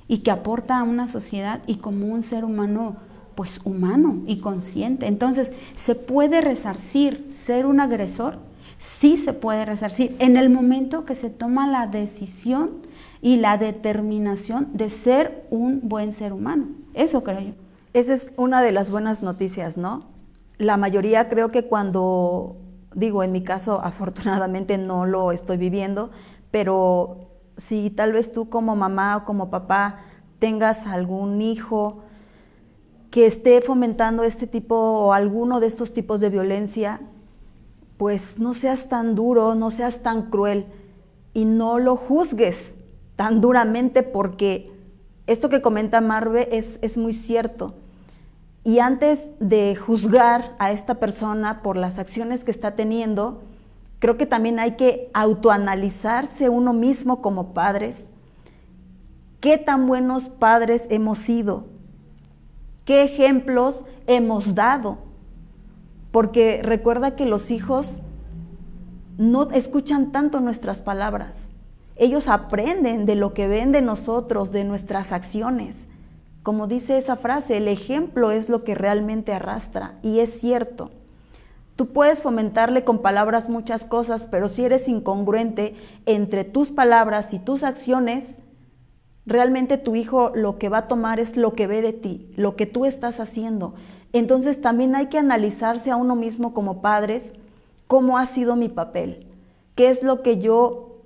y 0.09 0.19
que 0.19 0.31
aporta 0.31 0.79
a 0.79 0.83
una 0.83 1.09
sociedad 1.09 1.61
y 1.67 1.77
como 1.77 2.07
un 2.07 2.23
ser 2.23 2.45
humano 2.45 2.97
pues 3.35 3.61
humano 3.65 4.19
y 4.27 4.39
consciente. 4.39 5.07
Entonces, 5.07 5.53
¿se 5.75 5.95
puede 5.95 6.43
resarcir 6.43 7.27
ser 7.45 7.65
un 7.65 7.81
agresor? 7.81 8.37
Sí 8.83 9.16
se 9.16 9.33
puede 9.33 9.64
resarcir 9.64 10.16
en 10.18 10.37
el 10.37 10.51
momento 10.51 11.05
que 11.05 11.14
se 11.14 11.30
toma 11.30 11.66
la 11.66 11.87
decisión 11.87 12.70
y 13.20 13.37
la 13.37 13.57
determinación 13.57 14.68
de 14.72 14.91
ser 14.91 15.47
un 15.51 15.89
buen 15.89 16.12
ser 16.12 16.33
humano. 16.33 16.66
Eso 16.93 17.22
creo 17.22 17.41
yo. 17.41 17.53
Esa 17.95 18.14
es 18.14 18.33
una 18.37 18.62
de 18.62 18.72
las 18.72 18.91
buenas 18.91 19.22
noticias, 19.22 19.76
¿no? 19.76 20.07
La 20.59 20.76
mayoría 20.76 21.28
creo 21.28 21.51
que 21.51 21.64
cuando, 21.64 22.57
digo, 22.95 23.22
en 23.22 23.33
mi 23.33 23.45
caso 23.45 23.80
afortunadamente 23.85 24.78
no 24.78 25.07
lo 25.07 25.30
estoy 25.30 25.57
viviendo, 25.57 26.11
pero 26.51 27.28
si 27.57 27.91
tal 27.91 28.12
vez 28.12 28.33
tú 28.33 28.49
como 28.49 28.74
mamá 28.74 29.18
o 29.18 29.24
como 29.24 29.51
papá 29.51 30.01
tengas 30.39 30.87
algún 30.87 31.41
hijo 31.41 32.03
que 33.11 33.26
esté 33.26 33.61
fomentando 33.61 34.24
este 34.24 34.47
tipo 34.47 34.74
o 34.74 35.12
alguno 35.12 35.61
de 35.61 35.66
estos 35.66 35.93
tipos 35.93 36.18
de 36.20 36.30
violencia, 36.30 37.01
pues 38.03 38.40
no 38.40 38.53
seas 38.53 38.88
tan 38.88 39.14
duro, 39.14 39.55
no 39.55 39.70
seas 39.70 40.03
tan 40.03 40.22
cruel 40.22 40.66
y 41.34 41.44
no 41.44 41.78
lo 41.78 41.94
juzgues 41.94 42.74
tan 43.14 43.40
duramente 43.40 44.03
porque 44.03 44.72
esto 45.28 45.48
que 45.48 45.62
comenta 45.62 46.00
Marve 46.00 46.48
es, 46.50 46.80
es 46.82 46.98
muy 46.98 47.12
cierto. 47.12 47.76
Y 48.64 48.80
antes 48.80 49.20
de 49.38 49.76
juzgar 49.76 50.57
a 50.59 50.72
esta 50.72 50.94
persona 50.96 51.62
por 51.62 51.76
las 51.76 52.00
acciones 52.00 52.42
que 52.42 52.50
está 52.50 52.74
teniendo, 52.74 53.44
creo 54.00 54.18
que 54.18 54.26
también 54.26 54.59
hay 54.59 54.72
que 54.72 55.09
autoanalizarse 55.14 56.48
uno 56.48 56.72
mismo 56.72 57.22
como 57.22 57.55
padres. 57.55 58.03
¿Qué 59.38 59.59
tan 59.59 59.86
buenos 59.86 60.28
padres 60.28 60.88
hemos 60.90 61.18
sido? 61.18 61.66
¿Qué 62.84 63.05
ejemplos 63.05 63.84
hemos 64.09 64.57
dado? 64.57 65.12
Porque 66.13 66.61
recuerda 66.63 67.17
que 67.17 67.27
los 67.27 67.51
hijos 67.51 68.01
no 69.19 69.51
escuchan 69.51 70.13
tanto 70.13 70.41
nuestras 70.41 70.83
palabras. 70.83 71.49
Ellos 71.97 72.29
aprenden 72.29 73.07
de 73.07 73.17
lo 73.17 73.35
que 73.35 73.49
ven 73.49 73.73
de 73.73 73.83
nosotros, 73.83 74.53
de 74.53 74.65
nuestras 74.65 75.13
acciones. 75.13 75.87
Como 76.43 76.67
dice 76.67 76.99
esa 76.99 77.17
frase, 77.17 77.57
el 77.57 77.69
ejemplo 77.69 78.31
es 78.31 78.49
lo 78.49 78.65
que 78.65 78.75
realmente 78.75 79.33
arrastra. 79.33 79.99
Y 80.03 80.21
es 80.21 80.41
cierto. 80.41 80.91
Tú 81.77 81.89
puedes 81.89 82.21
fomentarle 82.21 82.85
con 82.85 83.01
palabras 83.01 83.49
muchas 83.49 83.85
cosas, 83.85 84.27
pero 84.31 84.49
si 84.49 84.65
eres 84.65 84.89
incongruente 84.89 85.75
entre 86.05 86.45
tus 86.45 86.71
palabras 86.71 87.33
y 87.33 87.39
tus 87.39 87.63
acciones, 87.63 88.39
realmente 89.25 89.79
tu 89.79 89.95
hijo 89.95 90.33
lo 90.35 90.59
que 90.59 90.69
va 90.69 90.79
a 90.79 90.89
tomar 90.89 91.21
es 91.21 91.37
lo 91.37 91.55
que 91.55 91.67
ve 91.67 91.81
de 91.81 91.93
ti, 91.93 92.31
lo 92.37 92.57
que 92.57 92.67
tú 92.67 92.85
estás 92.85 93.21
haciendo. 93.21 93.75
Entonces 94.13 94.61
también 94.61 94.95
hay 94.95 95.07
que 95.07 95.19
analizarse 95.19 95.91
a 95.91 95.97
uno 95.97 96.15
mismo 96.15 96.53
como 96.53 96.83
padres, 96.83 97.33
cómo 97.87 98.19
ha 98.19 98.27
sido 98.27 98.57
mi 98.57 98.69
papel, 98.69 99.27
qué 99.75 99.89
es 99.89 100.03
lo 100.03 100.23
que 100.23 100.39
yo 100.39 100.99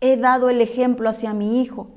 he 0.00 0.16
dado 0.16 0.50
el 0.50 0.60
ejemplo 0.60 1.08
hacia 1.08 1.32
mi 1.32 1.60
hijo. 1.60 1.88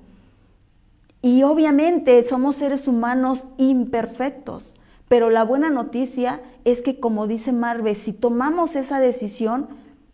Y 1.21 1.43
obviamente 1.43 2.23
somos 2.23 2.55
seres 2.55 2.87
humanos 2.87 3.43
imperfectos, 3.57 4.75
pero 5.07 5.29
la 5.29 5.43
buena 5.43 5.69
noticia 5.69 6.41
es 6.63 6.81
que 6.81 6.99
como 6.99 7.27
dice 7.27 7.51
Marve, 7.51 7.95
si 7.95 8.13
tomamos 8.13 8.75
esa 8.75 8.99
decisión, 8.99 9.67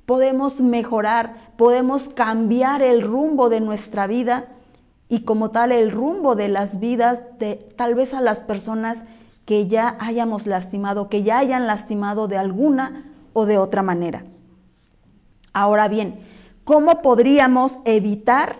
podemos 0.05 0.59
mejorar, 0.59 1.35
podemos 1.57 2.09
cambiar 2.09 2.81
el 2.81 3.01
rumbo 3.01 3.49
de 3.49 3.61
nuestra 3.61 4.07
vida 4.07 4.47
y 5.09 5.21
como 5.21 5.51
tal 5.51 5.71
el 5.71 5.91
rumbo 5.91 6.35
de 6.35 6.49
las 6.49 6.79
vidas 6.79 7.19
de 7.39 7.55
tal 7.75 7.95
vez 7.95 8.13
a 8.13 8.21
las 8.21 8.39
personas 8.39 9.03
que 9.47 9.67
ya 9.67 9.95
hayamos 10.01 10.45
lastimado, 10.45 11.07
que 11.07 11.23
ya 11.23 11.37
hayan 11.37 11.67
lastimado 11.67 12.27
de 12.27 12.37
alguna 12.37 13.05
o 13.31 13.45
de 13.45 13.57
otra 13.57 13.81
manera. 13.81 14.25
Ahora 15.53 15.87
bien, 15.87 16.19
¿cómo 16.65 17.01
podríamos 17.01 17.79
evitar 17.85 18.59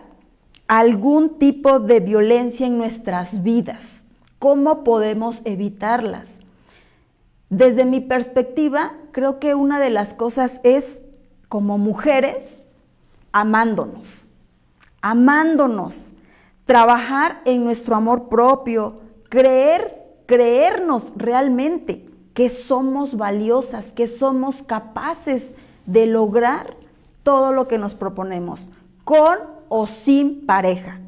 algún 0.69 1.39
tipo 1.39 1.81
de 1.81 1.99
violencia 1.99 2.65
en 2.65 2.77
nuestras 2.77 3.43
vidas? 3.43 4.05
¿Cómo 4.39 4.85
podemos 4.85 5.41
evitarlas? 5.43 6.39
Desde 7.49 7.83
mi 7.83 7.99
perspectiva, 7.99 8.93
creo 9.11 9.39
que 9.39 9.55
una 9.55 9.81
de 9.81 9.89
las 9.89 10.13
cosas 10.13 10.61
es, 10.63 11.03
como 11.49 11.77
mujeres, 11.77 12.37
amándonos, 13.33 14.25
amándonos, 15.01 16.11
trabajar 16.63 17.41
en 17.43 17.65
nuestro 17.65 17.93
amor 17.93 18.29
propio, 18.29 19.01
creer, 19.27 19.96
creernos 20.27 21.13
realmente 21.15 22.05
que 22.35 22.49
somos 22.49 23.17
valiosas, 23.17 23.91
que 23.91 24.05
somos 24.05 24.61
capaces 24.61 25.47
de 25.87 26.05
lograr 26.05 26.75
todo 27.23 27.51
lo 27.51 27.67
que 27.67 27.79
nos 27.79 27.95
proponemos, 27.95 28.69
con 29.03 29.39
o 29.69 29.87
sin 29.87 30.45
pareja. 30.45 30.99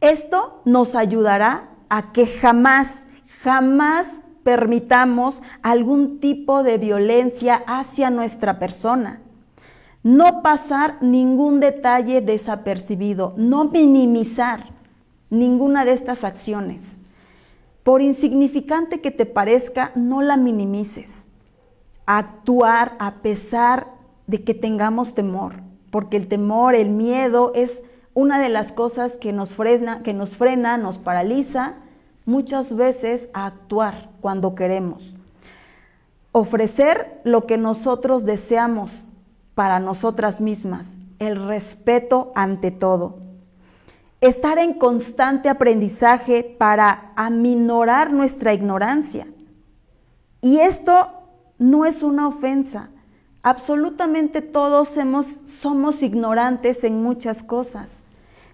Esto 0.00 0.60
nos 0.64 0.94
ayudará 0.94 1.68
a 1.88 2.12
que 2.12 2.26
jamás, 2.26 3.06
jamás 3.42 4.20
permitamos 4.42 5.42
algún 5.62 6.20
tipo 6.20 6.62
de 6.62 6.78
violencia 6.78 7.62
hacia 7.66 8.10
nuestra 8.10 8.58
persona. 8.58 9.20
No 10.02 10.42
pasar 10.42 11.02
ningún 11.02 11.60
detalle 11.60 12.20
desapercibido, 12.20 13.34
no 13.36 13.64
minimizar 13.64 14.70
ninguna 15.30 15.84
de 15.84 15.92
estas 15.92 16.22
acciones. 16.22 16.98
Por 17.86 18.02
insignificante 18.02 19.00
que 19.00 19.12
te 19.12 19.26
parezca, 19.26 19.92
no 19.94 20.20
la 20.20 20.36
minimices. 20.36 21.28
Actuar 22.04 22.96
a 22.98 23.22
pesar 23.22 23.92
de 24.26 24.42
que 24.42 24.54
tengamos 24.54 25.14
temor, 25.14 25.60
porque 25.92 26.16
el 26.16 26.26
temor, 26.26 26.74
el 26.74 26.90
miedo 26.90 27.52
es 27.54 27.84
una 28.12 28.40
de 28.40 28.48
las 28.48 28.72
cosas 28.72 29.12
que 29.18 29.32
nos 29.32 29.54
frena, 29.54 30.02
que 30.02 30.14
nos, 30.14 30.36
frena, 30.36 30.78
nos 30.78 30.98
paraliza 30.98 31.74
muchas 32.24 32.74
veces 32.74 33.28
a 33.32 33.46
actuar 33.46 34.10
cuando 34.20 34.56
queremos. 34.56 35.14
Ofrecer 36.32 37.20
lo 37.22 37.46
que 37.46 37.56
nosotros 37.56 38.24
deseamos 38.24 39.06
para 39.54 39.78
nosotras 39.78 40.40
mismas, 40.40 40.96
el 41.20 41.46
respeto 41.46 42.32
ante 42.34 42.72
todo. 42.72 43.25
Estar 44.20 44.58
en 44.58 44.74
constante 44.74 45.48
aprendizaje 45.48 46.42
para 46.42 47.12
aminorar 47.16 48.12
nuestra 48.12 48.54
ignorancia. 48.54 49.26
Y 50.40 50.58
esto 50.58 51.08
no 51.58 51.84
es 51.84 52.02
una 52.02 52.28
ofensa. 52.28 52.90
Absolutamente 53.42 54.42
todos 54.42 54.88
somos 55.44 56.02
ignorantes 56.02 56.82
en 56.82 57.02
muchas 57.02 57.42
cosas, 57.42 58.02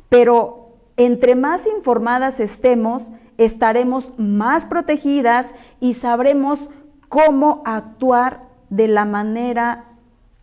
pero 0.08 0.76
entre 0.96 1.34
más 1.34 1.66
informadas 1.66 2.40
estemos, 2.40 3.10
estaremos 3.38 4.12
más 4.18 4.66
protegidas 4.66 5.54
y 5.80 5.94
sabremos 5.94 6.68
cómo 7.08 7.62
actuar 7.64 8.48
de 8.68 8.88
la 8.88 9.04
manera 9.04 9.86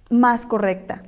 más 0.10 0.46
correcta. 0.46 1.04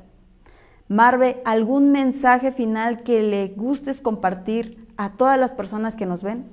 Marve, 0.91 1.41
¿algún 1.45 1.93
mensaje 1.93 2.51
final 2.51 3.03
que 3.03 3.23
le 3.23 3.47
gustes 3.55 4.01
compartir 4.01 4.85
a 4.97 5.11
todas 5.11 5.39
las 5.39 5.53
personas 5.53 5.95
que 5.95 6.05
nos 6.05 6.21
ven? 6.21 6.43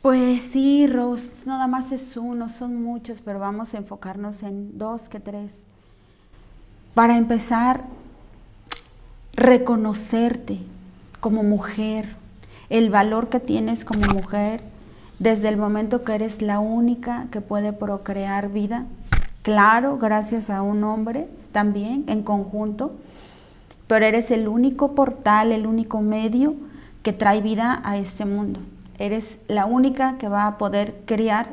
Pues 0.00 0.44
sí, 0.44 0.86
Rose, 0.86 1.30
nada 1.44 1.66
más 1.66 1.92
es 1.92 2.16
uno, 2.16 2.48
son 2.48 2.82
muchos, 2.82 3.20
pero 3.20 3.38
vamos 3.38 3.74
a 3.74 3.76
enfocarnos 3.76 4.42
en 4.42 4.78
dos 4.78 5.10
que 5.10 5.20
tres. 5.20 5.66
Para 6.94 7.18
empezar, 7.18 7.84
reconocerte 9.34 10.60
como 11.20 11.42
mujer, 11.42 12.16
el 12.70 12.88
valor 12.88 13.28
que 13.28 13.40
tienes 13.40 13.84
como 13.84 14.10
mujer 14.10 14.62
desde 15.18 15.50
el 15.50 15.58
momento 15.58 16.02
que 16.02 16.14
eres 16.14 16.40
la 16.40 16.60
única 16.60 17.26
que 17.30 17.42
puede 17.42 17.74
procrear 17.74 18.48
vida 18.48 18.86
claro, 19.48 19.96
gracias 19.96 20.50
a 20.50 20.60
un 20.60 20.84
hombre 20.84 21.26
también 21.52 22.04
en 22.08 22.22
conjunto, 22.22 22.92
pero 23.88 24.04
eres 24.04 24.30
el 24.30 24.46
único 24.46 24.94
portal, 24.94 25.50
el 25.50 25.66
único 25.66 26.00
medio 26.00 26.54
que 27.02 27.12
trae 27.12 27.40
vida 27.40 27.80
a 27.84 27.96
este 27.96 28.24
mundo. 28.24 28.60
Eres 28.98 29.40
la 29.48 29.66
única 29.66 30.18
que 30.18 30.28
va 30.28 30.46
a 30.46 30.58
poder 30.58 31.00
criar 31.06 31.48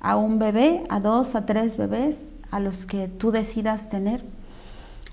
a 0.00 0.16
un 0.16 0.38
bebé, 0.38 0.84
a 0.88 1.00
dos, 1.00 1.34
a 1.34 1.46
tres 1.46 1.76
bebés, 1.76 2.32
a 2.50 2.60
los 2.60 2.86
que 2.86 3.08
tú 3.08 3.32
decidas 3.32 3.88
tener. 3.88 4.22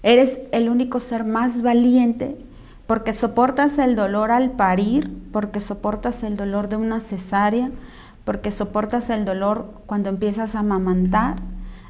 Eres 0.04 0.40
el 0.52 0.70
único 0.70 1.00
ser 1.00 1.24
más 1.24 1.62
valiente 1.62 2.38
porque 2.90 3.14
soportas 3.14 3.78
el 3.78 3.96
dolor 3.96 4.32
al 4.32 4.50
parir, 4.50 5.16
porque 5.32 5.62
soportas 5.62 6.24
el 6.24 6.36
dolor 6.36 6.70
de 6.70 6.76
una 6.76 7.00
cesárea, 7.00 7.70
porque 8.26 8.50
soportas 8.50 9.12
el 9.12 9.26
dolor 9.26 9.72
cuando 9.86 10.10
empiezas 10.10 10.56
a 10.56 10.62
amamantar, 10.62 11.38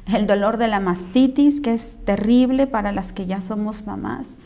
el 0.06 0.26
dolor 0.26 0.58
de 0.58 0.68
la 0.68 0.78
mastitis, 0.78 1.62
que 1.62 1.72
es 1.72 1.98
terrible 2.04 2.66
para 2.66 2.92
las 2.92 3.14
que 3.14 3.24
ya 3.24 3.40
somos 3.40 3.86
mamás, 3.86 4.36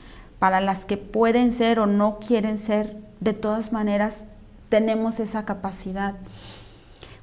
para 0.44 0.60
las 0.60 0.84
que 0.84 0.98
pueden 0.98 1.52
ser 1.54 1.78
o 1.80 1.86
no 1.86 2.18
quieren 2.18 2.58
ser, 2.58 2.98
de 3.20 3.32
todas 3.32 3.72
maneras 3.72 4.26
tenemos 4.68 5.18
esa 5.18 5.46
capacidad. 5.46 6.16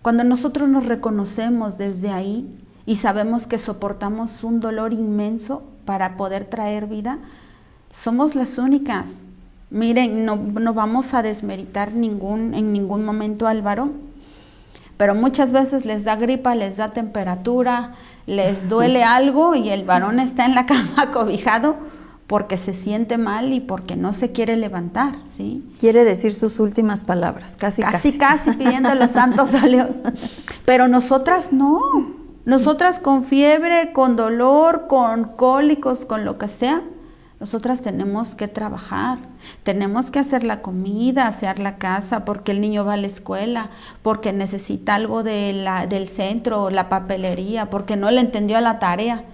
Cuando 0.02 0.24
nosotros 0.24 0.68
nos 0.68 0.88
reconocemos 0.88 1.78
desde 1.78 2.10
ahí 2.10 2.50
y 2.88 2.96
sabemos 2.96 3.46
que 3.46 3.60
soportamos 3.60 4.44
un 4.44 4.60
dolor 4.60 4.92
inmenso 4.92 5.62
para 5.86 6.18
poder 6.18 6.46
traer 6.46 6.88
vida, 6.88 7.20
somos 7.94 8.34
las 8.34 8.58
únicas. 8.58 9.24
Miren, 9.70 10.26
no, 10.26 10.36
no 10.38 10.74
vamos 10.74 11.14
a 11.14 11.22
desmeritar 11.22 11.94
ningún, 11.94 12.56
en 12.56 12.74
ningún 12.74 13.06
momento 13.06 13.48
al 13.48 13.62
varón, 13.62 13.92
pero 14.98 15.14
muchas 15.14 15.52
veces 15.52 15.86
les 15.86 16.06
da 16.06 16.16
gripa, 16.16 16.56
les 16.56 16.78
da 16.78 16.90
temperatura, 16.90 17.94
les 18.26 18.68
duele 18.68 19.04
algo 19.04 19.54
y 19.54 19.70
el 19.70 19.84
varón 19.84 20.20
está 20.20 20.46
en 20.46 20.56
la 20.56 20.66
cama 20.66 21.12
cobijado 21.14 22.01
porque 22.32 22.58
se 22.58 22.74
siente 22.74 23.18
mal 23.18 23.52
y 23.52 23.60
porque 23.60 23.98
no 23.98 24.14
se 24.14 24.32
quiere 24.32 24.56
levantar, 24.56 25.18
¿sí? 25.28 25.70
Quiere 25.82 26.06
decir 26.06 26.34
sus 26.34 26.62
últimas 26.62 27.04
palabras, 27.04 27.58
casi 27.58 27.82
casi. 27.82 28.18
Casi, 28.18 28.46
casi 28.46 28.52
pidiendo 28.58 28.96
los 28.96 29.12
santos 29.12 29.50
óleos. 29.54 29.90
Pero 30.64 30.88
nosotras 30.88 31.52
no. 31.52 31.82
Nosotras 32.46 33.00
con 33.00 33.26
fiebre, 33.26 33.92
con 33.92 34.16
dolor, 34.16 34.88
con 34.88 35.26
cólicos, 35.26 36.06
con 36.06 36.24
lo 36.24 36.38
que 36.38 36.48
sea, 36.48 36.82
nosotras 37.42 37.82
tenemos 37.82 38.34
que 38.34 38.48
trabajar, 38.48 39.18
tenemos 39.64 40.10
que 40.10 40.20
hacer 40.20 40.46
la 40.46 40.62
comida, 40.62 41.28
hacer 41.28 41.60
la 41.60 41.76
casa, 41.80 42.24
porque 42.24 42.54
el 42.54 42.62
niño 42.62 42.86
va 42.86 42.94
a 42.94 42.98
la 42.98 43.08
escuela, 43.08 43.72
porque 44.04 44.32
necesita 44.32 44.96
algo 44.96 45.22
de 45.24 45.52
la, 45.52 45.86
del 45.86 46.08
centro, 46.08 46.70
la 46.70 46.88
papelería, 46.88 47.70
porque 47.70 47.98
no 47.98 48.10
le 48.10 48.22
entendió 48.22 48.62
la 48.62 48.80
tarea. 48.80 49.26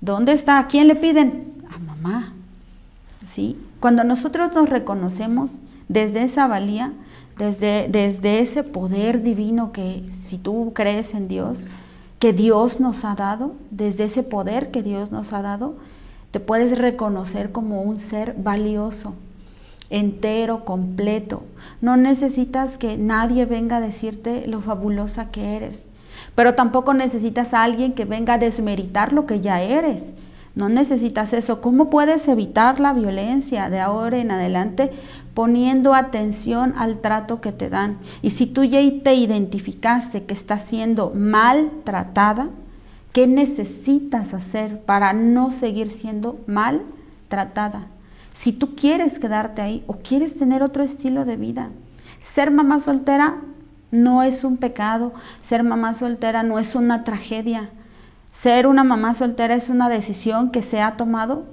¿Dónde 0.00 0.32
está? 0.32 0.58
¿A 0.58 0.66
quién 0.66 0.88
le 0.88 0.94
piden? 0.94 1.51
Mamá. 1.78 2.32
¿Sí? 3.28 3.56
Cuando 3.80 4.04
nosotros 4.04 4.52
nos 4.54 4.68
reconocemos 4.68 5.50
desde 5.88 6.22
esa 6.22 6.46
valía, 6.46 6.92
desde, 7.38 7.88
desde 7.88 8.40
ese 8.40 8.62
poder 8.62 9.22
divino 9.22 9.72
que 9.72 10.04
si 10.10 10.38
tú 10.38 10.72
crees 10.74 11.14
en 11.14 11.28
Dios, 11.28 11.58
que 12.18 12.32
Dios 12.32 12.78
nos 12.78 13.04
ha 13.04 13.14
dado, 13.14 13.54
desde 13.70 14.04
ese 14.04 14.22
poder 14.22 14.70
que 14.70 14.82
Dios 14.82 15.10
nos 15.10 15.32
ha 15.32 15.42
dado, 15.42 15.74
te 16.30 16.40
puedes 16.40 16.78
reconocer 16.78 17.52
como 17.52 17.82
un 17.82 17.98
ser 17.98 18.34
valioso, 18.38 19.14
entero, 19.90 20.64
completo. 20.64 21.42
No 21.80 21.96
necesitas 21.96 22.78
que 22.78 22.96
nadie 22.96 23.44
venga 23.44 23.78
a 23.78 23.80
decirte 23.80 24.46
lo 24.46 24.60
fabulosa 24.60 25.30
que 25.30 25.56
eres, 25.56 25.86
pero 26.34 26.54
tampoco 26.54 26.94
necesitas 26.94 27.52
a 27.54 27.62
alguien 27.62 27.92
que 27.92 28.04
venga 28.04 28.34
a 28.34 28.38
desmeritar 28.38 29.12
lo 29.12 29.26
que 29.26 29.40
ya 29.40 29.60
eres. 29.60 30.14
No 30.54 30.68
necesitas 30.68 31.32
eso. 31.32 31.60
¿Cómo 31.60 31.88
puedes 31.88 32.28
evitar 32.28 32.78
la 32.78 32.92
violencia 32.92 33.70
de 33.70 33.80
ahora 33.80 34.18
en 34.18 34.30
adelante 34.30 34.90
poniendo 35.34 35.94
atención 35.94 36.74
al 36.76 37.00
trato 37.00 37.40
que 37.40 37.52
te 37.52 37.70
dan? 37.70 37.98
Y 38.20 38.30
si 38.30 38.46
tú 38.46 38.64
ya 38.64 38.80
te 39.02 39.14
identificaste 39.14 40.24
que 40.24 40.34
estás 40.34 40.62
siendo 40.62 41.12
maltratada, 41.14 42.50
¿Qué 43.12 43.26
necesitas 43.26 44.32
hacer 44.32 44.80
para 44.80 45.12
no 45.12 45.50
seguir 45.50 45.90
siendo 45.90 46.40
mal 46.46 46.80
tratada? 47.28 47.86
Si 48.32 48.52
tú 48.52 48.74
quieres 48.74 49.18
quedarte 49.18 49.60
ahí 49.60 49.84
o 49.86 49.98
quieres 49.98 50.34
tener 50.34 50.62
otro 50.62 50.82
estilo 50.82 51.26
de 51.26 51.36
vida. 51.36 51.68
Ser 52.22 52.50
mamá 52.50 52.80
soltera 52.80 53.36
no 53.90 54.22
es 54.22 54.44
un 54.44 54.56
pecado, 54.56 55.12
ser 55.42 55.62
mamá 55.62 55.92
soltera 55.92 56.42
no 56.42 56.58
es 56.58 56.74
una 56.74 57.04
tragedia. 57.04 57.68
Ser 58.32 58.66
una 58.66 58.82
mamá 58.82 59.14
soltera 59.14 59.54
es 59.54 59.68
una 59.68 59.88
decisión 59.88 60.50
que 60.50 60.62
se 60.62 60.80
ha 60.80 60.96
tomado 60.96 61.44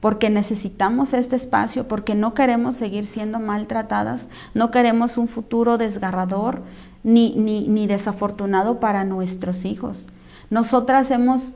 porque 0.00 0.30
necesitamos 0.30 1.12
este 1.12 1.34
espacio, 1.34 1.88
porque 1.88 2.14
no 2.14 2.32
queremos 2.32 2.76
seguir 2.76 3.06
siendo 3.06 3.40
maltratadas, 3.40 4.28
no 4.54 4.70
queremos 4.70 5.18
un 5.18 5.26
futuro 5.26 5.76
desgarrador 5.76 6.62
ni, 7.02 7.34
ni, 7.34 7.66
ni 7.66 7.88
desafortunado 7.88 8.78
para 8.78 9.02
nuestros 9.02 9.64
hijos. 9.64 10.06
Nosotras 10.48 11.10
hemos 11.10 11.54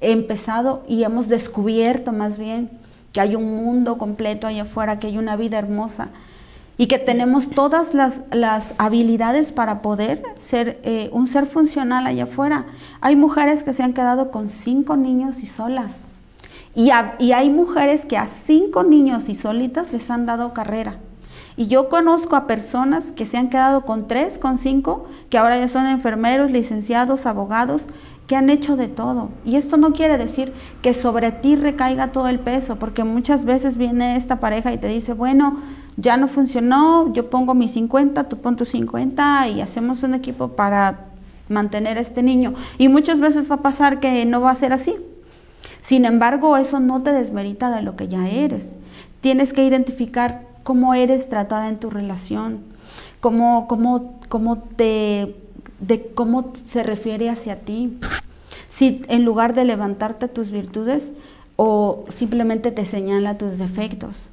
empezado 0.00 0.84
y 0.88 1.04
hemos 1.04 1.28
descubierto 1.28 2.12
más 2.12 2.36
bien 2.36 2.70
que 3.12 3.20
hay 3.20 3.36
un 3.36 3.56
mundo 3.56 3.96
completo 3.96 4.48
allá 4.48 4.62
afuera, 4.62 4.98
que 4.98 5.06
hay 5.06 5.16
una 5.16 5.36
vida 5.36 5.58
hermosa 5.58 6.08
y 6.76 6.86
que 6.86 6.98
tenemos 6.98 7.50
todas 7.50 7.94
las, 7.94 8.74
habilidades 8.78 9.52
para 9.52 9.82
poder 9.82 10.22
ser 10.38 10.80
eh, 10.82 11.08
un 11.12 11.26
ser 11.26 11.46
funcional 11.46 12.06
allá 12.06 12.24
afuera. 12.24 12.66
Hay 13.00 13.16
mujeres 13.16 13.62
que 13.62 13.72
se 13.72 13.82
han 13.82 13.92
quedado 13.92 14.30
con 14.30 14.48
cinco 14.48 14.96
niños 14.96 15.38
y 15.42 15.46
solas. 15.46 16.00
Y, 16.74 16.90
y 17.18 17.32
hay 17.32 17.50
mujeres 17.50 18.04
que 18.04 18.16
a 18.16 18.26
cinco 18.26 18.82
niños 18.82 19.28
y 19.28 19.36
solitas 19.36 19.92
les 19.92 20.10
han 20.10 20.26
dado 20.26 20.52
carrera. 20.52 20.96
Y 21.56 21.68
yo 21.68 21.88
conozco 21.88 22.34
a 22.34 22.48
personas 22.48 23.12
que 23.12 23.26
se 23.26 23.36
han 23.36 23.48
quedado 23.48 23.82
con 23.82 24.08
tres, 24.08 24.38
con 24.38 24.58
cinco, 24.58 25.06
que 25.30 25.38
ahora 25.38 25.56
ya 25.56 25.68
son 25.68 25.86
enfermeros, 25.86 26.50
licenciados, 26.50 27.26
abogados, 27.26 27.86
que 28.26 28.34
han 28.34 28.50
hecho 28.50 28.76
de 28.76 28.88
todo. 28.88 29.28
Y 29.44 29.54
esto 29.54 29.76
no 29.76 29.92
quiere 29.92 30.18
decir 30.18 30.52
que 30.82 30.94
sobre 30.94 31.30
ti 31.30 31.54
recaiga 31.54 32.10
todo 32.10 32.28
el 32.28 32.40
peso, 32.40 32.76
porque 32.76 33.04
muchas 33.04 33.44
veces 33.44 33.76
viene 33.76 34.16
esta 34.16 34.40
pareja 34.40 34.72
y 34.72 34.78
te 34.78 34.88
dice, 34.88 35.12
bueno, 35.12 35.58
ya 35.96 36.16
no 36.16 36.28
funcionó, 36.28 37.12
yo 37.12 37.30
pongo 37.30 37.54
mis 37.54 37.72
50, 37.72 38.24
tú 38.24 38.38
pon 38.38 38.56
tus 38.56 38.70
50 38.70 39.48
y 39.48 39.60
hacemos 39.60 40.02
un 40.02 40.14
equipo 40.14 40.48
para 40.48 41.06
mantener 41.48 41.98
a 41.98 42.00
este 42.00 42.22
niño. 42.22 42.54
Y 42.78 42.88
muchas 42.88 43.20
veces 43.20 43.50
va 43.50 43.56
a 43.56 43.62
pasar 43.62 44.00
que 44.00 44.24
no 44.24 44.40
va 44.40 44.50
a 44.50 44.56
ser 44.56 44.72
así. 44.72 44.96
Sin 45.82 46.04
embargo, 46.04 46.56
eso 46.56 46.80
no 46.80 47.02
te 47.02 47.12
desmerita 47.12 47.70
de 47.70 47.82
lo 47.82 47.96
que 47.96 48.08
ya 48.08 48.28
eres. 48.28 48.76
Tienes 49.20 49.52
que 49.52 49.64
identificar 49.64 50.46
cómo 50.62 50.94
eres 50.94 51.28
tratada 51.28 51.68
en 51.68 51.78
tu 51.78 51.90
relación, 51.90 52.60
cómo, 53.20 53.66
cómo, 53.68 54.18
cómo 54.28 54.58
te 54.58 55.36
de 55.80 56.12
cómo 56.14 56.52
se 56.70 56.82
refiere 56.82 57.28
hacia 57.28 57.60
ti. 57.60 57.98
Si 58.70 59.02
en 59.08 59.24
lugar 59.24 59.54
de 59.54 59.64
levantarte 59.64 60.28
tus 60.28 60.50
virtudes 60.50 61.12
o 61.56 62.06
simplemente 62.16 62.70
te 62.70 62.84
señala 62.84 63.38
tus 63.38 63.58
defectos. 63.58 64.28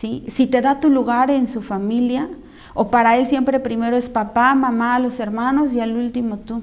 Si 0.00 0.46
te 0.46 0.60
da 0.60 0.80
tu 0.80 0.90
lugar 0.90 1.30
en 1.30 1.46
su 1.46 1.62
familia 1.62 2.28
o 2.74 2.88
para 2.88 3.16
él 3.16 3.26
siempre 3.26 3.58
primero 3.60 3.96
es 3.96 4.08
papá, 4.08 4.54
mamá, 4.54 4.98
los 4.98 5.18
hermanos 5.18 5.72
y 5.72 5.80
al 5.80 5.96
último 5.96 6.38
tú. 6.38 6.62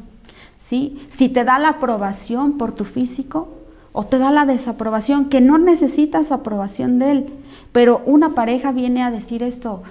Si 0.58 0.98
te 1.34 1.44
da 1.44 1.60
la 1.60 1.70
aprobación 1.70 2.58
por 2.58 2.72
tu 2.72 2.86
físico 2.86 3.50
o 3.92 4.06
te 4.06 4.18
da 4.18 4.32
la 4.32 4.46
desaprobación, 4.46 5.30
que 5.30 5.42
no 5.42 5.58
necesitas 5.58 6.32
aprobación 6.32 7.00
de 7.00 7.12
él, 7.12 7.26
pero 7.72 8.02
una 8.06 8.30
pareja 8.30 8.72
viene 8.72 9.04
a 9.04 9.12
decir 9.12 9.44
esto, 9.44 9.84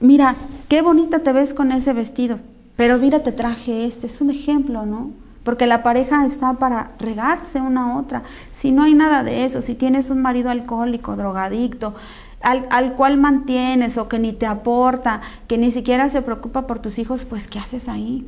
mira, 0.00 0.36
qué 0.68 0.82
bonita 0.82 1.20
te 1.20 1.32
ves 1.32 1.54
con 1.54 1.72
ese 1.72 1.92
vestido 1.92 2.38
pero 2.76 2.98
mira, 2.98 3.22
te 3.22 3.32
traje 3.32 3.86
este, 3.86 4.06
es 4.06 4.20
un 4.20 4.30
ejemplo, 4.30 4.86
¿no? 4.86 5.10
Porque 5.44 5.66
la 5.66 5.82
pareja 5.82 6.24
está 6.24 6.54
para 6.54 6.92
regarse 6.98 7.60
una 7.60 7.92
a 7.92 7.98
otra. 7.98 8.22
Si 8.52 8.70
no 8.70 8.84
hay 8.84 8.94
nada 8.94 9.22
de 9.22 9.44
eso, 9.44 9.60
si 9.60 9.74
tienes 9.74 10.08
un 10.10 10.22
marido 10.22 10.50
alcohólico, 10.50 11.16
drogadicto, 11.16 11.94
al, 12.42 12.66
al, 12.70 12.94
cual 12.94 13.18
mantienes 13.18 13.98
o 13.98 14.08
que 14.08 14.18
ni 14.18 14.32
te 14.32 14.46
aporta, 14.46 15.20
que 15.48 15.58
ni 15.58 15.70
siquiera 15.70 16.08
se 16.08 16.22
preocupa 16.22 16.66
por 16.66 16.78
tus 16.80 16.98
hijos, 16.98 17.24
pues 17.24 17.48
¿qué 17.48 17.58
haces 17.58 17.88
ahí? 17.88 18.26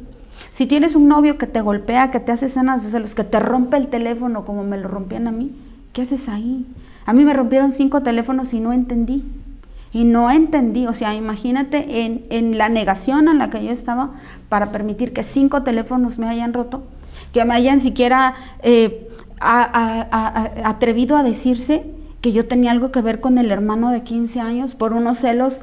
Si 0.53 0.67
tienes 0.67 0.95
un 0.95 1.09
novio 1.09 1.39
que 1.39 1.47
te 1.47 1.61
golpea, 1.61 2.11
que 2.11 2.21
te 2.21 2.33
hace 2.33 2.47
escenas 2.47 2.93
de 2.93 3.01
los 3.01 3.15
que 3.15 3.25
te 3.25 3.41
rompe 3.41 3.77
el 3.77 3.89
teléfono 3.89 4.45
como 4.45 4.65
me 4.65 4.79
lo 4.79 4.89
rompían 4.89 5.27
a 5.27 5.33
mí, 5.33 5.53
¿qué 5.93 6.03
haces 6.03 6.29
ahí? 6.29 6.67
A 7.07 7.13
mí 7.13 7.25
me 7.25 7.35
rompieron 7.35 7.73
cinco 7.73 8.03
teléfonos 8.03 8.53
y 8.55 8.61
no 8.61 8.73
entendí 8.73 9.25
y 9.95 10.05
no 10.05 10.29
entendí, 10.29 10.89
o 10.89 10.93
sea, 10.93 11.15
imagínate 11.15 12.05
en, 12.05 12.59
la 12.59 12.69
negación 12.69 13.29
en 13.29 13.39
la 13.39 13.49
que 13.49 13.65
yo 13.65 13.71
estaba 13.71 14.11
para 14.49 14.73
permitir 14.73 15.13
que 15.13 15.23
cinco 15.23 15.63
teléfonos 15.63 16.19
me 16.19 16.29
hayan 16.29 16.53
roto, 16.53 16.83
que 17.33 17.45
me 17.45 17.55
hayan 17.55 17.79
siquiera 17.81 18.35
eh, 18.63 19.09
atrevido 19.41 21.17
a 21.17 21.23
decirse 21.23 21.85
que 22.25 22.33
yo 22.33 22.47
tenía 22.47 22.71
algo 22.71 22.91
que 22.91 23.03
ver 23.03 23.21
con 23.21 23.37
el 23.37 23.51
hermano 23.51 23.91
de 23.91 24.03
15 24.03 24.41
años 24.41 24.75
por 24.75 24.95
unos 24.95 25.19
celos, 25.19 25.59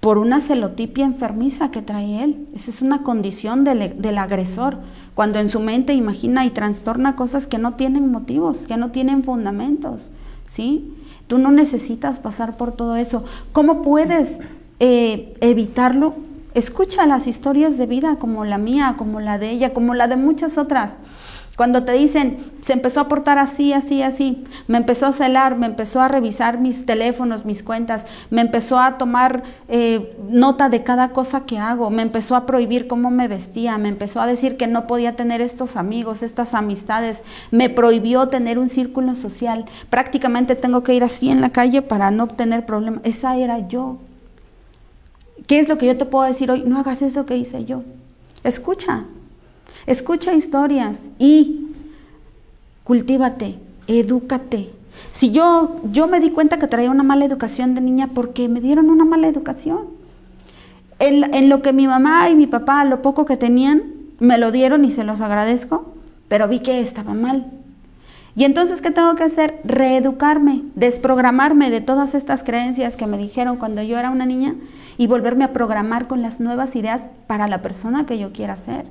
por 0.00 0.18
una 0.18 0.40
celotipia 0.40 1.06
enfermiza 1.06 1.70
que 1.70 1.80
trae 1.80 2.22
él. 2.22 2.46
Esa 2.54 2.70
es 2.70 2.82
una 2.82 3.02
condición 3.02 3.64
del, 3.64 4.02
del 4.02 4.18
agresor, 4.18 4.76
cuando 5.14 5.38
en 5.38 5.48
su 5.48 5.58
mente 5.58 5.94
imagina 5.94 6.44
y 6.44 6.50
trastorna 6.50 7.16
cosas 7.16 7.46
que 7.46 7.56
no 7.56 7.76
tienen 7.76 8.12
motivos, 8.12 8.66
que 8.66 8.76
no 8.76 8.90
tienen 8.90 9.24
fundamentos, 9.24 10.02
¿sí? 10.46 10.92
Tú 11.28 11.38
no 11.38 11.50
necesitas 11.50 12.18
pasar 12.18 12.58
por 12.58 12.72
todo 12.72 12.96
eso. 12.96 13.24
¿Cómo 13.52 13.80
puedes 13.80 14.28
eh, 14.80 15.34
evitarlo? 15.40 16.12
Escucha 16.52 17.06
las 17.06 17.26
historias 17.26 17.78
de 17.78 17.86
vida 17.86 18.16
como 18.16 18.44
la 18.44 18.58
mía, 18.58 18.96
como 18.98 19.20
la 19.20 19.38
de 19.38 19.48
ella, 19.48 19.72
como 19.72 19.94
la 19.94 20.08
de 20.08 20.16
muchas 20.16 20.58
otras. 20.58 20.92
Cuando 21.56 21.84
te 21.84 21.92
dicen, 21.92 22.52
se 22.66 22.74
empezó 22.74 23.00
a 23.00 23.08
portar 23.08 23.38
así, 23.38 23.72
así, 23.72 24.02
así, 24.02 24.44
me 24.66 24.76
empezó 24.76 25.06
a 25.06 25.12
celar, 25.14 25.56
me 25.56 25.64
empezó 25.64 26.02
a 26.02 26.08
revisar 26.08 26.58
mis 26.58 26.84
teléfonos, 26.84 27.46
mis 27.46 27.62
cuentas, 27.62 28.04
me 28.28 28.42
empezó 28.42 28.78
a 28.78 28.98
tomar 28.98 29.42
eh, 29.68 30.14
nota 30.28 30.68
de 30.68 30.82
cada 30.82 31.10
cosa 31.10 31.46
que 31.46 31.58
hago, 31.58 31.88
me 31.88 32.02
empezó 32.02 32.36
a 32.36 32.44
prohibir 32.44 32.86
cómo 32.86 33.10
me 33.10 33.26
vestía, 33.26 33.78
me 33.78 33.88
empezó 33.88 34.20
a 34.20 34.26
decir 34.26 34.58
que 34.58 34.66
no 34.66 34.86
podía 34.86 35.16
tener 35.16 35.40
estos 35.40 35.76
amigos, 35.76 36.22
estas 36.22 36.52
amistades, 36.52 37.22
me 37.50 37.70
prohibió 37.70 38.28
tener 38.28 38.58
un 38.58 38.68
círculo 38.68 39.14
social, 39.14 39.64
prácticamente 39.88 40.56
tengo 40.56 40.82
que 40.82 40.92
ir 40.92 41.04
así 41.04 41.30
en 41.30 41.40
la 41.40 41.50
calle 41.50 41.80
para 41.80 42.10
no 42.10 42.24
obtener 42.24 42.66
problemas. 42.66 43.00
Esa 43.04 43.38
era 43.38 43.66
yo. 43.66 43.96
¿Qué 45.46 45.58
es 45.58 45.68
lo 45.68 45.78
que 45.78 45.86
yo 45.86 45.96
te 45.96 46.04
puedo 46.04 46.24
decir 46.24 46.50
hoy? 46.50 46.64
No 46.66 46.78
hagas 46.78 47.00
eso 47.00 47.24
que 47.24 47.36
hice 47.36 47.64
yo. 47.64 47.82
Escucha, 48.44 49.04
Escucha 49.86 50.34
historias 50.34 51.08
y 51.18 51.66
cultívate, 52.84 53.58
edúcate. 53.86 54.70
Si 55.12 55.30
yo, 55.30 55.80
yo 55.92 56.08
me 56.08 56.20
di 56.20 56.30
cuenta 56.30 56.58
que 56.58 56.66
traía 56.66 56.90
una 56.90 57.02
mala 57.02 57.24
educación 57.24 57.74
de 57.74 57.80
niña 57.80 58.08
porque 58.14 58.48
me 58.48 58.60
dieron 58.60 58.90
una 58.90 59.04
mala 59.04 59.28
educación. 59.28 59.86
En, 60.98 61.34
en 61.34 61.48
lo 61.48 61.62
que 61.62 61.72
mi 61.72 61.86
mamá 61.86 62.28
y 62.30 62.34
mi 62.34 62.46
papá, 62.46 62.84
lo 62.84 63.02
poco 63.02 63.26
que 63.26 63.36
tenían, 63.36 63.82
me 64.18 64.38
lo 64.38 64.50
dieron 64.50 64.84
y 64.84 64.90
se 64.90 65.04
los 65.04 65.20
agradezco, 65.20 65.94
pero 66.28 66.48
vi 66.48 66.60
que 66.60 66.80
estaba 66.80 67.14
mal. 67.14 67.46
Y 68.34 68.44
entonces, 68.44 68.82
¿qué 68.82 68.90
tengo 68.90 69.14
que 69.14 69.24
hacer? 69.24 69.60
Reeducarme, 69.64 70.62
desprogramarme 70.74 71.70
de 71.70 71.80
todas 71.80 72.14
estas 72.14 72.42
creencias 72.42 72.96
que 72.96 73.06
me 73.06 73.18
dijeron 73.18 73.56
cuando 73.56 73.82
yo 73.82 73.98
era 73.98 74.10
una 74.10 74.26
niña 74.26 74.54
y 74.98 75.06
volverme 75.06 75.44
a 75.44 75.52
programar 75.52 76.06
con 76.06 76.22
las 76.22 76.40
nuevas 76.40 76.76
ideas 76.76 77.02
para 77.26 77.48
la 77.48 77.62
persona 77.62 78.04
que 78.04 78.18
yo 78.18 78.32
quiera 78.32 78.56
ser. 78.56 78.84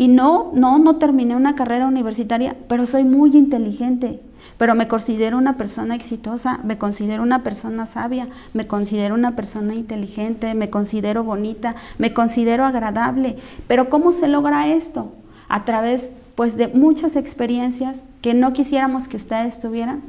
Y 0.00 0.08
no, 0.08 0.50
no, 0.54 0.78
no 0.78 0.96
terminé 0.96 1.36
una 1.36 1.54
carrera 1.54 1.86
universitaria, 1.86 2.56
pero 2.68 2.86
soy 2.86 3.04
muy 3.04 3.36
inteligente, 3.36 4.18
pero 4.56 4.74
me 4.74 4.88
considero 4.88 5.36
una 5.36 5.58
persona 5.58 5.94
exitosa, 5.94 6.58
me 6.64 6.78
considero 6.78 7.22
una 7.22 7.42
persona 7.42 7.84
sabia, 7.84 8.26
me 8.54 8.66
considero 8.66 9.14
una 9.14 9.36
persona 9.36 9.74
inteligente, 9.74 10.54
me 10.54 10.70
considero 10.70 11.22
bonita, 11.22 11.76
me 11.98 12.14
considero 12.14 12.64
agradable. 12.64 13.36
Pero 13.66 13.90
¿cómo 13.90 14.12
se 14.12 14.26
logra 14.26 14.68
esto? 14.68 15.12
A 15.50 15.66
través 15.66 16.12
pues 16.34 16.56
de 16.56 16.68
muchas 16.68 17.14
experiencias 17.14 18.04
que 18.22 18.32
no 18.32 18.54
quisiéramos 18.54 19.06
que 19.06 19.18
ustedes 19.18 19.60
tuvieran, 19.60 20.00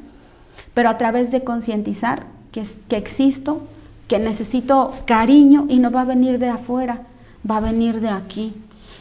pero 0.74 0.88
a 0.88 0.98
través 0.98 1.32
de 1.32 1.44
concientizar 1.44 2.28
que, 2.54 2.64
que 2.88 2.96
existo, 2.96 3.64
que 4.08 4.20
necesito 4.20 4.94
cariño 5.04 5.66
y 5.68 5.80
no 5.80 5.92
va 5.92 6.04
a 6.04 6.06
venir 6.06 6.40
de 6.40 6.48
afuera, 6.48 7.02
va 7.46 7.58
a 7.58 7.60
venir 7.60 8.00
de 8.00 8.08
aquí. 8.08 8.56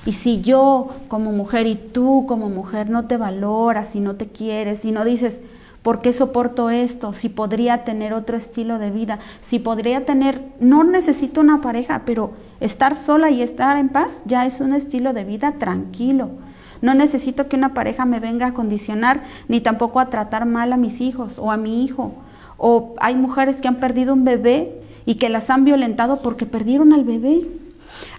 Y 0.06 0.14
si 0.14 0.40
yo 0.40 0.89
como 1.09 1.32
mujer 1.32 1.66
y 1.66 1.74
tú 1.74 2.24
como 2.27 2.48
mujer 2.48 2.89
no 2.89 3.06
te 3.06 3.16
valoras 3.16 3.94
y 3.94 4.01
no 4.01 4.16
te 4.16 4.28
quieres 4.28 4.85
y 4.85 4.93
no 4.93 5.05
dices, 5.05 5.43
¿por 5.82 6.01
qué 6.01 6.12
soporto 6.12 6.70
esto? 6.70 7.12
Si 7.12 7.28
podría 7.28 7.85
tener 7.85 8.14
otro 8.14 8.36
estilo 8.36 8.78
de 8.78 8.90
vida, 8.90 9.18
si 9.43 9.59
podría 9.59 10.06
tener, 10.06 10.43
no 10.59 10.85
necesito 10.85 11.40
una 11.40 11.60
pareja, 11.60 12.02
pero 12.06 12.32
estar 12.60 12.97
sola 12.97 13.31
y 13.31 13.43
estar 13.43 13.77
en 13.77 13.90
paz 13.90 14.22
ya 14.24 14.47
es 14.47 14.60
un 14.60 14.72
estilo 14.72 15.12
de 15.12 15.24
vida 15.24 15.52
tranquilo. 15.59 16.31
No 16.81 16.94
necesito 16.94 17.48
que 17.48 17.56
una 17.56 17.74
pareja 17.74 18.06
me 18.06 18.20
venga 18.20 18.47
a 18.47 18.55
condicionar 18.55 19.22
ni 19.48 19.60
tampoco 19.60 20.01
a 20.01 20.09
tratar 20.09 20.47
mal 20.47 20.72
a 20.72 20.78
mis 20.78 21.02
hijos 21.02 21.39
o 21.39 21.52
a 21.52 21.59
mi 21.59 21.85
hijo. 21.85 22.14
O 22.56 22.94
hay 23.01 23.16
mujeres 23.16 23.60
que 23.60 23.68
han 23.68 23.77
perdido 23.77 24.14
un 24.14 24.24
bebé 24.24 24.81
y 25.05 25.16
que 25.16 25.28
las 25.28 25.51
han 25.51 25.64
violentado 25.64 26.22
porque 26.22 26.47
perdieron 26.47 26.94
al 26.94 27.05
bebé. 27.05 27.47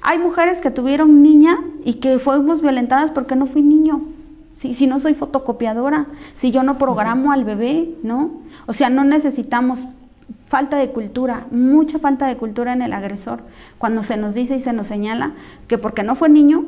Hay 0.02 0.20
mujeres 0.20 0.62
que 0.62 0.72
tuvieron 0.72 1.24
niña 1.24 1.58
y 1.84 1.96
que 1.96 2.20
fuimos 2.20 2.62
violentadas 2.62 3.12
porque 3.12 3.36
no 3.36 3.46
fui 3.46 3.62
niño. 3.62 4.02
Si, 4.56 4.86
no 4.86 5.00
soy 5.00 5.16
fotocopiadora, 5.16 6.06
si 6.36 6.52
yo 6.52 6.62
no 6.62 6.78
programo 6.78 7.32
al 7.32 7.44
bebé, 7.44 7.96
¿no? 8.04 8.30
O 8.68 8.74
sea, 8.74 8.92
no 8.92 9.04
necesitamos 9.04 9.88
falta 10.48 10.78
de 10.78 10.92
cultura, 10.92 11.48
mucha 11.50 11.98
falta 11.98 12.28
de 12.28 12.38
cultura 12.38 12.74
en 12.74 12.84
el 12.84 12.94
agresor, 12.94 13.42
cuando 13.80 14.04
se 14.04 14.18
nos 14.18 14.36
dice 14.36 14.56
y 14.58 14.60
se 14.60 14.72
nos 14.72 14.86
señala 14.86 15.32
que 15.68 15.80
porque 15.80 16.04
no 16.04 16.16
fue 16.16 16.30
niño, 16.30 16.66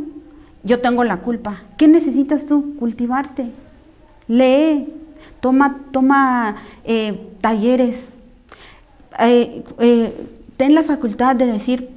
yo 0.64 0.80
tengo 0.80 1.04
la 1.04 1.18
culpa. 1.18 1.62
¿Qué 1.78 1.88
necesitas 1.88 2.48
tú? 2.48 2.76
Cultivarte. 2.80 3.52
Lee, 4.28 4.92
toma, 5.40 5.82
toma 5.92 6.56
eh, 6.86 7.30
talleres, 7.42 8.10
eh, 9.20 9.64
eh, 9.80 10.28
ten 10.58 10.74
la 10.74 10.84
facultad 10.84 11.36
de 11.36 11.46
decir, 11.46 11.90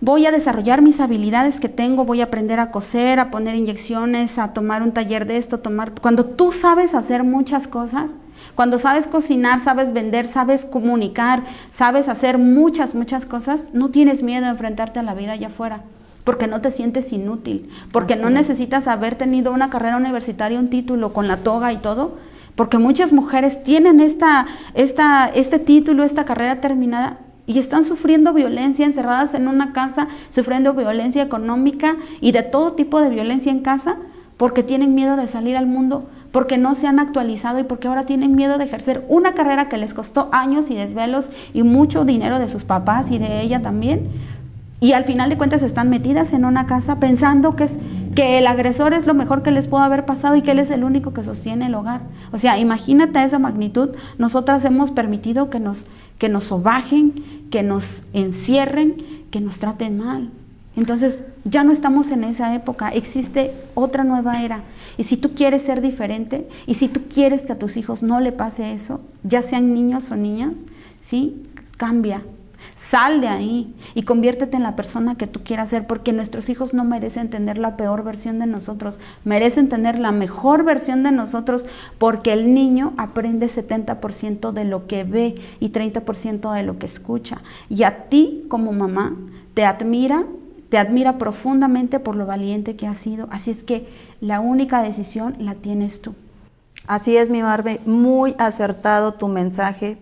voy 0.00 0.26
a 0.26 0.32
desarrollar 0.32 0.82
mis 0.82 1.00
habilidades 1.00 1.60
que 1.60 1.68
tengo, 1.68 2.04
voy 2.04 2.20
a 2.20 2.24
aprender 2.24 2.60
a 2.60 2.70
coser, 2.70 3.18
a 3.18 3.30
poner 3.30 3.56
inyecciones, 3.56 4.38
a 4.38 4.48
tomar 4.48 4.82
un 4.82 4.92
taller 4.92 5.26
de 5.26 5.36
esto, 5.36 5.58
tomar... 5.58 5.92
Cuando 6.00 6.24
tú 6.24 6.52
sabes 6.52 6.94
hacer 6.94 7.24
muchas 7.24 7.66
cosas, 7.66 8.12
cuando 8.54 8.78
sabes 8.78 9.06
cocinar, 9.06 9.60
sabes 9.60 9.92
vender, 9.92 10.26
sabes 10.26 10.64
comunicar, 10.64 11.42
sabes 11.70 12.08
hacer 12.08 12.38
muchas, 12.38 12.94
muchas 12.94 13.26
cosas, 13.26 13.64
no 13.72 13.90
tienes 13.90 14.22
miedo 14.22 14.46
a 14.46 14.50
enfrentarte 14.50 15.00
a 15.00 15.02
la 15.02 15.14
vida 15.14 15.32
allá 15.32 15.48
afuera 15.48 15.82
porque 16.24 16.46
no 16.46 16.60
te 16.60 16.70
sientes 16.70 17.10
inútil, 17.10 17.70
porque 17.90 18.14
no 18.14 18.28
necesitas 18.28 18.86
haber 18.86 19.14
tenido 19.14 19.50
una 19.50 19.70
carrera 19.70 19.96
universitaria, 19.96 20.58
un 20.58 20.68
título 20.68 21.14
con 21.14 21.26
la 21.26 21.38
toga 21.38 21.72
y 21.72 21.78
todo, 21.78 22.18
porque 22.54 22.76
muchas 22.76 23.14
mujeres 23.14 23.64
tienen 23.64 23.98
esta, 23.98 24.46
esta, 24.74 25.30
este 25.34 25.58
título, 25.58 26.02
esta 26.04 26.26
carrera 26.26 26.60
terminada 26.60 27.16
y 27.48 27.58
están 27.58 27.84
sufriendo 27.84 28.34
violencia, 28.34 28.86
encerradas 28.86 29.34
en 29.34 29.48
una 29.48 29.72
casa, 29.72 30.06
sufriendo 30.30 30.74
violencia 30.74 31.22
económica 31.22 31.96
y 32.20 32.32
de 32.32 32.42
todo 32.42 32.74
tipo 32.74 33.00
de 33.00 33.08
violencia 33.08 33.50
en 33.50 33.60
casa, 33.60 33.96
porque 34.36 34.62
tienen 34.62 34.94
miedo 34.94 35.16
de 35.16 35.26
salir 35.26 35.56
al 35.56 35.66
mundo, 35.66 36.06
porque 36.30 36.58
no 36.58 36.74
se 36.74 36.86
han 36.86 37.00
actualizado 37.00 37.58
y 37.58 37.64
porque 37.64 37.88
ahora 37.88 38.04
tienen 38.04 38.36
miedo 38.36 38.58
de 38.58 38.64
ejercer 38.64 39.04
una 39.08 39.32
carrera 39.32 39.70
que 39.70 39.78
les 39.78 39.94
costó 39.94 40.28
años 40.30 40.70
y 40.70 40.74
desvelos 40.74 41.30
y 41.54 41.62
mucho 41.62 42.04
dinero 42.04 42.38
de 42.38 42.50
sus 42.50 42.64
papás 42.64 43.10
y 43.10 43.18
de 43.18 43.40
ella 43.40 43.62
también. 43.62 44.08
Y 44.80 44.92
al 44.92 45.04
final 45.04 45.28
de 45.30 45.36
cuentas 45.36 45.62
están 45.62 45.90
metidas 45.90 46.32
en 46.32 46.44
una 46.44 46.66
casa 46.66 47.00
pensando 47.00 47.56
que 47.56 47.64
es 47.64 47.72
que 48.14 48.38
el 48.38 48.46
agresor 48.46 48.94
es 48.94 49.06
lo 49.06 49.14
mejor 49.14 49.42
que 49.42 49.50
les 49.50 49.66
pudo 49.66 49.80
haber 49.80 50.04
pasado 50.04 50.36
y 50.36 50.42
que 50.42 50.52
él 50.52 50.58
es 50.58 50.70
el 50.70 50.84
único 50.84 51.12
que 51.12 51.24
sostiene 51.24 51.66
el 51.66 51.74
hogar. 51.74 52.00
O 52.32 52.38
sea, 52.38 52.58
imagínate 52.58 53.22
esa 53.22 53.38
magnitud. 53.38 53.90
Nosotras 54.18 54.64
hemos 54.64 54.90
permitido 54.90 55.50
que 55.50 55.60
nos, 55.60 55.86
que 56.18 56.28
nos 56.28 56.44
sobajen, 56.44 57.48
que 57.50 57.62
nos 57.62 58.02
encierren, 58.12 58.96
que 59.30 59.40
nos 59.40 59.58
traten 59.58 59.98
mal. 59.98 60.30
Entonces, 60.76 61.22
ya 61.44 61.64
no 61.64 61.72
estamos 61.72 62.10
en 62.10 62.24
esa 62.24 62.54
época, 62.54 62.90
existe 62.90 63.52
otra 63.74 64.04
nueva 64.04 64.42
era. 64.42 64.62
Y 64.96 65.04
si 65.04 65.16
tú 65.16 65.34
quieres 65.34 65.62
ser 65.62 65.80
diferente 65.80 66.48
y 66.66 66.74
si 66.74 66.88
tú 66.88 67.02
quieres 67.12 67.42
que 67.42 67.52
a 67.52 67.58
tus 67.58 67.76
hijos 67.76 68.02
no 68.02 68.20
le 68.20 68.32
pase 68.32 68.72
eso, 68.72 69.00
ya 69.24 69.42
sean 69.42 69.74
niños 69.74 70.10
o 70.10 70.16
niñas, 70.16 70.58
¿sí? 71.00 71.42
Cambia, 71.76 72.22
Sal 72.76 73.20
de 73.20 73.28
ahí 73.28 73.74
y 73.94 74.02
conviértete 74.02 74.56
en 74.56 74.62
la 74.62 74.76
persona 74.76 75.16
que 75.16 75.26
tú 75.26 75.42
quieras 75.42 75.68
ser, 75.68 75.86
porque 75.86 76.12
nuestros 76.12 76.48
hijos 76.48 76.74
no 76.74 76.84
merecen 76.84 77.28
tener 77.30 77.58
la 77.58 77.76
peor 77.76 78.04
versión 78.04 78.38
de 78.38 78.46
nosotros, 78.46 78.98
merecen 79.24 79.68
tener 79.68 79.98
la 79.98 80.12
mejor 80.12 80.64
versión 80.64 81.02
de 81.02 81.12
nosotros, 81.12 81.66
porque 81.98 82.32
el 82.32 82.54
niño 82.54 82.94
aprende 82.96 83.48
70% 83.48 84.52
de 84.52 84.64
lo 84.64 84.86
que 84.86 85.04
ve 85.04 85.36
y 85.60 85.70
30% 85.70 86.52
de 86.52 86.62
lo 86.62 86.78
que 86.78 86.86
escucha. 86.86 87.38
Y 87.68 87.82
a 87.82 88.04
ti 88.04 88.44
como 88.48 88.72
mamá 88.72 89.14
te 89.54 89.64
admira, 89.64 90.24
te 90.68 90.78
admira 90.78 91.18
profundamente 91.18 92.00
por 92.00 92.16
lo 92.16 92.26
valiente 92.26 92.76
que 92.76 92.86
has 92.86 92.98
sido. 92.98 93.28
Así 93.30 93.50
es 93.50 93.64
que 93.64 93.88
la 94.20 94.40
única 94.40 94.82
decisión 94.82 95.36
la 95.38 95.54
tienes 95.54 96.00
tú. 96.00 96.14
Así 96.86 97.16
es, 97.16 97.28
mi 97.28 97.42
Marve, 97.42 97.80
muy 97.84 98.34
acertado 98.38 99.12
tu 99.12 99.28
mensaje 99.28 99.98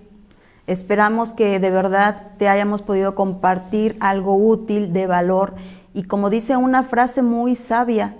Esperamos 0.67 1.31
que 1.31 1.61
de 1.61 1.71
verdad 1.71 2.33
te 2.39 2.49
hayamos 2.49 2.83
podido 2.83 3.15
compartir 3.15 3.97
algo 4.01 4.37
útil, 4.37 4.93
de 4.93 5.07
valor. 5.07 5.55
Y 5.95 6.05
como 6.05 6.31
dice 6.31 6.57
una 6.57 6.83
frase 6.83 7.23
muy 7.23 7.55
sabia, 7.55 8.17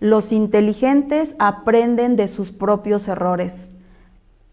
los 0.00 0.32
inteligentes 0.32 1.34
aprenden 1.38 2.14
de 2.14 2.28
sus 2.28 2.52
propios 2.52 3.08
errores, 3.08 3.68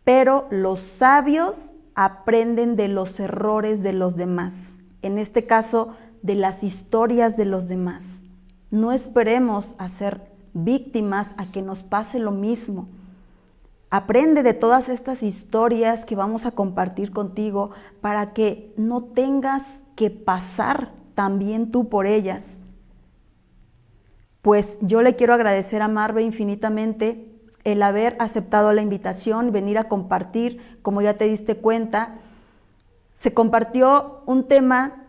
pero 0.04 0.48
los 0.50 0.80
sabios 0.80 1.74
aprenden 1.94 2.76
de 2.76 2.88
los 2.88 3.20
errores 3.20 3.84
de 3.84 3.94
los 3.94 4.16
demás. 4.16 4.76
En 5.04 5.20
este 5.20 5.46
caso, 5.46 5.94
de 6.24 6.34
las 6.34 6.64
historias 6.64 7.38
de 7.38 7.46
los 7.46 7.68
demás. 7.68 8.22
No 8.72 8.92
esperemos 8.92 9.76
a 9.78 9.88
ser 9.88 10.32
víctimas 10.54 11.36
a 11.38 11.52
que 11.52 11.62
nos 11.62 11.84
pase 11.84 12.18
lo 12.18 12.32
mismo. 12.32 12.88
Aprende 13.96 14.44
de 14.44 14.54
todas 14.54 14.90
estas 14.90 15.24
historias 15.24 16.04
que 16.04 16.18
vamos 16.18 16.46
a 16.46 16.52
compartir 16.52 17.14
contigo 17.14 17.72
para 18.02 18.34
que 18.34 18.74
no 18.76 19.02
tengas 19.02 19.64
que 19.96 20.10
pasar 20.10 20.92
también 21.14 21.72
tú 21.72 21.88
por 21.88 22.06
ellas. 22.06 22.60
Pues 24.42 24.78
yo 24.82 25.02
le 25.02 25.16
quiero 25.16 25.34
agradecer 25.34 25.82
a 25.82 25.88
Marve 25.88 26.24
infinitamente 26.24 27.26
el 27.64 27.82
haber 27.82 28.18
aceptado 28.20 28.74
la 28.74 28.82
invitación, 28.82 29.54
venir 29.54 29.78
a 29.78 29.88
compartir, 29.88 30.78
como 30.82 31.02
ya 31.02 31.14
te 31.14 31.30
diste 31.30 31.56
cuenta, 31.56 32.16
se 33.14 33.34
compartió 33.34 34.24
un 34.26 34.44
tema 34.50 35.06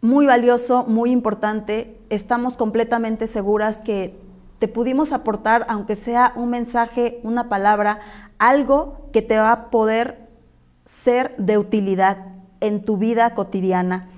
muy 0.00 0.26
valioso, 0.26 0.84
muy 0.84 1.10
importante. 1.10 1.98
Estamos 2.10 2.56
completamente 2.56 3.26
seguras 3.26 3.78
que 3.78 4.21
te 4.62 4.68
pudimos 4.68 5.10
aportar, 5.10 5.66
aunque 5.68 5.96
sea 5.96 6.32
un 6.36 6.48
mensaje, 6.48 7.18
una 7.24 7.48
palabra, 7.48 7.98
algo 8.38 9.08
que 9.12 9.20
te 9.20 9.36
va 9.36 9.50
a 9.50 9.70
poder 9.70 10.28
ser 10.84 11.34
de 11.36 11.58
utilidad 11.58 12.18
en 12.60 12.84
tu 12.84 12.96
vida 12.96 13.34
cotidiana. 13.34 14.08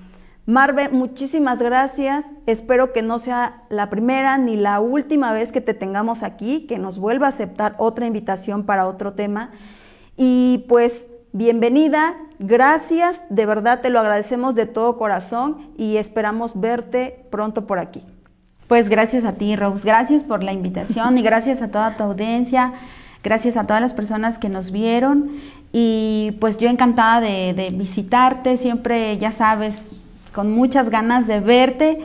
Marve, 0.45 0.89
muchísimas 0.89 1.57
gracias. 1.57 2.25
Espero 2.45 2.93
que 2.93 3.01
no 3.01 3.17
sea 3.17 3.63
la 3.69 3.89
primera 3.89 4.37
ni 4.37 4.55
la 4.55 4.79
última 4.81 5.33
vez 5.33 5.51
que 5.51 5.61
te 5.61 5.73
tengamos 5.73 6.21
aquí, 6.21 6.67
que 6.67 6.77
nos 6.77 6.99
vuelva 6.99 7.25
a 7.25 7.29
aceptar 7.29 7.73
otra 7.79 8.05
invitación 8.05 8.67
para 8.67 8.85
otro 8.85 9.13
tema. 9.13 9.49
Y 10.15 10.63
pues 10.69 11.07
bienvenida, 11.33 12.17
gracias, 12.37 13.19
de 13.31 13.47
verdad 13.47 13.81
te 13.81 13.89
lo 13.89 13.99
agradecemos 13.99 14.53
de 14.53 14.67
todo 14.67 14.99
corazón 14.99 15.71
y 15.75 15.97
esperamos 15.97 16.51
verte 16.61 17.25
pronto 17.31 17.65
por 17.65 17.79
aquí. 17.79 18.03
Pues 18.67 18.89
gracias 18.89 19.23
a 19.25 19.33
ti, 19.33 19.55
Rose. 19.55 19.85
Gracias 19.85 20.23
por 20.23 20.43
la 20.43 20.51
invitación 20.51 21.17
y 21.17 21.21
gracias 21.21 21.61
a 21.61 21.69
toda 21.69 21.97
tu 21.97 22.03
audiencia. 22.03 22.73
Gracias 23.23 23.57
a 23.57 23.65
todas 23.65 23.81
las 23.81 23.93
personas 23.93 24.39
que 24.39 24.49
nos 24.49 24.71
vieron. 24.71 25.29
Y 25.71 26.35
pues 26.39 26.57
yo 26.57 26.69
encantada 26.69 27.21
de, 27.21 27.73
visitarte. 27.73 28.57
Siempre, 28.57 29.17
ya 29.17 29.31
sabes, 29.31 29.91
con 30.33 30.51
muchas 30.51 30.89
ganas 30.89 31.27
de 31.27 31.39
verte 31.39 31.99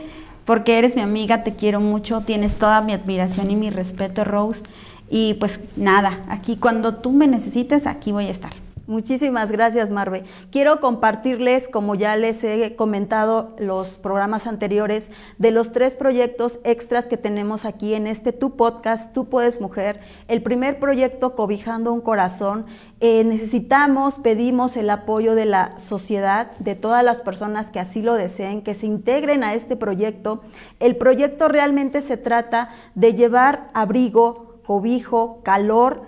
porque 0.45 0.77
eres 0.77 0.95
mi 0.95 1.01
amiga, 1.01 1.43
te 1.43 1.53
quiero 1.53 1.79
mucho, 1.79 2.21
tienes 2.21 2.55
toda 2.55 2.81
mi 2.81 2.93
admiración 2.93 3.49
y 3.49 3.55
mi 3.55 3.69
respeto, 3.69 4.23
Rose. 4.23 4.63
Y 5.09 5.35
pues 5.35 5.59
nada, 5.75 6.19
aquí 6.29 6.57
cuando 6.57 6.95
tú 6.95 7.11
me 7.11 7.27
necesites, 7.27 7.87
aquí 7.87 8.11
voy 8.11 8.25
a 8.25 8.31
estar. 8.31 8.53
Muchísimas 8.91 9.53
gracias, 9.53 9.89
Marve. 9.89 10.25
Quiero 10.51 10.81
compartirles, 10.81 11.69
como 11.69 11.95
ya 11.95 12.17
les 12.17 12.43
he 12.43 12.75
comentado 12.75 13.55
los 13.57 13.97
programas 13.97 14.47
anteriores, 14.47 15.11
de 15.37 15.51
los 15.51 15.71
tres 15.71 15.95
proyectos 15.95 16.59
extras 16.65 17.05
que 17.05 17.15
tenemos 17.15 17.63
aquí 17.63 17.93
en 17.93 18.05
este 18.05 18.33
Tu 18.33 18.57
Podcast, 18.57 19.13
Tú 19.13 19.29
Puedes 19.29 19.61
Mujer. 19.61 20.01
El 20.27 20.43
primer 20.43 20.77
proyecto, 20.77 21.35
Cobijando 21.37 21.93
un 21.93 22.01
Corazón. 22.01 22.65
Eh, 22.99 23.23
necesitamos, 23.23 24.19
pedimos 24.19 24.75
el 24.75 24.89
apoyo 24.89 25.35
de 25.35 25.45
la 25.45 25.79
sociedad, 25.79 26.51
de 26.59 26.75
todas 26.75 27.01
las 27.01 27.21
personas 27.21 27.71
que 27.71 27.79
así 27.79 28.01
lo 28.01 28.15
deseen, 28.15 28.61
que 28.61 28.75
se 28.75 28.87
integren 28.87 29.45
a 29.45 29.53
este 29.53 29.77
proyecto. 29.77 30.41
El 30.81 30.97
proyecto 30.97 31.47
realmente 31.47 32.01
se 32.01 32.17
trata 32.17 32.71
de 32.95 33.13
llevar 33.13 33.69
abrigo, 33.73 34.57
cobijo, 34.65 35.39
calor 35.43 36.07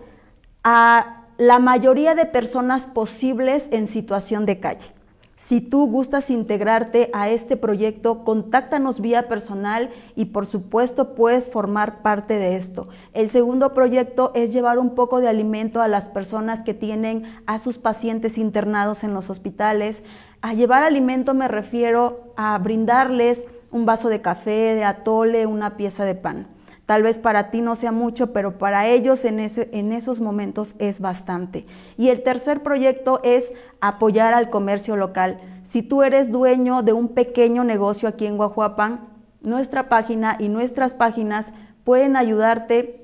a 0.66 1.23
la 1.38 1.60
mayoría 1.60 2.16
de 2.16 2.26
personas 2.26 2.86
posibles 2.86 3.68
en 3.72 3.88
situación 3.88 4.46
de 4.46 4.60
calle. 4.60 4.88
Si 5.36 5.60
tú 5.60 5.88
gustas 5.88 6.30
integrarte 6.30 7.10
a 7.12 7.28
este 7.30 7.58
proyecto, 7.58 8.24
contáctanos 8.24 9.02
vía 9.02 9.28
personal 9.28 9.90
y 10.16 10.26
por 10.26 10.46
supuesto 10.46 11.16
puedes 11.16 11.50
formar 11.50 12.02
parte 12.02 12.38
de 12.38 12.56
esto. 12.56 12.88
El 13.14 13.30
segundo 13.30 13.74
proyecto 13.74 14.32
es 14.36 14.54
llevar 14.54 14.80
un 14.80 14.96
poco 14.96 15.20
de 15.20 15.28
alimento 15.28 15.82
a 15.82 15.90
las 15.90 16.08
personas 16.08 16.62
que 16.62 16.74
tienen 16.74 17.24
a 17.46 17.60
sus 17.60 17.78
pacientes 17.78 18.38
internados 18.38 19.04
en 19.04 19.14
los 19.14 19.30
hospitales. 19.30 20.04
A 20.42 20.54
llevar 20.54 20.84
alimento 20.84 21.34
me 21.34 21.50
refiero 21.50 22.32
a 22.38 22.58
brindarles 22.60 23.46
un 23.70 23.86
vaso 23.86 24.08
de 24.08 24.22
café, 24.22 24.76
de 24.76 24.86
atole, 24.86 25.46
una 25.46 25.76
pieza 25.76 26.06
de 26.06 26.16
pan. 26.16 26.53
Tal 26.86 27.04
vez 27.04 27.18
para 27.18 27.50
ti 27.50 27.62
no 27.62 27.76
sea 27.76 27.92
mucho, 27.92 28.34
pero 28.34 28.58
para 28.58 28.88
ellos 28.88 29.24
en, 29.24 29.40
en 29.40 29.94
esos 29.94 30.20
momentos 30.20 30.76
es 30.80 31.00
bastante. 31.00 31.66
Y 31.98 32.10
el 32.10 32.24
tercer 32.24 32.62
proyecto 32.62 33.22
es 33.24 33.54
apoyar 33.80 34.34
al 34.34 34.50
comercio 34.50 34.98
local. 34.98 35.40
Si 35.64 35.82
tú 35.82 36.04
eres 36.04 36.30
dueño 36.30 36.82
de 36.82 36.92
un 36.92 37.08
pequeño 37.10 37.64
negocio 37.64 38.10
aquí 38.10 38.26
en 38.26 38.36
Guajuapan, 38.36 39.08
nuestra 39.42 39.88
página 39.88 40.36
y 40.40 40.50
nuestras 40.50 40.94
páginas 40.94 41.54
pueden 41.84 42.18
ayudarte 42.18 43.04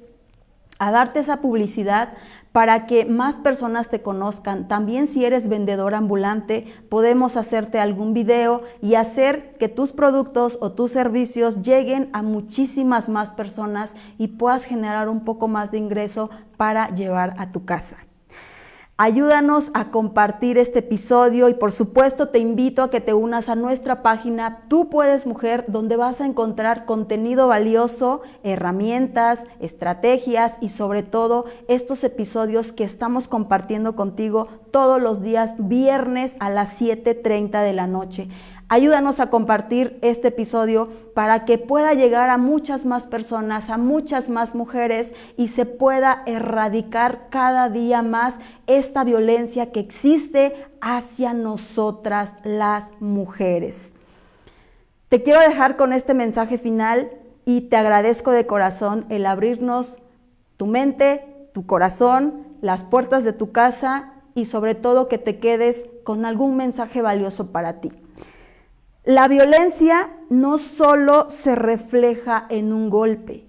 a 0.79 0.91
darte 0.91 1.19
esa 1.19 1.37
publicidad 1.37 2.13
para 2.51 2.85
que 2.85 3.05
más 3.05 3.37
personas 3.37 3.89
te 3.89 4.01
conozcan. 4.01 4.67
También 4.67 5.07
si 5.07 5.25
eres 5.25 5.47
vendedor 5.47 5.95
ambulante, 5.95 6.65
podemos 6.89 7.37
hacerte 7.37 7.79
algún 7.79 8.13
video 8.13 8.63
y 8.81 8.95
hacer 8.95 9.53
que 9.59 9.69
tus 9.69 9.91
productos 9.91 10.57
o 10.61 10.71
tus 10.71 10.91
servicios 10.91 11.61
lleguen 11.61 12.09
a 12.13 12.21
muchísimas 12.21 13.09
más 13.09 13.31
personas 13.31 13.95
y 14.17 14.27
puedas 14.29 14.65
generar 14.65 15.09
un 15.09 15.23
poco 15.23 15.47
más 15.47 15.71
de 15.71 15.77
ingreso 15.77 16.29
para 16.57 16.89
llevar 16.89 17.35
a 17.37 17.51
tu 17.51 17.65
casa. 17.65 18.08
Ayúdanos 19.01 19.71
a 19.73 19.91
compartir 19.91 20.57
este 20.57 20.79
episodio 20.79 21.47
y 21.47 21.53
por 21.53 21.71
supuesto 21.71 22.27
te 22.27 22.39
invito 22.39 22.83
a 22.83 22.89
que 22.89 22.99
te 22.99 23.13
unas 23.13 23.47
a 23.47 23.55
nuestra 23.55 24.01
página 24.01 24.59
Tú 24.67 24.89
puedes 24.89 25.25
mujer, 25.25 25.63
donde 25.69 25.95
vas 25.95 26.19
a 26.19 26.25
encontrar 26.25 26.83
contenido 26.83 27.47
valioso, 27.47 28.23
herramientas, 28.43 29.45
estrategias 29.61 30.55
y 30.59 30.67
sobre 30.67 31.01
todo 31.01 31.45
estos 31.69 32.03
episodios 32.03 32.73
que 32.73 32.83
estamos 32.83 33.29
compartiendo 33.29 33.95
contigo 33.95 34.49
todos 34.69 35.01
los 35.01 35.21
días 35.21 35.53
viernes 35.57 36.35
a 36.41 36.49
las 36.49 36.77
7.30 36.77 37.63
de 37.63 37.71
la 37.71 37.87
noche. 37.87 38.27
Ayúdanos 38.71 39.19
a 39.19 39.31
compartir 39.31 39.97
este 40.03 40.27
episodio 40.27 40.89
para 41.15 41.43
que 41.43 41.57
pueda 41.57 41.95
llegar 41.95 42.29
a 42.29 42.37
muchas 42.37 42.85
más 42.85 43.07
personas, 43.07 43.71
a 43.71 43.79
muchas 43.79 44.29
más 44.29 44.53
mujeres 44.53 45.15
y 45.37 45.47
se 45.47 45.65
pueda 45.65 46.21
erradicar 46.27 47.29
cada 47.31 47.69
día 47.69 48.03
más 48.03 48.35
esta 48.67 49.03
violencia 49.03 49.71
que 49.71 49.79
existe 49.79 50.53
hacia 50.81 51.33
nosotras 51.33 52.33
las 52.43 52.83
mujeres. 52.99 53.91
Te 55.09 55.23
quiero 55.23 55.39
dejar 55.39 55.75
con 55.75 55.91
este 55.91 56.13
mensaje 56.13 56.59
final 56.59 57.09
y 57.45 57.61
te 57.61 57.75
agradezco 57.75 58.29
de 58.29 58.45
corazón 58.45 59.07
el 59.09 59.25
abrirnos 59.25 59.97
tu 60.57 60.67
mente, 60.67 61.25
tu 61.55 61.65
corazón, 61.65 62.45
las 62.61 62.83
puertas 62.83 63.23
de 63.23 63.33
tu 63.33 63.51
casa 63.51 64.13
y 64.35 64.45
sobre 64.45 64.75
todo 64.75 65.07
que 65.07 65.17
te 65.17 65.39
quedes 65.39 65.85
con 66.03 66.23
algún 66.23 66.55
mensaje 66.55 67.01
valioso 67.01 67.47
para 67.47 67.81
ti. 67.81 67.91
La 69.09 69.27
violencia 69.27 70.11
no 70.29 70.59
solo 70.59 71.31
se 71.31 71.55
refleja 71.55 72.45
en 72.47 72.71
un 72.71 72.91
golpe, 72.91 73.43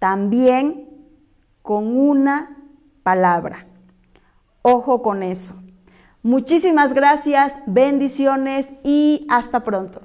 también 0.00 0.88
con 1.62 1.96
una 1.96 2.56
palabra. 3.04 3.68
Ojo 4.62 5.00
con 5.00 5.22
eso. 5.22 5.54
Muchísimas 6.24 6.92
gracias, 6.92 7.54
bendiciones 7.66 8.68
y 8.82 9.28
hasta 9.30 9.62
pronto. 9.62 10.00